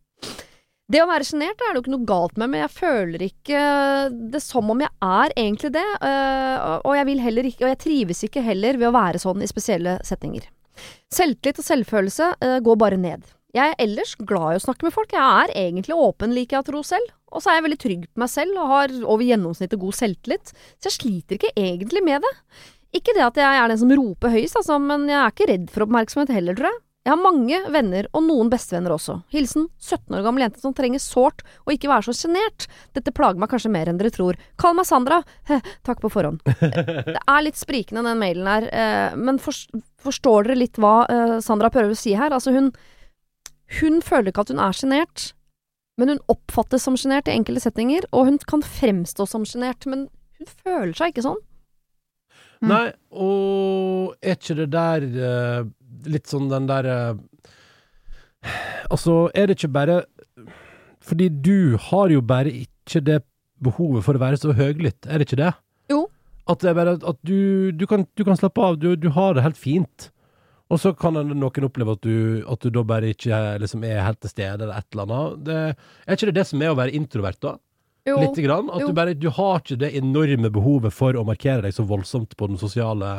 Det 0.92 1.00
å 1.00 1.08
være 1.08 1.24
sjenert 1.24 1.62
er 1.64 1.72
det 1.72 1.80
jo 1.80 1.84
ikke 1.86 1.94
noe 1.94 2.08
galt 2.10 2.40
med, 2.42 2.52
men 2.52 2.66
jeg 2.66 2.74
føler 2.76 3.22
ikke 3.24 3.60
det 4.34 4.42
som 4.44 4.74
om 4.74 4.82
jeg 4.84 4.92
er 5.08 5.36
egentlig 5.38 5.72
det. 5.78 5.88
øh, 6.04 6.80
Og 6.84 6.98
jeg 6.98 7.08
vil 7.08 7.46
ikke, 7.48 7.64
og 7.64 7.70
jeg 7.70 7.80
trives 7.86 8.24
ikke 8.28 8.44
heller 8.44 8.80
ved 8.82 8.90
å 8.90 8.96
være 8.98 9.22
sånn 9.24 9.46
i 9.46 9.48
spesielle 9.48 10.00
settinger. 10.04 10.50
Selvtillit 11.14 11.62
og 11.64 11.68
selvfølelse 11.68 12.34
øh, 12.44 12.58
går 12.66 12.82
bare 12.84 13.00
ned. 13.00 13.24
Jeg 13.52 13.74
er 13.74 13.82
ellers 13.84 14.14
glad 14.16 14.54
i 14.54 14.60
å 14.60 14.64
snakke 14.64 14.88
med 14.88 14.96
folk. 14.96 15.12
Jeg 15.12 15.22
er 15.44 15.56
egentlig 15.68 15.98
åpen, 15.98 16.36
liker 16.36 16.58
jeg 16.58 16.64
å 16.64 16.70
tro 16.70 16.84
selv. 16.88 17.10
Og 17.32 17.44
så 17.44 17.52
er 17.52 17.60
jeg 17.60 17.66
veldig 17.68 17.80
trygg 17.84 18.06
på 18.08 18.24
meg 18.24 18.32
selv 18.32 18.60
og 18.60 18.70
har 18.72 18.94
over 19.02 19.26
gjennomsnittet 19.28 19.82
god 19.82 19.98
selvtillit. 19.98 20.54
Så 20.80 20.88
jeg 20.88 20.98
sliter 20.98 21.40
ikke 21.40 21.52
egentlig 21.60 22.04
med 22.06 22.24
det. 22.24 22.32
Ikke 22.96 23.16
det 23.16 23.24
at 23.24 23.40
jeg 23.40 23.60
er 23.60 23.72
den 23.72 23.80
som 23.80 23.92
roper 23.96 24.34
høyest, 24.34 24.58
altså, 24.60 24.78
men 24.84 25.06
jeg 25.08 25.20
er 25.20 25.36
ikke 25.36 25.52
redd 25.52 25.68
for 25.72 25.86
oppmerksomhet 25.86 26.32
heller, 26.36 26.58
tror 26.58 26.72
jeg. 26.72 26.82
Jeg 27.02 27.16
har 27.16 27.18
mange 27.18 27.58
venner, 27.74 28.06
og 28.14 28.22
noen 28.28 28.50
bestevenner 28.52 28.94
også. 28.94 29.16
Hilsen 29.34 29.66
17 29.82 30.20
år 30.20 30.26
gammel 30.28 30.44
jente 30.44 30.62
som 30.62 30.76
trenger 30.78 31.02
sårt 31.02 31.42
å 31.66 31.74
ikke 31.74 31.90
være 31.90 32.06
så 32.06 32.14
sjenert. 32.14 32.68
Dette 32.94 33.14
plager 33.16 33.42
meg 33.42 33.50
kanskje 33.50 33.72
mer 33.74 33.90
enn 33.90 33.98
dere 33.98 34.14
tror. 34.14 34.38
Kall 34.62 34.76
meg 34.78 34.86
Sandra. 34.86 35.24
Heh, 35.50 35.64
takk 35.88 36.04
på 36.04 36.12
forhånd. 36.14 36.44
Det 37.16 37.18
er 37.18 37.46
litt 37.48 37.58
sprikende, 37.58 38.06
den 38.06 38.22
mailen 38.22 38.48
her, 38.52 38.70
eh, 38.70 39.18
men 39.18 39.42
forstår 39.42 40.52
dere 40.52 40.60
litt 40.62 40.78
hva 40.82 40.96
eh, 41.10 41.38
Sandra 41.42 41.72
prøver 41.74 41.96
å 41.96 41.98
si 41.98 42.14
her? 42.14 42.36
Altså, 42.38 42.54
hun, 42.54 42.70
hun 43.80 44.02
føler 44.04 44.32
ikke 44.32 44.44
at 44.46 44.52
hun 44.54 44.62
er 44.64 44.76
sjenert, 44.76 45.32
men 46.00 46.14
hun 46.14 46.24
oppfattes 46.32 46.84
som 46.88 46.98
sjenert 47.00 47.30
i 47.30 47.36
enkelte 47.36 47.64
setninger, 47.64 48.08
og 48.12 48.28
hun 48.30 48.40
kan 48.50 48.64
fremstå 48.66 49.28
som 49.30 49.46
sjenert, 49.48 49.88
men 49.90 50.08
hun 50.40 50.50
føler 50.66 50.94
seg 50.98 51.14
ikke 51.14 51.26
sånn. 51.28 51.42
Mm. 52.62 52.70
Nei, 52.70 52.88
og 53.18 54.18
er 54.22 54.38
ikke 54.38 54.58
det 54.60 54.68
der 54.74 55.06
eh, 55.08 55.62
litt 56.14 56.30
sånn 56.30 56.50
den 56.52 56.68
der 56.70 56.88
eh, 56.90 57.14
Altså, 58.94 59.32
er 59.38 59.48
det 59.50 59.56
ikke 59.60 59.70
bare 59.74 59.96
Fordi 61.02 61.28
du 61.30 61.78
har 61.90 62.10
jo 62.14 62.22
bare 62.26 62.50
ikke 62.54 63.02
det 63.06 63.20
behovet 63.62 64.06
for 64.06 64.18
å 64.18 64.22
være 64.22 64.40
så 64.42 64.54
høglytt, 64.58 65.06
er 65.06 65.22
det 65.22 65.28
ikke 65.28 65.42
det? 65.42 65.52
Jo. 65.90 66.06
At 66.50 66.64
det 66.64 66.72
er 66.72 66.78
bare 66.78 66.96
at 66.98 67.20
du, 67.26 67.70
du, 67.78 67.86
kan, 67.90 68.08
du 68.18 68.24
kan 68.26 68.38
slappe 68.38 68.62
av, 68.66 68.80
du, 68.82 68.96
du 68.98 69.12
har 69.14 69.36
det 69.38 69.44
helt 69.46 69.60
fint. 69.62 70.08
Og 70.72 70.80
så 70.80 70.94
kan 70.96 71.18
noen 71.20 71.68
oppleve 71.68 71.98
at 71.98 72.06
du, 72.06 72.16
at 72.48 72.64
du 72.64 72.72
da 72.72 72.84
bare 72.88 73.12
ikke 73.12 73.40
liksom 73.60 73.84
er 73.88 74.06
helt 74.06 74.22
til 74.24 74.32
stede, 74.32 74.64
eller 74.64 74.78
et 74.78 74.88
eller 74.96 75.04
annet. 75.04 75.44
Det, 75.48 75.60
er 76.08 76.18
ikke 76.18 76.32
det 76.32 76.38
det 76.40 76.48
som 76.48 76.64
er 76.64 76.72
å 76.72 76.80
være 76.80 76.96
introvert, 76.96 77.42
da? 77.44 77.58
Jo. 78.08 78.18
Litt 78.18 78.40
grann? 78.42 78.72
At 78.74 78.88
du 78.88 78.96
bare 78.98 79.14
Du 79.14 79.30
har 79.30 79.60
ikke 79.60 79.78
det 79.84 79.92
enorme 80.00 80.50
behovet 80.50 80.94
for 80.96 81.14
å 81.14 81.26
markere 81.28 81.68
deg 81.68 81.76
så 81.76 81.86
voldsomt 81.86 82.34
på 82.38 82.48
den 82.50 82.58
sosiale 82.58 83.12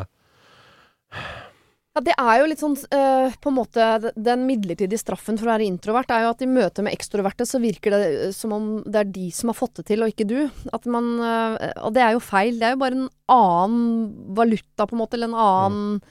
Ja, 1.92 2.00
det 2.02 2.16
er 2.16 2.40
jo 2.40 2.48
litt 2.50 2.62
sånn 2.62 2.74
øh, 2.74 3.36
På 3.38 3.52
en 3.52 3.58
måte 3.60 4.10
Den 4.16 4.46
midlertidige 4.48 4.98
straffen 4.98 5.38
for 5.38 5.46
å 5.46 5.52
være 5.52 5.68
introvert 5.68 6.10
er 6.10 6.24
jo 6.24 6.32
at 6.32 6.42
i 6.42 6.50
møte 6.50 6.82
med 6.82 6.96
ekstroverte 6.96 7.46
så 7.46 7.60
virker 7.62 7.94
det 7.94 8.00
eh, 8.08 8.32
som 8.34 8.56
om 8.56 8.66
det 8.82 9.04
er 9.04 9.12
de 9.14 9.28
som 9.36 9.52
har 9.52 9.58
fått 9.60 9.78
det 9.78 9.86
til, 9.92 10.02
og 10.02 10.10
ikke 10.10 10.26
du. 10.26 10.38
At 10.74 10.88
man 10.90 11.12
øh, 11.20 11.60
Og 11.84 11.94
det 11.94 12.02
er 12.02 12.16
jo 12.16 12.24
feil. 12.24 12.58
Det 12.58 12.66
er 12.66 12.74
jo 12.74 12.82
bare 12.82 12.98
en 12.98 13.08
annen 13.30 14.34
valuta, 14.34 14.88
på 14.88 14.96
en 14.96 15.02
måte, 15.04 15.18
eller 15.18 15.30
en 15.30 15.42
annen 15.46 16.02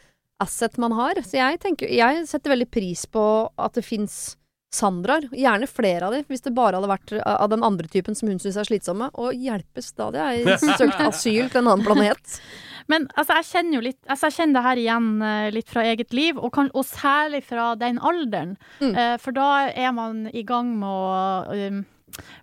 asset 0.42 0.78
man 0.82 0.96
har. 0.98 1.20
Så 1.26 1.40
jeg 1.40 1.60
tenker 1.64 1.92
Jeg 1.92 2.26
setter 2.30 2.56
veldig 2.56 2.70
pris 2.74 3.06
på 3.10 3.24
at 3.62 3.78
det 3.78 3.86
fins 3.88 4.38
Sandraer. 4.72 5.28
Gjerne 5.36 5.68
flere 5.68 6.08
av 6.08 6.14
dem, 6.16 6.24
hvis 6.32 6.46
det 6.46 6.54
bare 6.56 6.80
hadde 6.80 6.88
vært 6.88 7.12
av 7.28 7.50
den 7.52 7.64
andre 7.68 7.90
typen 7.92 8.16
som 8.16 8.30
hun 8.32 8.40
syns 8.40 8.56
er 8.56 8.68
slitsomme. 8.70 9.10
Og 9.20 9.36
hjelpes 9.36 9.92
da, 10.00 10.12
Jeg 10.16 10.46
har 10.48 10.78
søkt 10.80 11.02
asyl 11.04 11.50
til 11.52 11.62
en 11.62 11.74
annen 11.74 11.84
planet. 11.88 12.40
Men 12.92 13.08
altså, 13.16 13.40
jeg 13.40 13.50
kjenner 13.52 13.78
jo 13.78 13.84
litt 13.86 14.00
Altså, 14.08 14.30
jeg 14.30 14.38
kjenner 14.40 14.58
det 14.58 14.66
her 14.66 14.82
igjen 14.82 15.10
eh, 15.28 15.48
litt 15.54 15.72
fra 15.72 15.86
eget 15.92 16.16
liv, 16.16 16.40
og, 16.40 16.52
kan, 16.56 16.72
og 16.74 16.88
særlig 16.88 17.44
fra 17.48 17.72
den 17.80 18.00
alderen. 18.00 18.56
Mm. 18.80 18.94
Eh, 18.96 19.16
for 19.22 19.36
da 19.36 19.50
er 19.70 19.92
man 19.96 20.26
i 20.32 20.46
gang 20.48 20.74
med 20.80 20.90
å 20.90 21.72
um, 21.72 21.84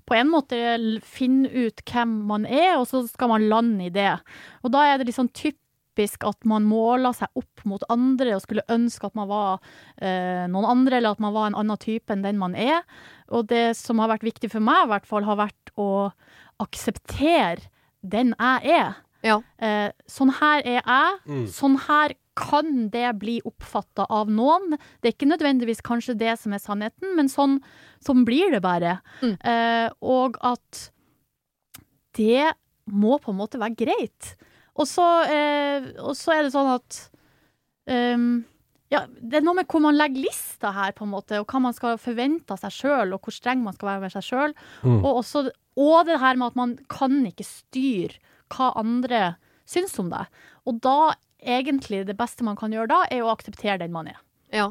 på 0.09 0.16
en 0.16 0.30
måte 0.32 0.57
finne 1.05 1.49
ut 1.53 1.82
hvem 1.88 2.14
man 2.28 2.46
er, 2.49 2.78
og 2.78 2.86
så 2.88 3.03
skal 3.09 3.32
man 3.34 3.49
lande 3.51 3.88
i 3.88 3.92
det. 3.92 4.14
Og 4.64 4.72
da 4.72 4.86
er 4.88 4.96
det 4.99 5.09
litt 5.09 5.18
sånn 5.18 5.32
typisk 5.99 6.24
at 6.26 6.46
man 6.46 6.66
måler 6.68 7.14
seg 7.16 7.28
opp 7.38 7.64
mot 7.66 7.82
andre 7.90 8.36
og 8.36 8.44
skulle 8.44 8.66
ønske 8.70 9.09
at 9.09 9.16
man 9.18 9.28
var 9.28 9.59
eh, 10.01 10.46
noen 10.51 10.68
andre, 10.68 10.99
eller 10.99 11.16
at 11.16 11.22
man 11.22 11.34
var 11.34 11.49
en 11.49 11.59
annen 11.59 11.80
type 11.80 12.12
enn 12.12 12.22
den 12.22 12.38
man 12.38 12.55
er. 12.55 12.84
Og 13.30 13.49
det 13.51 13.76
som 13.76 13.99
har 13.99 14.11
vært 14.12 14.26
viktig 14.26 14.51
for 14.53 14.62
meg, 14.64 14.86
i 14.86 14.92
hvert 14.92 15.09
fall, 15.09 15.26
har 15.26 15.40
vært 15.40 15.72
å 15.76 16.11
akseptere 16.62 17.68
den 18.03 18.34
jeg 18.38 18.78
er. 18.78 19.03
Ja. 19.26 19.40
Eh, 19.59 19.90
sånn 20.07 20.30
her 20.38 20.62
er 20.62 20.80
jeg. 20.80 21.18
Mm. 21.26 21.46
Sånn 21.51 21.78
her 21.88 22.14
kan 22.38 22.86
det 22.92 23.09
bli 23.18 23.40
oppfatta 23.42 24.07
av 24.14 24.30
noen. 24.30 24.76
Det 25.03 25.11
er 25.11 25.16
ikke 25.16 25.32
nødvendigvis 25.32 25.82
kanskje 25.82 26.14
det 26.20 26.36
som 26.38 26.55
er 26.55 26.62
sannheten, 26.62 27.16
men 27.18 27.30
sånn, 27.32 27.59
sånn 28.05 28.22
blir 28.28 28.55
det 28.55 28.62
bare. 28.62 29.01
Mm. 29.24 29.34
Eh, 29.42 29.88
og 30.07 30.38
at 30.46 30.84
det 32.18 32.53
må 32.88 33.18
på 33.20 33.34
en 33.34 33.40
måte 33.42 33.59
være 33.61 33.78
greit. 33.78 34.36
Og 34.79 34.87
så, 34.87 35.07
eh, 35.26 35.89
og 35.99 36.14
så 36.16 36.37
er 36.37 36.47
det 36.47 36.53
sånn 36.55 36.70
at 36.76 36.99
um, 37.91 38.29
ja, 38.93 39.03
det 39.20 39.41
er 39.41 39.45
noe 39.45 39.59
med 39.59 39.68
hvor 39.68 39.83
man 39.85 39.97
legger 39.99 40.22
lista 40.29 40.70
her, 40.72 40.95
på 40.97 41.05
en 41.05 41.12
måte, 41.12 41.41
og 41.43 41.51
hva 41.51 41.61
man 41.61 41.74
skal 41.76 41.99
forvente 42.01 42.55
av 42.55 42.62
seg 42.62 42.72
sjøl, 42.72 43.12
og 43.16 43.26
hvor 43.26 43.35
streng 43.37 43.61
man 43.64 43.76
skal 43.76 43.91
være 43.91 44.05
med 44.07 44.14
seg 44.14 44.24
sjøl. 44.24 44.55
Mm. 44.87 45.01
Og, 45.03 45.11
også- 45.20 45.51
og 45.76 45.99
det 46.09 46.20
her 46.22 46.39
med 46.41 46.53
at 46.55 46.57
man 46.57 46.76
kan 46.89 47.18
ikke 47.29 47.45
styre 47.47 48.16
hva 48.55 48.70
andre 48.81 49.37
syns 49.68 49.99
om 50.01 50.09
deg. 50.14 50.31
Og 50.64 50.81
da, 50.85 51.14
egentlig, 51.45 52.07
det 52.09 52.16
beste 52.16 52.47
man 52.47 52.57
kan 52.57 52.72
gjøre 52.72 52.89
da, 52.89 53.03
er 53.12 53.26
å 53.26 53.35
akseptere 53.35 53.79
den 53.83 53.93
man 53.93 54.09
er. 54.14 54.22
Ja. 54.55 54.70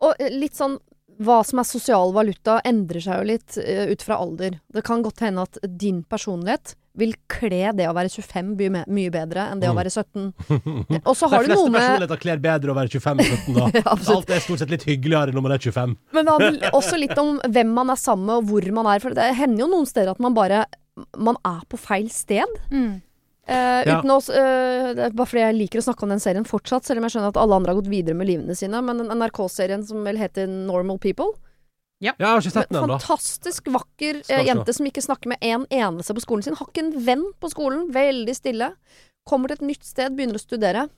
Og 0.00 0.14
eh, 0.18 0.32
litt 0.32 0.56
sånn 0.56 0.78
hva 1.20 1.40
som 1.44 1.60
er 1.60 1.66
sosial 1.68 2.12
valuta, 2.16 2.58
endrer 2.64 3.02
seg 3.04 3.18
jo 3.20 3.26
litt 3.28 3.56
uh, 3.60 3.86
ut 3.92 4.02
fra 4.06 4.16
alder. 4.22 4.58
Det 4.72 4.82
kan 4.86 5.02
godt 5.04 5.20
hende 5.26 5.42
at 5.44 5.58
din 5.68 6.02
personlighet 6.08 6.74
vil 7.00 7.12
kle 7.30 7.70
det 7.78 7.84
å 7.86 7.92
være 7.94 8.10
25 8.10 8.48
mye, 8.58 8.80
mye 8.90 9.10
bedre 9.14 9.44
enn 9.52 9.60
det 9.62 9.68
å 9.70 9.72
Mm. 9.72 9.78
være 9.78 9.92
17. 9.94 10.24
Og 11.08 11.14
så 11.16 11.28
De 11.28 11.34
har 11.36 11.44
du 11.46 11.52
noe 11.54 11.68
med 11.70 11.78
personligheter 11.80 12.20
kler 12.24 12.40
bedre 12.42 12.72
å 12.72 12.76
være 12.76 12.90
25 12.96 13.20
enn 13.22 13.30
17 13.30 13.54
da. 13.60 13.68
Ja. 13.78 13.94
Alt 14.16 14.32
er 14.34 14.42
stort 14.42 14.58
sett 14.64 14.72
litt 14.74 14.84
hyggeligere 14.88 15.32
når 15.36 15.44
man 15.46 15.54
er 15.54 15.62
25. 15.62 15.94
Men 16.18 16.26
da, 16.32 16.70
også 16.74 16.98
litt 16.98 17.14
om 17.22 17.36
hvem 17.46 17.70
man 17.78 17.92
er 17.94 18.00
sammen 18.00 18.26
med, 18.26 18.40
og 18.42 18.50
hvor 18.50 18.66
man 18.80 18.90
er. 18.90 19.04
For 19.04 19.14
det 19.16 19.28
hender 19.38 19.64
jo 19.64 19.70
noen 19.70 19.86
steder 19.88 20.12
at 20.16 20.20
man 20.24 20.34
bare 20.36 20.64
Man 21.16 21.36
er 21.46 21.62
på 21.70 21.78
feil 21.80 22.10
sted. 22.12 22.50
Eh, 23.50 23.82
Ja. 23.82 23.98
uten 23.98 24.10
å, 24.14 24.18
eh, 24.30 24.94
det 24.94 25.04
er 25.08 25.10
bare 25.18 25.26
fordi 25.26 25.42
jeg 25.42 25.56
liker 25.58 25.80
å 25.80 25.86
snakke 25.88 26.04
om 26.06 26.12
den 26.12 26.20
serien 26.22 26.46
fortsatt, 26.46 26.84
selv 26.86 27.00
om 27.00 27.06
jeg 27.08 27.16
skjønner 27.16 27.32
at 27.32 27.40
alle 27.42 27.56
andre 27.58 27.72
har 27.74 27.80
gått 27.80 27.90
videre 27.90 28.14
med 28.14 28.28
livene 28.28 28.54
sine. 28.56 28.78
Men 28.84 28.98
den 29.02 29.10
NRK-serien 29.10 29.82
som 29.86 30.04
vel 30.06 30.16
heter 30.20 30.46
Normal 30.46 30.98
People 31.02 31.32
Jeg 32.00 32.14
har 32.18 32.38
ikke 32.40 32.52
sett 32.52 32.70
den 32.70 32.82
ennå. 32.84 32.98
Fantastisk 33.00 33.64
vakker 33.74 34.22
eh, 34.30 34.44
jente 34.46 34.72
som 34.72 34.86
ikke 34.86 35.02
snakker 35.04 35.26
med 35.34 35.38
en 35.42 35.66
eneste 35.66 36.14
på 36.14 36.22
skolen 36.22 36.42
sin. 36.46 36.54
Har 36.56 36.66
ikke 36.70 36.84
en 36.86 37.04
venn 37.04 37.24
på 37.40 37.50
skolen. 37.52 37.90
Veldig 37.92 38.34
stille. 38.38 38.70
Kommer 39.28 39.48
til 39.48 39.58
et 39.58 39.66
nytt 39.74 39.84
sted, 39.84 40.14
begynner 40.16 40.38
å 40.38 40.40
studere. 40.40 40.88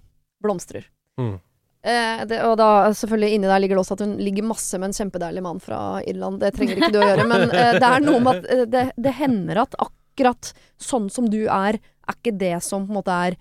Blomstrer. 0.44 0.84
Mm. 1.18 1.40
Eh, 1.82 2.24
det, 2.30 2.38
og 2.46 2.56
da 2.60 2.92
selvfølgelig 2.94 3.34
inni 3.34 3.48
der 3.50 3.58
ligger 3.58 3.74
det 3.74 3.82
også 3.82 3.96
at 3.96 4.04
hun 4.06 4.14
ligger 4.22 4.46
masse 4.46 4.78
med 4.78 4.92
en 4.92 4.94
kjempedeilig 5.00 5.42
mann 5.42 5.58
fra 5.58 5.80
Irland. 6.06 6.38
Det 6.38 6.52
trenger 6.54 6.76
ikke 6.78 6.92
du 6.94 7.00
å 7.00 7.08
gjøre, 7.08 7.26
men 7.26 7.48
eh, 7.50 7.72
det 7.80 7.88
er 7.88 8.04
noe 8.06 8.20
med 8.22 8.36
at 8.36 8.50
eh, 8.54 8.64
det, 8.70 8.84
det 9.02 9.14
hender 9.18 9.64
at 9.64 9.74
akkurat 9.82 10.52
sånn 10.78 11.10
som 11.10 11.26
du 11.32 11.48
er, 11.48 11.80
er 12.08 12.16
ikke 12.18 12.34
det 12.38 12.54
som 12.64 12.86
på 12.86 12.92
en 12.92 12.98
måte 13.00 13.14
er 13.28 13.36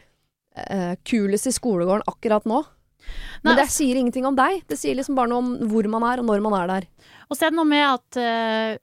eh, 0.67 0.93
kulest 1.07 1.47
i 1.49 1.53
skolegården 1.55 2.05
akkurat 2.07 2.45
nå. 2.49 2.61
Men 3.41 3.55
Nei, 3.55 3.63
det 3.63 3.69
sier 3.73 3.97
ingenting 3.97 4.27
om 4.29 4.35
deg. 4.37 4.61
Det 4.69 4.77
sier 4.77 4.95
liksom 4.95 5.15
bare 5.17 5.31
noe 5.31 5.41
om 5.41 5.53
hvor 5.71 5.87
man 5.89 6.03
er, 6.05 6.21
og 6.21 6.27
når 6.29 6.43
man 6.45 6.53
er 6.59 6.67
der. 6.69 6.89
Og 7.29 7.37
så 7.37 7.47
er 7.47 7.53
det 7.53 7.57
noe 7.57 7.69
med 7.69 7.85
at 7.87 8.19
eh, 8.21 8.75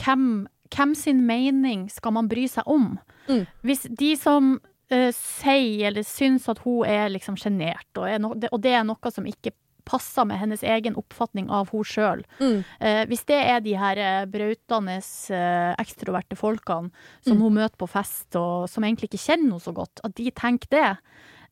hvem, 0.00 0.28
hvem 0.74 0.94
sin 0.98 1.20
mening 1.28 1.88
skal 1.92 2.14
man 2.16 2.30
bry 2.30 2.46
seg 2.50 2.64
om? 2.70 2.94
Mm. 3.28 3.44
Hvis 3.68 3.84
de 4.00 4.14
som 4.20 4.54
eh, 4.92 5.10
sier 5.16 5.90
eller 5.90 6.06
syns 6.08 6.48
at 6.52 6.62
hun 6.64 6.86
er 6.88 7.12
liksom 7.12 7.36
sjenert, 7.40 7.86
og, 8.00 8.08
no 8.24 8.32
det- 8.34 8.50
og 8.52 8.62
det 8.64 8.72
er 8.78 8.88
noe 8.88 9.12
som 9.12 9.28
ikke 9.28 9.52
passer 9.84 10.24
med 10.26 10.38
hennes 10.40 10.62
egen 10.62 10.96
oppfatning 10.96 11.50
av 11.50 11.70
henne 11.72 11.84
sjøl. 11.84 12.24
Mm. 12.40 12.64
Eh, 12.80 13.04
hvis 13.10 13.24
det 13.28 13.38
er 13.40 13.60
de 13.60 13.74
her 13.76 13.98
eh, 13.98 14.24
brautende, 14.26 14.96
eh, 15.30 15.74
ekstroverte 15.78 16.36
folkene 16.36 16.90
som 17.26 17.36
Mm. 17.38 17.42
hun 17.42 17.54
møter 17.54 17.76
på 17.76 17.88
fest, 17.88 18.34
og 18.36 18.68
som 18.68 18.84
egentlig 18.84 19.10
ikke 19.10 19.24
kjenner 19.26 19.50
henne 19.52 19.60
så 19.60 19.74
godt, 19.74 20.00
at 20.04 20.14
de 20.14 20.30
tenker 20.30 20.68
det. 20.70 20.96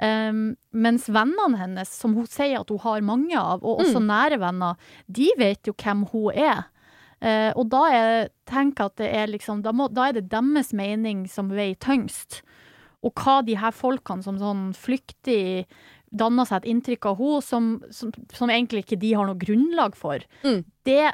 Um, 0.03 0.57
mens 0.75 1.05
vennene 1.07 1.59
hennes, 1.61 1.89
som 1.89 2.15
hun 2.17 2.27
sier 2.27 2.59
at 2.61 2.69
hun 2.73 2.79
har 2.83 3.01
mange 3.07 3.37
av, 3.39 3.63
og 3.63 3.81
også 3.85 4.01
Mm. 4.01 4.09
nære 4.09 4.39
venner, 4.41 4.77
de 5.07 5.31
vet 5.39 5.63
jo 5.69 5.73
hvem 5.75 6.07
hun 6.11 6.33
er. 6.35 6.65
Uh, 7.23 7.53
og 7.55 7.69
da 7.71 7.83
er, 7.93 8.29
tenker 8.47 8.87
at 8.87 8.97
det 8.97 9.13
er 9.15 9.27
liksom, 9.29 9.63
da, 9.63 9.71
må, 9.71 9.87
da 9.93 10.09
er 10.09 10.13
det 10.15 10.29
deres 10.29 10.73
mening 10.73 11.29
som 11.31 11.49
veier 11.51 11.77
tyngst. 11.79 12.41
Og 13.05 13.15
hva 13.15 13.45
de 13.47 13.55
her 13.57 13.71
folkene 13.71 14.23
som 14.25 14.39
sånn 14.39 14.73
flyktig 14.75 15.67
danner 16.13 16.45
seg 16.49 16.63
et 16.63 16.71
inntrykk 16.73 17.07
av 17.11 17.21
henne, 17.21 17.43
som, 17.47 17.69
som, 17.91 18.13
som 18.37 18.53
egentlig 18.53 18.85
ikke 18.85 19.01
de 19.01 19.15
har 19.17 19.29
noe 19.29 19.41
grunnlag 19.41 19.97
for, 19.99 20.25
Mm. 20.45 20.63
det 20.89 21.13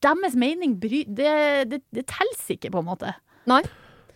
Deres 0.00 0.32
mening 0.32 0.78
bry, 0.80 1.02
det, 1.04 1.32
det, 1.68 1.82
det 1.92 2.06
telles 2.08 2.46
ikke, 2.54 2.70
på 2.72 2.80
en 2.80 2.86
måte. 2.88 3.10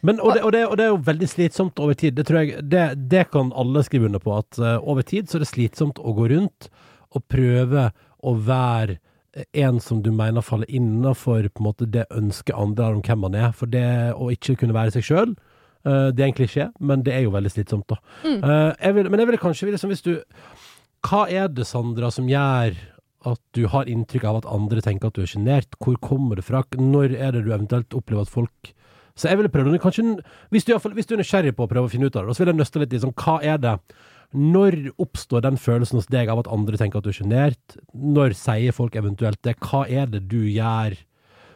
Men, 0.01 0.17
og, 0.21 0.33
det, 0.33 0.41
og, 0.41 0.53
det, 0.53 0.63
og 0.69 0.79
det 0.81 0.85
er 0.87 0.93
jo 0.95 1.01
veldig 1.05 1.29
slitsomt 1.29 1.81
over 1.81 1.97
tid. 1.97 2.15
Det 2.17 2.25
tror 2.29 2.41
jeg 2.41 2.63
Det, 2.73 2.85
det 3.13 3.27
kan 3.33 3.53
alle 3.53 3.83
skrive 3.85 4.09
under 4.09 4.21
på. 4.21 4.33
At 4.37 4.59
eh, 4.61 4.79
over 4.81 5.05
tid 5.05 5.29
så 5.29 5.37
er 5.37 5.45
det 5.45 5.51
slitsomt 5.51 6.01
å 6.01 6.15
gå 6.17 6.29
rundt 6.33 6.71
og 7.13 7.25
prøve 7.29 7.91
å 8.25 8.35
være 8.47 8.99
en 9.53 9.81
som 9.83 10.01
du 10.05 10.11
mener 10.15 10.45
faller 10.47 10.71
innafor 10.71 11.49
på 11.51 11.63
en 11.63 11.69
måte 11.69 11.89
det 11.91 12.05
ønsket 12.15 12.57
andre 12.57 12.87
har 12.89 12.97
om 12.97 13.05
hvem 13.05 13.25
man 13.25 13.37
er. 13.37 13.53
For 13.57 13.69
det 13.69 13.87
å 14.17 14.31
ikke 14.33 14.57
kunne 14.61 14.77
være 14.77 14.95
seg 14.97 15.05
sjøl, 15.09 15.35
det 16.17 16.25
er 16.25 16.31
en 16.31 16.37
klisjé, 16.37 16.69
men 16.81 17.05
det 17.05 17.13
er 17.15 17.27
jo 17.27 17.35
veldig 17.35 17.53
slitsomt, 17.53 17.87
da. 17.91 18.01
Mm. 18.25 18.39
Eh, 18.41 18.71
jeg 18.81 18.97
vil, 18.99 19.11
men 19.13 19.21
jeg 19.21 19.31
ville 19.31 19.43
kanskje 19.43 19.71
liksom, 19.71 19.93
hvis 19.93 20.05
du 20.07 20.15
Hva 21.05 21.27
er 21.29 21.51
det, 21.53 21.67
Sandra, 21.69 22.09
som 22.11 22.29
gjør 22.31 22.79
at 23.29 23.41
du 23.57 23.67
har 23.73 23.89
inntrykk 23.89 24.25
av 24.29 24.39
at 24.39 24.49
andre 24.49 24.81
tenker 24.85 25.11
at 25.11 25.17
du 25.17 25.25
er 25.25 25.29
sjenert? 25.29 25.77
Hvor 25.81 25.99
kommer 26.01 26.41
det 26.41 26.47
fra? 26.47 26.63
Når 26.77 27.13
er 27.13 27.37
det 27.37 27.45
du 27.45 27.53
eventuelt 27.53 27.97
opplever 27.97 28.25
at 28.25 28.33
folk 28.33 28.73
så 29.15 29.31
jeg 29.31 29.39
ville 29.39 29.53
prøve 29.53 29.79
kanskje, 29.79 30.03
hvis 30.51 30.65
du, 30.67 30.73
hvis 30.75 31.07
du 31.07 31.15
er 31.15 31.21
nysgjerrig 31.21 31.55
på 31.55 31.67
å 31.67 31.71
prøve 31.71 31.87
å 31.87 31.93
finne 31.93 32.09
ut 32.11 32.17
av 32.19 32.27
det, 32.27 32.35
så 32.35 32.43
vil 32.43 32.51
jeg 32.51 32.59
nøste 32.59 32.81
litt 32.83 32.97
i 32.97 32.99
sånn, 32.99 33.15
hva 33.15 33.37
er 33.47 33.61
det 33.63 33.77
Når 34.35 34.75
oppstår 34.99 35.45
den 35.45 35.57
følelsen 35.57 36.01
hos 36.01 36.11
deg 36.11 36.27
av 36.33 36.41
at 36.41 36.49
andre 36.51 36.79
tenker 36.81 36.99
at 36.99 37.07
du 37.07 37.13
er 37.13 37.19
sjenert? 37.21 37.77
Når 37.95 38.35
sier 38.35 38.75
folk 38.75 38.97
eventuelt 38.99 39.39
det? 39.47 39.55
Hva 39.63 39.85
er 39.87 40.11
det 40.11 40.25
du 40.27 40.41
gjør 40.51 40.97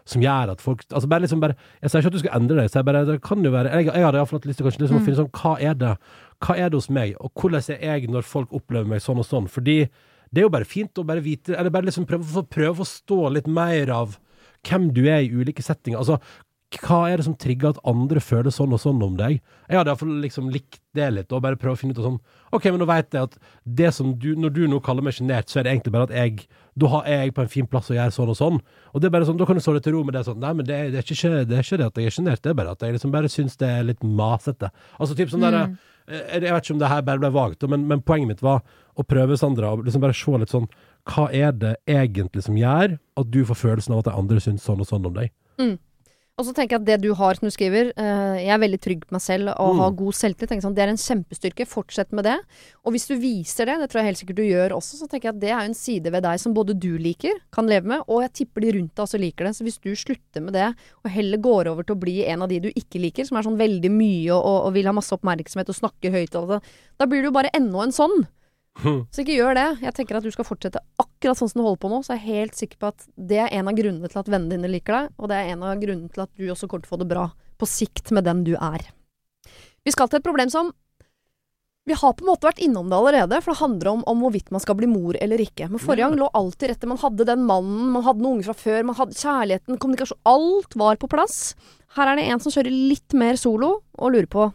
som 0.08 0.22
gjør 0.24 0.54
at 0.54 0.62
folk 0.64 0.84
Altså 0.88 1.08
bare 1.10 1.24
liksom 1.26 1.42
bare 1.42 1.56
Jeg 1.82 1.90
sier 1.92 2.02
ikke 2.02 2.12
at 2.12 2.16
du 2.16 2.22
skal 2.22 2.36
endre 2.38 2.60
deg, 2.62 2.70
jeg 2.74 2.88
bare 2.88 3.04
Det 3.08 3.18
kan 3.24 3.44
jo 3.44 3.52
være 3.54 3.72
Jeg, 3.74 3.88
jeg 3.90 4.06
hadde 4.06 4.20
iallfall 4.20 4.40
hatt 4.40 4.48
lyst 4.48 4.60
til 4.62 4.68
kanskje 4.68 4.84
liksom 4.84 5.00
å 5.00 5.04
finne 5.04 5.20
sånn 5.20 5.32
Hva 5.36 5.54
er 5.60 5.74
det 5.78 5.94
Hva 6.44 6.56
er 6.56 6.70
det 6.70 6.80
hos 6.80 6.90
meg, 6.94 7.16
og 7.18 7.32
hvordan 7.34 7.66
er 7.76 7.84
jeg 7.84 8.12
når 8.12 8.28
folk 8.28 8.54
opplever 8.56 8.88
meg 8.88 9.04
sånn 9.04 9.20
og 9.20 9.28
sånn? 9.28 9.50
Fordi 9.52 9.82
det 10.28 10.42
er 10.42 10.46
jo 10.46 10.54
bare 10.54 10.68
fint 10.68 11.00
å 11.00 11.06
bare 11.08 11.24
vite 11.24 11.56
Eller 11.56 11.74
bare 11.74 11.88
liksom 11.90 12.08
prøve, 12.08 12.44
prøve 12.48 12.74
å 12.76 12.80
forstå 12.82 13.20
litt 13.36 13.50
mer 13.50 13.92
av 13.94 14.18
hvem 14.66 14.88
du 14.90 15.04
er 15.06 15.22
i 15.22 15.30
ulike 15.30 15.62
settinger. 15.62 16.00
Altså, 16.00 16.16
hva 16.76 16.98
er 17.08 17.16
det 17.16 17.24
som 17.24 17.36
trigger 17.40 17.72
at 17.72 17.78
andre 17.88 18.20
føler 18.20 18.52
sånn 18.52 18.74
og 18.76 18.80
sånn 18.82 19.00
om 19.04 19.14
deg? 19.16 19.38
Jeg 19.70 19.78
hadde 19.78 19.88
iallfall 19.88 20.10
liksom 20.20 20.50
likt 20.52 20.82
det 20.96 21.06
litt, 21.14 21.32
og 21.32 21.40
bare 21.44 21.56
prøve 21.56 21.78
å 21.78 21.80
finne 21.80 21.94
ut 21.96 22.00
av 22.02 22.08
sånn 22.10 22.18
OK, 22.52 22.66
men 22.68 22.82
nå 22.82 22.88
veit 22.88 23.14
jeg 23.14 23.28
at 23.28 23.36
det 23.64 23.92
som 23.96 24.10
du 24.20 24.34
Når 24.36 24.52
du 24.52 24.60
nå 24.68 24.80
kaller 24.84 25.04
meg 25.04 25.16
sjenert, 25.16 25.48
så 25.48 25.60
er 25.60 25.64
det 25.64 25.72
egentlig 25.72 25.94
bare 25.94 26.08
at 26.08 26.14
jeg 26.16 26.46
Da 26.76 27.02
er 27.04 27.24
jeg 27.24 27.34
på 27.36 27.44
en 27.44 27.52
fin 27.52 27.68
plass 27.68 27.88
og 27.88 27.96
gjør 27.96 28.12
sånn 28.12 28.32
og 28.32 28.38
sånn. 28.38 28.60
Og 28.92 29.00
det 29.00 29.08
er 29.08 29.14
bare 29.16 29.28
sånn, 29.28 29.38
Da 29.40 29.48
kan 29.48 29.56
du 29.56 29.64
slå 29.64 29.76
deg 29.78 29.86
til 29.86 29.96
ro 29.96 30.02
med 30.04 30.16
det 30.18 30.26
sånn 30.28 30.40
Nei, 30.44 30.52
men 30.60 30.68
det 30.68 30.76
er, 30.76 30.90
det 30.92 31.00
er, 31.00 31.08
ikke, 31.08 31.44
det 31.48 31.56
er 31.56 31.64
ikke 31.64 31.80
det 31.80 31.88
at 31.88 32.00
jeg 32.02 32.10
er 32.12 32.16
sjenert, 32.18 32.42
det 32.44 32.52
er 32.52 32.60
bare 32.60 32.76
at 32.76 32.84
jeg 32.84 32.96
liksom 32.96 33.14
bare 33.16 33.32
syns 33.32 33.56
det 33.60 33.68
er 33.68 33.88
litt 33.88 34.04
masete. 34.04 34.72
Altså 34.98 35.16
typ 35.16 35.32
sånn 35.32 35.44
derre 35.44 35.64
jeg, 36.08 36.40
jeg 36.40 36.52
vet 36.52 36.64
ikke 36.64 36.76
om 36.76 36.80
det 36.80 36.88
her 36.88 37.02
bare 37.04 37.20
ble 37.20 37.32
vagt, 37.32 37.64
men, 37.68 37.82
men 37.88 38.00
poenget 38.04 38.30
mitt 38.30 38.44
var 38.44 38.62
å 38.96 39.04
prøve, 39.04 39.36
Sandra, 39.36 39.74
å 39.74 39.82
liksom 39.84 40.04
bare 40.04 40.16
se 40.16 40.38
litt 40.40 40.52
sånn 40.52 40.68
Hva 41.08 41.28
er 41.32 41.52
det 41.52 41.74
egentlig 41.88 42.44
som 42.46 42.56
gjør 42.56 42.96
at 42.96 43.28
du 43.32 43.42
får 43.48 43.60
følelsen 43.60 43.92
av 43.96 44.02
at 44.02 44.08
de 44.10 44.16
andre 44.20 44.40
syns 44.40 44.64
sånn 44.64 44.80
og 44.80 44.88
sånn 44.88 45.08
om 45.08 45.16
deg? 45.20 45.32
Og 46.38 46.46
så 46.46 46.52
tenker 46.54 46.76
jeg 46.76 46.82
at 46.84 46.86
det 46.86 46.96
du 47.02 47.08
har 47.18 47.34
som 47.34 47.48
du 47.48 47.50
skriver, 47.50 47.88
eh, 47.98 48.36
jeg 48.46 48.52
er 48.54 48.60
veldig 48.62 48.78
trygg 48.78 49.00
på 49.08 49.14
meg 49.16 49.22
selv 49.24 49.48
og 49.58 49.72
Mm. 49.74 49.78
har 49.82 49.90
god 49.98 50.14
selvtillit. 50.14 50.62
Sånn, 50.62 50.74
det 50.76 50.84
er 50.84 50.92
en 50.92 51.00
kjempestyrke. 51.02 51.66
Fortsett 51.66 52.12
med 52.12 52.24
det. 52.24 52.36
Og 52.86 52.92
hvis 52.94 53.08
du 53.08 53.16
viser 53.18 53.66
det, 53.66 53.74
det 53.80 53.88
tror 53.90 53.98
jeg 54.02 54.14
helt 54.14 54.20
sikkert 54.22 54.36
du 54.38 54.46
gjør 54.46 54.70
også, 54.78 55.00
så 55.02 55.08
tenker 55.10 55.28
jeg 55.28 55.34
at 55.34 55.40
det 55.40 55.50
er 55.50 55.64
en 55.66 55.74
side 55.74 56.12
ved 56.14 56.22
deg 56.22 56.38
som 56.38 56.54
både 56.54 56.78
du 56.78 56.96
liker, 56.96 57.34
kan 57.50 57.66
leve 57.66 57.86
med, 57.90 58.02
og 58.06 58.22
jeg 58.22 58.32
tipper 58.46 58.60
de 58.62 58.72
rundt 58.78 58.94
deg 58.94 59.02
også 59.04 59.18
liker 59.18 59.44
det. 59.50 59.56
Så 59.58 59.66
hvis 59.66 59.80
du 59.82 59.90
slutter 59.98 60.40
med 60.40 60.52
det, 60.54 60.68
og 61.04 61.10
heller 61.10 61.38
går 61.38 61.66
over 61.74 61.82
til 61.82 61.96
å 61.96 62.00
bli 62.00 62.24
en 62.24 62.42
av 62.42 62.48
de 62.48 62.60
du 62.60 62.70
ikke 62.70 63.02
liker, 63.02 63.26
som 63.26 63.36
er 63.36 63.42
sånn 63.42 63.58
veldig 63.58 63.90
mye 63.90 64.30
og, 64.30 64.38
og, 64.44 64.66
og 64.66 64.72
vil 64.74 64.86
ha 64.86 64.92
masse 64.94 65.10
oppmerksomhet 65.10 65.68
og 65.68 65.74
snakker 65.82 66.14
høyt 66.14 66.36
og 66.36 66.42
alt 66.42 66.62
det, 66.62 66.70
da 66.98 67.06
blir 67.06 67.22
du 67.22 67.32
jo 67.32 67.34
bare 67.34 67.50
enda 67.52 67.82
en 67.82 67.90
sånn. 67.90 68.28
Så 69.12 69.22
ikke 69.24 69.36
gjør 69.38 69.56
det. 69.58 69.68
Jeg 69.82 69.94
tenker 69.96 70.18
at 70.18 70.26
du 70.26 70.30
skal 70.34 70.46
fortsette 70.46 70.82
akkurat 71.02 71.38
sånn 71.38 71.50
som 71.50 71.60
du 71.60 71.66
holder 71.66 71.82
på 71.82 71.92
nå, 71.92 72.02
så 72.06 72.14
er 72.14 72.20
jeg 72.20 72.40
helt 72.42 72.58
sikker 72.58 72.80
på 72.80 72.90
at 72.92 73.06
det 73.30 73.40
er 73.42 73.54
en 73.58 73.70
av 73.70 73.78
grunnene 73.78 74.10
til 74.10 74.20
at 74.22 74.30
vennene 74.30 74.54
dine 74.54 74.70
liker 74.70 74.94
deg, 74.94 75.14
og 75.18 75.30
det 75.30 75.38
er 75.38 75.54
en 75.54 75.64
av 75.66 75.80
grunnene 75.82 76.12
til 76.14 76.24
at 76.24 76.34
du 76.38 76.46
også 76.46 76.68
kommer 76.70 76.86
til 76.86 76.92
å 76.92 76.94
få 76.96 77.00
det 77.02 77.10
bra 77.10 77.24
på 77.58 77.68
sikt 77.68 78.12
med 78.14 78.28
den 78.28 78.44
du 78.46 78.54
er. 78.54 78.84
Vi 79.86 79.94
skal 79.94 80.10
til 80.10 80.20
et 80.20 80.26
problem 80.26 80.52
som 80.52 80.70
vi 81.88 81.96
har 81.96 82.12
på 82.12 82.20
en 82.20 82.28
måte 82.28 82.44
vært 82.44 82.60
innom 82.60 82.90
det 82.90 82.96
allerede, 82.98 83.38
for 83.40 83.54
det 83.54 83.62
handler 83.62 83.88
om, 83.94 84.00
om 84.12 84.20
hvorvidt 84.20 84.50
man 84.52 84.60
skal 84.60 84.76
bli 84.76 84.88
mor 84.90 85.16
eller 85.16 85.40
ikke. 85.40 85.70
Men 85.72 85.80
forrige 85.80 86.04
gang 86.04 86.18
lå 86.20 86.28
alltid 86.36 86.68
rett 86.68 86.82
til 86.82 86.90
man 86.90 87.00
hadde 87.00 87.26
den 87.30 87.46
mannen, 87.48 87.86
man 87.94 88.04
hadde 88.04 88.20
noen 88.20 88.36
unger 88.36 88.50
fra 88.50 88.56
før, 88.60 88.82
man 88.84 88.98
hadde 88.98 89.16
kjærligheten, 89.16 89.78
kommunikasjon 89.80 90.20
Alt 90.28 90.76
var 90.76 91.00
på 91.00 91.08
plass. 91.08 91.38
Her 91.96 92.12
er 92.12 92.20
det 92.20 92.26
en 92.28 92.42
som 92.44 92.52
kjører 92.52 92.76
litt 92.92 93.16
mer 93.16 93.40
solo, 93.40 93.70
og 93.96 94.12
lurer 94.12 94.28
på 94.28 94.50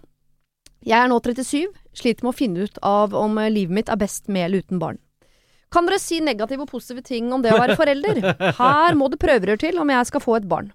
Jeg 0.86 1.00
er 1.00 1.10
nå 1.10 1.18
37, 1.26 1.74
sliter 1.98 2.26
med 2.26 2.34
å 2.34 2.38
finne 2.38 2.68
ut 2.68 2.78
av 2.86 3.16
om 3.18 3.38
eh, 3.42 3.52
livet 3.54 3.78
mitt 3.80 3.92
er 3.92 4.00
best 4.02 4.30
med 4.32 4.48
eller 4.48 4.64
uten 4.64 4.82
barn. 4.82 5.00
Kan 5.74 5.88
dere 5.90 5.98
si 6.02 6.20
negative 6.22 6.68
og 6.68 6.70
positive 6.70 7.02
ting 7.06 7.32
om 7.34 7.42
det 7.42 7.54
å 7.54 7.60
være 7.62 7.78
forelder? 7.80 8.22
Her 8.62 8.98
må 8.98 9.10
det 9.10 9.22
prøverør 9.22 9.62
til 9.62 9.80
om 9.82 9.90
jeg 9.90 10.10
skal 10.10 10.22
få 10.24 10.38
et 10.38 10.50
barn. 10.50 10.70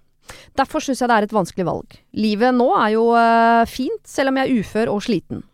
Derfor 0.59 0.83
syns 0.83 1.01
jeg 1.01 1.09
det 1.09 1.15
er 1.15 1.27
et 1.27 1.33
vanskelig 1.35 1.65
valg. 1.65 1.95
Livet 2.19 2.55
nå 2.57 2.67
er 2.77 2.93
jo 2.97 3.05
eh, 3.17 3.63
fint, 3.69 4.01
selv 4.07 4.33
om 4.33 4.39
jeg 4.39 4.49
er 4.49 4.63
ufør 4.63 4.91
og 4.93 5.05
sliten. 5.07 5.45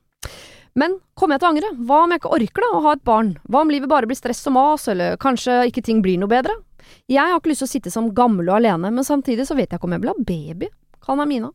Men 0.75 0.97
kommer 1.15 1.37
jeg 1.37 1.43
til 1.43 1.47
å 1.47 1.51
angre? 1.53 1.69
Hva 1.87 2.01
om 2.03 2.11
jeg 2.11 2.19
ikke 2.19 2.33
orker 2.35 2.65
da 2.65 2.71
å 2.73 2.81
ha 2.83 2.95
et 2.97 3.05
barn? 3.07 3.35
Hva 3.47 3.61
om 3.63 3.69
livet 3.71 3.91
bare 3.91 4.09
blir 4.09 4.17
stress 4.19 4.43
og 4.49 4.57
mas, 4.57 4.89
eller 4.91 5.15
kanskje 5.21 5.61
ikke 5.69 5.85
ting 5.85 6.01
blir 6.03 6.19
noe 6.19 6.31
bedre? 6.31 6.57
Jeg 7.09 7.21
har 7.21 7.39
ikke 7.39 7.53
lyst 7.53 7.63
til 7.63 7.69
å 7.69 7.71
sitte 7.71 7.93
som 7.93 8.09
gammel 8.17 8.49
og 8.49 8.57
alene, 8.57 8.91
men 8.91 9.07
samtidig 9.07 9.47
så 9.47 9.55
vet 9.55 9.69
jeg 9.69 9.79
ikke 9.79 9.87
om 9.87 9.95
jeg 9.95 10.03
vil 10.03 10.11
ha 10.11 10.25
baby. 10.27 10.69
Kall 11.05 11.21
meg 11.21 11.31
Mina. 11.31 11.53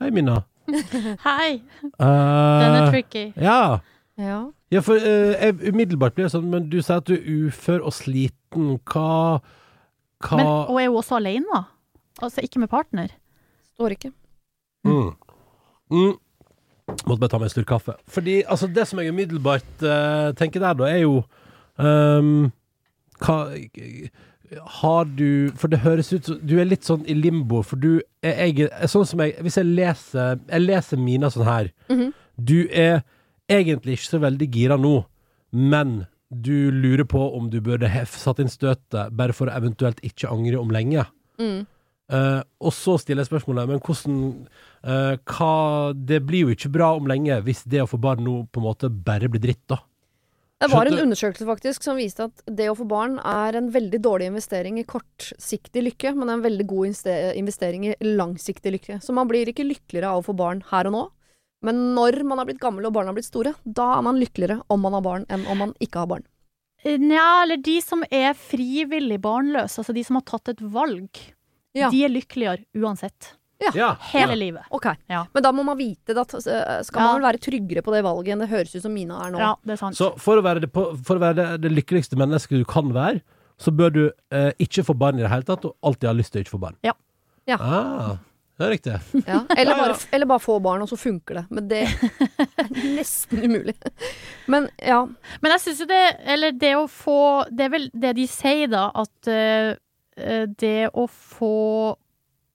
Hei, 0.00 0.10
Minna. 0.12 0.42
Hei, 1.28 1.60
Uh, 2.00 2.60
den 2.60 2.76
er 2.76 2.90
tricky. 2.90 3.24
Ja. 3.40 3.78
Ja. 4.20 4.38
Ja, 4.70 4.80
for 4.84 4.94
uh, 5.00 5.32
jeg, 5.34 5.56
umiddelbart 5.72 6.14
blir 6.14 6.28
det 6.28 6.32
sånn, 6.34 6.48
men 6.52 6.68
du 6.70 6.78
sier 6.82 7.00
at 7.00 7.08
du 7.08 7.14
er 7.16 7.24
ufør 7.48 7.82
og 7.88 7.94
sliten. 7.96 8.76
Hva, 8.90 9.40
hva 10.26 10.38
Men, 10.38 10.46
og 10.46 10.80
er 10.80 10.88
hun 10.90 10.98
også 11.00 11.18
alene? 11.18 11.46
da? 11.50 11.62
Altså 12.20 12.44
ikke 12.44 12.60
med 12.62 12.70
partner? 12.72 13.12
Står 13.74 13.96
ikke. 13.96 14.12
mm. 14.84 15.10
Mm. 15.90 16.12
Måtte 17.06 17.20
bare 17.22 17.30
ta 17.30 17.38
meg 17.38 17.48
en 17.48 17.54
slurk 17.54 17.68
kaffe. 17.70 17.94
Fordi 18.10 18.40
altså, 18.42 18.66
det 18.70 18.86
som 18.90 18.98
jeg 19.00 19.12
umiddelbart 19.14 19.84
uh, 19.86 20.30
tenker 20.38 20.62
der, 20.62 20.74
da, 20.78 20.88
er 20.90 21.04
jo 21.04 21.20
um, 21.78 22.50
Hva 23.20 23.36
Har 24.80 25.04
du 25.04 25.52
For 25.54 25.70
det 25.70 25.82
høres 25.84 26.12
ut 26.12 26.26
som 26.26 26.38
Du 26.42 26.56
er 26.58 26.66
litt 26.66 26.86
sånn 26.86 27.04
i 27.06 27.14
limbo, 27.14 27.62
for 27.62 27.78
du 27.78 28.00
er 28.26 28.40
egen 28.48 28.70
Sånn 28.90 29.06
som 29.06 29.22
jeg 29.22 29.36
Hvis 29.46 29.60
jeg 29.60 29.68
leser 29.68 30.40
Jeg 30.50 30.64
leser 30.64 30.98
Mina 31.00 31.30
sånn 31.30 31.46
her. 31.46 31.70
Mhm. 31.90 32.12
Du 32.40 32.58
er 32.72 33.02
egentlig 33.50 33.98
ikke 33.98 34.08
så 34.08 34.20
veldig 34.22 34.46
gira 34.54 34.76
nå, 34.80 35.02
men 35.52 36.06
du 36.30 36.70
lurer 36.70 37.04
på 37.04 37.18
om 37.36 37.48
du 37.50 37.58
burde 37.60 37.90
ha 37.90 38.04
satt 38.06 38.38
inn 38.40 38.48
støtet, 38.48 39.10
bare 39.10 39.34
for 39.34 39.50
å 39.50 39.56
eventuelt 39.58 39.98
ikke 40.06 40.30
angre 40.30 40.60
om 40.60 40.70
lenge. 40.70 41.02
Mm. 41.42 41.66
Uh, 42.10 42.40
og 42.62 42.72
så 42.74 42.96
stiller 42.98 43.22
jeg 43.22 43.30
spørsmålet, 43.30 43.68
men 43.70 43.82
hvordan 43.82 44.22
uh, 44.82 45.14
hva, 45.30 45.50
Det 45.94 46.18
blir 46.26 46.48
jo 46.48 46.54
ikke 46.56 46.72
bra 46.74 46.88
om 46.98 47.06
lenge 47.10 47.36
hvis 47.46 47.62
det 47.70 47.84
å 47.84 47.90
få 47.90 48.00
barn 48.02 48.24
nå 48.26 48.36
på 48.50 48.62
en 48.62 48.66
måte 48.66 48.90
bare 48.90 49.30
blir 49.30 49.42
dritt, 49.42 49.62
da. 49.70 49.82
Det 50.60 50.68
var 50.68 50.90
en 50.90 50.98
undersøkelse 51.06 51.46
faktisk 51.48 51.84
som 51.86 51.96
viste 51.96 52.26
at 52.28 52.42
det 52.44 52.66
å 52.68 52.74
få 52.76 52.84
barn 52.88 53.14
er 53.24 53.56
en 53.56 53.70
veldig 53.72 54.00
dårlig 54.04 54.26
investering 54.28 54.76
i 54.76 54.84
kortsiktig 54.84 55.80
lykke, 55.86 56.12
men 56.18 56.28
en 56.34 56.42
veldig 56.44 56.66
god 56.68 57.06
investering 57.40 57.86
i 57.88 57.94
langsiktig 58.04 58.74
lykke. 58.74 58.98
Så 59.00 59.16
man 59.16 59.30
blir 59.30 59.48
ikke 59.48 59.64
lykkeligere 59.64 60.10
av 60.12 60.20
å 60.20 60.26
få 60.28 60.36
barn 60.36 60.60
her 60.68 60.90
og 60.90 60.96
nå. 60.96 61.06
Men 61.64 61.80
når 61.96 62.20
man 62.28 62.40
har 62.40 62.48
blitt 62.48 62.60
gammel 62.60 62.88
og 62.88 62.92
barna 62.96 63.12
har 63.12 63.16
blitt 63.16 63.30
store, 63.30 63.54
da 63.64 63.88
er 63.96 64.04
man 64.04 64.20
lykkeligere 64.20 64.60
om 64.68 64.84
man 64.84 64.96
har 64.96 65.04
barn 65.04 65.26
enn 65.32 65.48
om 65.48 65.64
man 65.64 65.74
ikke 65.80 66.04
har 66.04 66.12
barn. 66.12 66.28
Nja, 66.84 67.42
eller 67.42 67.60
de 67.60 67.80
som 67.84 68.04
er 68.08 68.36
frivillig 68.36 69.18
barnløse, 69.20 69.80
altså 69.80 69.96
de 69.96 70.04
som 70.04 70.16
har 70.16 70.24
tatt 70.28 70.54
et 70.54 70.62
valg. 70.76 71.20
Ja. 71.76 71.88
De 71.92 72.04
er 72.04 72.12
lykkeligere 72.12 72.64
uansett. 72.76 73.34
Ja. 73.76 73.90
Hele 74.12 74.36
livet. 74.40 74.64
Ok, 74.70 74.86
Ja. 75.10 75.24
Men 75.34 75.42
da 75.44 75.50
må 75.52 75.64
man 75.68 75.76
vite 75.78 76.16
at 76.18 76.34
eh, 76.40 76.80
skal 76.86 77.00
man 77.02 77.08
Ja. 77.10 77.18
vel 77.18 77.26
være 77.28 77.42
tryggere 77.44 77.82
på 77.84 77.92
det 77.94 78.02
valget 78.06 78.32
enn 78.34 78.40
det 78.44 78.48
høres 78.52 78.72
ut 78.74 78.82
som 78.86 78.94
Mina 78.94 79.18
er 79.26 79.34
nå. 79.34 79.38
Ja, 79.42 79.50
det 79.64 79.74
er 79.76 79.82
sant. 79.82 79.96
Så 79.98 80.12
for 80.18 80.40
å 80.40 80.42
være 80.46 80.60
det, 80.64 80.70
for 80.72 81.16
å 81.18 81.20
være 81.20 81.36
det, 81.36 81.48
det 81.66 81.72
lykkeligste 81.74 82.16
mennesket 82.20 82.58
du 82.62 82.64
kan 82.64 82.88
være, 82.96 83.20
så 83.60 83.70
bør 83.76 83.92
du 83.92 84.02
eh, 84.32 84.50
ikke 84.58 84.84
få 84.88 84.94
barn 84.96 85.18
i 85.20 85.22
det 85.26 85.28
hele 85.30 85.44
tatt, 85.44 85.64
og 85.68 85.76
alltid 85.84 86.08
ha 86.08 86.16
lyst 86.16 86.32
til 86.32 86.40
å 86.40 86.44
ikke 86.46 86.56
få 86.56 86.62
barn. 86.64 86.76
Ja. 86.86 86.94
Ja. 87.48 87.56
Ah, 87.60 88.16
det 88.60 88.66
er 88.66 88.70
riktig. 88.74 88.94
Ja, 89.26 89.42
eller, 89.56 89.76
bare, 89.76 89.94
eller 90.12 90.26
bare 90.30 90.40
få 90.44 90.56
barn, 90.64 90.82
og 90.84 90.88
så 90.88 90.96
funker 91.00 91.40
det. 91.40 91.44
Men 91.50 91.68
det 91.68 91.82
er 91.84 92.70
nesten 92.96 93.44
umulig. 93.44 93.74
Men 94.48 94.68
ja. 94.80 95.02
Men 95.40 95.52
jeg 95.56 95.60
syns 95.66 95.80
jo 95.84 95.86
det 95.90 96.00
Eller 96.24 96.52
det 96.52 96.72
å 96.76 96.84
få 96.90 97.16
Det 97.52 97.64
er 97.66 97.72
vel 97.72 97.86
det 97.92 98.12
de 98.18 98.26
sier, 98.28 98.68
da, 98.72 98.86
at 98.94 99.28
eh, 99.32 99.74
det 100.60 100.90
å 100.92 101.06
få 101.08 101.96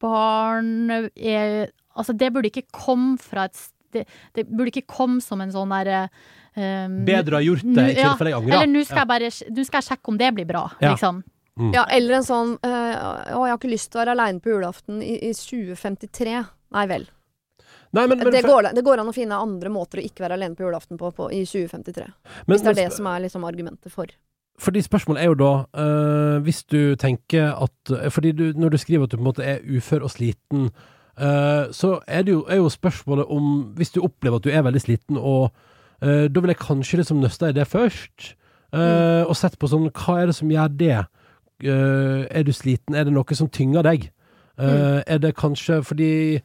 barn 0.02 0.90
er 1.16 1.72
Altså, 1.96 2.12
det 2.12 2.28
burde 2.36 2.50
ikke 2.52 2.66
komme 2.76 3.14
fra 3.22 3.46
et 3.48 3.56
det, 3.96 4.02
det 4.36 4.44
burde 4.50 4.68
ikke 4.74 4.90
komme 4.92 5.22
som 5.24 5.40
en 5.40 5.54
sånn 5.54 5.72
derre 5.72 6.10
um, 6.58 6.98
Bedre 7.08 7.38
å 7.38 7.40
ha 7.40 7.46
gjort 7.46 7.64
det 7.64 7.86
i 7.94 7.96
tilfelle 7.96 8.34
jeg 8.34 8.40
angrer. 8.42 8.56
Eller 8.58 8.68
nå 8.74 8.82
skal, 8.84 8.98
Ja. 8.98 9.04
jeg 9.06 9.08
bare 9.14 9.30
Nå 9.56 9.66
skal 9.70 9.80
jeg 9.80 9.88
sjekke 9.88 10.12
om 10.12 10.18
det 10.20 10.32
blir 10.36 10.46
bra, 10.50 10.66
Ja. 10.82 10.92
liksom. 10.92 11.24
Ja, 11.72 11.86
eller 11.88 12.18
en 12.18 12.26
sånn 12.28 12.50
øh, 12.60 12.96
Å, 13.32 13.46
jeg 13.48 13.54
har 13.54 13.58
ikke 13.58 13.72
lyst 13.72 13.92
til 13.94 14.02
å 14.02 14.04
være 14.04 14.12
aleine 14.18 14.42
på 14.44 14.52
julaften 14.52 14.98
i, 15.00 15.14
i 15.30 15.32
2053. 15.32 16.34
Nei 16.76 16.86
vel. 16.92 17.06
Nei, 17.96 18.04
men, 18.12 18.18
men, 18.20 18.32
det, 18.36 18.42
går, 18.44 18.74
det 18.76 18.84
går 18.84 19.00
an 19.00 19.08
å 19.08 19.16
finne 19.16 19.38
andre 19.40 19.72
måter 19.72 20.02
å 20.02 20.04
ikke 20.04 20.26
være 20.26 20.36
alene 20.36 20.58
på 20.60 20.66
julaften 20.66 21.00
på, 21.00 21.14
på 21.16 21.30
i 21.32 21.46
2053. 21.48 22.04
men- 22.04 22.52
Hvis 22.52 22.66
det 22.66 22.74
er 22.74 22.82
det 22.82 22.92
som 22.98 23.08
er 23.08 23.24
liksom 23.24 23.48
argumentet 23.48 23.94
for. 23.94 24.12
Fordi 24.60 24.82
spørsmålet 24.82 25.22
er 25.22 25.26
jo 25.26 25.38
da 25.40 25.52
eh, 25.82 26.42
Hvis 26.44 26.64
du 26.64 26.96
tenker 26.96 27.52
at 27.52 27.92
eh, 27.92 28.10
Fordi 28.12 28.32
du, 28.32 28.44
når 28.56 28.70
du 28.70 28.78
skriver 28.78 29.04
at 29.04 29.12
du 29.12 29.18
på 29.18 29.22
en 29.22 29.30
måte 29.30 29.44
er 29.44 29.64
ufør 29.68 30.08
og 30.08 30.12
sliten, 30.12 30.70
eh, 31.20 31.66
så 31.72 32.00
er 32.08 32.22
det 32.24 32.32
jo, 32.32 32.46
er 32.50 32.56
jo 32.56 32.70
spørsmålet 32.70 33.26
om 33.26 33.74
Hvis 33.76 33.92
du 33.92 34.02
opplever 34.04 34.38
at 34.38 34.44
du 34.44 34.50
er 34.50 34.62
veldig 34.62 34.82
sliten, 34.82 35.18
og 35.18 35.52
eh, 36.02 36.32
da 36.32 36.40
vil 36.40 36.54
jeg 36.54 36.64
kanskje 36.64 36.98
liksom 36.98 37.20
nøste 37.20 37.50
i 37.50 37.56
det 37.56 37.68
først, 37.68 38.36
mm. 38.74 39.28
og 39.30 39.36
sett 39.38 39.60
på 39.60 39.68
sånn 39.72 39.92
Hva 39.92 40.22
er 40.22 40.32
det 40.32 40.36
som 40.36 40.52
gjør 40.52 40.72
det? 40.80 41.06
Er 41.64 42.44
du 42.44 42.52
sliten? 42.52 42.96
Er 42.96 43.06
det 43.08 43.14
noe 43.16 43.36
som 43.38 43.48
tynger 43.48 43.86
deg? 43.86 44.10
Mm. 44.60 45.04
Er 45.08 45.20
det 45.24 45.36
kanskje 45.36 45.82
fordi 45.84 46.42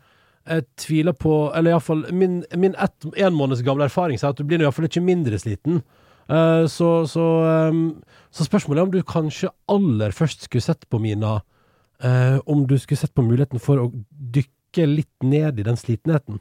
jeg 0.51 0.65
tviler 0.79 1.13
på 1.13 1.53
Eller 1.55 1.75
iallfall 1.75 2.05
min, 2.13 2.45
min 2.57 2.75
ett, 2.79 3.07
en 3.17 3.35
måneds 3.35 3.63
gamle 3.67 3.87
erfaring 3.87 4.19
sier 4.19 4.31
at 4.31 4.39
du 4.39 4.47
blir 4.47 4.63
iallfall 4.63 4.87
ikke 4.87 5.03
mindre 5.03 5.39
sliten. 5.39 5.83
Eh, 6.31 6.67
så, 6.71 7.07
så, 7.11 7.27
um, 7.71 8.03
så 8.31 8.47
spørsmålet 8.47 8.81
er 8.81 8.87
om 8.87 8.93
du 8.95 9.01
kanskje 9.07 9.51
aller 9.71 10.15
først 10.15 10.47
skulle 10.47 10.63
sett 10.63 10.87
på 10.91 11.01
Mina 11.03 11.41
uh, 12.05 12.39
Om 12.47 12.67
du 12.71 12.77
skulle 12.79 13.01
sett 13.01 13.15
på 13.17 13.25
muligheten 13.27 13.63
for 13.63 13.83
å 13.83 13.89
dykke 14.09 14.87
litt 14.87 15.27
ned 15.27 15.59
i 15.59 15.67
den 15.67 15.79
slitenheten. 15.79 16.39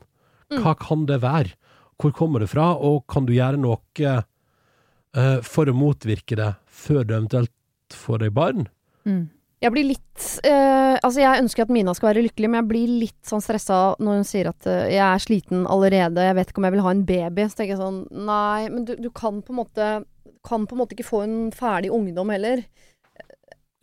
Mm. 0.53 0.61
Hva 0.61 0.75
kan 0.77 1.07
det 1.09 1.23
være? 1.23 1.55
Hvor 1.99 2.13
kommer 2.15 2.43
det 2.43 2.51
fra? 2.51 2.71
Og 2.77 3.07
kan 3.09 3.25
du 3.25 3.33
gjøre 3.33 3.59
noe 3.59 3.79
uh, 4.13 5.39
for 5.41 5.69
å 5.69 5.75
motvirke 5.75 6.37
det 6.37 6.53
før 6.69 7.03
du 7.03 7.15
eventuelt 7.17 7.97
får 7.97 8.23
deg 8.23 8.35
barn? 8.37 8.67
Mm. 9.09 9.25
Jeg 9.59 9.73
blir 9.75 9.89
litt 9.89 10.25
øh, 10.47 10.95
Altså, 11.03 11.19
jeg 11.19 11.43
ønsker 11.43 11.65
at 11.65 11.71
Mina 11.73 11.93
skal 11.95 12.13
være 12.13 12.23
lykkelig, 12.29 12.49
men 12.49 12.61
jeg 12.61 12.69
blir 12.69 12.93
litt 13.05 13.27
sånn 13.27 13.43
stressa 13.43 13.79
når 13.99 14.21
hun 14.21 14.27
sier 14.27 14.51
at 14.51 14.67
øh, 14.71 14.85
jeg 14.87 15.03
er 15.03 15.23
sliten 15.23 15.65
allerede, 15.67 16.27
jeg 16.29 16.37
vet 16.37 16.51
ikke 16.51 16.61
om 16.61 16.67
jeg 16.69 16.75
vil 16.77 16.85
ha 16.85 16.93
en 16.95 17.05
baby. 17.09 17.47
Så 17.47 17.59
tenker 17.59 17.75
jeg 17.75 17.81
sånn 17.81 17.99
Nei, 18.29 18.69
men 18.71 18.85
du, 18.87 18.93
du 18.99 19.09
kan 19.15 19.41
på 19.45 19.55
måte 19.57 19.89
Kan 20.47 20.67
på 20.69 20.77
en 20.77 20.83
måte 20.83 20.95
ikke 20.95 21.09
få 21.09 21.25
en 21.25 21.37
ferdig 21.55 21.91
ungdom 21.91 22.31
heller. 22.31 22.63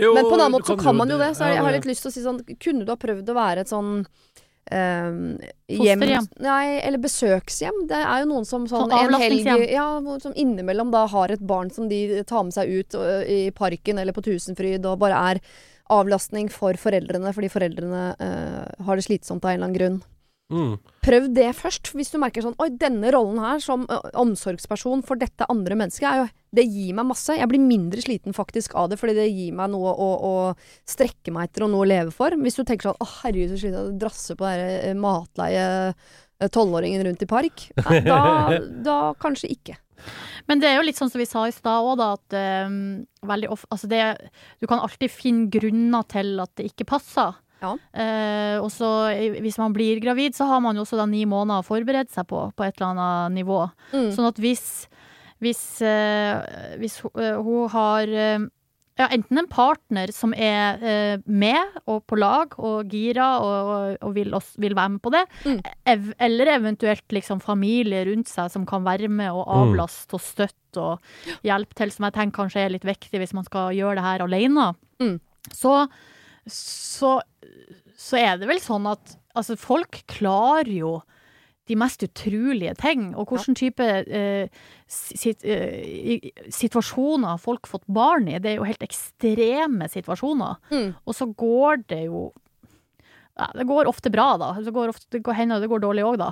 Jo, 0.01 0.13
Men 0.17 0.25
på 0.25 0.35
en 0.35 0.43
annen 0.43 0.57
måte 0.57 0.73
så 0.73 0.77
kan 0.81 0.97
man 0.97 1.13
jo 1.13 1.17
det. 1.21 1.31
Så 1.37 1.49
jeg, 1.49 1.57
jeg 1.57 1.65
har 1.65 1.77
litt 1.77 1.89
lyst 1.89 2.05
til 2.05 2.13
å 2.13 2.15
si 2.15 2.25
sånn 2.25 2.41
Kunne 2.61 2.85
du 2.85 2.93
ha 2.93 2.99
prøvd 3.01 3.33
å 3.33 3.37
være 3.37 3.65
et 3.65 3.73
sånn 3.73 4.03
hjem 4.71 6.01
Fosterhjem. 6.01 6.27
Nei, 6.43 6.65
eller 6.81 7.03
besøkshjem. 7.03 7.85
Det 7.91 8.01
er 8.01 8.25
jo 8.25 8.31
noen 8.33 8.49
som 8.49 8.67
sånn 8.67 8.91
Sånn 8.91 8.95
en 8.97 9.15
helg 9.21 9.47
avlastningshjem. 9.47 9.65
Ja, 9.77 10.19
som 10.25 10.35
innimellom 10.35 10.91
da 10.95 11.05
har 11.13 11.35
et 11.35 11.45
barn 11.47 11.71
som 11.75 11.89
de 11.91 12.25
tar 12.27 12.47
med 12.49 12.57
seg 12.57 12.73
ut 12.73 12.99
og, 12.99 13.07
i 13.31 13.51
parken 13.55 14.03
eller 14.03 14.17
på 14.17 14.25
Tusenfryd, 14.27 14.87
og 14.87 15.01
bare 15.03 15.23
er 15.31 15.43
avlastning 15.93 16.51
for 16.51 16.75
foreldrene 16.81 17.31
fordi 17.35 17.51
foreldrene 17.53 18.05
uh, 18.19 18.85
har 18.87 18.99
det 18.99 19.07
slitsomt 19.07 19.45
av 19.45 19.53
en 19.53 19.59
eller 19.61 19.69
annen 19.69 19.79
grunn. 19.79 19.99
Mm. 20.51 20.75
Prøv 21.03 21.25
det 21.35 21.49
først, 21.59 21.91
hvis 21.99 22.13
du 22.13 22.21
merker 22.23 22.45
sånn 22.45 22.55
Oi, 22.63 22.69
denne 22.79 23.11
rollen 23.11 23.41
her 23.43 23.59
som 23.63 23.83
uh, 23.91 23.99
omsorgsperson 24.19 25.03
for 25.07 25.19
dette 25.19 25.47
andre 25.51 25.79
mennesket, 25.79 26.07
er 26.07 26.21
jo 26.23 26.29
Det 26.57 26.65
gir 26.65 26.97
meg 26.97 27.09
masse. 27.09 27.37
Jeg 27.37 27.51
blir 27.51 27.63
mindre 27.63 28.03
sliten 28.05 28.37
faktisk 28.37 28.77
av 28.79 28.91
det, 28.93 29.01
fordi 29.01 29.17
det 29.19 29.29
gir 29.31 29.57
meg 29.57 29.73
noe 29.75 29.93
å, 29.93 30.11
å 30.17 30.35
strekke 30.89 31.35
meg 31.35 31.51
etter 31.51 31.67
og 31.67 31.75
noe 31.75 31.87
å 31.87 31.91
leve 31.91 32.15
for. 32.15 32.37
Hvis 32.41 32.59
du 32.59 32.65
tenker 32.65 32.91
sånn 32.91 33.03
Å, 33.03 33.11
herregud, 33.23 33.53
så 33.53 33.61
sliten 33.61 33.79
jeg 33.79 33.95
er 33.95 33.99
drasse 34.07 34.37
på 34.39 34.53
det 34.53 34.95
matleie 35.01 35.67
tolvåringen 36.53 37.05
rundt 37.05 37.25
i 37.25 37.29
park. 37.29 37.69
Nei, 37.81 38.01
da, 38.11 38.21
da 38.85 39.01
kanskje 39.21 39.53
ikke. 39.55 39.79
Men 40.47 40.61
det 40.61 40.71
er 40.71 40.79
jo 40.79 40.85
litt 40.87 40.99
sånn 40.99 41.11
som 41.11 41.21
vi 41.21 41.29
sa 41.29 41.47
i 41.49 41.55
stad 41.55 41.87
òg, 41.87 41.97
da, 41.99 42.13
at 42.19 42.37
um, 42.69 42.77
veldig 43.27 43.51
of, 43.55 43.65
altså 43.73 43.89
det, 43.91 44.03
du 44.61 44.69
kan 44.71 44.83
alltid 44.85 45.13
finne 45.13 45.51
grunner 45.53 46.07
til 46.13 46.37
at 46.43 46.53
det 46.59 46.69
ikke 46.71 46.89
passer. 46.97 47.35
Ja. 47.63 47.73
Uh, 47.97 48.57
og 48.61 48.69
så 48.71 48.91
eh, 49.15 49.39
hvis 49.41 49.57
man 49.59 49.73
blir 49.75 50.01
gravid, 50.05 50.37
så 50.37 50.45
har 50.51 50.61
man 50.63 50.77
jo 50.77 50.85
også 50.85 50.99
da 51.01 51.07
ni 51.09 51.25
måneder 51.29 51.65
å 51.65 51.67
forberede 51.67 52.13
seg 52.13 52.29
på, 52.29 52.43
på 52.53 52.67
et 52.67 52.77
eller 52.77 52.93
annet 52.93 53.39
nivå. 53.41 53.63
Mm. 53.95 54.11
Sånn 54.15 54.29
at 54.29 54.41
hvis, 54.43 54.87
hvis, 55.43 55.81
eh, 55.85 56.77
hvis 56.81 57.01
eh, 57.15 57.37
hun 57.45 57.69
har 57.73 58.09
eh, 58.09 58.47
ja, 58.97 59.09
enten 59.13 59.37
en 59.43 59.49
partner 59.53 60.09
som 60.17 60.33
er 60.33 60.81
eh, 60.81 61.19
med 61.29 61.75
og 61.87 62.07
på 62.09 62.17
lag 62.17 62.55
og 62.57 62.89
gira 62.89 63.27
og, 63.45 63.73
og, 63.75 63.99
og 64.09 64.15
vil, 64.17 64.33
også, 64.39 64.57
vil 64.65 64.75
være 64.79 64.95
med 64.95 65.03
på 65.05 65.13
det, 65.13 65.25
Mm. 65.45 65.59
ev 65.93 66.07
eller 66.19 66.53
eventuelt 66.55 67.13
liksom 67.13 67.43
familie 67.45 68.07
rundt 68.09 68.29
seg 68.33 68.49
som 68.55 68.65
kan 68.67 68.85
være 68.89 69.09
med 69.13 69.29
og 69.31 69.45
Mm. 69.47 69.55
avlaste 69.61 70.17
og 70.17 70.25
støtte 70.25 70.81
og 70.81 70.99
hjelpe 71.45 71.75
til, 71.77 71.91
som 71.93 72.05
jeg 72.09 72.17
tenker 72.17 72.37
kanskje 72.41 72.65
er 72.65 72.73
litt 72.73 72.85
viktig 72.89 73.21
hvis 73.21 73.35
man 73.37 73.45
skal 73.45 73.73
gjøre 73.77 73.97
det 74.01 74.05
her 74.09 74.25
alene, 74.25 74.71
Mm. 75.01 75.19
så, 75.53 75.87
så, 76.49 77.19
så 77.97 78.17
er 78.21 78.39
det 78.41 78.49
vel 78.49 78.61
sånn 78.65 78.87
at 78.91 79.17
altså, 79.37 79.57
folk 79.61 80.03
klarer 80.09 80.73
jo 80.73 80.95
de 81.67 81.77
mest 81.77 82.03
utrolige 82.07 82.75
ting. 82.79 83.09
Og 83.19 83.27
hvilken 83.33 83.57
type 83.59 83.83
eh, 83.83 84.49
sit, 84.87 85.43
eh, 85.45 86.31
situasjoner 86.55 87.35
har 87.35 87.39
folk 87.43 87.67
fått 87.67 87.87
barn 87.91 88.29
i? 88.31 88.39
Det 88.39 88.53
er 88.53 88.59
jo 88.61 88.69
helt 88.69 88.85
ekstreme 88.87 89.89
situasjoner. 89.91 90.57
Mm. 90.71 90.91
Og 91.05 91.15
så 91.19 91.27
går 91.35 91.83
det 91.91 92.05
jo 92.07 92.29
ja, 93.37 93.51
Det 93.53 93.67
går 93.69 93.85
ofte 93.91 94.09
bra, 94.11 94.31
da. 94.41 94.55
Det 94.65 94.73
går 94.73 94.89
ofte, 94.95 95.07
det 95.13 95.23
går 95.27 95.35
hender 95.37 95.61
det 95.61 95.69
går 95.69 95.83
dårlig 95.83 96.05
òg, 96.09 96.15
da. 96.23 96.31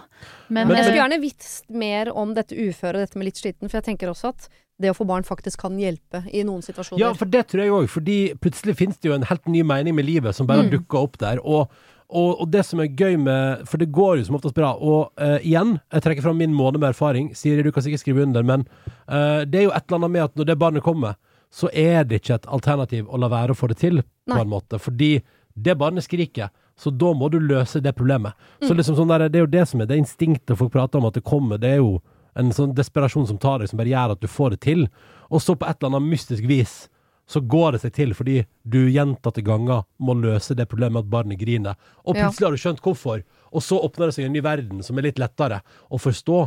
Men, 0.48 0.68
Men 0.68 0.78
jeg 0.78 0.86
skulle 0.86 0.96
eh, 0.96 1.02
gjerne 1.02 1.20
visst 1.20 1.66
mer 1.68 2.10
om 2.16 2.32
dette 2.32 2.56
uføret, 2.56 3.02
dette 3.04 3.18
med 3.20 3.28
litt 3.28 3.36
sliten, 3.42 3.68
for 3.68 3.76
jeg 3.82 3.84
tenker 3.90 4.08
også 4.08 4.30
at 4.32 4.46
det 4.80 4.90
å 4.90 4.96
få 4.96 5.04
barn 5.06 5.22
faktisk 5.22 5.60
kan 5.66 5.76
hjelpe 5.78 6.24
i 6.34 6.40
noen 6.48 6.64
situasjoner. 6.64 7.02
Ja, 7.02 7.12
for 7.14 7.30
det 7.30 7.44
tror 7.52 7.60
jeg 7.62 7.74
òg. 7.76 7.84
Fordi 7.92 8.16
plutselig 8.42 8.74
finnes 8.80 8.96
det 8.98 9.10
jo 9.10 9.14
en 9.18 9.26
helt 9.28 9.44
ny 9.46 9.60
mening 9.62 9.94
med 9.94 10.08
livet 10.08 10.34
som 10.34 10.48
bare 10.48 10.64
Mm. 10.64 10.70
dukker 10.78 10.98
opp 11.04 11.18
der. 11.20 11.38
Og, 11.44 11.68
Og, 12.14 12.40
og 12.40 12.50
det 12.52 12.62
som 12.62 12.78
er 12.78 12.92
gøy 12.94 13.16
med 13.18 13.64
For 13.66 13.80
det 13.82 13.88
går 13.90 14.20
jo 14.20 14.24
som 14.28 14.36
oftest 14.38 14.54
bra. 14.54 14.72
Og 14.78 15.10
uh, 15.18 15.38
igjen, 15.42 15.80
jeg 15.92 16.04
trekker 16.04 16.22
fram 16.22 16.38
min 16.38 16.54
måned 16.54 16.78
med 16.78 16.92
erfaring. 16.92 17.32
Siri, 17.34 17.64
du 17.66 17.72
kan 17.74 17.82
sikkert 17.82 18.04
skrive 18.04 18.22
under, 18.22 18.44
men 18.46 18.66
uh, 19.10 19.42
det 19.42 19.64
er 19.64 19.66
jo 19.68 19.72
et 19.74 19.82
eller 19.88 19.98
annet 19.98 20.14
med 20.14 20.26
at 20.28 20.36
når 20.38 20.48
det 20.50 20.58
barnet 20.60 20.86
kommer, 20.86 21.16
så 21.54 21.70
er 21.74 22.04
det 22.06 22.20
ikke 22.22 22.38
et 22.38 22.46
alternativ 22.50 23.06
å 23.10 23.18
la 23.18 23.28
være 23.30 23.54
å 23.54 23.58
få 23.58 23.68
det 23.70 23.78
til, 23.82 24.02
på 24.30 24.38
en 24.40 24.50
måte. 24.50 24.78
Fordi 24.82 25.16
det 25.54 25.76
barnet 25.78 26.06
skriker. 26.06 26.50
Så 26.78 26.90
da 26.90 27.12
må 27.14 27.28
du 27.30 27.38
løse 27.38 27.78
det 27.82 27.94
problemet. 27.94 28.34
Så 28.62 28.72
Mm. 28.74 28.78
liksom 28.78 28.96
sånn 28.96 29.08
der, 29.08 29.28
Det 29.28 29.38
er 29.38 29.46
jo 29.46 29.52
det 29.58 29.68
som 29.68 29.80
er 29.80 29.86
det 29.86 29.98
instinktet 29.98 30.58
folk 30.58 30.72
prater 30.72 30.98
om, 30.98 31.06
at 31.06 31.14
det 31.14 31.22
kommer. 31.22 31.58
Det 31.58 31.70
er 31.70 31.76
jo 31.76 32.00
en 32.36 32.50
sånn 32.50 32.74
desperasjon 32.74 33.26
som 33.26 33.38
tar 33.38 33.58
deg, 33.58 33.68
som 33.68 33.76
bare 33.78 33.92
gjør 33.94 34.12
at 34.12 34.20
du 34.20 34.26
får 34.26 34.50
det 34.50 34.60
til. 34.60 34.88
Og 35.30 35.40
så 35.40 35.54
på 35.54 35.68
et 35.68 35.76
eller 35.82 35.96
annet 35.96 36.10
mystisk 36.10 36.42
vis 36.46 36.88
så 37.26 37.40
går 37.40 37.74
det 37.74 37.84
seg 37.84 37.94
til 37.96 38.12
fordi 38.16 38.42
du 38.62 38.82
gjentatte 38.92 39.44
ganger 39.44 39.84
må 39.96 40.16
løse 40.18 40.56
det 40.56 40.68
problemet 40.70 40.98
med 40.98 41.06
at 41.06 41.12
barnet 41.14 41.40
griner. 41.40 41.78
Og 42.04 42.18
plutselig 42.18 42.48
har 42.48 42.56
du 42.56 42.60
skjønt 42.60 42.84
hvorfor, 42.84 43.24
og 43.54 43.64
så 43.64 43.78
åpner 43.80 44.10
det 44.10 44.16
seg 44.16 44.28
en 44.28 44.36
ny 44.36 44.42
verden 44.44 44.84
som 44.84 44.98
er 44.98 45.08
litt 45.08 45.22
lettere 45.22 45.62
å 45.88 46.00
forstå. 46.00 46.40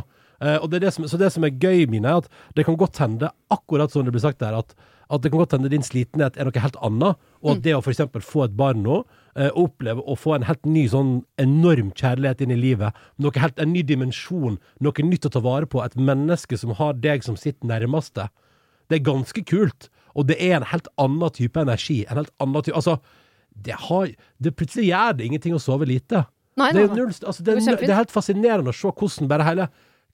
Eh, 0.44 0.58
og 0.60 0.70
det 0.70 0.84
det 0.84 0.92
som, 0.94 1.06
så 1.10 1.18
det 1.18 1.32
som 1.34 1.46
er 1.46 1.56
gøy, 1.56 1.88
Mina, 1.90 2.14
er 2.14 2.22
at 2.22 2.54
det 2.54 2.66
kan 2.68 2.78
godt 2.78 3.00
hende, 3.02 3.32
akkurat 3.50 3.92
som 3.92 4.06
det 4.06 4.14
blir 4.14 4.22
sagt 4.22 4.42
der, 4.44 4.54
at, 4.60 4.76
at 5.08 5.22
det 5.24 5.32
kan 5.32 5.42
godt 5.42 5.56
hende 5.56 5.70
din 5.72 5.86
slitenhet 5.86 6.38
er 6.38 6.46
noe 6.46 6.62
helt 6.62 6.78
annet, 6.84 7.18
og 7.42 7.56
at 7.56 7.64
det 7.64 7.74
å 7.74 7.82
eksempel 7.82 8.22
få 8.22 8.44
et 8.46 8.54
barn 8.58 8.84
nå, 8.84 9.00
eh, 9.34 9.50
oppleve 9.50 10.04
å 10.04 10.14
få 10.18 10.36
en 10.36 10.46
helt 10.46 10.68
ny 10.68 10.86
sånn 10.92 11.14
enorm 11.42 11.90
kjærlighet 11.96 12.44
inn 12.44 12.54
i 12.54 12.60
livet, 12.60 12.96
noe 13.18 13.42
helt, 13.42 13.58
en 13.58 13.72
ny 13.74 13.82
dimensjon, 13.86 14.60
noe 14.84 15.08
nytt 15.10 15.26
å 15.26 15.32
ta 15.34 15.42
vare 15.42 15.66
på, 15.70 15.82
et 15.82 15.98
menneske 15.98 16.60
som 16.60 16.76
har 16.78 16.98
deg 17.02 17.26
som 17.26 17.38
sitt 17.40 17.64
nærmeste, 17.66 18.28
det 18.88 19.00
er 19.00 19.08
ganske 19.10 19.42
kult. 19.44 19.90
Og 20.14 20.28
det 20.30 20.38
er 20.42 20.58
en 20.58 20.68
helt 20.70 20.88
annen 21.00 21.34
type 21.34 21.60
energi. 21.60 22.02
En 22.08 22.22
helt 22.22 22.32
annen 22.42 22.64
type 22.64 22.76
Altså, 22.78 22.98
det 23.58 23.76
har 23.88 24.10
det 24.38 24.54
Plutselig 24.56 24.88
gjør 24.90 25.18
det 25.18 25.28
ingenting 25.28 25.56
å 25.56 25.62
sove 25.62 25.88
lite. 25.88 26.24
Nei, 26.58 26.72
Det 26.74 26.82
er, 26.86 26.94
null, 26.94 27.12
altså 27.12 27.44
det, 27.44 27.54
er, 27.54 27.76
det 27.78 27.90
er 27.90 28.00
helt 28.00 28.14
fascinerende 28.14 28.72
å 28.72 28.76
se 28.76 28.90
hvordan 28.90 29.28
bare 29.30 29.46
hele 29.46 29.68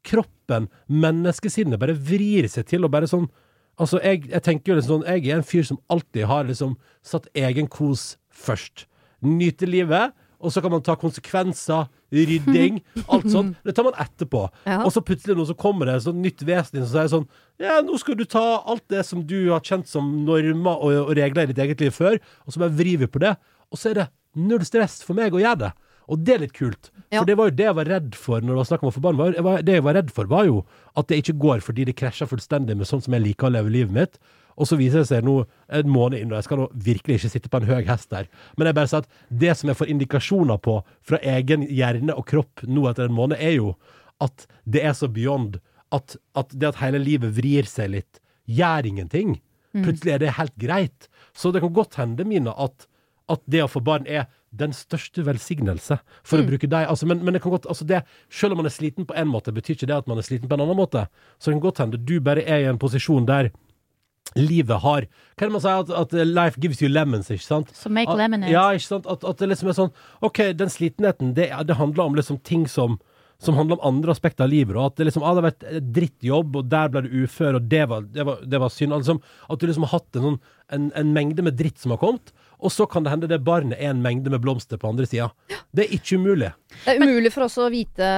kroppen, 0.04 0.66
menneskesinnet, 0.92 1.80
bare 1.80 1.94
vrir 1.96 2.48
seg 2.52 2.66
til 2.68 2.84
og 2.84 2.92
bare 2.92 3.08
sånn 3.10 3.30
Altså, 3.74 3.98
jeg, 4.04 4.28
jeg 4.30 4.42
tenker 4.46 4.70
jo 4.70 4.74
liksom 4.78 5.00
sånn 5.00 5.06
Jeg 5.08 5.24
er 5.26 5.40
en 5.40 5.46
fyr 5.46 5.64
som 5.66 5.80
alltid 5.90 6.28
har 6.30 6.44
liksom 6.46 6.76
satt 7.02 7.24
egen 7.34 7.66
kos 7.66 8.12
først. 8.30 8.84
Nyte 9.24 9.66
livet, 9.66 10.12
og 10.44 10.52
så 10.52 10.60
kan 10.62 10.72
man 10.74 10.82
ta 10.84 10.94
konsekvenser, 11.00 11.88
rydding, 12.14 12.82
alt 13.12 13.30
sånt. 13.32 13.56
Det 13.64 13.74
tar 13.76 13.86
man 13.88 13.96
etterpå. 14.04 14.44
Ja. 14.68 14.82
Og 14.84 14.92
så 14.94 15.02
plutselig 15.04 15.36
nå 15.38 15.46
så 15.48 15.56
kommer 15.58 15.88
det 15.88 15.96
et 15.98 16.06
sånt 16.06 16.20
nytt 16.22 16.44
vesen 16.46 16.82
som 16.84 16.90
sier 16.92 17.10
sånn 17.12 17.26
Ja, 17.62 17.78
nå 17.86 17.96
skal 18.00 18.18
du 18.18 18.24
ta 18.28 18.44
alt 18.60 18.84
det 18.92 19.04
som 19.08 19.22
du 19.26 19.38
har 19.52 19.64
kjent 19.64 19.88
som 19.88 20.10
normer 20.26 20.76
og, 20.84 21.00
og 21.06 21.14
regler 21.16 21.46
i 21.48 21.52
ditt 21.52 21.62
eget 21.64 21.82
liv 21.84 21.94
før, 21.94 22.18
og 22.44 22.54
så 22.54 22.64
bare 22.64 22.76
vrir 22.76 23.00
vi 23.02 23.08
på 23.10 23.22
det. 23.22 23.34
Og 23.72 23.80
så 23.80 23.92
er 23.92 24.00
det 24.02 24.08
null 24.34 24.64
stress 24.66 25.00
for 25.06 25.16
meg 25.16 25.34
å 25.34 25.42
gjøre 25.42 25.62
det. 25.66 25.72
Og 26.08 26.20
det 26.24 26.34
er 26.34 26.38
litt 26.44 26.52
kult. 26.56 26.90
Ja. 27.10 27.20
For 27.20 27.24
det 27.28 27.36
var 27.38 27.48
jo 27.48 27.56
det 27.56 27.64
jeg 27.68 27.76
var 27.78 27.88
redd 27.88 28.14
for 28.18 28.40
når 28.44 28.52
det 28.54 28.60
var 28.60 28.68
snakk 28.70 28.82
om 28.84 28.90
å 28.90 28.94
få 28.96 29.00
barn. 29.04 29.16
Var- 29.18 29.62
Det 29.62 29.74
jeg 29.78 29.82
var 29.86 29.94
redd 29.94 30.10
for, 30.12 30.24
var 30.26 30.44
jo 30.44 30.64
at 30.96 31.06
det 31.08 31.22
ikke 31.22 31.38
går 31.38 31.60
fordi 31.64 31.84
det 31.86 31.96
krasjer 31.96 32.28
fullstendig 32.28 32.76
med 32.76 32.86
sånn 32.86 33.02
som 33.02 33.12
jeg 33.14 33.22
liker 33.22 33.48
å 33.48 33.52
leve 33.56 33.70
livet 33.72 33.92
mitt. 33.94 34.18
Og 34.56 34.68
så 34.70 34.76
viser 34.78 35.00
det 35.02 35.08
seg 35.08 35.24
nå 35.24 35.46
en 35.68 35.88
måned 35.90 36.20
inn, 36.20 36.30
og 36.30 36.36
jeg 36.38 36.44
skal 36.44 36.58
nå 36.58 36.68
virkelig 36.76 37.16
ikke 37.18 37.30
sitte 37.32 37.48
på 37.50 37.58
en 37.58 37.66
høy 37.66 37.84
hest 37.88 38.10
der, 38.10 38.28
men 38.56 38.66
jeg 38.68 38.74
bare 38.76 38.86
sier 38.86 38.98
at 39.02 39.08
det 39.28 39.56
som 39.58 39.66
jeg 39.68 39.76
får 39.80 39.90
indikasjoner 39.90 40.60
på 40.62 40.76
fra 41.02 41.18
egen 41.18 41.64
hjerne 41.66 42.14
og 42.14 42.26
kropp 42.30 42.62
nå 42.62 42.84
etter 42.88 43.08
en 43.08 43.16
måned, 43.16 43.34
er 43.42 43.56
jo 43.56 43.72
at 44.22 44.46
det 44.64 44.84
er 44.84 44.92
så 44.94 45.08
beyond 45.10 45.58
at, 45.90 46.14
at 46.38 46.54
det 46.54 46.68
at 46.68 46.76
hele 46.84 47.00
livet 47.02 47.34
vrir 47.34 47.66
seg 47.66 47.90
litt, 47.96 48.20
gjør 48.46 48.86
ingenting. 48.86 49.40
Plutselig 49.74 50.12
er 50.14 50.18
det 50.22 50.36
helt 50.38 50.54
greit. 50.56 51.08
Så 51.34 51.50
det 51.50 51.60
kan 51.64 51.72
godt 51.74 51.96
hende, 51.98 52.22
Mina, 52.24 52.54
at, 52.56 52.86
at 53.32 53.40
det 53.48 53.62
å 53.64 53.70
få 53.70 53.80
barn 53.84 54.06
er 54.10 54.26
den 54.54 54.74
største 54.76 55.24
velsignelse, 55.26 55.98
for 56.22 56.38
å 56.38 56.46
bruke 56.46 56.68
deg. 56.70 56.86
Altså, 56.90 57.08
men, 57.10 57.22
men 57.24 57.34
det 57.34 57.42
kan 57.42 57.54
godt, 57.54 57.66
altså 57.70 57.86
det, 57.88 58.04
selv 58.30 58.54
om 58.54 58.62
man 58.62 58.68
er 58.70 58.74
sliten 58.74 59.08
på 59.08 59.16
en 59.18 59.30
måte, 59.30 59.54
betyr 59.54 59.78
ikke 59.78 59.88
det 59.90 59.96
at 59.96 60.10
man 60.10 60.20
er 60.20 60.26
sliten 60.26 60.50
på 60.50 60.56
en 60.56 60.62
annen 60.62 60.78
måte. 60.78 61.06
Så 61.38 61.50
det 61.50 61.56
kan 61.56 61.64
godt 61.64 61.82
hende 61.82 61.98
du 61.98 62.18
bare 62.22 62.44
er 62.44 62.62
i 62.62 62.68
en 62.70 62.80
posisjon 62.80 63.26
der 63.28 63.50
livet 64.40 64.80
har 64.82 65.04
Hva 65.04 65.44
er 65.44 65.50
det 65.50 65.52
man 65.52 65.62
sier? 65.62 65.82
At, 65.84 65.90
at 66.00 66.14
life 66.26 66.60
gives 66.60 66.80
you 66.82 66.88
lemons, 66.88 67.28
ikke 67.30 67.44
sant? 67.44 67.74
So 67.76 67.90
make 67.92 68.10
At- 68.10 68.18
lemonade. 68.18 68.52
Ja, 68.52 68.70
ikke 68.74 68.86
sant? 68.86 69.08
At, 69.10 69.26
at 69.26 69.42
det 69.42 69.50
liksom 69.50 69.70
er 69.70 69.76
sånn 69.76 69.92
OK, 70.24 70.40
den 70.56 70.72
slitenheten, 70.72 71.34
det, 71.36 71.50
det 71.68 71.76
handler 71.78 72.08
om 72.08 72.16
liksom 72.18 72.40
ting 72.46 72.68
som 72.70 73.00
som 73.44 73.56
handler 73.58 73.76
om 73.76 73.88
andre 73.88 74.12
aspekter 74.14 74.46
av 74.46 74.52
livet. 74.52 74.76
Og 74.76 74.86
at 74.86 74.96
det 74.96 75.08
liksom 75.08 75.24
ah, 75.26 75.34
det 75.36 75.44
vært 75.44 75.64
et 75.68 75.88
drittjobb, 75.96 76.58
og 76.60 76.68
der 76.70 76.90
ble 76.92 77.04
du 77.04 77.10
ufør, 77.24 77.58
og 77.58 77.68
det 77.68 77.82
var, 77.90 78.06
det 78.14 78.24
var, 78.24 78.40
det 78.40 78.60
var 78.62 78.72
synd. 78.72 78.94
Altså, 78.96 79.18
at 79.50 79.60
du 79.60 79.66
liksom 79.68 79.86
har 79.88 79.98
hatt 79.98 80.18
en, 80.18 80.26
sånn, 80.28 80.38
en, 80.76 80.86
en 81.02 81.12
mengde 81.16 81.44
med 81.44 81.58
dritt 81.58 81.82
som 81.82 81.92
har 81.94 82.00
kommet, 82.00 82.32
og 82.64 82.72
så 82.72 82.86
kan 82.88 83.04
det 83.04 83.12
hende 83.12 83.28
det 83.28 83.42
barnet 83.44 83.76
er 83.78 83.92
en 83.92 84.02
mengde 84.04 84.32
med 84.32 84.40
blomster 84.40 84.80
på 84.80 84.88
andre 84.88 85.06
sida. 85.08 85.28
Det 85.74 85.84
er 85.84 85.96
ikke 85.98 86.16
umulig. 86.20 86.50
Det 86.84 86.94
er 86.94 87.02
umulig 87.02 87.30
for 87.34 87.46
oss 87.46 87.58
å 87.60 87.68
vite, 87.70 88.08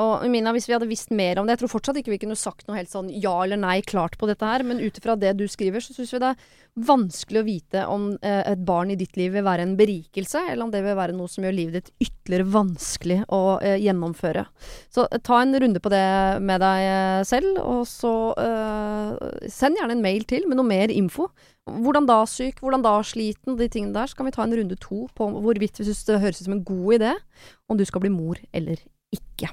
og 0.00 0.24
Mina, 0.32 0.54
hvis 0.56 0.66
vi 0.66 0.74
hadde 0.74 0.88
visst 0.90 1.12
mer 1.14 1.38
om 1.38 1.46
det 1.46 1.54
Jeg 1.54 1.62
tror 1.62 1.72
fortsatt 1.76 2.00
ikke 2.00 2.14
vi 2.14 2.20
kunne 2.24 2.38
sagt 2.38 2.66
noe 2.66 2.78
helt 2.78 2.90
sånn 2.90 3.10
ja 3.12 3.34
eller 3.44 3.60
nei 3.60 3.80
klart 3.86 4.16
på 4.18 4.28
dette 4.30 4.46
her, 4.46 4.64
men 4.66 4.80
ut 4.80 4.98
ifra 4.98 5.18
det 5.20 5.36
du 5.38 5.46
skriver, 5.50 5.84
så 5.84 5.94
syns 5.94 6.14
vi 6.14 6.22
det 6.22 6.32
er 6.32 6.58
vanskelig 6.80 7.40
å 7.40 7.46
vite 7.46 7.84
om 7.90 8.06
eh, 8.22 8.42
et 8.52 8.64
barn 8.66 8.92
i 8.94 8.98
ditt 8.98 9.18
liv 9.18 9.34
vil 9.34 9.46
være 9.46 9.66
en 9.66 9.76
berikelse, 9.78 10.44
eller 10.52 10.64
om 10.64 10.72
det 10.72 10.82
vil 10.86 10.98
være 10.98 11.16
noe 11.16 11.30
som 11.30 11.44
gjør 11.44 11.56
livet 11.56 11.78
ditt 11.78 12.08
ytterligere 12.08 12.48
vanskelig 12.54 13.20
å 13.34 13.42
eh, 13.58 13.78
gjennomføre. 13.82 14.46
Så 14.92 15.06
eh, 15.10 15.22
ta 15.26 15.40
en 15.42 15.56
runde 15.60 15.82
på 15.82 15.92
det 15.92 16.06
med 16.46 16.62
deg 16.62 17.26
selv, 17.28 17.58
og 17.62 17.82
så 17.90 18.14
eh, 18.40 19.48
send 19.50 19.80
gjerne 19.80 19.98
en 19.98 20.04
mail 20.04 20.26
til 20.30 20.46
med 20.48 20.60
noe 20.60 20.70
mer 20.70 20.94
info. 20.94 21.30
Hvordan 21.84 22.06
da 22.08 22.20
syk, 22.28 22.60
hvordan 22.60 22.82
da 22.84 22.96
sliten, 23.06 23.56
de 23.58 23.68
tingene 23.72 23.94
der. 23.96 24.10
Så 24.10 24.18
kan 24.18 24.28
vi 24.28 24.34
ta 24.34 24.44
en 24.44 24.54
runde 24.56 24.76
to 24.80 25.06
på 25.16 25.30
hvorvidt 25.36 25.80
vi 25.80 25.88
syns 25.88 26.04
det 26.08 26.20
høres 26.22 26.40
ut 26.42 26.48
som 26.48 26.56
en 26.58 26.64
god 26.66 26.98
idé 26.98 27.14
om 27.70 27.78
du 27.78 27.84
skal 27.88 28.02
bli 28.04 28.12
mor 28.12 28.40
eller 28.52 28.82
ikke. 29.14 29.50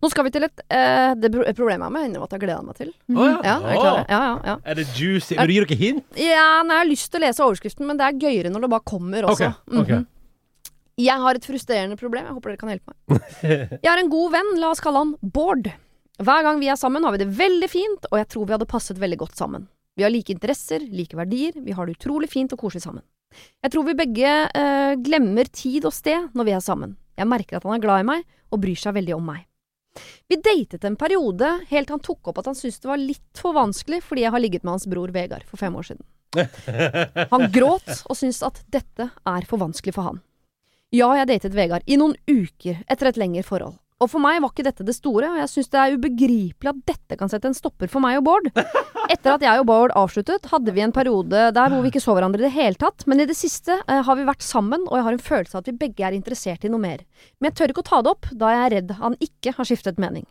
Nå 0.00 0.10
skal 0.12 0.26
vi 0.28 0.30
til 0.30 0.44
et 0.46 0.60
eh, 0.70 1.12
Det 1.18 1.30
problemet 1.32 1.80
jeg 1.80 1.82
har 1.82 1.94
med 1.94 2.18
at 2.22 2.34
jeg 2.36 2.42
gleder 2.44 2.66
meg 2.66 2.76
til. 2.78 2.92
Mhm. 3.10 3.18
Å, 3.18 3.24
Ja, 3.44 3.54
er? 3.58 3.78
Ja, 3.80 3.94
ja, 4.08 4.34
ja. 4.52 4.56
Er 4.62 4.78
det 4.78 4.86
juicy? 4.94 5.34
Vil 5.34 5.48
du 5.50 5.54
gi 5.56 5.62
dere 5.64 5.78
hint? 5.80 6.04
ja 6.20 6.50
nei, 6.62 6.76
jeg 6.76 6.84
har 6.84 6.90
lyst 6.92 7.10
til 7.10 7.20
å 7.20 7.24
lese 7.26 7.46
overskriften, 7.46 7.88
men 7.88 7.98
det 7.98 8.06
er 8.06 8.20
gøyere 8.20 8.52
når 8.52 8.66
det 8.66 8.70
bare 8.76 8.86
kommer 8.86 9.26
også. 9.26 9.50
Ok, 9.66 9.72
ok. 9.82 9.90
Mhm. 9.96 10.06
Jeg 10.96 11.20
har 11.20 11.36
et 11.36 11.44
frustrerende 11.44 11.98
problem. 12.00 12.24
Jeg 12.24 12.32
håper 12.38 12.52
dere 12.54 12.60
kan 12.62 12.70
hjelpe 12.72 12.94
meg. 12.94 13.24
Jeg 13.84 13.90
har 13.90 14.00
en 14.00 14.08
god 14.08 14.30
venn, 14.32 14.54
la 14.62 14.70
oss 14.72 14.80
kalle 14.80 15.02
han 15.02 15.10
Bård. 15.20 15.68
Hver 16.16 16.46
gang 16.46 16.60
vi 16.62 16.70
er 16.72 16.78
sammen, 16.80 17.04
har 17.04 17.12
vi 17.12 17.20
det 17.20 17.26
veldig 17.36 17.68
fint, 17.68 18.06
og 18.08 18.16
jeg 18.16 18.28
tror 18.32 18.46
vi 18.48 18.54
hadde 18.54 18.68
passet 18.70 18.96
veldig 18.96 19.18
godt 19.20 19.36
sammen. 19.36 19.66
Vi 19.96 20.04
har 20.04 20.12
like 20.12 20.32
interesser, 20.32 20.82
like 20.92 21.16
verdier, 21.16 21.56
vi 21.56 21.72
har 21.72 21.86
det 21.86 21.96
utrolig 21.96 22.28
fint 22.28 22.52
og 22.52 22.60
koselig 22.60 22.84
sammen. 22.84 23.04
Jeg 23.64 23.72
tror 23.72 23.84
vi 23.88 23.96
begge 23.96 24.32
eh, 24.46 24.94
glemmer 25.00 25.48
tid 25.48 25.86
og 25.88 25.94
sted 25.96 26.28
når 26.36 26.48
vi 26.48 26.54
er 26.56 26.64
sammen. 26.64 26.96
Jeg 27.16 27.28
merker 27.28 27.58
at 27.58 27.64
han 27.64 27.78
er 27.78 27.84
glad 27.84 28.04
i 28.04 28.08
meg 28.10 28.26
og 28.52 28.60
bryr 28.62 28.76
seg 28.78 28.96
veldig 28.96 29.16
om 29.16 29.24
meg. 29.32 29.46
Vi 30.28 30.36
datet 30.36 30.84
en 30.84 30.98
periode 31.00 31.48
helt 31.70 31.88
til 31.88 31.96
han 31.96 32.04
tok 32.04 32.28
opp 32.28 32.42
at 32.42 32.50
han 32.50 32.58
syntes 32.58 32.82
det 32.82 32.90
var 32.90 33.00
litt 33.00 33.40
for 33.40 33.56
vanskelig 33.56 34.02
fordi 34.04 34.26
jeg 34.26 34.34
har 34.34 34.42
ligget 34.44 34.66
med 34.66 34.74
hans 34.74 34.86
bror 34.90 35.12
Vegard 35.14 35.46
for 35.48 35.60
fem 35.60 35.76
år 35.80 35.88
siden. 35.88 36.04
Han 37.32 37.46
gråt 37.54 38.02
og 38.04 38.16
syntes 38.18 38.42
at 38.44 38.58
dette 38.68 39.06
er 39.08 39.44
for 39.48 39.62
vanskelig 39.62 39.94
for 39.96 40.04
han. 40.10 40.18
Ja, 40.92 41.06
jeg 41.16 41.30
datet 41.30 41.54
Vegard 41.56 41.86
i 41.88 41.96
noen 41.96 42.12
uker 42.28 42.82
etter 42.92 43.08
et 43.08 43.20
lengre 43.20 43.44
forhold. 43.46 43.78
Og 43.96 44.10
for 44.12 44.20
meg 44.20 44.42
var 44.44 44.52
ikke 44.52 44.66
dette 44.66 44.84
det 44.84 44.92
store, 44.92 45.30
og 45.30 45.38
jeg 45.40 45.48
syns 45.48 45.70
det 45.72 45.78
er 45.80 45.94
ubegripelig 45.96 46.68
at 46.68 46.80
dette 46.90 47.16
kan 47.16 47.30
sette 47.32 47.48
en 47.48 47.56
stopper 47.56 47.88
for 47.88 48.04
meg 48.04 48.18
og 48.18 48.26
Bård. 48.26 48.50
Etter 49.12 49.32
at 49.32 49.44
jeg 49.46 49.62
og 49.62 49.68
Bård 49.70 49.94
avsluttet, 49.96 50.48
hadde 50.52 50.74
vi 50.76 50.84
en 50.84 50.92
periode 50.92 51.46
der 51.56 51.72
hvor 51.72 51.80
vi 51.80 51.88
ikke 51.88 52.02
så 52.04 52.12
hverandre 52.12 52.42
i 52.42 52.44
det 52.44 52.52
hele 52.52 52.76
tatt, 52.80 53.06
men 53.08 53.22
i 53.22 53.28
det 53.28 53.38
siste 53.38 53.78
eh, 53.78 54.02
har 54.04 54.18
vi 54.18 54.26
vært 54.28 54.44
sammen, 54.44 54.84
og 54.90 54.98
jeg 54.98 55.06
har 55.06 55.16
en 55.16 55.26
følelse 55.30 55.56
av 55.56 55.64
at 55.64 55.70
vi 55.72 55.78
begge 55.80 56.04
er 56.04 56.16
interessert 56.16 56.66
i 56.68 56.72
noe 56.72 56.82
mer. 56.82 57.06
Men 57.38 57.50
jeg 57.50 57.58
tør 57.60 57.72
ikke 57.72 57.86
å 57.86 57.88
ta 57.88 58.02
det 58.04 58.12
opp, 58.12 58.28
da 58.36 58.52
jeg 58.52 58.64
er 58.66 58.74
redd 58.76 58.94
han 59.00 59.16
ikke 59.30 59.56
har 59.56 59.70
skiftet 59.70 60.02
mening. 60.02 60.28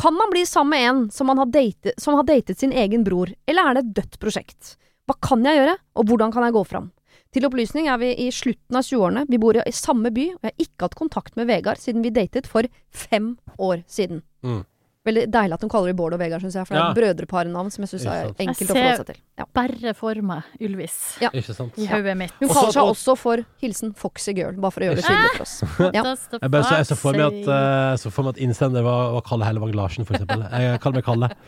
Kan 0.00 0.16
man 0.16 0.32
bli 0.32 0.46
sammen 0.48 0.72
med 0.72 0.88
en 0.88 1.04
som, 1.12 1.28
man 1.28 1.42
har 1.42 1.52
datet, 1.52 2.00
som 2.00 2.16
har 2.16 2.24
datet 2.28 2.60
sin 2.60 2.72
egen 2.72 3.04
bror, 3.04 3.32
eller 3.44 3.68
er 3.68 3.76
det 3.76 3.84
et 3.84 3.94
dødt 4.00 4.20
prosjekt? 4.22 4.76
Hva 5.04 5.18
kan 5.20 5.44
jeg 5.44 5.60
gjøre, 5.60 5.76
og 6.00 6.08
hvordan 6.08 6.32
kan 6.32 6.48
jeg 6.48 6.56
gå 6.56 6.64
fram? 6.72 6.88
Til 7.34 7.48
opplysning 7.48 7.88
er 7.90 7.98
vi 7.98 8.12
i 8.26 8.28
slutten 8.34 8.78
av 8.78 8.84
20-årene, 8.86 9.24
vi 9.28 9.40
bor 9.42 9.58
i 9.58 9.72
samme 9.74 10.12
by, 10.14 10.28
og 10.36 10.46
jeg 10.46 10.52
har 10.52 10.68
ikke 10.68 10.86
hatt 10.86 10.94
kontakt 11.00 11.34
med 11.40 11.48
Vegard 11.50 11.80
siden 11.82 12.04
vi 12.04 12.12
datet 12.14 12.46
for 12.46 12.68
fem 12.94 13.34
år 13.58 13.82
siden. 13.90 14.22
Mm. 14.46 14.62
Veldig 15.04 15.24
deilig 15.28 15.52
at 15.52 15.60
hun 15.66 15.68
kaller 15.68 15.90
dem 15.92 15.96
Bård 15.98 16.14
og 16.16 16.20
Vegard, 16.22 16.40
syns 16.40 16.54
jeg, 16.56 16.64
for 16.64 16.72
det 16.72 16.80
er 16.80 16.86
Ja. 16.86 16.92
et 16.94 16.96
brødreparnavn 16.96 17.70
som 17.74 17.82
jeg 17.84 17.90
syns 17.90 18.06
er 18.08 18.30
enkelt 18.40 18.62
å 18.62 18.68
forholde 18.70 18.94
ser- 18.96 18.96
seg 19.02 19.06
til. 19.10 19.18
Ja. 19.36 19.44
Bare 19.52 19.92
for 19.98 20.14
meg 20.22 20.42
Ylvis 20.64 20.94
Ja. 21.20 21.28
I 21.34 21.86
hodet 21.90 22.16
mitt. 22.16 22.32
Hun 22.40 22.48
kaller 22.48 22.72
seg 22.72 22.82
også 22.94 23.16
for 23.18 23.44
hilsen 23.60 23.92
Foxy 23.94 24.32
Girl, 24.32 24.52
bare 24.56 24.70
for 24.70 24.80
å 24.80 24.84
gjøre 24.88 24.96
det 24.96 25.04
tydelig 25.04 25.34
for 25.36 25.42
oss. 25.42 25.60
Ja. 25.92 26.14
Jeg 26.40 26.50
bare 26.50 26.62
så, 26.64 26.76
jeg 26.78 26.86
så 26.86 26.96
for 26.96 27.12
meg 27.12 27.20
at, 27.26 27.48
uh, 27.50 27.96
så 28.00 28.10
for 28.10 28.22
meg 28.24 28.36
at 28.38 28.40
innsender 28.46 28.82
var, 28.82 29.12
var 29.12 29.20
Kalle 29.28 29.44
Hellevang 29.44 29.74
Larsen, 29.74 30.06
for 30.06 30.14
eksempel. 30.16 30.48
Jeg 30.48 30.80
kaller 30.80 31.02
meg 31.02 31.04
Kalle. 31.04 31.30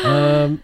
Um, 0.00 0.60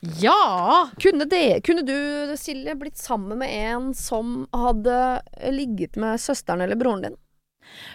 Ja! 0.00 0.88
Kunne, 1.02 1.26
det, 1.30 1.60
kunne 1.66 1.84
du, 1.86 2.34
Silje, 2.38 2.74
blitt 2.78 2.98
sammen 2.98 3.38
med 3.40 3.52
en 3.52 3.94
som 3.94 4.46
hadde 4.54 5.20
ligget 5.54 5.98
med 6.00 6.20
søsteren 6.22 6.62
eller 6.64 6.78
broren 6.78 7.08
din? 7.08 7.18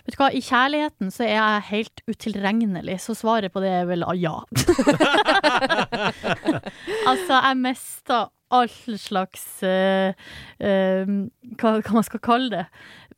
Vet 0.05 0.15
du 0.15 0.19
hva, 0.19 0.29
I 0.29 0.41
kjærligheten 0.43 1.11
så 1.13 1.25
er 1.25 1.33
jeg 1.33 1.67
helt 1.71 2.03
utilregnelig, 2.09 2.99
så 3.01 3.15
svaret 3.17 3.53
på 3.53 3.63
det 3.63 3.71
er 3.73 3.85
vel 3.89 4.05
ah, 4.05 4.17
ja. 4.17 4.35
altså, 7.09 7.39
jeg 7.39 7.61
mista 7.63 8.27
all 8.53 8.69
slags 9.01 9.45
uh, 9.65 10.13
uh, 10.61 11.13
hva, 11.57 11.71
hva 11.79 11.95
man 11.95 12.05
skal 12.05 12.21
kalle 12.23 12.49
det. 12.53 12.65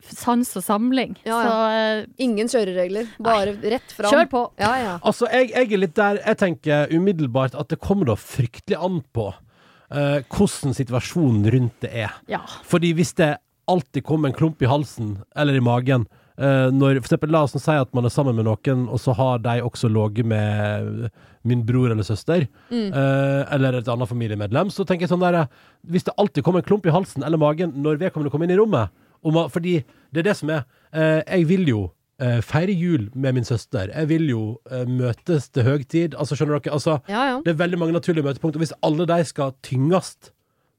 Sans 0.04 0.52
og 0.58 0.64
samling. 0.64 1.16
Ja, 1.26 1.38
ja. 1.40 1.46
Så 1.48 2.02
uh, 2.06 2.14
Ingen 2.26 2.48
kjøreregler. 2.52 3.08
Bare 3.20 3.54
rett 3.62 3.92
fram. 3.96 4.12
kjør 4.12 4.30
på. 4.32 4.44
Ja, 4.62 4.74
ja. 4.82 4.94
Altså, 5.04 5.28
jeg, 5.32 5.52
jeg 5.54 5.72
er 5.74 5.82
litt 5.86 5.96
der 5.96 6.20
Jeg 6.26 6.38
tenker 6.42 6.92
umiddelbart 6.96 7.56
at 7.56 7.70
det 7.70 7.80
kommer 7.80 8.06
da 8.12 8.16
fryktelig 8.20 8.78
an 8.82 9.02
på 9.16 9.30
uh, 9.32 10.20
hvordan 10.30 10.76
situasjonen 10.78 11.48
rundt 11.56 11.80
det 11.86 11.94
er. 12.06 12.14
Ja. 12.32 12.44
Fordi 12.68 12.94
hvis 12.98 13.14
det 13.18 13.36
alltid 13.68 14.04
kommer 14.06 14.30
en 14.30 14.38
klump 14.38 14.62
i 14.62 14.70
halsen 14.70 15.16
eller 15.36 15.56
i 15.58 15.64
magen 15.64 16.04
uh, 16.38 16.70
når, 16.70 17.00
For 17.02 17.08
eksempel, 17.08 17.32
la 17.34 17.46
oss 17.48 17.56
si 17.58 17.72
at 17.74 17.94
man 17.98 18.06
er 18.06 18.14
sammen 18.14 18.36
med 18.38 18.46
noen, 18.46 18.84
og 18.92 19.00
så 19.02 19.16
har 19.18 19.40
de 19.42 19.56
også 19.66 19.90
ligget 19.90 20.28
med 20.30 21.08
min 21.46 21.62
bror 21.66 21.92
eller 21.94 22.04
søster, 22.06 22.48
Mm. 22.72 22.88
eh, 22.90 23.42
eller 23.54 23.76
et 23.78 23.88
annet 23.88 24.10
familiemedlem, 24.10 24.72
så 24.74 24.82
tenker 24.82 25.06
jeg 25.06 25.12
sånn 25.12 25.22
der 25.22 25.48
Hvis 25.86 26.04
det 26.08 26.16
alltid 26.18 26.44
kommer 26.44 26.64
en 26.64 26.66
klump 26.66 26.86
i 26.88 26.94
halsen 26.94 27.22
eller 27.24 27.38
magen 27.38 27.72
når 27.84 28.00
vedkommende 28.02 28.32
kommer 28.34 28.50
inn 28.50 28.56
i 28.56 28.58
rommet 28.58 28.90
man, 29.34 29.50
Fordi 29.50 29.84
det 30.14 30.22
er 30.22 30.30
det 30.30 30.38
som 30.38 30.50
er 30.50 30.64
eh, 30.94 31.22
Jeg 31.38 31.48
vil 31.50 31.68
jo 31.68 31.80
eh, 32.22 32.42
feire 32.46 32.72
jul 32.72 33.10
med 33.16 33.34
min 33.36 33.44
søster. 33.48 33.90
Jeg 33.92 34.10
vil 34.10 34.30
jo 34.30 34.44
eh, 34.72 34.86
møtes 34.88 35.50
til 35.50 35.64
høgtid. 35.68 36.16
Altså, 36.16 36.36
skjønner 36.38 36.60
dere? 36.60 36.74
Altså, 36.78 37.00
ja, 37.10 37.26
ja. 37.34 37.42
det 37.44 37.56
er 37.56 37.60
veldig 37.64 37.80
mange 37.82 37.94
naturlige 37.98 38.24
møtepunkter. 38.28 38.62
Hvis 38.62 38.76
alle 38.86 39.08
de 39.10 39.18
skal 39.26 39.56
tynges, 39.66 40.16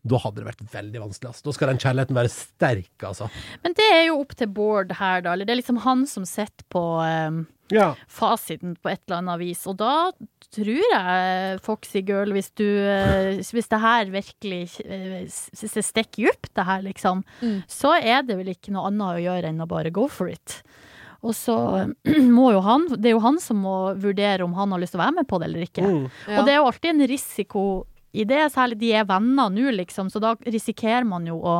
da 0.06 0.20
hadde 0.22 0.38
det 0.40 0.46
vært 0.46 0.62
veldig 0.72 1.02
vanskelig. 1.02 1.32
Altså. 1.32 1.44
Da 1.48 1.56
skal 1.56 1.72
den 1.72 1.82
kjærligheten 1.82 2.16
være 2.16 2.30
sterk, 2.30 2.94
altså. 3.02 3.28
Men 3.64 3.74
det 3.76 3.88
er 3.92 4.04
jo 4.06 4.20
opp 4.22 4.36
til 4.38 4.48
Bård 4.54 4.94
her, 5.00 5.24
da. 5.26 5.34
Eller 5.34 5.48
det 5.48 5.56
er 5.56 5.60
liksom 5.64 5.82
han 5.82 6.06
som 6.06 6.24
sitter 6.28 6.64
på 6.72 6.84
um, 7.02 7.42
Ja. 7.74 7.94
fasiten 8.06 8.76
på 8.78 8.92
et 8.92 9.02
eller 9.08 9.18
annet 9.24 9.40
vis. 9.42 9.66
Og 9.66 9.76
da 9.82 10.12
tror 10.54 10.68
jeg, 10.78 11.60
Foxy 11.64 12.02
girl, 12.06 12.32
hvis 12.32 12.50
du 12.56 12.64
eh, 12.64 13.38
Hvis 13.40 13.68
det 13.72 13.80
her 13.82 14.10
virkelig 14.12 14.60
eh, 14.84 15.24
Hvis 15.26 15.74
det 15.74 15.84
stikker 15.84 16.28
dypt, 16.30 16.50
det 16.56 16.64
her, 16.68 16.82
liksom, 16.86 17.24
Mm. 17.42 17.62
så 17.68 17.94
er 18.00 18.22
det 18.22 18.36
vel 18.38 18.48
ikke 18.54 18.72
noe 18.72 18.86
annet 18.90 19.06
å 19.18 19.22
gjøre 19.24 19.48
enn 19.50 19.60
å 19.64 19.68
bare 19.68 19.90
go 19.90 20.06
for 20.08 20.28
it. 20.28 20.62
Og 21.22 21.34
så 21.34 21.56
eh, 22.04 22.20
må 22.38 22.52
jo 22.52 22.60
han 22.64 22.86
Det 22.94 23.10
er 23.10 23.16
jo 23.16 23.24
han 23.24 23.38
som 23.42 23.56
må 23.64 23.76
vurdere 23.98 24.44
om 24.44 24.54
han 24.54 24.72
har 24.72 24.78
lyst 24.82 24.92
til 24.94 25.00
å 25.00 25.04
være 25.06 25.16
med 25.20 25.28
på 25.28 25.38
det 25.40 25.48
eller 25.50 25.66
ikke. 25.66 25.82
Mm. 25.86 26.06
ja. 26.28 26.38
Og 26.40 26.46
det 26.46 26.52
er 26.54 26.60
jo 26.60 26.66
alltid 26.70 26.90
en 26.94 27.06
risiko 27.10 27.64
i 28.16 28.24
det, 28.24 28.46
særlig 28.54 28.78
de 28.80 28.92
er 28.96 29.04
venner 29.04 29.50
nå, 29.52 29.70
liksom, 29.76 30.08
så 30.08 30.20
da 30.22 30.30
risikerer 30.46 31.04
man 31.04 31.26
jo 31.28 31.36
å 31.36 31.56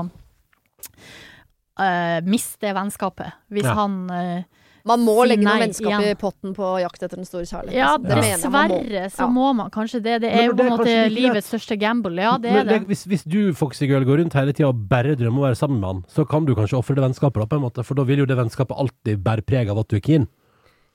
uh, 1.80 2.20
miste 2.24 2.70
vennskapet. 2.72 3.32
Hvis 3.52 3.64
Ja. 3.68 3.74
han 3.74 4.10
eh, 4.10 4.42
Man 4.86 5.00
må 5.02 5.14
si 5.24 5.28
legge 5.32 5.42
noen 5.42 5.58
nei 5.58 5.66
vennskap 5.66 5.90
igjen. 5.90 6.04
i 6.10 6.14
potten 6.20 6.52
på 6.54 6.66
jakt 6.80 7.02
etter 7.02 7.16
den 7.18 7.26
store 7.26 7.42
kjærlighet. 7.48 7.74
Ja, 7.74 7.88
altså. 7.96 8.06
Det 8.06 8.16
mener 8.16 8.28
jeg 8.38 8.50
man 8.54 8.70
må. 8.70 8.78
dessverre 8.84 9.10
så 9.10 9.18
Ja. 9.24 9.26
må 9.26 9.46
man 9.58 9.70
kanskje 9.74 10.02
det. 10.02 10.20
Det 10.22 10.30
er 10.32 10.44
jo 10.46 10.52
på 10.54 10.62
en 10.66 10.72
måte 10.78 10.94
livets 11.10 11.48
største 11.50 11.78
gamble. 11.78 12.22
Ja, 12.22 12.36
det 12.38 12.50
er 12.50 12.54
Men 12.54 12.66
det. 12.66 12.78
det, 12.80 12.86
hvis, 12.88 13.04
hvis 13.10 13.24
du, 13.26 13.52
Foxy 13.52 13.86
Girl, 13.90 14.04
går 14.06 14.18
rundt 14.22 14.32
hele 14.38 14.52
tida 14.54 14.68
og 14.68 14.88
bare 14.88 15.16
drømmer 15.16 15.34
om 15.36 15.42
å 15.42 15.46
være 15.50 15.58
sammen 15.58 15.80
med 15.80 15.88
han, 15.90 16.04
så 16.08 16.24
kan 16.28 16.44
du 16.46 16.54
kanskje 16.54 16.78
ofre 16.78 16.94
det 16.94 17.02
vennskapet, 17.02 17.34
da, 17.42 17.46
på 17.46 17.56
en 17.58 17.66
måte, 17.66 17.84
for 17.84 17.94
da 17.98 18.04
vil 18.04 18.18
jo 18.18 18.26
det 18.26 18.36
vennskapet 18.38 18.78
alltid 18.78 19.22
bære 19.22 19.42
preg 19.44 19.68
av 19.68 19.78
at 19.82 19.88
du 19.88 19.96
er 19.96 20.00
keen. 20.00 20.28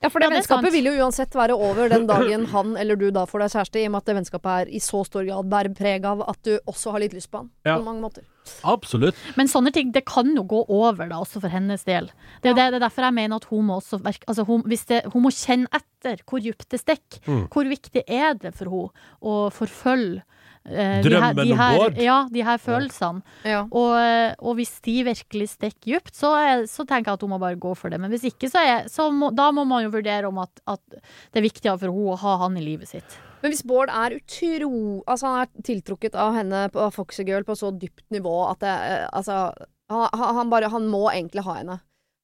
Ja, 0.02 0.10
for 0.10 0.18
det 0.20 0.26
Ja, 0.26 0.32
det 0.32 0.40
vennskapet 0.40 0.74
vil 0.74 0.90
jo 0.90 0.94
uansett 1.04 1.36
være 1.38 1.54
over 1.54 1.90
den 1.92 2.08
dagen 2.10 2.48
han 2.50 2.74
eller 2.78 2.98
du 2.98 3.12
da 3.14 3.28
får 3.30 3.44
deg 3.44 3.54
kjæreste, 3.54 3.82
i 3.82 3.86
og 3.86 3.94
med 3.94 4.02
at 4.02 4.10
det 4.10 4.16
vennskapet 4.18 4.52
er 4.52 4.72
i 4.74 4.82
så 4.82 5.04
stor 5.06 5.26
grad 5.28 5.50
bærer 5.52 5.76
preg 5.78 6.06
av 6.10 6.24
at 6.26 6.40
du 6.48 6.56
også 6.66 6.96
har 6.96 7.04
litt 7.04 7.14
lyst 7.14 7.30
på 7.32 7.44
han. 7.44 7.52
Ja. 7.68 7.78
På 7.78 7.86
mange 7.86 8.02
måter. 8.02 8.26
Absolutt. 8.66 9.18
Men 9.38 9.52
sånne 9.52 9.70
ting, 9.76 9.92
det 9.94 10.04
kan 10.10 10.34
jo 10.34 10.44
gå 10.50 10.64
over, 10.66 11.06
da, 11.06 11.22
også 11.22 11.44
for 11.44 11.54
hennes 11.54 11.86
del. 11.86 12.10
Det 12.42 12.50
er, 12.50 12.56
jo 12.56 12.58
det, 12.58 12.68
det 12.74 12.80
er 12.80 12.86
derfor 12.88 13.06
jeg 13.06 13.18
mener 13.20 13.38
at 13.38 13.46
hun 13.52 13.68
må 13.70 13.78
også 13.78 14.02
verke 14.02 14.26
Altså, 14.32 14.46
hun, 14.48 14.66
hvis 14.66 14.88
det, 14.90 15.04
hun 15.14 15.26
må 15.28 15.32
kjenne 15.36 15.70
etter 15.70 16.24
hvor 16.26 16.42
dypt 16.42 16.70
det 16.74 16.82
stikker. 16.82 17.22
Mm. 17.28 17.46
Hvor 17.54 17.70
viktig 17.70 18.06
er 18.08 18.34
det 18.42 18.56
for 18.58 18.74
henne 18.74 19.08
å 19.22 19.38
forfølge 19.54 20.26
eh, 20.70 21.00
Drømmen 21.06 21.40
de 21.40 21.48
her, 21.48 21.48
de 21.48 21.56
om 21.56 21.80
Bård? 21.80 22.02
Ja, 22.02 22.18
de 22.32 22.46
her 22.46 22.62
følelsene. 22.62 23.24
Ja. 23.48 23.64
Og, 23.70 23.96
eh, 24.00 24.36
og 24.40 24.58
hvis 24.60 24.76
de 24.86 24.98
virkelig 25.08 25.50
stikker 25.56 25.98
dypt, 26.02 26.16
så, 26.16 26.34
så 26.70 26.86
tenker 26.86 27.12
jeg 27.12 27.20
at 27.20 27.26
hun 27.26 27.34
må 27.34 27.42
bare 27.42 27.60
gå 27.60 27.74
for 27.78 27.94
det. 27.94 28.00
Men 28.02 28.14
hvis 28.14 28.28
ikke, 28.32 28.50
så, 28.52 28.62
er, 28.62 28.88
så 28.92 29.10
må, 29.14 29.32
da 29.36 29.50
må 29.56 29.66
man 29.68 29.86
jo 29.86 29.94
vurdere 29.94 30.30
om 30.30 30.40
at, 30.44 30.64
at 30.70 30.82
det 30.96 31.42
er 31.42 31.48
viktigere 31.48 31.78
for 31.82 31.90
henne 31.92 32.16
å 32.16 32.22
ha 32.22 32.38
han 32.46 32.58
i 32.60 32.66
livet 32.66 32.92
sitt. 32.92 33.20
Men 33.42 33.54
hvis 33.54 33.64
Bård 33.66 33.90
er 33.90 34.18
utro... 34.20 34.72
Altså, 35.10 35.28
han 35.28 35.46
er 35.46 35.64
tiltrukket 35.66 36.18
av 36.20 36.36
henne 36.38 36.66
på 36.74 36.82
av 36.84 36.94
Foxy 36.96 37.26
Girl 37.28 37.46
på 37.48 37.58
så 37.58 37.72
dypt 37.74 38.06
nivå 38.14 38.36
at 38.50 38.62
det 38.64 38.74
eh, 38.74 39.08
Altså, 39.12 39.48
han, 39.92 40.08
han 40.14 40.36
han 40.38 40.52
bare 40.52 40.70
Han 40.72 40.86
må 40.92 41.08
egentlig 41.12 41.46
ha 41.48 41.58
henne. 41.58 41.80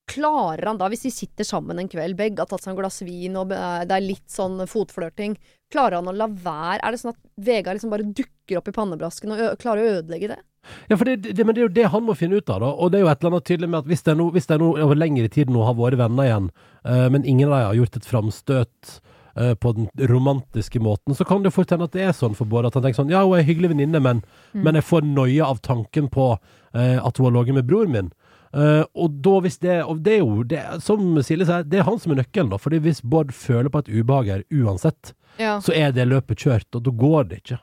Klarer 0.07 0.69
han 0.69 0.77
da, 0.79 0.87
hvis 0.89 1.03
de 1.03 1.11
sitter 1.11 1.43
sammen 1.47 1.79
en 1.81 1.89
kveld, 1.91 2.15
begge 2.15 2.39
har 2.39 2.47
tatt 2.47 2.63
seg 2.63 2.71
en 2.73 2.79
glass 2.79 3.01
vin, 3.03 3.35
og 3.35 3.49
det 3.51 3.91
er 3.91 4.03
litt 4.05 4.27
sånn 4.31 4.61
fotflørting, 4.69 5.33
klarer 5.73 5.99
han 5.99 6.07
å 6.07 6.13
la 6.15 6.29
være? 6.31 6.79
Er 6.79 6.95
det 6.95 7.01
sånn 7.01 7.11
at 7.11 7.19
Vegard 7.43 7.75
liksom 7.75 7.91
bare 7.91 8.07
dukker 8.15 8.61
opp 8.61 8.69
i 8.71 8.75
pannebrasken 8.77 9.33
og 9.35 9.57
klarer 9.59 9.83
å 9.83 9.97
ødelegge 9.99 10.29
det? 10.31 10.39
Ja, 10.87 10.95
for 10.97 11.07
det, 11.07 11.17
det, 11.35 11.43
men 11.47 11.55
det 11.55 11.61
er 11.61 11.67
jo 11.67 11.75
det 11.75 11.89
han 11.91 12.03
må 12.07 12.15
finne 12.19 12.39
ut 12.39 12.49
av, 12.51 12.59
da. 12.63 12.69
Og 12.71 12.91
det 12.91 12.99
er 12.99 13.05
jo 13.05 13.11
et 13.11 13.21
eller 13.21 13.35
annet 13.35 13.45
tydelig 13.47 13.69
med 13.71 13.79
at 13.83 13.91
hvis 13.91 14.01
det 14.03 14.13
er 14.13 14.17
noe, 14.19 14.33
hvis 14.35 14.47
det 14.47 14.55
er 14.57 14.63
noe 14.63 14.81
over 14.83 14.99
lengre 14.99 15.29
tid 15.31 15.51
nå 15.51 15.61
har 15.67 15.75
vært 15.79 15.99
venner 15.99 16.27
igjen, 16.27 16.49
uh, 16.87 17.07
men 17.13 17.27
ingen 17.27 17.51
av 17.51 17.53
dem 17.59 17.67
har 17.69 17.77
gjort 17.81 17.99
et 17.99 18.07
framstøt 18.09 18.91
uh, 19.39 19.53
på 19.63 19.73
den 19.77 19.87
romantiske 20.11 20.79
måten, 20.83 21.15
så 21.15 21.27
kan 21.27 21.43
det 21.43 21.51
jo 21.51 21.57
fort 21.59 21.71
hende 21.75 21.87
at 21.87 21.95
det 21.95 22.03
er 22.07 22.15
sånn 22.15 22.35
for 22.35 22.47
Bård 22.51 22.67
at 22.67 22.75
han 22.79 22.83
tenker 22.83 22.99
sånn 22.99 23.11
Ja, 23.11 23.23
hun 23.23 23.35
er 23.37 23.43
en 23.43 23.49
hyggelig 23.51 23.71
venninne, 23.75 24.03
men, 24.03 24.23
Mm. 24.55 24.63
men 24.63 24.79
jeg 24.79 24.87
får 24.87 25.03
noia 25.07 25.47
av 25.51 25.59
tanken 25.63 26.07
på 26.11 26.29
uh, 26.35 26.97
at 26.99 27.17
hun 27.19 27.27
har 27.29 27.35
ligget 27.39 27.59
med 27.59 27.67
broren 27.67 27.91
min. 27.95 28.11
Eh, 28.57 28.83
og 28.97 29.19
da 29.21 29.35
hvis 29.45 29.59
det 29.61 29.75
Og 29.85 29.99
det 30.01 30.15
er 30.17 30.23
jo, 30.23 30.41
det, 30.49 30.63
som 30.81 31.03
Silje 31.21 31.45
sier, 31.45 31.63
det 31.67 31.77
er 31.83 31.85
han 31.85 31.99
som 32.01 32.15
er 32.15 32.23
nøkkelen, 32.23 32.49
da. 32.49 32.57
Fordi 32.57 32.79
hvis 32.81 33.03
Bård 33.05 33.29
føler 33.35 33.69
på 33.69 33.83
et 33.83 33.91
ubehag 33.93 34.31
her 34.33 34.43
uansett, 34.49 35.13
Ja. 35.37 35.59
så 35.61 35.75
er 35.77 35.91
det 35.93 36.07
løpet 36.09 36.39
kjørt, 36.41 36.65
og 36.73 36.81
da 36.87 36.91
går 36.91 37.27
det 37.29 37.41
ikke. 37.43 37.59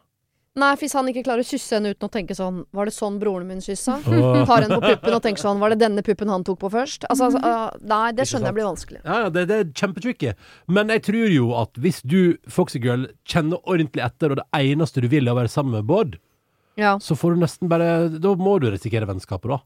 Nei, 0.55 0.69
hvis 0.79 0.93
han 0.95 1.09
ikke 1.11 1.25
klarer 1.27 1.43
å 1.43 1.49
kysse 1.49 1.75
henne 1.75 1.91
uten 1.91 2.07
å 2.07 2.12
tenke 2.15 2.31
sånn 2.39 2.61
Var 2.71 2.87
det 2.87 2.93
sånn 2.95 3.16
broren 3.19 3.49
min 3.49 3.59
kyssa? 3.59 3.97
Tar 4.05 4.62
henne 4.62 4.77
på 4.79 4.87
puppen 4.93 5.16
og 5.16 5.23
tenker 5.25 5.43
sånn 5.43 5.59
Var 5.59 5.73
det 5.75 5.79
denne 5.81 6.05
puppen 6.07 6.31
han 6.31 6.45
tok 6.47 6.61
på 6.61 6.71
først? 6.71 7.09
Altså, 7.11 7.25
altså 7.27 7.41
uh, 7.43 7.73
Nei, 7.83 8.12
det 8.15 8.29
skjønner 8.31 8.53
jeg 8.53 8.55
blir 8.61 8.69
vanskelig. 8.69 9.01
Ja, 9.03 9.16
ja, 9.25 9.33
det, 9.35 9.43
det 9.51 9.57
er 9.59 9.73
kjempetricky. 9.75 10.31
Men 10.71 10.93
jeg 10.95 11.03
tror 11.09 11.35
jo 11.35 11.49
at 11.59 11.75
hvis 11.83 11.99
du, 12.07 12.37
Foxy 12.47 12.79
Girl, 12.85 13.09
kjenner 13.27 13.59
ordentlig 13.66 14.05
etter, 14.07 14.31
og 14.31 14.39
det 14.39 14.47
eneste 14.61 15.03
du 15.03 15.09
vil 15.11 15.27
er 15.27 15.35
å 15.35 15.41
være 15.41 15.51
sammen 15.51 15.75
med 15.81 15.89
Bård, 15.91 16.21
Ja. 16.79 16.95
så 17.03 17.19
får 17.19 17.35
du 17.35 17.43
nesten 17.43 17.69
bare 17.75 17.91
Da 18.23 18.37
må 18.39 18.55
du 18.62 18.69
risikere 18.71 19.11
vennskapet, 19.11 19.51
da. 19.51 19.59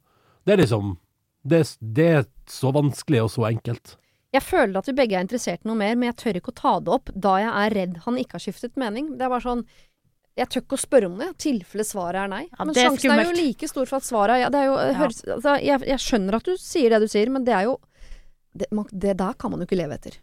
Det 0.48 0.56
er 0.56 0.62
liksom 0.64 0.96
Det, 1.43 1.62
er- 1.62 1.93
det 1.98 2.06
er 2.19 2.24
så 2.48 2.73
vanskelig 2.74 3.23
og 3.24 3.31
så 3.35 3.47
enkelt. 3.51 3.97
Jeg 4.35 4.44
føler 4.44 4.77
at 4.77 4.89
vi 4.90 4.93
begge 4.93 5.16
er 5.16 5.24
interessert 5.24 5.65
i 5.65 5.69
noe 5.70 5.78
mer, 5.78 5.94
men 5.97 6.10
jeg 6.10 6.16
tør 6.20 6.36
ikke 6.40 6.52
å 6.52 6.56
ta 6.59 6.73
det 6.85 6.93
opp 6.93 7.12
da 7.16 7.39
jeg 7.40 7.52
er 7.62 7.77
redd 7.78 7.94
han 8.05 8.19
ikke 8.20 8.36
har 8.36 8.44
skiftet 8.44 8.77
mening. 8.77 9.15
Det 9.16 9.24
er 9.24 9.32
bare 9.32 9.44
sånn 9.47 9.62
Jeg 10.39 10.48
tør 10.52 10.62
ikke 10.62 10.77
å 10.77 10.78
spørre 10.78 11.06
om 11.09 11.16
det, 11.19 11.31
i 11.32 11.39
tilfelle 11.43 11.85
svaret 11.89 12.20
er 12.23 12.28
nei. 12.31 12.44
Ja, 12.47 12.65
men 12.65 12.74
det 12.77 12.82
er 12.85 12.90
sjansen 12.93 13.10
er 13.10 13.24
jo 13.24 13.32
like 13.35 13.69
stor 13.69 13.89
for 13.89 13.97
at 13.98 14.06
svaret 14.06 14.36
er 14.36 14.43
ja. 14.44 14.51
Det 14.55 14.60
er 14.60 14.69
jo, 14.69 14.77
høres, 15.01 15.23
altså, 15.24 15.55
jeg, 15.65 15.82
jeg 15.89 15.98
skjønner 16.05 16.36
at 16.39 16.47
du 16.47 16.52
sier 16.62 16.94
det 16.94 17.01
du 17.02 17.09
sier, 17.10 17.32
men 17.35 17.47
det 17.48 17.56
er 17.56 17.65
jo 17.66 17.78
Det, 18.59 18.69
man, 18.70 18.86
det 18.93 19.16
der 19.19 19.35
kan 19.39 19.51
man 19.51 19.60
jo 19.60 19.66
ikke 19.66 19.78
leve 19.81 19.97
etter. 19.98 20.20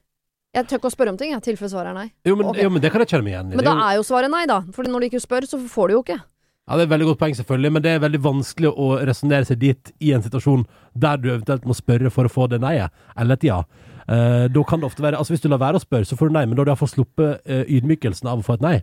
Jeg 0.55 0.67
tør 0.69 0.79
ikke 0.79 0.87
å 0.87 0.93
spørre 0.93 1.11
om 1.11 1.17
ting, 1.19 1.33
i 1.35 1.41
tilfelle 1.43 1.69
svaret 1.71 1.91
er 1.91 1.97
nei. 1.97 2.07
Jo, 2.23 2.35
men, 2.39 2.47
okay. 2.47 2.63
jo, 2.63 2.69
men 2.71 2.81
det 2.83 2.91
kan 2.93 3.03
jeg 3.03 3.09
kjenne 3.11 3.25
meg 3.27 3.33
igjen 3.33 3.51
i. 3.51 3.57
Men 3.59 3.67
da 3.67 3.73
er 3.75 3.83
er 3.89 3.97
jo 3.99 4.05
svaret 4.07 4.31
nei, 4.31 4.45
da. 4.47 4.61
For 4.75 4.87
når 4.87 5.03
du 5.03 5.07
ikke 5.09 5.21
spør, 5.23 5.47
så 5.49 5.59
får 5.59 5.87
du 5.91 5.93
jo 5.97 6.01
ikke. 6.05 6.17
Ja, 6.65 6.77
det 6.77 6.81
er 6.81 6.87
et 6.87 6.93
veldig 6.95 7.07
godt 7.11 7.19
poeng, 7.21 7.35
selvfølgelig, 7.37 7.71
men 7.75 7.83
det 7.85 7.91
er 7.93 8.01
veldig 8.01 8.21
vanskelig 8.25 8.71
å 8.73 8.87
resonnere 9.05 9.45
seg 9.45 9.59
dit 9.61 9.91
i 10.01 10.15
en 10.17 10.23
situasjon 10.25 10.63
der 10.97 11.19
du 11.21 11.27
eventuelt 11.29 11.67
må 11.69 11.75
spørre 11.77 12.09
for 12.13 12.25
å 12.25 12.31
få 12.31 12.47
det 12.49 12.57
nei-et, 12.63 12.93
eller 13.21 13.37
et 13.37 13.45
ja. 13.45 13.59
Eh, 14.05 14.45
da 14.53 14.63
kan 14.69 14.81
det 14.81 14.85
ofte 14.85 15.01
være 15.01 15.17
Altså 15.17 15.33
Hvis 15.33 15.41
du 15.41 15.47
lar 15.49 15.57
være 15.57 15.79
å 15.79 15.81
spørre, 15.81 16.05
så 16.05 16.13
får 16.13 16.29
du 16.29 16.35
nei, 16.35 16.43
men 16.45 16.53
da 16.53 16.61
har 16.61 16.67
du 16.67 16.71
iallfall 16.75 16.91
sluppet 16.91 17.39
uh, 17.49 17.63
ydmykelsen 17.65 18.29
av 18.29 18.43
å 18.43 18.45
få 18.45 18.59
et 18.59 18.65
nei. 18.65 18.75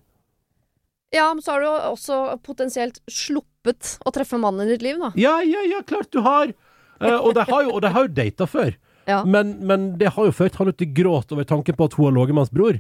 Ja, 1.15 1.29
men 1.31 1.45
så 1.45 1.55
har 1.55 1.63
du 1.63 1.69
også 1.93 2.17
potensielt 2.43 2.99
sluppet 3.07 3.97
å 4.03 4.11
treffe 4.15 4.41
mannen 4.43 4.67
i 4.67 4.73
ditt 4.73 4.83
liv, 4.83 4.99
da. 4.99 5.13
Ja, 5.21 5.37
ja, 5.47 5.63
ja, 5.69 5.83
klart 5.87 6.11
du 6.11 6.23
har! 6.25 6.55
Eh, 7.03 7.19
og 7.19 7.37
de 7.37 7.45
har 7.47 7.67
jo, 7.67 7.75
og 7.77 7.83
de 7.85 7.93
har 7.93 8.09
jo 8.09 8.17
data 8.23 8.49
før. 8.51 8.75
Ja. 9.03 9.25
Men, 9.27 9.57
men 9.67 9.97
det 9.99 10.13
har 10.15 10.29
jo 10.29 10.31
ført 10.31 10.55
han 10.61 10.69
ut 10.71 10.83
i 10.85 10.87
gråt 10.95 11.33
over 11.35 11.43
tanken 11.43 11.75
på 11.75 11.89
at 11.89 11.97
hun 11.99 12.05
har 12.07 12.13
ligget 12.15 12.37
med 12.37 12.45
hans 12.45 12.53
bror. 12.55 12.77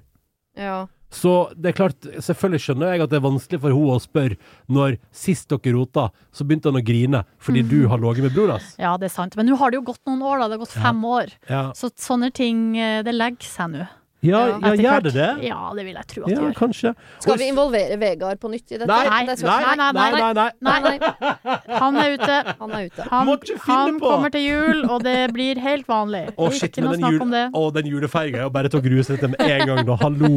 Ja. 0.59 0.87
Så 1.13 1.53
det 1.61 1.73
er 1.73 1.77
klart, 1.77 2.07
selvfølgelig 2.25 2.63
skjønner 2.65 2.95
jeg 2.95 3.03
at 3.05 3.11
det 3.13 3.19
er 3.19 3.25
vanskelig 3.27 3.59
for 3.61 3.75
henne 3.77 3.97
å 3.97 4.01
spørre 4.01 4.37
når 4.73 4.95
sist 5.13 5.51
dere 5.53 5.75
rota, 5.77 6.07
så 6.33 6.47
begynte 6.49 6.71
han 6.73 6.81
å 6.81 6.85
grine 6.85 7.21
fordi 7.43 7.63
du 7.69 7.87
har 7.93 8.01
ligget 8.01 8.25
med 8.31 8.33
bror 8.37 8.55
hans. 8.55 8.71
Ja, 8.81 8.95
det 8.97 9.11
er 9.11 9.15
sant. 9.17 9.37
Men 9.37 9.51
nå 9.51 9.59
har 9.61 9.71
det 9.71 9.77
jo 9.83 9.85
gått 9.93 10.01
noen 10.09 10.23
år, 10.25 10.41
da. 10.41 10.49
Det 10.49 10.57
har 10.57 10.65
gått 10.65 10.77
Ja. 10.77 10.83
fem 10.89 11.03
år. 11.05 11.35
Ja, 11.51 11.63
Så 11.77 11.91
sånne 11.93 12.33
ting, 12.33 12.77
eh, 12.79 13.03
det 13.03 13.13
legger 13.15 13.45
seg 13.45 13.71
nå. 13.77 13.89
Ja, 14.23 14.41
Ja, 14.53 14.59
ja 14.63 14.73
gjør 14.79 15.03
det 15.09 15.13
det? 15.17 15.29
Ja, 15.49 15.59
det 15.77 15.85
vil 15.87 15.97
jeg 15.99 16.07
tro 16.13 16.23
at 16.25 16.31
Ja, 16.31 16.37
det 16.39 16.45
gjør. 16.45 16.55
kanskje. 16.59 16.93
Skal 17.25 17.39
vi 17.41 17.49
involvere 17.51 17.97
Vegard 18.01 18.39
på 18.43 18.51
nytt 18.53 18.71
i 18.71 18.79
dette? 18.79 18.87
Nei, 18.87 19.03
Nei, 19.09 19.23
nei, 19.27 19.37
nei, 19.43 19.93
nei, 19.93 20.11
nei, 20.13 20.33
nei. 20.33 20.51
Nei, 20.63 20.81
Nei, 20.83 20.99
nei. 20.99 21.59
han 21.83 21.97
er 22.03 22.15
ute. 22.17 22.37
Han 22.61 22.71
er 22.79 22.87
ute. 22.87 23.07
Han, 23.11 23.33
han 23.67 23.99
kommer 24.01 24.31
til 24.35 24.45
jul, 24.47 24.85
og 24.91 25.03
det 25.07 25.17
blir 25.35 25.59
helt 25.63 25.89
vanlig. 25.91 26.25
Å, 26.37 26.51
shit, 26.55 26.71
Ikke 26.71 26.85
men 26.85 26.89
noe 26.89 26.95
den, 26.97 27.03
snakk 27.03 27.13
jul, 27.17 27.23
om 27.27 27.35
det. 27.35 27.45
å, 27.59 27.65
den 27.75 27.91
julefeiringa 27.91 28.39
er 28.43 28.47
jo 28.47 28.53
bare 28.55 28.71
til 28.73 28.81
å 28.81 28.85
grue 28.87 29.05
seg 29.09 29.21
til 29.23 29.33
med 29.35 29.43
en 29.47 29.67
gang, 29.73 29.83
da. 29.91 29.99
Hallo! 30.03 30.33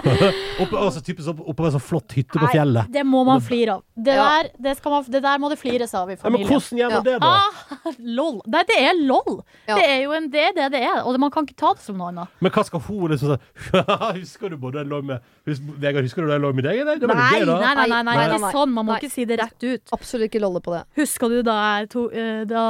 Oppe, 0.62 0.76
altså, 0.76 1.00
typisk 1.04 1.30
oppe 1.32 1.54
på 1.60 1.66
en 1.68 1.72
så 1.74 1.80
flott 1.82 2.12
hytte 2.16 2.34
på 2.36 2.44
Nei, 2.44 2.52
fjellet. 2.54 2.90
det 2.92 3.04
må 3.06 3.22
man 3.28 3.40
flire 3.44 3.78
av. 3.78 3.84
Det, 3.94 4.16
der, 4.16 4.50
det, 4.60 4.74
skal 4.78 4.94
man, 4.96 5.06
det 5.12 5.22
der 5.24 5.38
må 5.40 5.48
det 5.52 5.58
flires 5.60 5.94
av 5.96 6.10
i 6.12 6.16
familien. 6.20 6.48
men 6.48 6.58
hvordan 6.58 6.80
gjør 6.80 6.94
man 6.96 7.06
det, 7.06 7.16
da? 7.22 7.30
Ah, 7.30 7.94
lol. 8.18 8.40
Nei, 8.50 8.62
det 8.68 8.78
er 8.80 8.98
lol. 8.98 9.40
Ja. 9.68 9.76
Det 9.78 9.86
er 9.86 9.98
jo 10.04 10.14
en, 10.16 10.28
det, 10.32 10.46
det 10.56 10.68
det 10.74 10.82
er, 10.88 11.00
og 11.06 11.18
man 11.20 11.32
kan 11.34 11.46
ikke 11.48 11.58
ta 11.60 11.72
det 11.76 11.84
som 11.84 11.98
noe 12.00 12.10
annet. 12.12 12.32
Men 12.44 12.52
hva 12.54 12.64
skal 12.66 12.82
hun 12.86 13.10
sånn 13.20 13.38
Husker 14.20 14.50
du 14.52 14.56
både 14.60 14.82
jeg 14.82 14.90
lå 14.90 15.00
med 15.04 15.20
Vegard, 15.46 16.04
husker 16.06 16.22
du 16.24 16.28
da 16.30 16.36
jeg 16.38 16.44
lå 16.44 16.52
med 16.56 16.64
deg. 16.68 16.82
Det 17.00 17.08
var 17.10 17.18
Nei, 17.20 17.40
nei, 17.40 17.46
nei, 17.46 17.74
nei, 17.74 17.86
nei, 17.86 18.02
Nei, 18.02 18.14
nei, 18.16 18.26
ikke 18.28 18.40
nei. 18.46 18.52
sånn. 18.54 18.72
Man 18.76 18.86
må 18.88 18.94
Nei. 18.94 19.00
ikke 19.02 19.12
si 19.14 19.24
det 19.30 19.40
rett 19.40 19.66
ut. 19.66 19.94
Absolutt 19.96 20.28
ikke 20.30 20.42
lolle 20.44 20.60
på 20.64 20.74
det. 20.76 20.84
Husker 21.00 21.28
du 21.32 21.40
da, 21.46 21.56
jeg 21.80 21.90
to, 21.96 22.06
eh, 22.12 22.44
da 22.50 22.64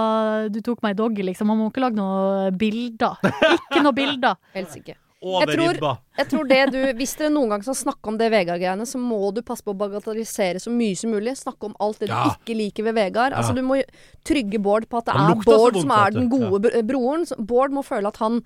du 0.53 0.61
tok 0.67 0.83
meg 0.87 0.97
i 0.97 1.01
doggy, 1.03 1.27
liksom? 1.31 1.51
Man 1.53 1.61
må 1.65 1.71
ikke 1.73 1.85
lage 1.87 1.99
noe 2.01 2.51
bilder. 2.57 3.21
Ikke 3.71 3.85
noe 3.85 3.95
bilder. 3.97 4.37
Helst 4.57 4.77
ikke. 4.81 4.97
Jeg 5.21 5.49
tror- 5.53 5.99
Jeg 6.17 6.27
tror 6.31 6.47
det 6.49 6.61
du, 6.73 6.79
Hvis 6.97 7.11
dere 7.19 7.29
noen 7.29 7.51
gang 7.53 7.63
skal 7.63 7.75
snakke 7.77 8.09
om 8.09 8.17
det 8.17 8.31
Vegard-greiene, 8.33 8.87
så 8.89 8.97
må 8.97 9.19
du 9.37 9.43
passe 9.45 9.61
på 9.63 9.75
å 9.75 9.77
bagatellisere 9.77 10.57
så 10.65 10.73
mye 10.73 10.97
som 10.97 11.13
mulig. 11.13 11.35
Snakke 11.37 11.69
om 11.69 11.75
alt 11.79 11.99
det 12.01 12.09
du 12.09 12.15
Ja. 12.15 12.31
ikke 12.33 12.57
liker 12.57 12.85
ved 12.89 12.95
Vegard. 12.97 13.35
Altså 13.37 13.53
Du 13.55 13.61
må 13.61 13.83
trygge 14.25 14.59
Bård 14.59 14.89
på 14.89 14.97
at 15.03 15.11
det 15.11 15.15
er 15.21 15.35
Bård 15.45 15.77
som 15.77 15.91
er 15.93 16.11
den 16.17 16.31
gode 16.33 16.73
broren. 16.89 17.27
Bård 17.39 17.71
må 17.71 17.85
føle 17.85 18.09
at 18.09 18.17
han 18.17 18.41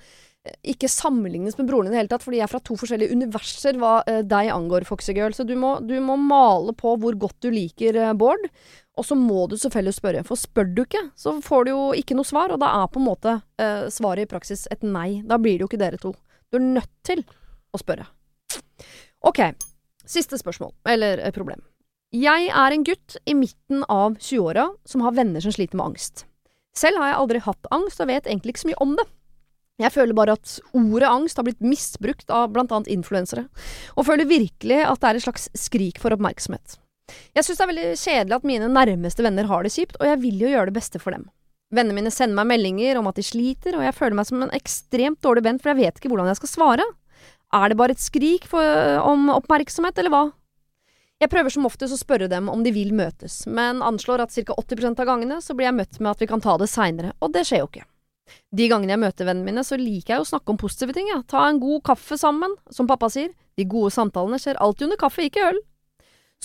ikke 0.45 0.91
sammenlignes 0.93 1.57
med 1.57 1.69
broren 1.71 1.89
i 1.89 1.95
det 1.95 2.03
hele 2.03 2.11
tatt, 2.13 2.25
fordi 2.25 2.39
jeg 2.41 2.45
er 2.47 2.53
fra 2.53 2.61
to 2.65 2.77
forskjellige 2.77 3.17
universer 3.17 3.79
hva 3.81 3.95
eh, 4.11 4.21
deg 4.29 4.51
angår, 4.53 4.85
Foxygirl. 4.89 5.33
Så 5.37 5.47
du 5.49 5.55
må, 5.57 5.79
du 5.81 5.95
må 6.05 6.19
male 6.21 6.75
på 6.77 6.95
hvor 7.01 7.17
godt 7.17 7.39
du 7.45 7.49
liker 7.55 7.97
eh, 7.97 8.13
Bård. 8.19 8.45
Og 8.95 9.07
så 9.09 9.17
må 9.19 9.47
du 9.51 9.57
selvfølgelig 9.59 9.97
spørre, 9.97 10.25
for 10.27 10.39
spør 10.39 10.69
du 10.71 10.85
ikke, 10.85 11.01
så 11.19 11.33
får 11.43 11.65
du 11.67 11.71
jo 11.73 11.87
ikke 11.99 12.15
noe 12.15 12.29
svar, 12.29 12.53
og 12.55 12.61
da 12.63 12.69
er 12.83 12.91
på 12.93 13.01
en 13.01 13.09
måte 13.09 13.39
eh, 13.59 13.87
svaret 13.91 14.29
i 14.29 14.31
praksis 14.31 14.69
et 14.71 14.85
nei. 14.87 15.23
Da 15.27 15.41
blir 15.41 15.57
det 15.57 15.65
jo 15.65 15.71
ikke 15.73 15.81
dere 15.81 15.99
to. 16.01 16.13
Du 16.53 16.61
er 16.61 16.67
nødt 16.67 16.93
til 17.07 17.25
å 17.75 17.81
spørre. 17.81 18.07
Ok, 19.25 19.41
siste 20.07 20.39
spørsmål, 20.39 20.77
eller 20.93 21.25
eh, 21.25 21.35
problem. 21.35 21.65
Jeg 22.15 22.53
er 22.53 22.71
en 22.71 22.85
gutt 22.87 23.17
i 23.27 23.35
midten 23.35 23.83
av 23.91 24.21
20-åra 24.21 24.69
som 24.87 25.03
har 25.03 25.17
venner 25.17 25.43
som 25.43 25.57
sliter 25.57 25.81
med 25.81 25.89
angst. 25.89 26.29
Selv 26.77 27.01
har 27.01 27.11
jeg 27.11 27.21
aldri 27.23 27.43
hatt 27.43 27.75
angst 27.75 28.03
og 28.03 28.13
vet 28.13 28.29
egentlig 28.29 28.55
ikke 28.55 28.67
så 28.67 28.71
mye 28.71 28.83
om 28.85 28.95
det. 29.01 29.09
Jeg 29.83 29.91
føler 29.91 30.15
bare 30.15 30.37
at 30.39 30.59
ordet 30.77 31.09
angst 31.11 31.39
har 31.41 31.47
blitt 31.49 31.63
misbrukt 31.65 32.29
av 32.31 32.53
blant 32.55 32.71
annet 32.75 32.93
influensere, 32.95 33.49
og 33.99 34.07
føler 34.07 34.29
virkelig 34.31 34.81
at 34.87 35.01
det 35.03 35.09
er 35.09 35.19
et 35.19 35.25
slags 35.25 35.49
skrik 35.59 35.99
for 36.03 36.15
oppmerksomhet. 36.15 36.77
Jeg 37.35 37.45
synes 37.45 37.59
det 37.59 37.65
er 37.65 37.73
veldig 37.73 37.89
kjedelig 38.01 38.37
at 38.37 38.47
mine 38.49 38.69
nærmeste 38.71 39.25
venner 39.27 39.49
har 39.51 39.67
det 39.67 39.73
kjipt, 39.75 39.99
og 39.99 40.07
jeg 40.09 40.21
vil 40.23 40.45
jo 40.45 40.53
gjøre 40.53 40.71
det 40.71 40.77
beste 40.79 41.01
for 41.03 41.17
dem. 41.17 41.27
Vennene 41.75 41.99
mine 41.99 42.13
sender 42.15 42.39
meg 42.39 42.53
meldinger 42.53 43.01
om 43.01 43.09
at 43.11 43.19
de 43.19 43.25
sliter, 43.27 43.75
og 43.75 43.83
jeg 43.83 43.97
føler 43.97 44.19
meg 44.21 44.29
som 44.29 44.45
en 44.45 44.55
ekstremt 44.55 45.19
dårlig 45.27 45.43
venn, 45.49 45.59
for 45.59 45.73
jeg 45.73 45.81
vet 45.83 45.99
ikke 45.99 46.13
hvordan 46.13 46.31
jeg 46.31 46.39
skal 46.39 46.53
svare. 46.53 46.87
Er 47.55 47.71
det 47.71 47.79
bare 47.79 47.97
et 47.97 48.03
skrik 48.03 48.47
for, 48.51 48.63
om 49.03 49.27
oppmerksomhet, 49.35 49.99
eller 49.99 50.15
hva? 50.15 50.25
Jeg 51.23 51.31
prøver 51.33 51.51
som 51.51 51.67
oftest 51.67 51.95
å 51.95 51.99
spørre 51.99 52.29
dem 52.31 52.51
om 52.53 52.63
de 52.63 52.73
vil 52.75 52.95
møtes, 52.95 53.43
men 53.47 53.83
anslår 53.87 54.23
at 54.25 54.35
ca. 54.35 54.55
80% 54.55 55.03
av 55.03 55.11
gangene 55.11 55.41
så 55.43 55.55
blir 55.57 55.71
jeg 55.71 55.79
møtt 55.81 56.01
med 56.01 56.13
at 56.15 56.23
vi 56.23 56.31
kan 56.31 56.43
ta 56.43 56.57
det 56.63 56.71
seinere, 56.71 57.15
og 57.23 57.35
det 57.35 57.47
skjer 57.49 57.63
jo 57.65 57.69
ikke. 57.71 57.87
De 58.55 58.69
gangene 58.71 58.95
jeg 58.95 59.03
møter 59.03 59.29
vennene 59.29 59.51
mine, 59.51 59.65
så 59.67 59.79
liker 59.81 60.17
jeg 60.17 60.25
å 60.25 60.29
snakke 60.29 60.53
om 60.55 60.59
positive 60.61 60.95
ting, 60.97 61.11
ja. 61.13 61.21
Ta 61.29 61.47
en 61.49 61.61
god 61.63 61.85
kaffe 61.91 62.19
sammen, 62.21 62.57
som 62.73 62.89
pappa 62.91 63.11
sier. 63.13 63.33
De 63.59 63.67
gode 63.69 63.93
samtalene 63.95 64.41
skjer 64.43 64.61
alltid 64.63 64.89
under 64.89 65.01
kaffe, 65.01 65.27
ikke 65.29 65.49
øl. 65.53 65.61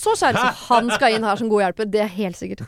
Så 0.00 0.14
kjære 0.16 0.46
han 0.70 0.88
skal 0.94 1.16
inn 1.16 1.26
her 1.28 1.36
som 1.36 1.50
god 1.52 1.64
hjelper, 1.66 1.88
det 1.92 2.00
er 2.06 2.12
helt 2.14 2.38
sikkert. 2.38 2.62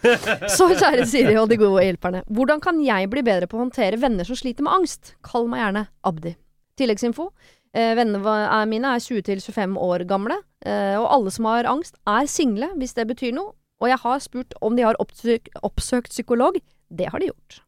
Så 0.53 0.69
kjære 0.75 1.07
Siri 1.09 1.39
og 1.41 1.49
de 1.49 1.57
gode 1.61 1.85
hjelperne, 1.87 2.21
hvordan 2.29 2.61
kan 2.65 2.81
jeg 2.85 3.09
bli 3.13 3.23
bedre 3.25 3.49
på 3.49 3.57
å 3.57 3.63
håndtere 3.65 4.01
venner 4.03 4.29
som 4.29 4.37
sliter 4.37 4.67
med 4.67 4.75
angst? 4.75 5.15
Kall 5.25 5.49
meg 5.49 5.63
gjerne 5.63 5.87
Abdi. 6.09 6.35
Tilleggsinfo. 6.77 7.31
Eh, 7.73 7.95
vennene 7.97 8.37
mine 8.69 8.93
er 8.93 9.01
20-25 9.01 9.79
år 9.81 10.05
gamle, 10.11 10.43
eh, 10.67 10.99
og 11.01 11.09
alle 11.09 11.33
som 11.33 11.49
har 11.49 11.69
angst, 11.71 11.97
er 12.05 12.29
single, 12.29 12.69
hvis 12.77 12.93
det 12.99 13.09
betyr 13.09 13.33
noe. 13.37 13.55
Og 13.81 13.89
jeg 13.89 14.03
har 14.05 14.21
spurt 14.23 14.53
om 14.63 14.77
de 14.77 14.85
har 14.87 14.99
oppsøk, 15.03 15.49
oppsøkt 15.65 16.13
psykolog. 16.13 16.61
Det 16.93 17.09
har 17.11 17.23
de 17.23 17.33
gjort. 17.33 17.63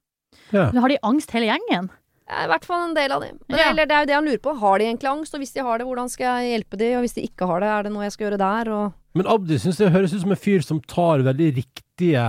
Ja. 0.55 0.71
Men 0.73 0.85
har 0.85 0.93
de 0.95 0.99
angst 1.11 1.35
hele 1.35 1.51
gjengen? 1.51 1.91
Ja, 2.31 2.45
I 2.47 2.49
hvert 2.49 2.65
fall 2.65 2.87
en 2.87 2.95
del 2.97 3.13
av 3.13 3.25
dem. 3.25 3.39
Men, 3.49 3.59
Ja. 3.59 3.71
Eller 3.71 3.89
det 3.89 3.95
er 3.95 4.05
jo 4.05 4.09
det 4.09 4.15
han 4.17 4.29
lurer 4.29 4.43
på. 4.45 4.55
Har 4.61 4.79
de 4.79 4.87
egentlig 4.87 5.11
angst? 5.11 5.35
Og 5.37 5.43
hvis 5.43 5.53
de 5.53 5.65
har 5.67 5.79
det, 5.79 5.87
hvordan 5.87 6.09
skal 6.09 6.41
jeg 6.41 6.55
hjelpe 6.55 6.79
dem? 6.81 6.95
Og 6.97 7.05
hvis 7.05 7.17
de 7.19 7.27
ikke 7.29 7.49
har 7.51 7.61
det, 7.61 7.69
er 7.69 7.83
det 7.85 7.93
noe 7.93 8.07
jeg 8.07 8.15
skal 8.15 8.27
gjøre 8.29 8.41
der? 8.41 8.71
Og 8.73 8.93
Men 9.15 9.29
Abdi 9.31 9.59
syns 9.61 9.77
det 9.79 9.93
høres 9.93 10.15
ut 10.15 10.23
som 10.23 10.33
en 10.33 10.41
fyr 10.41 10.65
som 10.65 10.81
tar 10.81 11.25
veldig 11.27 11.51
riktige 11.59 12.25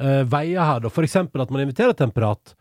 uh, 0.00 0.22
veier 0.24 0.64
her, 0.64 0.80
da. 0.80 0.88
For 0.88 1.04
eksempel 1.06 1.44
at 1.44 1.52
man 1.52 1.66
inviterer 1.66 1.92
til 1.92 2.08
en 2.08 2.16
prat. 2.16 2.54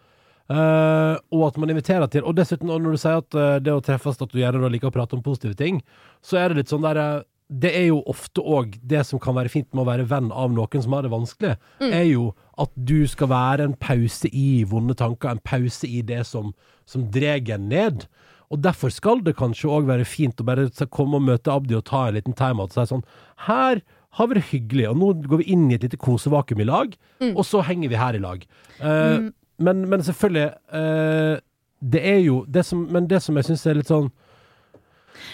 Uh, 0.45 1.15
og 1.34 1.48
at 1.48 1.56
man 1.57 1.72
inviterer 1.73 2.06
til 2.06 2.22
Og 2.22 2.36
dessuten, 2.38 2.69
og 2.69 2.84
når 2.84 2.91
du 2.91 2.98
sier 3.02 3.18
at 3.18 3.34
uh, 3.34 3.56
det 3.57 3.73
å 3.73 3.82
treffes 3.82 4.19
at 4.22 4.30
du 4.30 4.38
gjerne 4.38 4.69
liker 4.69 4.91
å 4.91 4.94
prate 4.94 5.15
om 5.18 5.23
positive 5.26 5.56
ting, 5.57 5.80
så 6.22 6.38
er 6.38 6.49
det 6.49 6.60
litt 6.60 6.69
sånn 6.69 6.86
der 6.86 7.23
Det 7.49 7.69
er 7.77 7.88
jo 7.91 7.99
ofte 8.09 8.41
òg 8.41 8.80
det 8.81 9.03
som 9.05 9.19
kan 9.22 9.35
være 9.35 9.51
fint 9.53 9.67
med 9.73 9.84
å 9.85 9.89
være 9.91 10.07
venn 10.09 10.31
av 10.34 10.51
noen 10.51 10.81
som 10.81 10.93
har 10.93 11.03
det 11.05 11.11
vanskelig, 11.11 11.57
Mm. 11.80 11.91
er 11.93 12.05
jo 12.09 12.34
at 12.57 12.72
du 12.76 13.05
skal 13.07 13.27
være 13.27 13.63
en 13.63 13.76
pause 13.76 14.30
i 14.34 14.63
vonde 14.63 14.95
tanker, 14.95 15.30
en 15.30 15.39
pause 15.43 15.85
i 15.88 16.01
det 16.01 16.26
som, 16.26 16.53
som 16.85 17.03
drar 17.11 17.38
en 17.53 17.69
ned. 17.69 18.07
Og 18.49 18.61
derfor 18.61 18.89
skal 18.89 19.22
det 19.22 19.35
kanskje 19.38 19.69
òg 19.69 19.85
være 19.85 20.05
fint 20.05 20.41
å 20.41 20.45
bare 20.45 20.69
komme 20.89 21.15
og 21.15 21.22
møte 21.26 21.51
Abdi 21.53 21.76
og 21.76 21.85
ta 21.85 22.07
en 22.07 22.15
liten 22.15 22.34
timeout 22.34 22.72
og 22.77 22.88
si 22.88 22.93
sånn 22.93 23.03
Her 23.47 23.81
har 24.15 24.27
vi 24.27 24.34
det 24.35 24.43
hyggelig, 24.51 24.89
og 24.89 24.97
nå 24.97 25.27
går 25.27 25.38
vi 25.43 25.51
inn 25.51 25.69
i 25.69 25.76
et 25.76 25.84
lite 25.84 25.97
kosevakuum 25.97 26.61
i 26.61 26.65
lag, 26.65 26.95
Mm. 27.22 27.35
og 27.38 27.43
så 27.45 27.61
henger 27.63 27.89
vi 27.89 27.95
her 27.95 28.13
i 28.15 28.19
lag. 28.19 28.45
Eh, 28.81 29.30
men, 29.59 29.85
men 29.89 29.99
selvfølgelig 30.01 30.53
uh, 30.73 31.39
Det 31.81 32.01
er 32.03 32.19
jo 32.26 32.45
det 32.47 32.65
som, 32.65 32.88
Men 32.91 33.07
det 33.07 33.22
som 33.22 33.35
jeg 33.35 33.45
syns 33.45 33.65
er 33.67 33.76
litt 33.76 33.88
sånn 33.88 34.09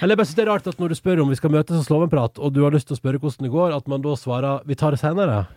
eller 0.01 0.13
jeg 0.15 0.17
bare 0.17 0.25
synes 0.25 0.35
det 0.35 0.47
er 0.47 0.51
rart 0.51 0.67
at 0.67 0.77
når 0.79 0.89
du 0.89 0.95
spør 0.95 1.21
om 1.21 1.29
vi 1.29 1.35
skal 1.35 1.51
møtes 1.51 1.77
og 1.77 1.85
slå 1.85 1.95
av 2.01 2.03
en 2.03 2.09
prat, 2.09 2.39
og 2.39 2.53
du 2.53 2.63
har 2.63 2.71
lyst 2.71 2.87
til 2.87 2.95
å 2.97 2.99
spørre 3.01 3.19
hvordan 3.21 3.45
det 3.47 3.51
går, 3.51 3.75
at 3.77 3.87
man 3.87 4.01
da 4.01 4.15
svarer 4.15 4.61
'vi 4.65 4.75
tar 4.75 4.91
det 4.91 4.99
seinere'. 4.99 5.47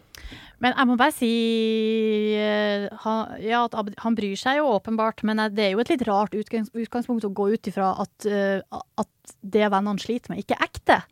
Men 0.60 0.72
jeg 0.76 0.86
må 0.86 0.96
bare 0.96 1.12
si 1.12 2.34
eh, 2.36 2.88
han, 3.04 3.40
Ja, 3.42 3.64
at 3.64 3.72
Abdi- 3.74 3.98
han 3.98 4.14
bryr 4.16 4.36
seg 4.38 4.58
jo 4.60 4.68
åpenbart, 4.78 5.22
men 5.24 5.36
det 5.54 5.58
er 5.64 5.70
jo 5.74 5.80
et 5.80 5.88
litt 5.90 6.06
rart 6.06 6.30
utgangs, 6.36 6.70
utgangspunkt 6.74 7.24
å 7.24 7.32
gå 7.34 7.52
ut 7.54 7.62
ifra 7.70 7.94
at, 8.00 8.26
eh, 8.26 8.60
at 8.98 9.08
det 9.42 9.70
vennene 9.70 9.98
sliter 10.00 10.30
med, 10.30 10.38
ikke 10.44 10.56
er 10.58 10.66
ekte. 10.68 11.02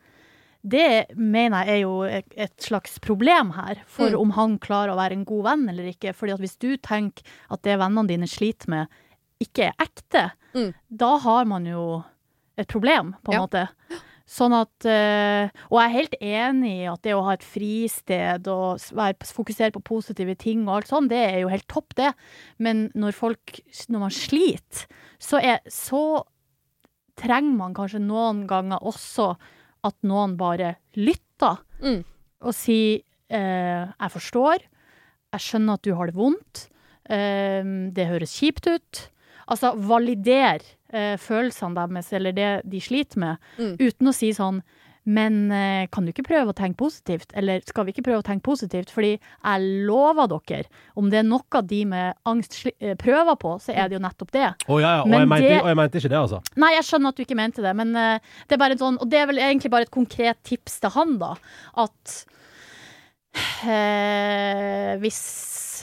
Det 0.65 1.17
mener 1.17 1.65
jeg 1.67 1.75
er 1.75 1.81
jo 1.83 2.03
et 2.03 2.57
slags 2.63 3.01
problem 3.01 3.51
her, 3.57 3.79
for 3.87 4.11
Mm. 4.11 4.21
om 4.21 4.31
han 4.31 4.59
klarer 4.59 4.93
å 4.93 4.97
være 4.97 5.13
en 5.13 5.25
god 5.25 5.45
venn 5.45 5.69
eller 5.69 5.85
ikke. 5.93 6.15
Fordi 6.15 6.33
at 6.35 6.41
hvis 6.41 6.57
du 6.59 6.77
tenker 6.77 7.23
at 7.51 7.63
det 7.63 7.79
vennene 7.81 8.07
dine 8.07 8.29
sliter 8.29 8.69
med, 8.69 8.87
ikke 9.43 9.73
er 9.73 9.73
ekte, 9.81 10.33
Mm. 10.55 10.73
da 10.95 11.19
har 11.19 11.45
man 11.47 11.65
jo 11.67 12.05
et 12.59 12.69
problem, 12.69 13.15
på 13.25 13.33
en 13.33 13.39
Ja. 13.41 13.47
måte. 13.47 13.69
Sånn 14.27 14.53
at 14.55 14.87
eh, 14.87 15.51
Og 15.71 15.81
jeg 15.81 15.89
er 15.89 15.97
helt 15.99 16.15
enig 16.23 16.73
i 16.85 16.87
at 16.89 17.03
det 17.03 17.13
å 17.13 17.25
ha 17.27 17.33
et 17.35 17.43
fristed 17.43 18.47
og 18.49 18.79
være, 18.95 19.17
fokusere 19.27 19.73
på 19.73 19.83
positive 19.85 20.37
ting 20.39 20.63
og 20.69 20.77
alt 20.77 20.87
sånn, 20.89 21.09
det 21.09 21.19
er 21.35 21.41
jo 21.43 21.49
helt 21.49 21.67
topp, 21.69 21.95
det. 21.97 22.13
Men 22.59 22.91
når 22.95 23.13
folk 23.13 23.61
Når 23.89 23.99
man 23.99 24.11
sliter, 24.11 24.87
så, 25.19 25.41
er, 25.43 25.59
så 25.69 26.23
trenger 27.19 27.57
man 27.59 27.75
kanskje 27.75 28.01
noen 28.01 28.47
ganger 28.49 28.79
også 28.83 29.37
at 29.85 29.97
noen 30.07 30.37
bare 30.39 30.77
lytter 30.97 31.59
Mm. 31.83 32.05
og 32.43 32.55
sier 32.55 33.03
eh, 33.29 33.87
'jeg 33.99 34.11
forstår', 34.13 34.63
'jeg 35.33 35.41
skjønner 35.41 35.75
at 35.75 35.83
du 35.83 35.95
har 35.95 36.07
det 36.07 36.15
vondt', 36.15 36.69
eh, 37.11 37.63
'det 37.65 38.07
høres 38.07 38.39
kjipt 38.39 38.67
ut'. 38.67 39.09
Altså 39.53 39.75
validere 39.77 40.65
eh, 40.93 41.17
følelsene 41.21 41.75
deres, 41.77 42.13
eller 42.17 42.33
det 42.37 42.51
de 42.69 42.81
sliter 42.81 43.19
med, 43.21 43.37
Mm. 43.59 43.75
uten 43.81 44.09
å 44.09 44.15
si 44.17 44.33
sånn 44.37 44.63
men 45.05 45.51
eh, 45.51 45.89
kan 45.91 46.05
du 46.07 46.13
ikke 46.13 46.23
prøve 46.29 46.53
å 46.53 46.55
tenke 46.55 46.79
positivt? 46.79 47.33
Eller 47.35 47.59
skal 47.67 47.89
vi 47.89 47.91
ikke 47.91 48.05
prøve 48.07 48.21
å 48.23 48.27
tenke 48.29 48.45
positivt? 48.47 48.87
Fordi 48.95 49.17
jeg 49.19 49.65
lover 49.89 50.29
dere, 50.31 50.69
om 50.95 51.09
det 51.11 51.19
er 51.19 51.27
noe 51.27 51.63
de 51.67 51.81
med 51.91 52.15
angst 52.31 52.55
eh, 52.79 52.95
prøver 52.95 53.35
på, 53.43 53.57
så 53.59 53.75
er 53.75 53.89
det 53.91 53.97
jo 53.99 54.03
nettopp 54.05 54.31
det. 54.31 54.45
Å 54.71 54.79
ja, 54.79 54.93
ja. 55.01 55.03
Og, 55.03 55.11
jeg 55.11 55.27
mente, 55.33 55.49
det- 55.49 55.59
og 55.65 55.67
jeg 55.73 55.77
mente 55.81 55.99
ikke 55.99 56.13
det, 56.15 56.21
altså. 56.23 56.41
Nei, 56.57 56.71
jeg 56.77 56.85
skjønner 56.87 57.09
at 57.09 57.17
du 57.19 57.25
ikke 57.25 57.41
mente 57.43 57.63
det, 57.67 57.75
men 57.83 57.97
eh, 57.99 58.19
det 58.47 58.55
er 58.55 58.63
bare 58.63 58.77
en 58.79 58.83
sånn 58.85 59.01
Og 59.03 59.11
det 59.11 59.19
er 59.19 59.27
vel 59.33 59.43
egentlig 59.43 59.71
bare 59.75 59.89
et 59.89 59.91
konkret 59.99 60.39
tips 60.47 60.79
til 60.85 60.91
han, 60.95 61.19
da. 61.19 61.33
At 61.83 62.25
eh, 63.67 64.95
hvis 65.03 65.19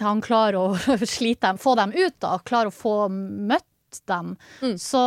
han 0.05 0.21
klarer 0.21 0.57
å 0.59 0.77
slite 1.17 1.47
dem, 1.47 1.57
få 1.61 1.75
dem 1.79 1.93
ut, 1.95 2.15
da, 2.23 2.37
klarer 2.45 2.71
å 2.71 2.75
få 2.75 2.95
møtt 3.11 3.65
dem, 4.07 4.35
Mm. 4.61 4.75
så 4.77 5.05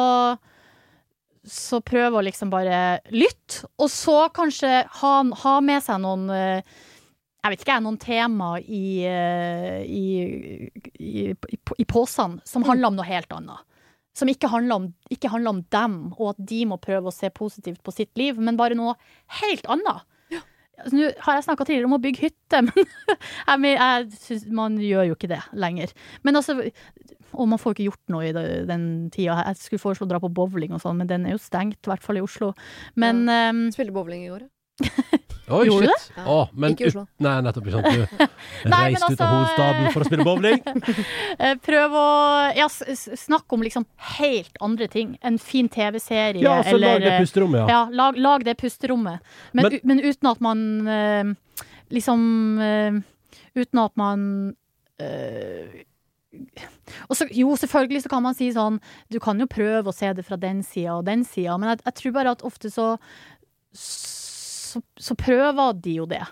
så 1.42 1.80
prøv 1.82 2.14
å 2.14 2.22
liksom 2.22 2.50
bare 2.52 3.00
lytte, 3.10 3.64
og 3.82 3.88
så 3.90 4.28
kanskje 4.34 4.84
ha, 5.00 5.12
ha 5.42 5.54
med 5.64 5.82
seg 5.82 5.98
noen 6.04 6.28
eh, 6.30 6.62
jeg 7.42 7.50
vet 7.56 7.64
ikke, 7.64 7.78
noen 7.82 7.98
tema 7.98 8.52
i, 8.62 9.02
eh, 9.10 9.80
i, 9.82 10.04
i, 11.02 11.24
i, 11.32 11.58
i 11.82 11.86
posene 11.90 12.38
som 12.46 12.62
handler 12.68 12.92
om 12.92 13.00
noe 13.00 13.08
helt 13.08 13.32
annet. 13.34 13.64
Som 14.14 14.30
ikke 14.30 14.46
handler, 14.52 14.76
om, 14.76 14.86
ikke 15.10 15.32
handler 15.32 15.56
om 15.56 15.62
dem, 15.74 15.96
og 16.14 16.36
at 16.36 16.44
de 16.52 16.60
må 16.70 16.78
prøve 16.78 17.10
å 17.10 17.14
se 17.16 17.32
positivt 17.34 17.82
på 17.82 17.90
sitt 17.96 18.12
liv, 18.20 18.38
men 18.38 18.54
bare 18.60 18.76
noe 18.78 18.94
helt 19.40 19.66
annet. 19.72 20.04
Altså, 20.80 20.96
Nå 20.96 21.08
har 21.26 21.36
jeg 21.36 21.44
snakka 21.46 21.64
tidligere 21.68 21.88
om 21.90 21.96
å 21.98 22.02
bygge 22.02 22.24
hytte, 22.30 22.60
men 22.66 23.68
jeg, 23.74 24.06
jeg 24.28 24.52
man 24.56 24.78
gjør 24.80 25.10
jo 25.10 25.16
ikke 25.18 25.28
det 25.34 25.40
lenger. 25.52 25.92
Men 26.24 26.38
altså, 26.40 26.56
og 27.32 27.48
man 27.48 27.60
får 27.60 27.76
ikke 27.76 27.86
gjort 27.90 28.12
noe 28.14 28.24
i 28.28 28.32
det- 28.36 28.64
den 28.68 28.86
tida. 29.14 29.36
Jeg 29.50 29.60
skulle 29.60 29.82
foreslå 29.84 30.08
å 30.08 30.10
dra 30.14 30.20
på 30.22 30.32
bowling 30.32 30.72
og 30.76 30.82
sånn, 30.82 30.98
men 31.02 31.10
den 31.12 31.26
er 31.28 31.36
jo 31.36 31.42
stengt, 31.44 31.78
i 31.84 31.92
hvert 31.92 32.02
fall 32.04 32.18
i 32.20 32.24
Oslo. 32.24 32.52
Men 32.96 33.22
ehm, 33.28 33.62
Spille 33.76 33.94
bowling 33.94 34.26
i 34.26 34.32
går, 34.32 34.48
ja. 34.48 34.90
Oi, 35.50 35.64
Gjorde 35.66 35.88
du 35.88 35.90
det? 35.90 36.24
Å, 36.30 36.36
men 36.54 36.72
Ikke 36.76 36.84
i 36.86 36.90
Oslo. 36.92 37.02
ut- 37.02 37.24
Nei, 37.26 37.32
nettopp. 37.42 37.66
Ikke 37.66 37.80
sant. 37.82 38.30
Du 38.62 38.68
Nei, 38.70 38.78
men 38.78 38.94
reiste 38.94 39.08
ut 39.12 39.20
av 39.20 39.26
altså, 39.26 39.30
hovedstaden 39.32 39.88
for 39.92 40.04
å 40.04 40.06
spille 40.06 40.26
bowling. 40.28 40.60
Eh, 41.42 41.54
Prøv 41.66 41.96
å 41.98 42.04
ja, 42.54 42.66
s- 42.70 42.84
s- 42.86 43.24
snakke 43.24 43.56
om 43.56 43.64
liksom 43.66 43.86
helt 44.18 44.56
andre 44.62 44.86
ting. 44.92 45.16
En 45.26 45.38
fin 45.42 45.68
TV-serie 45.72 46.42
Ja, 46.44 46.60
så 46.62 46.76
lag 46.78 47.02
det 47.02 47.10
eh, 47.16 47.20
pusterommet, 47.24 47.64
ja. 47.64 47.66
Ja, 47.74 47.80
lag, 47.90 48.18
lag 48.22 48.44
det 48.46 48.54
pusterommet. 48.60 49.18
Men, 49.52 49.64
Men- 49.66 49.72
u- 49.74 49.80
men 49.92 50.02
uten 50.06 50.30
at 50.30 50.40
man 50.46 50.62
eh, 50.88 51.32
liksom 51.90 52.20
eh, 52.62 53.00
Uten 53.58 53.82
at 53.82 53.96
man 54.00 54.22
eh, 55.02 55.82
og 57.10 57.16
så, 57.18 57.26
jo, 57.28 57.50
selvfølgelig 57.60 58.06
så 58.06 58.08
kan 58.08 58.22
man 58.24 58.32
si 58.32 58.46
sånn 58.54 58.78
Du 59.12 59.18
kan 59.20 59.36
jo 59.42 59.44
prøve 59.50 59.90
å 59.90 59.92
se 59.92 60.08
det 60.16 60.22
fra 60.24 60.38
den 60.40 60.62
sida 60.64 60.94
og 60.96 61.04
den 61.04 61.26
sida, 61.28 61.58
men 61.60 61.74
jeg, 61.74 61.82
jeg 61.90 61.98
tror 61.98 62.14
bare 62.16 62.32
at 62.32 62.44
ofte 62.48 62.70
så 62.72 62.86
så, 64.72 64.82
så 64.98 65.16
prøver 65.18 65.76
de 65.84 65.98
jo 66.00 66.08
det. 66.10 66.24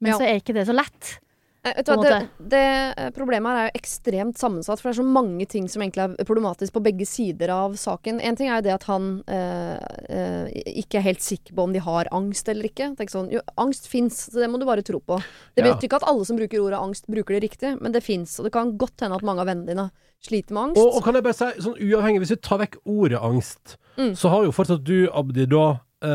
Men 0.00 0.12
Ja. 0.14 0.20
så 0.20 0.24
er 0.28 0.38
ikke 0.40 0.54
det 0.56 0.66
så 0.68 0.76
lett. 0.76 1.18
Eh, 1.60 1.74
Vet 1.76 1.84
du 1.84 1.90
hva, 1.92 2.04
det, 2.08 2.48
det 2.48 2.60
eh, 2.96 3.08
problemet 3.12 3.52
her 3.52 3.58
er 3.58 3.66
jo 3.68 3.80
ekstremt 3.82 4.38
sammensatt, 4.40 4.80
for 4.80 4.88
det 4.88 4.94
er 4.94 5.02
så 5.02 5.12
mange 5.12 5.44
ting 5.44 5.66
som 5.68 5.82
egentlig 5.84 6.06
er 6.06 6.24
problematisk 6.24 6.72
på 6.72 6.80
begge 6.86 7.04
sider 7.04 7.52
av 7.52 7.74
saken. 7.76 8.16
En 8.24 8.38
ting 8.38 8.48
er 8.48 8.62
jo 8.62 8.64
det 8.64 8.72
at 8.78 8.86
han 8.88 9.10
eh, 9.28 9.76
eh, 10.08 10.46
ikke 10.80 11.02
er 11.02 11.04
helt 11.10 11.20
sikker 11.20 11.52
på 11.58 11.66
om 11.68 11.74
de 11.76 11.82
har 11.84 12.08
angst 12.16 12.48
eller 12.48 12.64
ikke. 12.70 12.88
Tenk 12.96 13.12
sånn, 13.12 13.28
jo, 13.34 13.42
angst 13.60 13.90
fins, 13.92 14.22
så 14.32 14.40
det 14.40 14.48
må 14.48 14.56
du 14.56 14.64
bare 14.64 14.80
tro 14.88 15.02
på. 15.04 15.20
Det 15.52 15.60
Ja. 15.66 15.74
betyr 15.74 15.90
ikke 15.90 16.00
at 16.00 16.08
alle 16.08 16.24
som 16.24 16.40
bruker 16.40 16.64
ordet 16.64 16.80
angst, 16.80 17.04
bruker 17.12 17.36
det 17.36 17.42
riktig, 17.44 17.74
men 17.82 17.92
det 17.92 18.00
fins. 18.08 18.38
Og 18.40 18.48
det 18.48 18.54
kan 18.56 18.72
godt 18.80 19.04
hende 19.04 19.20
at 19.20 19.28
mange 19.28 19.44
av 19.44 19.52
vennene 19.52 19.68
dine 19.74 19.90
sliter 20.24 20.56
med 20.56 20.70
angst. 20.70 20.80
Og, 20.80 20.96
og 20.96 21.04
kan 21.04 21.20
jeg 21.20 21.28
bare 21.28 21.36
si, 21.42 21.52
sånn 21.60 21.76
uavhengig, 21.76 22.24
hvis 22.24 22.32
vi 22.38 22.40
tar 22.40 22.64
vekk 22.64 22.80
ordet 22.88 23.20
angst, 23.20 23.76
Mm. 24.00 24.14
så 24.16 24.30
har 24.32 24.44
jo 24.48 24.52
fortsatt 24.56 24.80
du, 24.86 25.10
Abdi, 25.12 25.44
da 25.44 25.74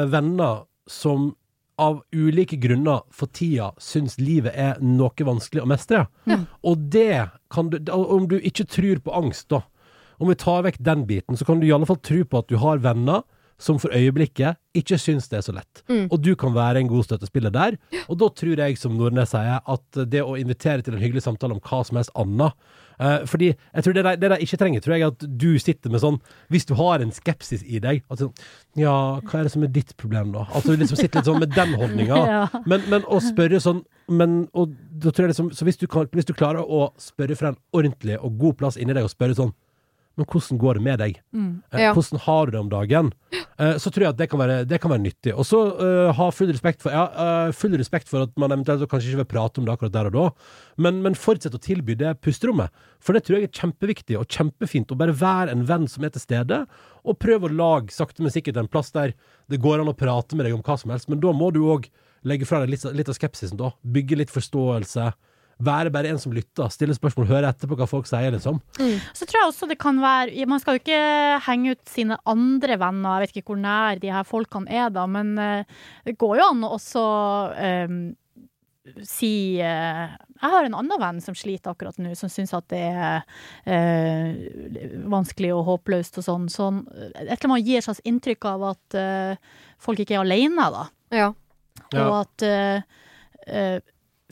venner 0.09 0.63
som 0.89 1.35
av 1.81 2.01
ulike 2.15 2.57
grunner 2.61 3.01
for 3.11 3.31
tida 3.35 3.71
syns 3.81 4.17
livet 4.21 4.55
er 4.55 4.79
noe 4.83 5.27
vanskelig 5.27 5.63
å 5.63 5.69
mestre. 5.69 6.05
Ja. 6.29 6.39
Og 6.63 6.87
det 6.91 7.27
kan 7.51 7.69
du 7.69 7.79
Om 7.91 8.27
du 8.31 8.39
ikke 8.39 8.65
tror 8.65 9.01
på 9.03 9.15
angst, 9.15 9.49
da. 9.49 9.63
Om 10.17 10.31
vi 10.31 10.35
tar 10.39 10.63
vekk 10.63 10.79
den 10.79 11.05
biten, 11.05 11.37
så 11.37 11.45
kan 11.45 11.59
du 11.59 11.67
i 11.67 11.73
alle 11.75 11.87
fall 11.87 11.99
tro 11.99 12.23
på 12.23 12.39
at 12.39 12.47
du 12.47 12.57
har 12.57 12.79
venner 12.79 13.23
som 13.57 13.77
for 13.79 13.93
øyeblikket 13.95 14.59
ikke 14.75 14.97
syns 14.99 15.29
det 15.31 15.39
er 15.39 15.45
så 15.45 15.55
lett. 15.55 15.83
Mm. 15.87 16.07
Og 16.11 16.19
du 16.19 16.33
kan 16.39 16.55
være 16.55 16.81
en 16.81 16.91
god 16.91 17.07
støttespiller 17.07 17.53
der. 17.55 17.77
Og 18.11 18.19
da 18.19 18.29
tror 18.29 18.59
jeg, 18.59 18.79
som 18.79 18.97
Nordnes 18.99 19.31
sier, 19.31 19.61
at 19.63 20.01
det 20.11 20.23
å 20.23 20.35
invitere 20.39 20.83
til 20.83 20.97
en 20.97 21.03
hyggelig 21.03 21.23
samtale 21.23 21.55
om 21.55 21.63
hva 21.63 21.83
som 21.87 21.99
helst 21.99 22.15
annet 22.19 22.55
eh, 22.99 23.25
Fordi 23.29 23.51
jeg 23.53 23.85
tror 23.85 23.97
det 23.97 24.03
de, 24.07 24.13
det 24.21 24.31
de 24.33 24.39
ikke 24.45 24.59
trenger, 24.61 24.83
tror 24.85 24.95
jeg 24.95 25.07
at 25.07 25.25
du 25.43 25.49
sitter 25.61 25.93
med 25.93 26.03
sånn 26.03 26.19
Hvis 26.53 26.67
du 26.69 26.75
har 26.79 27.03
en 27.03 27.13
skepsis 27.15 27.65
i 27.65 27.81
deg 27.83 28.03
at 28.09 28.21
sånn, 28.23 28.33
Ja, 28.79 28.95
hva 29.23 29.41
er 29.41 29.49
det 29.49 29.53
som 29.55 29.65
er 29.67 29.73
ditt 29.75 29.95
problem, 30.01 30.33
da? 30.35 30.45
At 30.55 30.67
du 30.67 30.75
liksom 30.75 30.99
sitter 30.99 31.21
litt 31.21 31.29
sånn 31.29 31.41
med 31.43 31.55
den 31.55 31.75
holdninga. 31.79 32.23
Ja. 32.35 32.47
Men, 32.65 32.81
men 32.89 33.03
å 33.11 33.19
spørre 33.21 33.59
sånn 33.61 33.83
men, 34.11 34.47
og 34.53 34.73
da 35.01 35.09
tror 35.09 35.25
jeg 35.25 35.33
liksom, 35.33 35.51
Så 35.57 35.65
hvis 35.65 35.79
du, 35.81 35.85
kan, 35.89 36.09
hvis 36.13 36.27
du 36.27 36.33
klarer 36.37 36.61
å 36.61 36.87
spørre 37.01 37.37
fra 37.37 37.53
en 37.53 37.59
ordentlig 37.75 38.17
og 38.19 38.37
god 38.41 38.57
plass 38.59 38.77
inni 38.77 38.93
deg, 38.93 39.05
og 39.05 39.13
spørre 39.13 39.37
sånn 39.37 39.53
Men 40.15 40.27
hvordan 40.31 40.59
går 40.61 40.77
det 40.77 40.83
med 40.85 40.99
deg? 41.01 41.17
Mm. 41.35 41.49
Eh, 41.71 41.81
Ja. 41.85 41.93
Hvordan 41.93 42.21
har 42.23 42.45
du 42.45 42.51
det 42.51 42.59
om 42.59 42.69
dagen? 42.71 43.11
Eh, 43.59 43.75
så 43.79 43.91
tror 43.91 44.05
jeg 44.05 44.13
at 44.13 44.17
det 44.19 44.29
kan 44.31 44.39
være, 44.39 44.57
det 44.67 44.79
kan 44.81 44.91
være 44.91 45.03
nyttig. 45.03 45.33
Og 45.35 45.45
så 45.47 45.59
uh, 45.75 46.13
ha 46.15 46.29
full 46.31 46.51
respekt 46.51 46.81
for 46.83 46.91
Ja, 46.95 47.05
uh, 47.11 47.51
full 47.55 47.75
respekt 47.79 48.07
for 48.11 48.23
at 48.23 48.33
man 48.39 48.51
eventuelt 48.55 48.87
kanskje 48.91 49.11
ikke 49.11 49.23
vil 49.23 49.31
prate 49.33 49.59
om 49.59 49.67
det 49.67 49.75
akkurat 49.75 49.93
der 49.95 50.09
og 50.09 50.15
da, 50.15 50.25
men, 50.77 51.01
men 51.03 51.15
fortsett 51.19 51.55
å 51.55 51.61
tilby 51.61 51.95
det 51.99 52.15
pusterommet. 52.23 52.71
For 53.03 53.15
det 53.15 53.25
tror 53.25 53.39
jeg 53.39 53.49
er 53.49 53.59
kjempeviktig 53.59 54.17
og 54.19 54.27
kjempefint. 54.31 54.91
Å 54.91 54.99
bare 54.99 55.15
være 55.15 55.51
en 55.55 55.67
venn 55.67 55.87
som 55.91 56.03
er 56.03 56.15
til 56.15 56.23
stede, 56.23 56.63
og 57.05 57.19
prøve 57.21 57.47
å 57.49 57.53
lage 57.53 57.93
sakte, 57.95 58.23
men 58.23 58.33
sikkert 58.33 58.57
en 58.57 58.71
plass 58.71 58.91
der 58.95 59.13
det 59.51 59.61
går 59.63 59.83
an 59.83 59.91
å 59.91 59.97
prate 59.97 60.35
med 60.35 60.47
deg 60.47 60.55
om 60.55 60.63
hva 60.65 60.79
som 60.79 60.91
helst. 60.95 61.11
Men 61.11 61.21
da 61.23 61.35
må 61.35 61.51
du 61.53 61.61
òg 61.67 61.87
legge 62.25 62.47
fra 62.49 62.63
deg 62.63 62.73
litt, 62.73 62.85
litt 62.97 63.11
av 63.11 63.17
skepsisen, 63.17 63.59
da. 63.59 63.71
Bygge 63.85 64.17
litt 64.23 64.33
forståelse. 64.33 65.11
Være 65.63 65.91
bare 65.93 66.09
en 66.11 66.19
som 66.19 66.33
lytter. 66.35 66.67
Stille 66.73 66.95
spørsmål, 66.97 67.29
høre 67.29 67.47
etter 67.47 67.69
på 67.71 67.77
hva 67.79 67.87
folk 67.87 68.09
sier, 68.09 68.33
liksom. 68.35 68.57
Så 69.15 69.23
tror 69.23 69.39
jeg 69.39 69.51
også 69.53 69.69
det 69.71 69.77
kan 69.79 70.01
være 70.03 70.47
Man 70.51 70.59
skal 70.59 70.75
jo 70.75 70.81
ikke 70.83 70.99
henge 71.45 71.75
ut 71.77 71.87
sine 71.87 72.17
andre 72.27 72.75
venner, 72.81 73.15
jeg 73.15 73.23
vet 73.23 73.39
ikke 73.39 73.53
hvor 73.53 73.61
nær 73.63 74.01
de 74.01 74.11
her 74.11 74.27
folkene 74.27 74.67
er 74.67 74.91
da, 74.91 75.05
men 75.07 75.33
eh, 75.39 75.79
det 76.05 76.17
går 76.19 76.41
jo 76.41 76.49
an 76.51 76.67
å 76.67 76.73
også 76.75 77.05
um, 77.55 78.01
si 79.07 79.31
uh, 79.63 80.11
Jeg 80.11 80.51
har 80.51 80.67
en 80.67 80.75
annen 80.77 81.01
venn 81.01 81.23
som 81.23 81.37
sliter 81.37 81.71
akkurat 81.71 81.97
nå, 82.03 82.11
som 82.19 82.29
syns 82.31 82.53
at 82.57 82.67
det 82.73 82.83
er 82.91 83.23
eh, 83.63 84.99
vanskelig 85.09 85.53
og 85.55 85.63
håpløst 85.71 86.19
og 86.19 86.27
sånn. 86.27 86.51
sånn 86.51 86.83
et 86.91 87.31
eller 87.31 87.53
annet 87.53 87.65
gir 87.65 87.79
et 87.79 87.87
slags 87.87 88.03
inntrykk 88.05 88.51
av 88.51 88.69
at 88.73 88.99
eh, 88.99 89.57
folk 89.81 90.03
ikke 90.03 90.19
er 90.19 90.25
alene, 90.25 90.69
da. 90.75 90.85
Ja. 91.15 91.31
Ja. 91.93 92.05
Og 92.05 92.15
at 92.19 92.45
eh, 92.45 93.01
eh, 93.47 93.79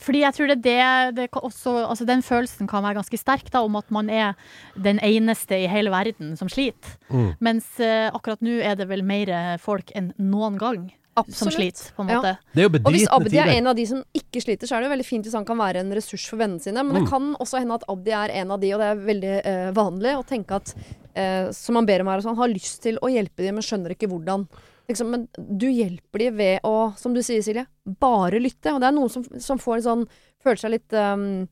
fordi 0.02 0.24
jeg 0.24 0.34
tror 0.34 0.48
det 0.50 0.72
er 0.74 1.12
det, 1.12 1.30
det 1.30 1.30
også, 1.38 1.86
altså 1.88 2.04
Den 2.06 2.22
følelsen 2.22 2.66
kan 2.66 2.82
være 2.82 2.98
ganske 2.98 3.18
sterk, 3.18 3.50
da, 3.52 3.62
om 3.62 3.76
at 3.76 3.90
man 3.94 4.10
er 4.10 4.34
den 4.74 4.98
eneste 4.98 5.54
i 5.64 5.68
hele 5.70 5.90
verden 5.90 6.36
som 6.36 6.48
sliter. 6.48 6.96
Mm. 7.10 7.30
Mens 7.40 7.64
uh, 7.78 8.10
akkurat 8.10 8.42
nå 8.42 8.58
er 8.60 8.74
det 8.74 8.88
vel 8.90 9.04
mer 9.06 9.58
folk 9.62 9.92
enn 9.94 10.12
noen 10.18 10.58
gang 10.58 10.92
som 11.14 11.46
Absolutt. 11.46 11.54
sliter, 11.54 11.92
på 11.94 12.02
en 12.02 12.08
Ja. 12.10 12.16
måte. 12.18 12.38
Det 12.54 12.64
er 12.64 12.80
Og 12.84 12.90
hvis 12.90 13.06
Abdi 13.06 13.38
er 13.38 13.52
en 13.54 13.66
av 13.70 13.76
de 13.76 13.86
som 13.86 14.02
ikke 14.12 14.42
sliter, 14.42 14.66
så 14.66 14.74
er 14.74 14.80
det 14.82 14.88
jo 14.88 14.94
veldig 14.96 15.06
fint 15.06 15.24
hvis 15.24 15.34
han 15.38 15.44
kan 15.46 15.56
være 15.56 15.76
en 15.84 15.92
ressurs 15.94 16.26
for 16.26 16.36
vennene 16.42 16.60
sine. 16.60 16.82
Men 16.82 16.94
det 16.94 17.04
Mm. 17.04 17.10
kan 17.10 17.36
også 17.38 17.60
hende 17.60 17.74
at 17.74 17.84
Abdi 17.88 18.10
er 18.10 18.30
en 18.42 18.50
av 18.50 18.58
de, 18.60 18.72
og 18.74 18.80
det 18.80 18.88
er 18.90 19.06
veldig 19.06 19.46
uh, 19.46 19.72
vanlig 19.72 20.16
å 20.18 20.26
tenke 20.26 20.56
at 20.58 20.74
uh, 21.16 21.52
som 21.52 21.76
han 21.76 21.86
ber 21.86 22.00
om 22.00 22.08
her, 22.08 22.18
altså, 22.18 22.34
han 22.34 22.42
har 22.42 22.48
lyst 22.48 22.82
til 22.82 22.98
å 22.98 23.06
hjelpe 23.06 23.46
dem, 23.46 23.54
men 23.54 23.62
skjønner 23.62 23.94
ikke 23.94 24.10
hvordan. 24.10 24.48
Liksom, 24.88 25.10
men 25.10 25.26
du 25.36 25.66
hjelper 25.70 26.26
dem 26.26 26.38
ved 26.40 26.66
å, 26.68 26.92
som 27.00 27.14
du 27.16 27.22
sier 27.24 27.44
Silje, 27.44 27.64
bare 28.00 28.40
lytte. 28.42 28.74
Og 28.74 28.82
det 28.82 28.90
er 28.90 28.96
noen 28.96 29.12
som, 29.12 29.24
som 29.40 29.60
får 29.60 29.80
en 29.80 29.88
sånn 29.88 30.06
Føler 30.44 30.60
seg 30.60 30.72
litt 30.74 30.92
um, 30.92 31.46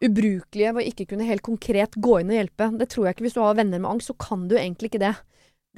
ubrukelige 0.00 0.70
ved 0.72 0.80
å 0.80 0.88
ikke 0.88 1.04
kunne 1.10 1.26
helt 1.28 1.42
konkret 1.44 1.98
gå 2.00 2.14
inn 2.22 2.30
og 2.32 2.38
hjelpe. 2.38 2.70
Det 2.80 2.86
tror 2.88 3.04
jeg 3.04 3.16
ikke. 3.16 3.26
Hvis 3.26 3.36
du 3.36 3.42
har 3.44 3.58
venner 3.58 3.82
med 3.82 3.90
angst, 3.90 4.08
så 4.08 4.16
kan 4.16 4.46
du 4.48 4.54
egentlig 4.56 4.88
ikke 4.88 5.02
det. 5.02 5.10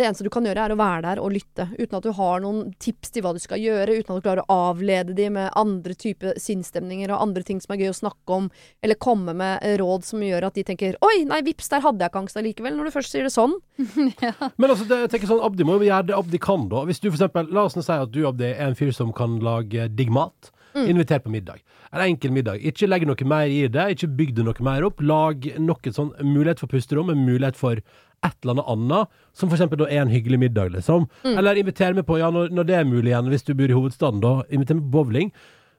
Det 0.00 0.06
eneste 0.08 0.24
du 0.24 0.30
kan 0.32 0.46
gjøre, 0.48 0.62
er 0.64 0.72
å 0.72 0.78
være 0.80 1.00
der 1.04 1.18
og 1.20 1.34
lytte, 1.34 1.66
uten 1.76 1.96
at 1.98 2.06
du 2.06 2.14
har 2.16 2.40
noen 2.40 2.70
tips 2.80 3.10
til 3.12 3.20
hva 3.20 3.34
du 3.36 3.40
skal 3.42 3.60
gjøre, 3.60 3.98
uten 3.98 4.14
at 4.14 4.22
du 4.22 4.24
klarer 4.24 4.46
å 4.46 4.54
avlede 4.70 5.12
de 5.12 5.26
med 5.34 5.50
andre 5.60 5.92
typer 5.92 6.38
sinnsstemninger 6.40 7.12
og 7.12 7.20
andre 7.20 7.44
ting 7.44 7.60
som 7.60 7.74
er 7.74 7.82
gøy 7.82 7.90
å 7.90 7.98
snakke 7.98 8.38
om, 8.38 8.46
eller 8.80 8.96
komme 8.96 9.34
med 9.36 9.66
råd 9.82 10.06
som 10.08 10.24
gjør 10.24 10.46
at 10.48 10.56
de 10.56 10.64
tenker 10.70 10.96
'oi, 11.04 11.26
nei, 11.28 11.42
vips, 11.44 11.68
der 11.68 11.84
hadde 11.84 12.00
jeg 12.00 12.14
ikke 12.14 12.22
angst 12.22 12.40
allikevel', 12.40 12.78
når 12.78 12.88
du 12.88 12.94
først 12.94 13.12
sier 13.12 13.28
det 13.28 13.34
sånn. 13.34 13.58
Men 14.60 14.70
altså, 14.70 14.88
det, 14.88 15.02
jeg 15.04 15.12
tenker 15.12 15.34
sånn, 15.34 15.44
Abdi 15.44 15.68
må 15.68 15.76
jo 15.76 15.90
gjøre 15.90 16.08
det 16.08 16.16
Abdi 16.16 16.40
kan, 16.40 16.64
da. 16.72 16.86
Hvis 16.88 17.04
du 17.04 17.10
for 17.10 17.18
eksempel, 17.18 17.52
La 17.52 17.66
oss 17.68 17.76
nå 17.76 17.84
si 17.84 17.92
at 17.92 18.14
du 18.14 18.22
Abdi, 18.24 18.54
er 18.54 18.70
en 18.70 18.78
fyr 18.78 18.96
som 18.96 19.12
kan 19.12 19.36
lage 19.44 19.90
digg 19.92 20.08
mat. 20.16 20.48
Mm. 20.74 20.86
Inviter 20.94 21.18
på 21.18 21.30
middag. 21.30 21.60
En 21.90 22.04
enkel 22.04 22.30
middag. 22.30 22.62
Ikke 22.62 22.86
legg 22.86 23.02
noe 23.08 23.26
mer 23.26 23.50
i 23.50 23.64
det, 23.66 23.88
ikke 23.96 24.10
bygg 24.20 24.36
det 24.36 24.44
noe 24.46 24.64
mer 24.64 24.86
opp. 24.86 25.02
Lag 25.02 25.48
nok 25.58 25.88
en 25.90 25.96
sånn 25.96 26.12
mulighet 26.22 26.62
for 26.62 26.70
pusterom, 26.70 27.10
en 27.10 27.24
mulighet 27.26 27.58
for 27.58 27.82
et 28.26 28.36
eller 28.42 28.58
annet 28.58 28.68
annet, 28.74 29.22
som 29.32 29.48
for 29.48 29.56
eksempel 29.56 29.80
da 29.80 29.88
er 29.88 30.02
en 30.02 30.12
hyggelig 30.12 30.40
middag, 30.42 30.74
liksom. 30.74 31.06
Mm. 31.24 31.38
Eller 31.38 31.60
inviter 31.60 31.96
meg 31.96 32.06
på, 32.08 32.18
ja, 32.20 32.28
når, 32.34 32.52
når 32.52 32.68
det 32.68 32.76
er 32.76 32.88
mulig 32.88 33.14
igjen, 33.14 33.30
hvis 33.32 33.46
du 33.46 33.54
bor 33.54 33.72
i 33.72 33.78
hovedstaden, 33.78 34.20
da, 34.24 34.34
inviter 34.52 34.76
meg 34.76 34.86
på 34.88 34.98
bowling. 34.98 35.32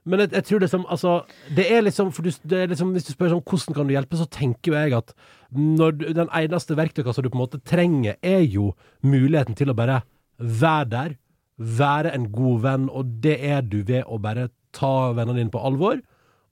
Men 0.08 0.24
jeg, 0.24 0.32
jeg 0.34 0.46
tror 0.48 0.62
liksom, 0.64 0.84
altså 0.90 1.10
Det 1.54 1.62
er 1.70 1.84
liksom, 1.86 2.08
for 2.10 2.26
du, 2.26 2.32
det 2.50 2.58
er 2.58 2.70
liksom 2.72 2.88
Hvis 2.90 3.04
du 3.06 3.12
spør 3.12 3.36
sånn 3.36 3.42
hvordan 3.46 3.76
kan 3.76 3.86
du 3.86 3.94
hjelpe, 3.94 4.18
så 4.18 4.26
tenker 4.26 4.72
jo 4.72 4.78
jeg 4.80 4.96
at 4.98 5.12
når 5.52 5.94
du, 5.94 6.04
den 6.16 6.32
eneste 6.34 6.74
verktøykassa 6.74 7.22
du 7.22 7.28
på 7.28 7.36
en 7.36 7.42
måte 7.44 7.60
trenger, 7.68 8.16
er 8.24 8.40
jo 8.40 8.72
muligheten 9.04 9.54
til 9.58 9.70
å 9.70 9.76
bare 9.76 10.00
være 10.40 10.88
der, 10.88 11.14
være 11.60 12.14
en 12.16 12.24
god 12.32 12.62
venn, 12.64 12.86
og 12.88 13.10
det 13.22 13.36
er 13.44 13.60
du 13.60 13.82
ved 13.84 14.08
å 14.08 14.16
bare 14.22 14.48
ta 14.72 15.12
vennene 15.12 15.42
dine 15.42 15.52
på 15.52 15.60
alvor, 15.60 16.00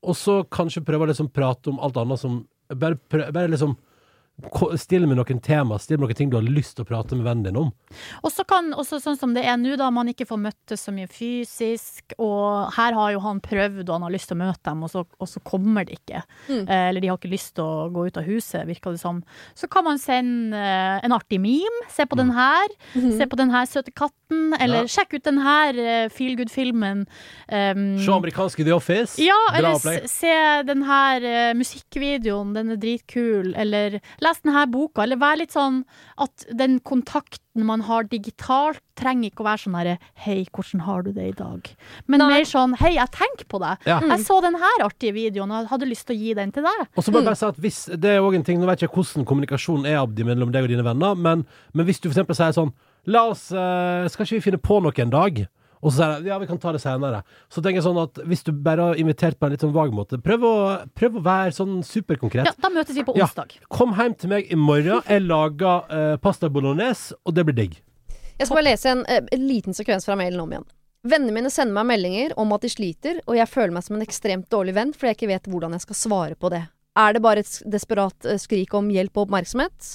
og 0.05 0.19
så 0.21 0.43
kanskje 0.53 0.85
prøve 0.85 1.09
å 1.09 1.11
liksom 1.11 1.31
prate 1.33 1.73
om 1.73 1.81
alt 1.83 1.99
annet 2.01 2.23
som 2.23 2.43
Bare, 2.71 2.95
prøve, 3.11 3.33
bare 3.35 3.51
liksom 3.51 3.73
Stille 4.81 5.09
med 5.09 5.19
noen 5.19 5.41
tema, 5.45 5.79
stille 5.81 6.01
med 6.01 6.11
noen 6.11 6.19
ting 6.19 6.31
du 6.33 6.37
har 6.39 6.47
lyst 6.47 6.77
til 6.79 6.87
å 6.87 6.89
prate 6.89 7.17
med 7.19 7.27
vennen 7.27 7.47
din 7.49 7.59
om. 7.61 7.71
Og 8.23 8.33
så 8.33 8.45
kan 8.49 8.73
også 8.77 9.01
sånn 9.03 9.19
som 9.21 9.35
det 9.37 9.45
er 9.49 9.59
nå, 9.61 9.77
da 9.81 9.91
man 9.95 10.11
ikke 10.13 10.29
får 10.29 10.41
møttes 10.43 10.87
så 10.87 10.95
mye 10.95 11.11
fysisk, 11.11 12.15
og 12.19 12.71
her 12.77 12.97
har 12.97 13.15
jo 13.15 13.25
han 13.25 13.43
prøvd 13.45 13.85
og 13.87 13.95
han 13.97 14.07
har 14.09 14.15
lyst 14.15 14.31
til 14.31 14.39
å 14.39 14.43
møte 14.45 14.63
dem, 14.71 14.85
og 14.87 14.93
så, 14.93 15.05
og 15.19 15.31
så 15.31 15.43
kommer 15.47 15.89
det 15.89 16.01
ikke. 16.01 16.23
Mm. 16.49 16.63
Eh, 16.65 16.87
eller 16.91 17.05
de 17.05 17.11
har 17.13 17.21
ikke 17.21 17.33
lyst 17.35 17.55
til 17.59 17.67
å 17.67 17.89
gå 17.95 18.07
ut 18.09 18.21
av 18.21 18.29
huset, 18.29 18.69
virker 18.69 18.97
det 18.97 19.03
som. 19.03 19.23
Så 19.59 19.71
kan 19.73 19.87
man 19.87 20.01
sende 20.03 20.59
eh, 20.59 21.01
en 21.05 21.17
artig 21.17 21.41
meme. 21.43 21.89
Se 21.93 22.07
på 22.07 22.19
den 22.19 22.33
her. 22.37 22.73
Se 22.95 23.27
på 23.29 23.39
den 23.41 23.53
her 23.55 23.69
søte 23.71 23.93
katten. 23.93 24.20
Eller 24.31 24.85
Ja. 24.85 24.87
sjekk 24.87 25.15
ut 25.19 25.25
den 25.27 25.39
her 25.43 25.75
uh, 25.81 26.09
feel 26.09 26.37
good-filmen. 26.39 27.07
Um, 27.51 27.99
Se 27.99 28.11
amerikanske 28.13 28.65
The 28.65 28.75
Office. 28.75 29.19
ja, 29.23 29.35
Bra 29.51 29.59
eller 29.59 30.07
se 30.09 30.35
den 30.67 30.83
her 30.87 31.23
eh, 31.27 31.55
musikkvideoen, 31.59 32.53
den 32.55 32.71
er 32.71 32.77
dritkul. 32.81 33.55
Eller 33.59 34.01
les 34.23 34.41
den 34.45 34.53
her 34.55 34.67
boka. 34.71 35.03
Eller 35.03 35.17
vær 35.21 35.37
litt 35.41 35.53
sånn 35.55 35.83
at 36.19 36.47
den 36.53 36.79
kontakten 36.81 37.65
man 37.67 37.83
har 37.89 38.05
digitalt, 38.07 38.81
trenger 39.01 39.31
ikke 39.31 39.43
å 39.43 39.47
være 39.49 39.63
sånn 39.65 39.75
herre 39.79 39.95
Hei, 40.23 40.45
hvordan 40.53 40.83
har 40.85 41.03
du 41.03 41.11
det 41.17 41.25
i 41.31 41.33
dag? 41.39 41.71
Men 42.07 42.21
Nei. 42.23 42.29
mer 42.37 42.45
sånn 42.49 42.75
Hei, 42.79 42.93
jeg 42.99 43.11
tenker 43.17 43.49
på 43.51 43.59
deg. 43.63 43.81
Ja. 43.89 43.99
Jeg 44.13 44.21
så 44.27 44.41
den 44.45 44.59
her 44.61 44.85
artige 44.85 45.15
videoen 45.17 45.51
og 45.57 45.67
hadde 45.73 45.89
lyst 45.89 46.07
til 46.07 46.17
å 46.17 46.21
gi 46.21 46.35
den 46.39 46.53
til 46.53 46.63
deg. 46.69 46.85
Og 46.95 47.03
så 47.03 47.11
må 47.11 47.19
jeg 47.23 47.31
bare 47.31 47.41
si 47.41 47.47
at 47.49 47.59
hvis, 47.65 47.81
Det 48.01 48.13
er 48.15 48.21
også 48.21 48.37
en 48.41 48.45
ting, 48.47 48.61
Nå 48.61 48.69
vet 48.71 48.81
jeg 48.85 48.91
ikke 48.91 49.03
hvordan 49.03 49.27
kommunikasjonen 49.27 49.87
er 49.91 49.99
Abdi, 50.05 50.23
mellom 50.29 50.53
deg 50.53 50.69
og 50.69 50.69
dine 50.71 50.85
venner, 50.87 51.15
men, 51.19 51.47
men 51.75 51.87
hvis 51.89 51.99
du 52.01 52.09
eksempel 52.13 52.37
sier 52.39 52.55
sånn 52.55 52.71
La 53.07 53.25
oss, 53.31 53.51
eh, 53.53 54.09
Skal 54.09 54.27
ikke 54.27 54.37
vi 54.39 54.45
finne 54.51 54.59
på 54.61 54.81
noe 54.83 54.93
en 54.97 55.11
dag? 55.11 55.47
Og 55.83 55.93
så 55.93 55.97
sier 55.97 56.11
jeg 56.21 56.27
ja, 56.29 56.37
vi 56.39 56.47
kan 56.47 56.59
ta 56.61 56.73
det 56.73 56.83
senere. 56.83 57.23
Så 57.49 57.63
tenker 57.65 57.79
jeg 57.81 57.87
sånn 57.87 58.03
at 58.03 58.19
hvis 58.29 58.43
du 58.45 58.53
bare 58.53 58.91
har 58.91 58.99
invitert 59.01 59.39
på 59.41 59.47
en 59.47 59.53
litt 59.55 59.63
sånn 59.65 59.73
vag 59.73 59.95
måte, 59.97 60.19
prøv 60.21 60.43
å, 60.45 60.55
prøv 60.95 61.17
å 61.17 61.23
være 61.25 61.55
sånn 61.57 61.79
superkonkret. 61.83 62.45
Ja, 62.45 62.53
da 62.61 62.69
møtes 62.69 62.95
vi 62.95 63.03
på 63.03 63.15
Ja. 63.17 63.25
onsdag. 63.25 63.55
Kom 63.73 63.95
hjem 63.97 64.15
til 64.21 64.29
meg 64.29 64.53
i 64.53 64.59
morgen, 64.61 65.01
jeg 65.09 65.23
lager 65.25 65.87
eh, 65.89 66.17
pasta 66.21 66.51
bolognese, 66.53 67.15
og 67.25 67.33
det 67.35 67.47
blir 67.49 67.57
digg. 67.57 67.79
Jeg 68.37 68.47
skal 68.49 68.57
bare 68.61 68.69
lese 68.69 68.93
en, 68.93 69.07
eh, 69.09 69.23
en 69.33 69.49
liten 69.49 69.73
sekvens 69.73 70.05
fra 70.05 70.17
mailen 70.21 70.41
om 70.45 70.53
igjen. 70.53 70.69
Vennene 71.09 71.33
mine 71.33 71.49
sender 71.49 71.73
meg 71.81 71.87
meldinger 71.95 72.35
om 72.37 72.53
at 72.53 72.61
de 72.61 72.69
sliter, 72.69 73.23
og 73.27 73.37
jeg 73.41 73.49
føler 73.49 73.73
meg 73.73 73.83
som 73.87 73.97
en 73.97 74.05
ekstremt 74.05 74.51
dårlig 74.53 74.75
venn 74.77 74.93
fordi 74.93 75.15
jeg 75.15 75.17
ikke 75.17 75.33
vet 75.33 75.49
hvordan 75.49 75.73
jeg 75.79 75.87
skal 75.87 75.97
svare 75.97 76.37
på 76.37 76.51
det. 76.53 76.67
Er 77.01 77.15
det 77.17 77.23
bare 77.25 77.41
et 77.41 77.47
s- 77.49 77.63
desperat 77.65 78.27
eh, 78.29 78.37
skrik 78.37 78.75
om 78.77 78.91
hjelp 78.93 79.17
og 79.17 79.31
oppmerksomhet? 79.31 79.95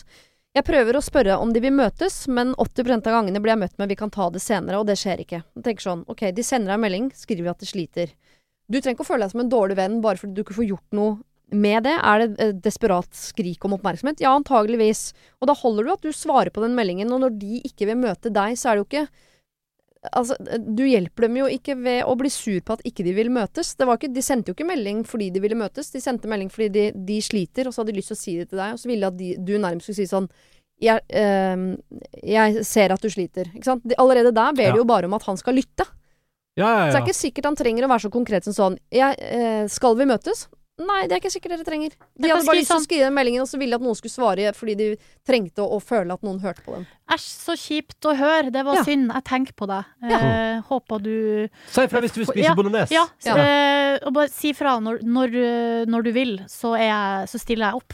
Jeg 0.56 0.64
prøver 0.64 0.96
å 0.96 1.04
spørre 1.04 1.36
om 1.44 1.50
de 1.52 1.60
vil 1.60 1.74
møtes, 1.76 2.30
men 2.32 2.54
80 2.56 3.02
av 3.02 3.12
gangene 3.12 3.42
blir 3.44 3.52
jeg 3.52 3.60
møtt 3.60 3.78
med 3.78 3.90
'vi 3.90 3.98
kan 4.00 4.10
ta 4.10 4.30
det 4.30 4.40
senere', 4.40 4.80
og 4.80 4.88
det 4.88 4.96
skjer 4.96 5.20
ikke. 5.20 5.44
Jeg 5.44 5.64
tenker 5.64 5.84
sånn, 5.84 6.06
ok, 6.08 6.32
de 6.32 6.44
sender 6.44 6.72
deg 6.72 6.76
en 6.76 6.86
melding, 6.86 7.12
skriver 7.12 7.50
at 7.52 7.60
de 7.60 7.66
sliter. 7.66 8.14
Du 8.72 8.80
trenger 8.80 8.96
ikke 8.96 9.04
å 9.04 9.12
føle 9.12 9.26
deg 9.26 9.32
som 9.32 9.42
en 9.42 9.52
dårlig 9.52 9.76
venn 9.76 10.02
bare 10.02 10.16
fordi 10.16 10.34
du 10.34 10.44
ikke 10.44 10.56
får 10.56 10.70
gjort 10.70 10.92
noe 10.96 11.20
med 11.52 11.84
det. 11.84 12.00
Er 12.00 12.20
det 12.20 12.40
et 12.40 12.62
desperat 12.64 13.12
skrik 13.12 13.66
om 13.66 13.76
oppmerksomhet? 13.76 14.24
Ja, 14.24 14.32
antageligvis. 14.32 15.14
Og 15.42 15.48
da 15.48 15.54
holder 15.54 15.84
du 15.84 15.92
at 15.92 16.02
du 16.02 16.12
svarer 16.16 16.50
på 16.50 16.64
den 16.64 16.74
meldingen, 16.74 17.12
og 17.12 17.20
når 17.20 17.38
de 17.38 17.62
ikke 17.68 17.92
vil 17.92 18.00
møte 18.00 18.32
deg, 18.32 18.56
så 18.56 18.72
er 18.72 18.76
det 18.76 18.86
jo 18.86 18.90
ikke 18.90 19.08
Altså, 20.12 20.36
du 20.76 20.84
hjelper 20.86 21.28
dem 21.28 21.38
jo 21.40 21.46
ikke 21.52 21.76
ved 21.80 22.04
å 22.06 22.16
bli 22.20 22.30
sur 22.30 22.60
på 22.66 22.74
at 22.78 22.82
ikke 22.86 23.04
de 23.08 23.14
vil 23.18 23.30
møtes. 23.34 23.76
Det 23.80 23.88
var 23.88 23.98
ikke, 24.00 24.12
de 24.14 24.22
sendte 24.26 24.52
jo 24.52 24.56
ikke 24.58 24.68
melding 24.68 25.04
fordi 25.08 25.30
de 25.32 25.40
ville 25.44 25.56
møtes, 25.60 25.92
de 25.94 26.02
sendte 26.04 26.28
melding 26.32 26.52
fordi 26.52 26.70
de, 26.74 26.86
de 27.08 27.22
sliter, 27.22 27.68
og 27.68 27.74
så 27.74 27.82
hadde 27.84 27.94
de 27.94 28.00
lyst 28.02 28.12
til 28.14 28.18
å 28.18 28.22
si 28.24 28.36
det 28.40 28.50
til 28.50 28.60
deg, 28.62 28.74
og 28.76 28.80
så 28.82 28.92
ville 28.92 29.12
de 29.20 29.32
at 29.36 29.46
du 29.48 29.54
nærmest 29.58 29.88
skulle 29.88 30.02
si 30.02 30.10
sånn 30.12 30.30
jeg, 30.84 31.00
øh, 31.16 31.78
jeg 32.28 32.66
ser 32.68 32.92
at 32.92 33.00
du 33.00 33.08
sliter. 33.08 33.48
Ikke 33.56 33.64
sant? 33.70 33.86
De, 33.88 33.96
allerede 34.02 34.34
der 34.36 34.52
ber 34.58 34.68
Ja. 34.68 34.74
de 34.76 34.82
jo 34.82 34.88
bare 34.90 35.08
om 35.08 35.14
at 35.16 35.24
han 35.24 35.38
skal 35.40 35.56
lytte. 35.56 35.86
Ja, 36.58 36.68
ja, 36.68 36.92
Så 36.92 36.98
det 36.98 37.02
er 37.02 37.08
ikke 37.08 37.20
sikkert 37.20 37.46
han 37.46 37.56
trenger 37.56 37.86
å 37.86 37.92
være 37.92 38.04
så 38.08 38.12
konkret 38.12 38.44
som 38.48 38.54
sånn 38.56 38.78
jeg, 38.92 39.16
øh, 39.20 39.68
Skal 39.72 39.96
vi 40.00 40.06
møtes? 40.08 40.48
Nei, 40.76 41.06
det 41.08 41.16
er 41.16 41.22
ikke 41.22 41.32
sikkert 41.32 41.54
dere 41.56 41.64
trenger. 41.68 41.94
De 42.20 42.28
hadde 42.28 42.44
bare 42.48 42.58
lyst 42.60 42.72
til 42.74 42.82
å 42.82 42.84
skrive 42.84 43.06
den 43.08 43.16
meldingen, 43.16 43.44
og 43.46 43.48
så 43.48 43.60
ville 43.62 43.72
de 43.72 43.80
at 43.80 43.86
noen 43.86 43.96
skulle 43.96 44.12
svare 44.12 44.52
fordi 44.58 44.74
de 44.76 44.88
trengte 45.28 45.64
å, 45.64 45.70
å 45.78 45.80
føle 45.80 46.12
at 46.18 46.26
noen 46.28 46.42
hørte 46.44 46.66
på 46.66 46.74
dem. 46.76 46.84
Æsj, 47.16 47.28
så 47.46 47.56
kjipt 47.60 48.10
å 48.10 48.16
høre. 48.20 48.52
Det 48.52 48.64
var 48.68 48.82
Ja. 48.82 48.84
synd. 48.84 49.14
Jeg 49.14 49.24
tenker 49.30 49.56
på 49.56 49.70
deg. 49.72 49.86
Eh, 50.04 50.60
håper 50.68 51.00
du 51.06 51.16
Si 51.72 51.82
ifra 51.88 52.02
hvis 52.04 52.12
du 52.12 52.20
vil 52.24 52.28
spise 52.28 52.50
Ja, 52.50 52.56
bolognese. 52.56 52.92
Ja, 52.92 53.06
Ja. 53.24 53.38
eh, 53.38 54.00
og 54.04 54.14
bare 54.14 54.28
si 54.28 54.52
fra 54.54 54.80
når, 54.84 55.00
når, 55.04 55.28
eh, 55.36 55.86
når 55.88 56.04
du 56.04 56.12
vil, 56.12 56.38
så, 56.52 56.76
er 56.76 56.90
jeg, 56.92 57.28
så 57.32 57.40
stiller 57.40 57.72
jeg 57.72 57.76
opp. 57.76 57.94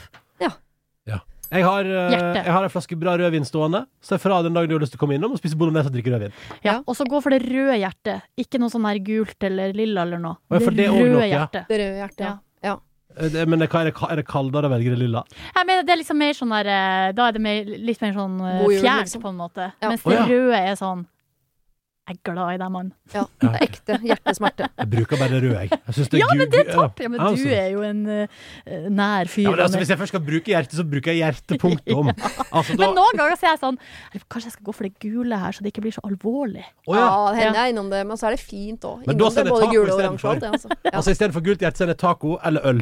Jeg 1.52 1.66
har, 1.68 1.84
eh, 1.84 2.12
jeg 2.46 2.48
har 2.56 2.64
en 2.64 2.72
flaske 2.72 2.96
bra 2.96 3.18
rødvin 3.20 3.44
stående. 3.44 3.82
Si 4.00 4.16
ifra 4.16 4.38
den 4.42 4.54
dagen 4.56 4.70
du 4.72 4.76
har 4.78 4.80
lyst 4.86 4.94
til 4.96 5.00
å 5.02 5.02
komme 5.04 5.18
innom 5.18 5.34
og 5.36 5.40
spise 5.42 5.58
bolognese 5.60 5.90
og 5.92 5.96
drikke 5.98 6.14
rødvin. 6.14 6.32
Ja. 6.64 6.72
Ja. 6.72 6.76
Og 6.88 6.96
så 6.96 7.04
gå 7.04 7.20
for 7.22 7.30
det 7.36 7.42
røde 7.44 7.76
hjertet. 7.76 8.22
Ikke 8.40 8.58
noe 8.62 8.72
sånn 8.72 8.88
her 8.88 9.02
gult 9.04 9.44
eller 9.44 9.74
lilla 9.76 10.06
eller 10.08 10.22
noe. 10.24 10.38
Det, 10.48 10.62
det 10.80 10.88
røde 10.88 11.28
hjertet. 11.28 11.68
Det 11.68 11.80
røde 11.82 11.98
hjertet, 12.00 12.24
ja. 12.24 12.38
Men 13.20 13.32
det- 13.34 13.48
Men 13.50 13.60
hva 13.68 13.82
er 13.82 13.92
det, 13.92 13.96
er 14.10 14.16
det 14.22 14.26
kaldere 14.28 14.70
å 14.70 14.74
velge 14.76 14.90
det 14.96 15.00
lilla? 15.00 15.24
Jeg 15.56 15.66
mener, 15.68 15.84
det 15.84 15.90
er 15.96 16.02
liksom 16.04 16.18
mer 16.18 16.34
sånn 16.34 16.50
der 16.56 16.68
eh, 16.68 17.12
Da 17.14 17.28
er 17.28 17.32
det 17.34 17.42
mer, 17.42 17.64
litt 17.66 18.02
mer 18.02 18.14
sånn 18.14 18.38
eh, 18.42 18.60
God 18.64 18.72
jul, 18.72 18.82
fjernt, 18.82 19.08
liksom. 19.10 19.22
på 19.22 19.30
en 19.34 19.38
måte. 19.42 19.72
Ja. 19.82 19.90
Mens 19.90 20.02
Å, 20.06 20.10
det 20.10 20.20
ja. 20.22 20.28
røde 20.28 20.62
er 20.72 20.76
sånn 20.80 21.08
Jeg 22.12 22.18
er 22.18 22.34
glad 22.34 22.50
i 22.56 22.58
deg, 22.58 22.72
mann. 22.74 22.88
ja. 23.14 23.22
Det 23.40 23.48
er 23.48 23.62
ekte 23.68 23.96
hjertesmerte. 24.04 24.66
Jeg 24.82 24.90
bruker 24.90 25.20
bare 25.22 25.30
det 25.32 25.42
røde, 25.46 25.60
jeg. 25.62 25.70
jeg 25.70 25.94
synes 25.96 26.10
det 26.10 26.18
er 26.18 26.20
Ja, 26.20 26.28
men 26.36 26.50
det 26.50 26.60
er 26.66 26.72
topp! 26.74 27.00
Ja, 27.00 27.08
men 27.14 27.20
du 27.22 27.26
altså. 27.28 27.52
er 27.56 27.70
jo 27.72 27.82
en 27.88 28.02
eh, 28.10 28.88
nær 28.90 29.30
fyr. 29.32 29.44
Ja, 29.46 29.52
men 29.54 29.62
altså, 29.64 29.78
hvis 29.80 29.92
jeg 29.94 30.00
først 30.02 30.12
skal 30.16 30.24
bruke 30.26 30.52
hjertet, 30.52 30.76
så 30.76 30.84
bruker 30.84 31.14
jeg 31.14 31.22
hjertepunktum. 31.22 32.10
Altså, 32.52 32.76
da, 32.76 32.82
Men 32.84 32.98
noen 32.98 33.16
ganger 33.16 33.38
så 33.40 33.46
er 33.48 33.52
jeg 33.54 33.60
sånn 33.62 33.78
Kanskje 34.28 34.50
jeg 34.50 34.56
skal 34.58 34.66
gå 34.68 34.74
for 34.76 34.84
det 34.90 34.94
gule 35.00 35.38
her, 35.40 35.54
så 35.56 35.64
det 35.64 35.72
ikke 35.72 35.84
blir 35.86 35.94
så 35.96 36.02
alvorlig. 36.04 36.66
Å, 36.90 36.96
Ja, 36.98 37.06
ja. 37.06 37.32
det 37.32 37.38
hender 37.46 37.60
jeg 37.62 37.70
er 37.70 37.72
innom 37.76 37.92
det, 37.94 38.02
men 38.10 38.18
så 38.20 38.28
er 38.28 38.36
det 38.36 38.42
fint 38.44 38.82
òg. 38.90 39.06
Men 39.06 39.16
da 39.16 39.30
Innom 39.30 39.36
det 39.38 39.46
både 39.48 39.62
taco 39.62 39.72
gule 39.72 39.86
og 39.86 39.94
istedenfor. 39.94 40.02
oransje 40.02 40.26
og 40.26 40.34
alt, 40.34 40.42
det, 40.42 40.52
altså. 40.58 40.70
Ja. 40.84 40.92
altså 41.00 41.14
Istedenfor 41.16 41.46
gult 41.48 41.64
hjerte, 41.64 41.78
så 41.80 41.86
er 41.86 41.92
det 41.94 41.98
taco 42.02 42.34
eller 42.44 42.68
øl. 42.74 42.82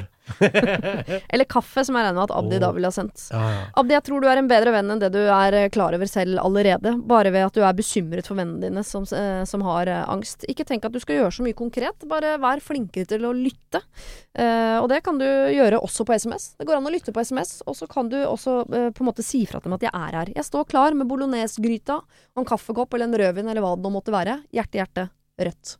Eller 1.33 1.47
kaffe, 1.49 1.83
som 1.85 1.97
jeg 1.97 2.05
regner 2.05 2.17
med 2.17 2.25
at 2.27 2.35
Abdi 2.35 2.57
oh. 2.57 2.63
da 2.63 2.71
ville 2.75 2.89
ha 2.91 2.95
sendt. 2.95 3.25
Ja, 3.33 3.43
ja. 3.53 3.61
Abdi, 3.81 3.95
jeg 3.95 4.05
tror 4.07 4.23
du 4.23 4.29
er 4.31 4.41
en 4.41 4.49
bedre 4.49 4.73
venn 4.75 4.93
enn 4.93 5.01
det 5.01 5.11
du 5.13 5.21
er 5.21 5.57
eh, 5.57 5.69
klar 5.73 5.95
over 5.97 6.09
selv 6.09 6.41
allerede. 6.43 6.95
Bare 7.09 7.33
ved 7.35 7.47
at 7.47 7.57
du 7.57 7.63
er 7.65 7.77
bekymret 7.77 8.29
for 8.29 8.39
vennene 8.39 8.61
dine 8.67 8.83
som, 8.87 9.07
eh, 9.15 9.43
som 9.49 9.63
har 9.67 9.91
eh, 9.91 10.03
angst. 10.11 10.47
Ikke 10.51 10.67
tenk 10.67 10.87
at 10.87 10.95
du 10.95 11.01
skal 11.03 11.19
gjøre 11.19 11.33
så 11.39 11.45
mye 11.45 11.57
konkret, 11.57 12.07
bare 12.09 12.37
vær 12.41 12.63
flinkere 12.63 13.09
til 13.09 13.27
å 13.27 13.33
lytte. 13.35 13.83
Eh, 14.39 14.77
og 14.79 14.89
det 14.91 15.01
kan 15.05 15.19
du 15.19 15.27
gjøre 15.27 15.81
også 15.83 16.05
på 16.07 16.15
SMS. 16.19 16.53
Det 16.59 16.67
går 16.69 16.79
an 16.79 16.89
å 16.89 16.93
lytte 16.93 17.13
på 17.15 17.23
SMS, 17.25 17.59
og 17.65 17.77
så 17.77 17.89
kan 17.91 18.11
du 18.11 18.17
også 18.21 18.61
eh, 18.67 18.89
på 18.95 19.03
en 19.03 19.09
måte 19.11 19.25
si 19.25 19.43
fra 19.49 19.59
til 19.59 19.69
dem 19.69 19.77
at 19.79 19.85
jeg 19.87 19.93
er 19.95 20.17
her. 20.21 20.33
Jeg 20.37 20.47
står 20.47 20.69
klar 20.69 20.97
med 20.97 21.09
bolognesgryta 21.09 21.99
og 21.99 22.41
en 22.43 22.49
kaffekopp 22.49 22.95
eller 22.95 23.09
en 23.09 23.21
rødvin 23.23 23.51
eller 23.51 23.65
hva 23.65 23.75
det 23.75 23.85
nå 23.85 23.93
måtte 23.93 24.15
være. 24.15 24.41
Hjerte, 24.55 24.81
hjerte, 24.81 25.09
rødt. 25.41 25.77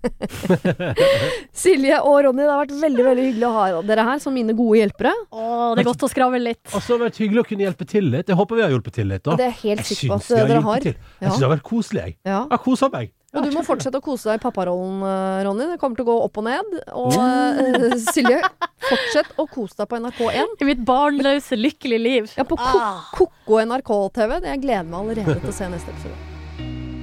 Silje 1.62 1.98
og 2.06 2.16
Ronny, 2.24 2.42
det 2.44 2.50
har 2.50 2.62
vært 2.64 2.74
veldig 2.82 3.04
veldig 3.06 3.24
hyggelig 3.28 3.46
å 3.48 3.52
ha 3.56 3.82
dere 3.86 4.04
her 4.08 4.18
som 4.22 4.34
mine 4.36 4.54
gode 4.56 4.80
hjelpere. 4.80 5.12
Å, 5.30 5.74
det 5.76 5.84
er 5.84 5.88
godt 5.90 6.04
å 6.06 6.10
skravle 6.10 6.40
litt. 6.42 6.62
Og 6.72 6.80
så 6.80 6.94
har 6.94 7.02
det 7.02 7.08
vært 7.10 7.20
hyggelig 7.24 7.44
å 7.44 7.48
kunne 7.50 7.66
hjelpe 7.68 7.86
til 7.90 8.10
litt. 8.14 8.28
Jeg 8.32 8.38
håper 8.40 8.60
vi 8.60 8.64
har 8.66 8.74
hjulpet 8.74 8.96
til 9.00 9.10
litt. 9.12 9.24
Da. 9.26 9.36
Det 9.40 9.48
er 9.50 9.56
helt 9.62 9.82
Jeg 9.84 9.88
sikker 9.92 10.12
på 10.14 10.18
syns 10.18 10.30
at 10.30 10.36
vi 10.36 10.40
har 10.40 10.50
dere 10.54 10.66
har. 10.66 10.84
til. 10.86 10.94
Jeg 10.94 11.20
Ja. 11.20 11.28
syns 11.30 11.40
det 11.40 11.48
har 11.48 11.56
vært 11.56 11.66
koselig. 11.70 12.04
Jeg, 12.06 12.16
Ja. 12.24 12.38
jeg 12.44 12.50
har 12.56 12.62
kosa 12.64 12.88
meg. 12.92 13.12
Og 13.32 13.44
du 13.46 13.50
må 13.54 13.62
fortsette 13.62 13.94
å 13.94 14.02
kose 14.02 14.24
deg 14.26 14.40
i 14.40 14.42
papparollen, 14.42 15.02
eh, 15.06 15.44
Ronny. 15.46 15.66
Det 15.70 15.78
kommer 15.78 15.94
til 16.00 16.04
å 16.04 16.08
gå 16.08 16.16
opp 16.24 16.38
og 16.38 16.44
ned. 16.48 16.72
Og 16.98 17.14
uh, 17.14 17.94
Silje, 18.10 18.40
fortsett 18.88 19.30
å 19.38 19.46
kose 19.46 19.76
deg 19.78 19.86
på 19.86 20.00
NRK1. 20.02 20.56
I 20.60 20.64
mitt 20.66 20.82
barnløse, 20.84 21.54
lykkelige 21.54 22.02
liv. 22.02 22.32
Ja, 22.36 22.42
på 22.42 22.58
ko 22.58 22.80
Ah. 22.80 23.06
Ko-ko 23.14 23.60
NRK-TV. 23.62 24.40
Jeg 24.50 24.62
gleder 24.64 24.84
meg 24.90 24.98
allerede 25.00 25.40
til 25.40 25.48
å 25.50 25.54
se 25.54 25.68
neste 25.70 25.94
episode. 25.94 26.29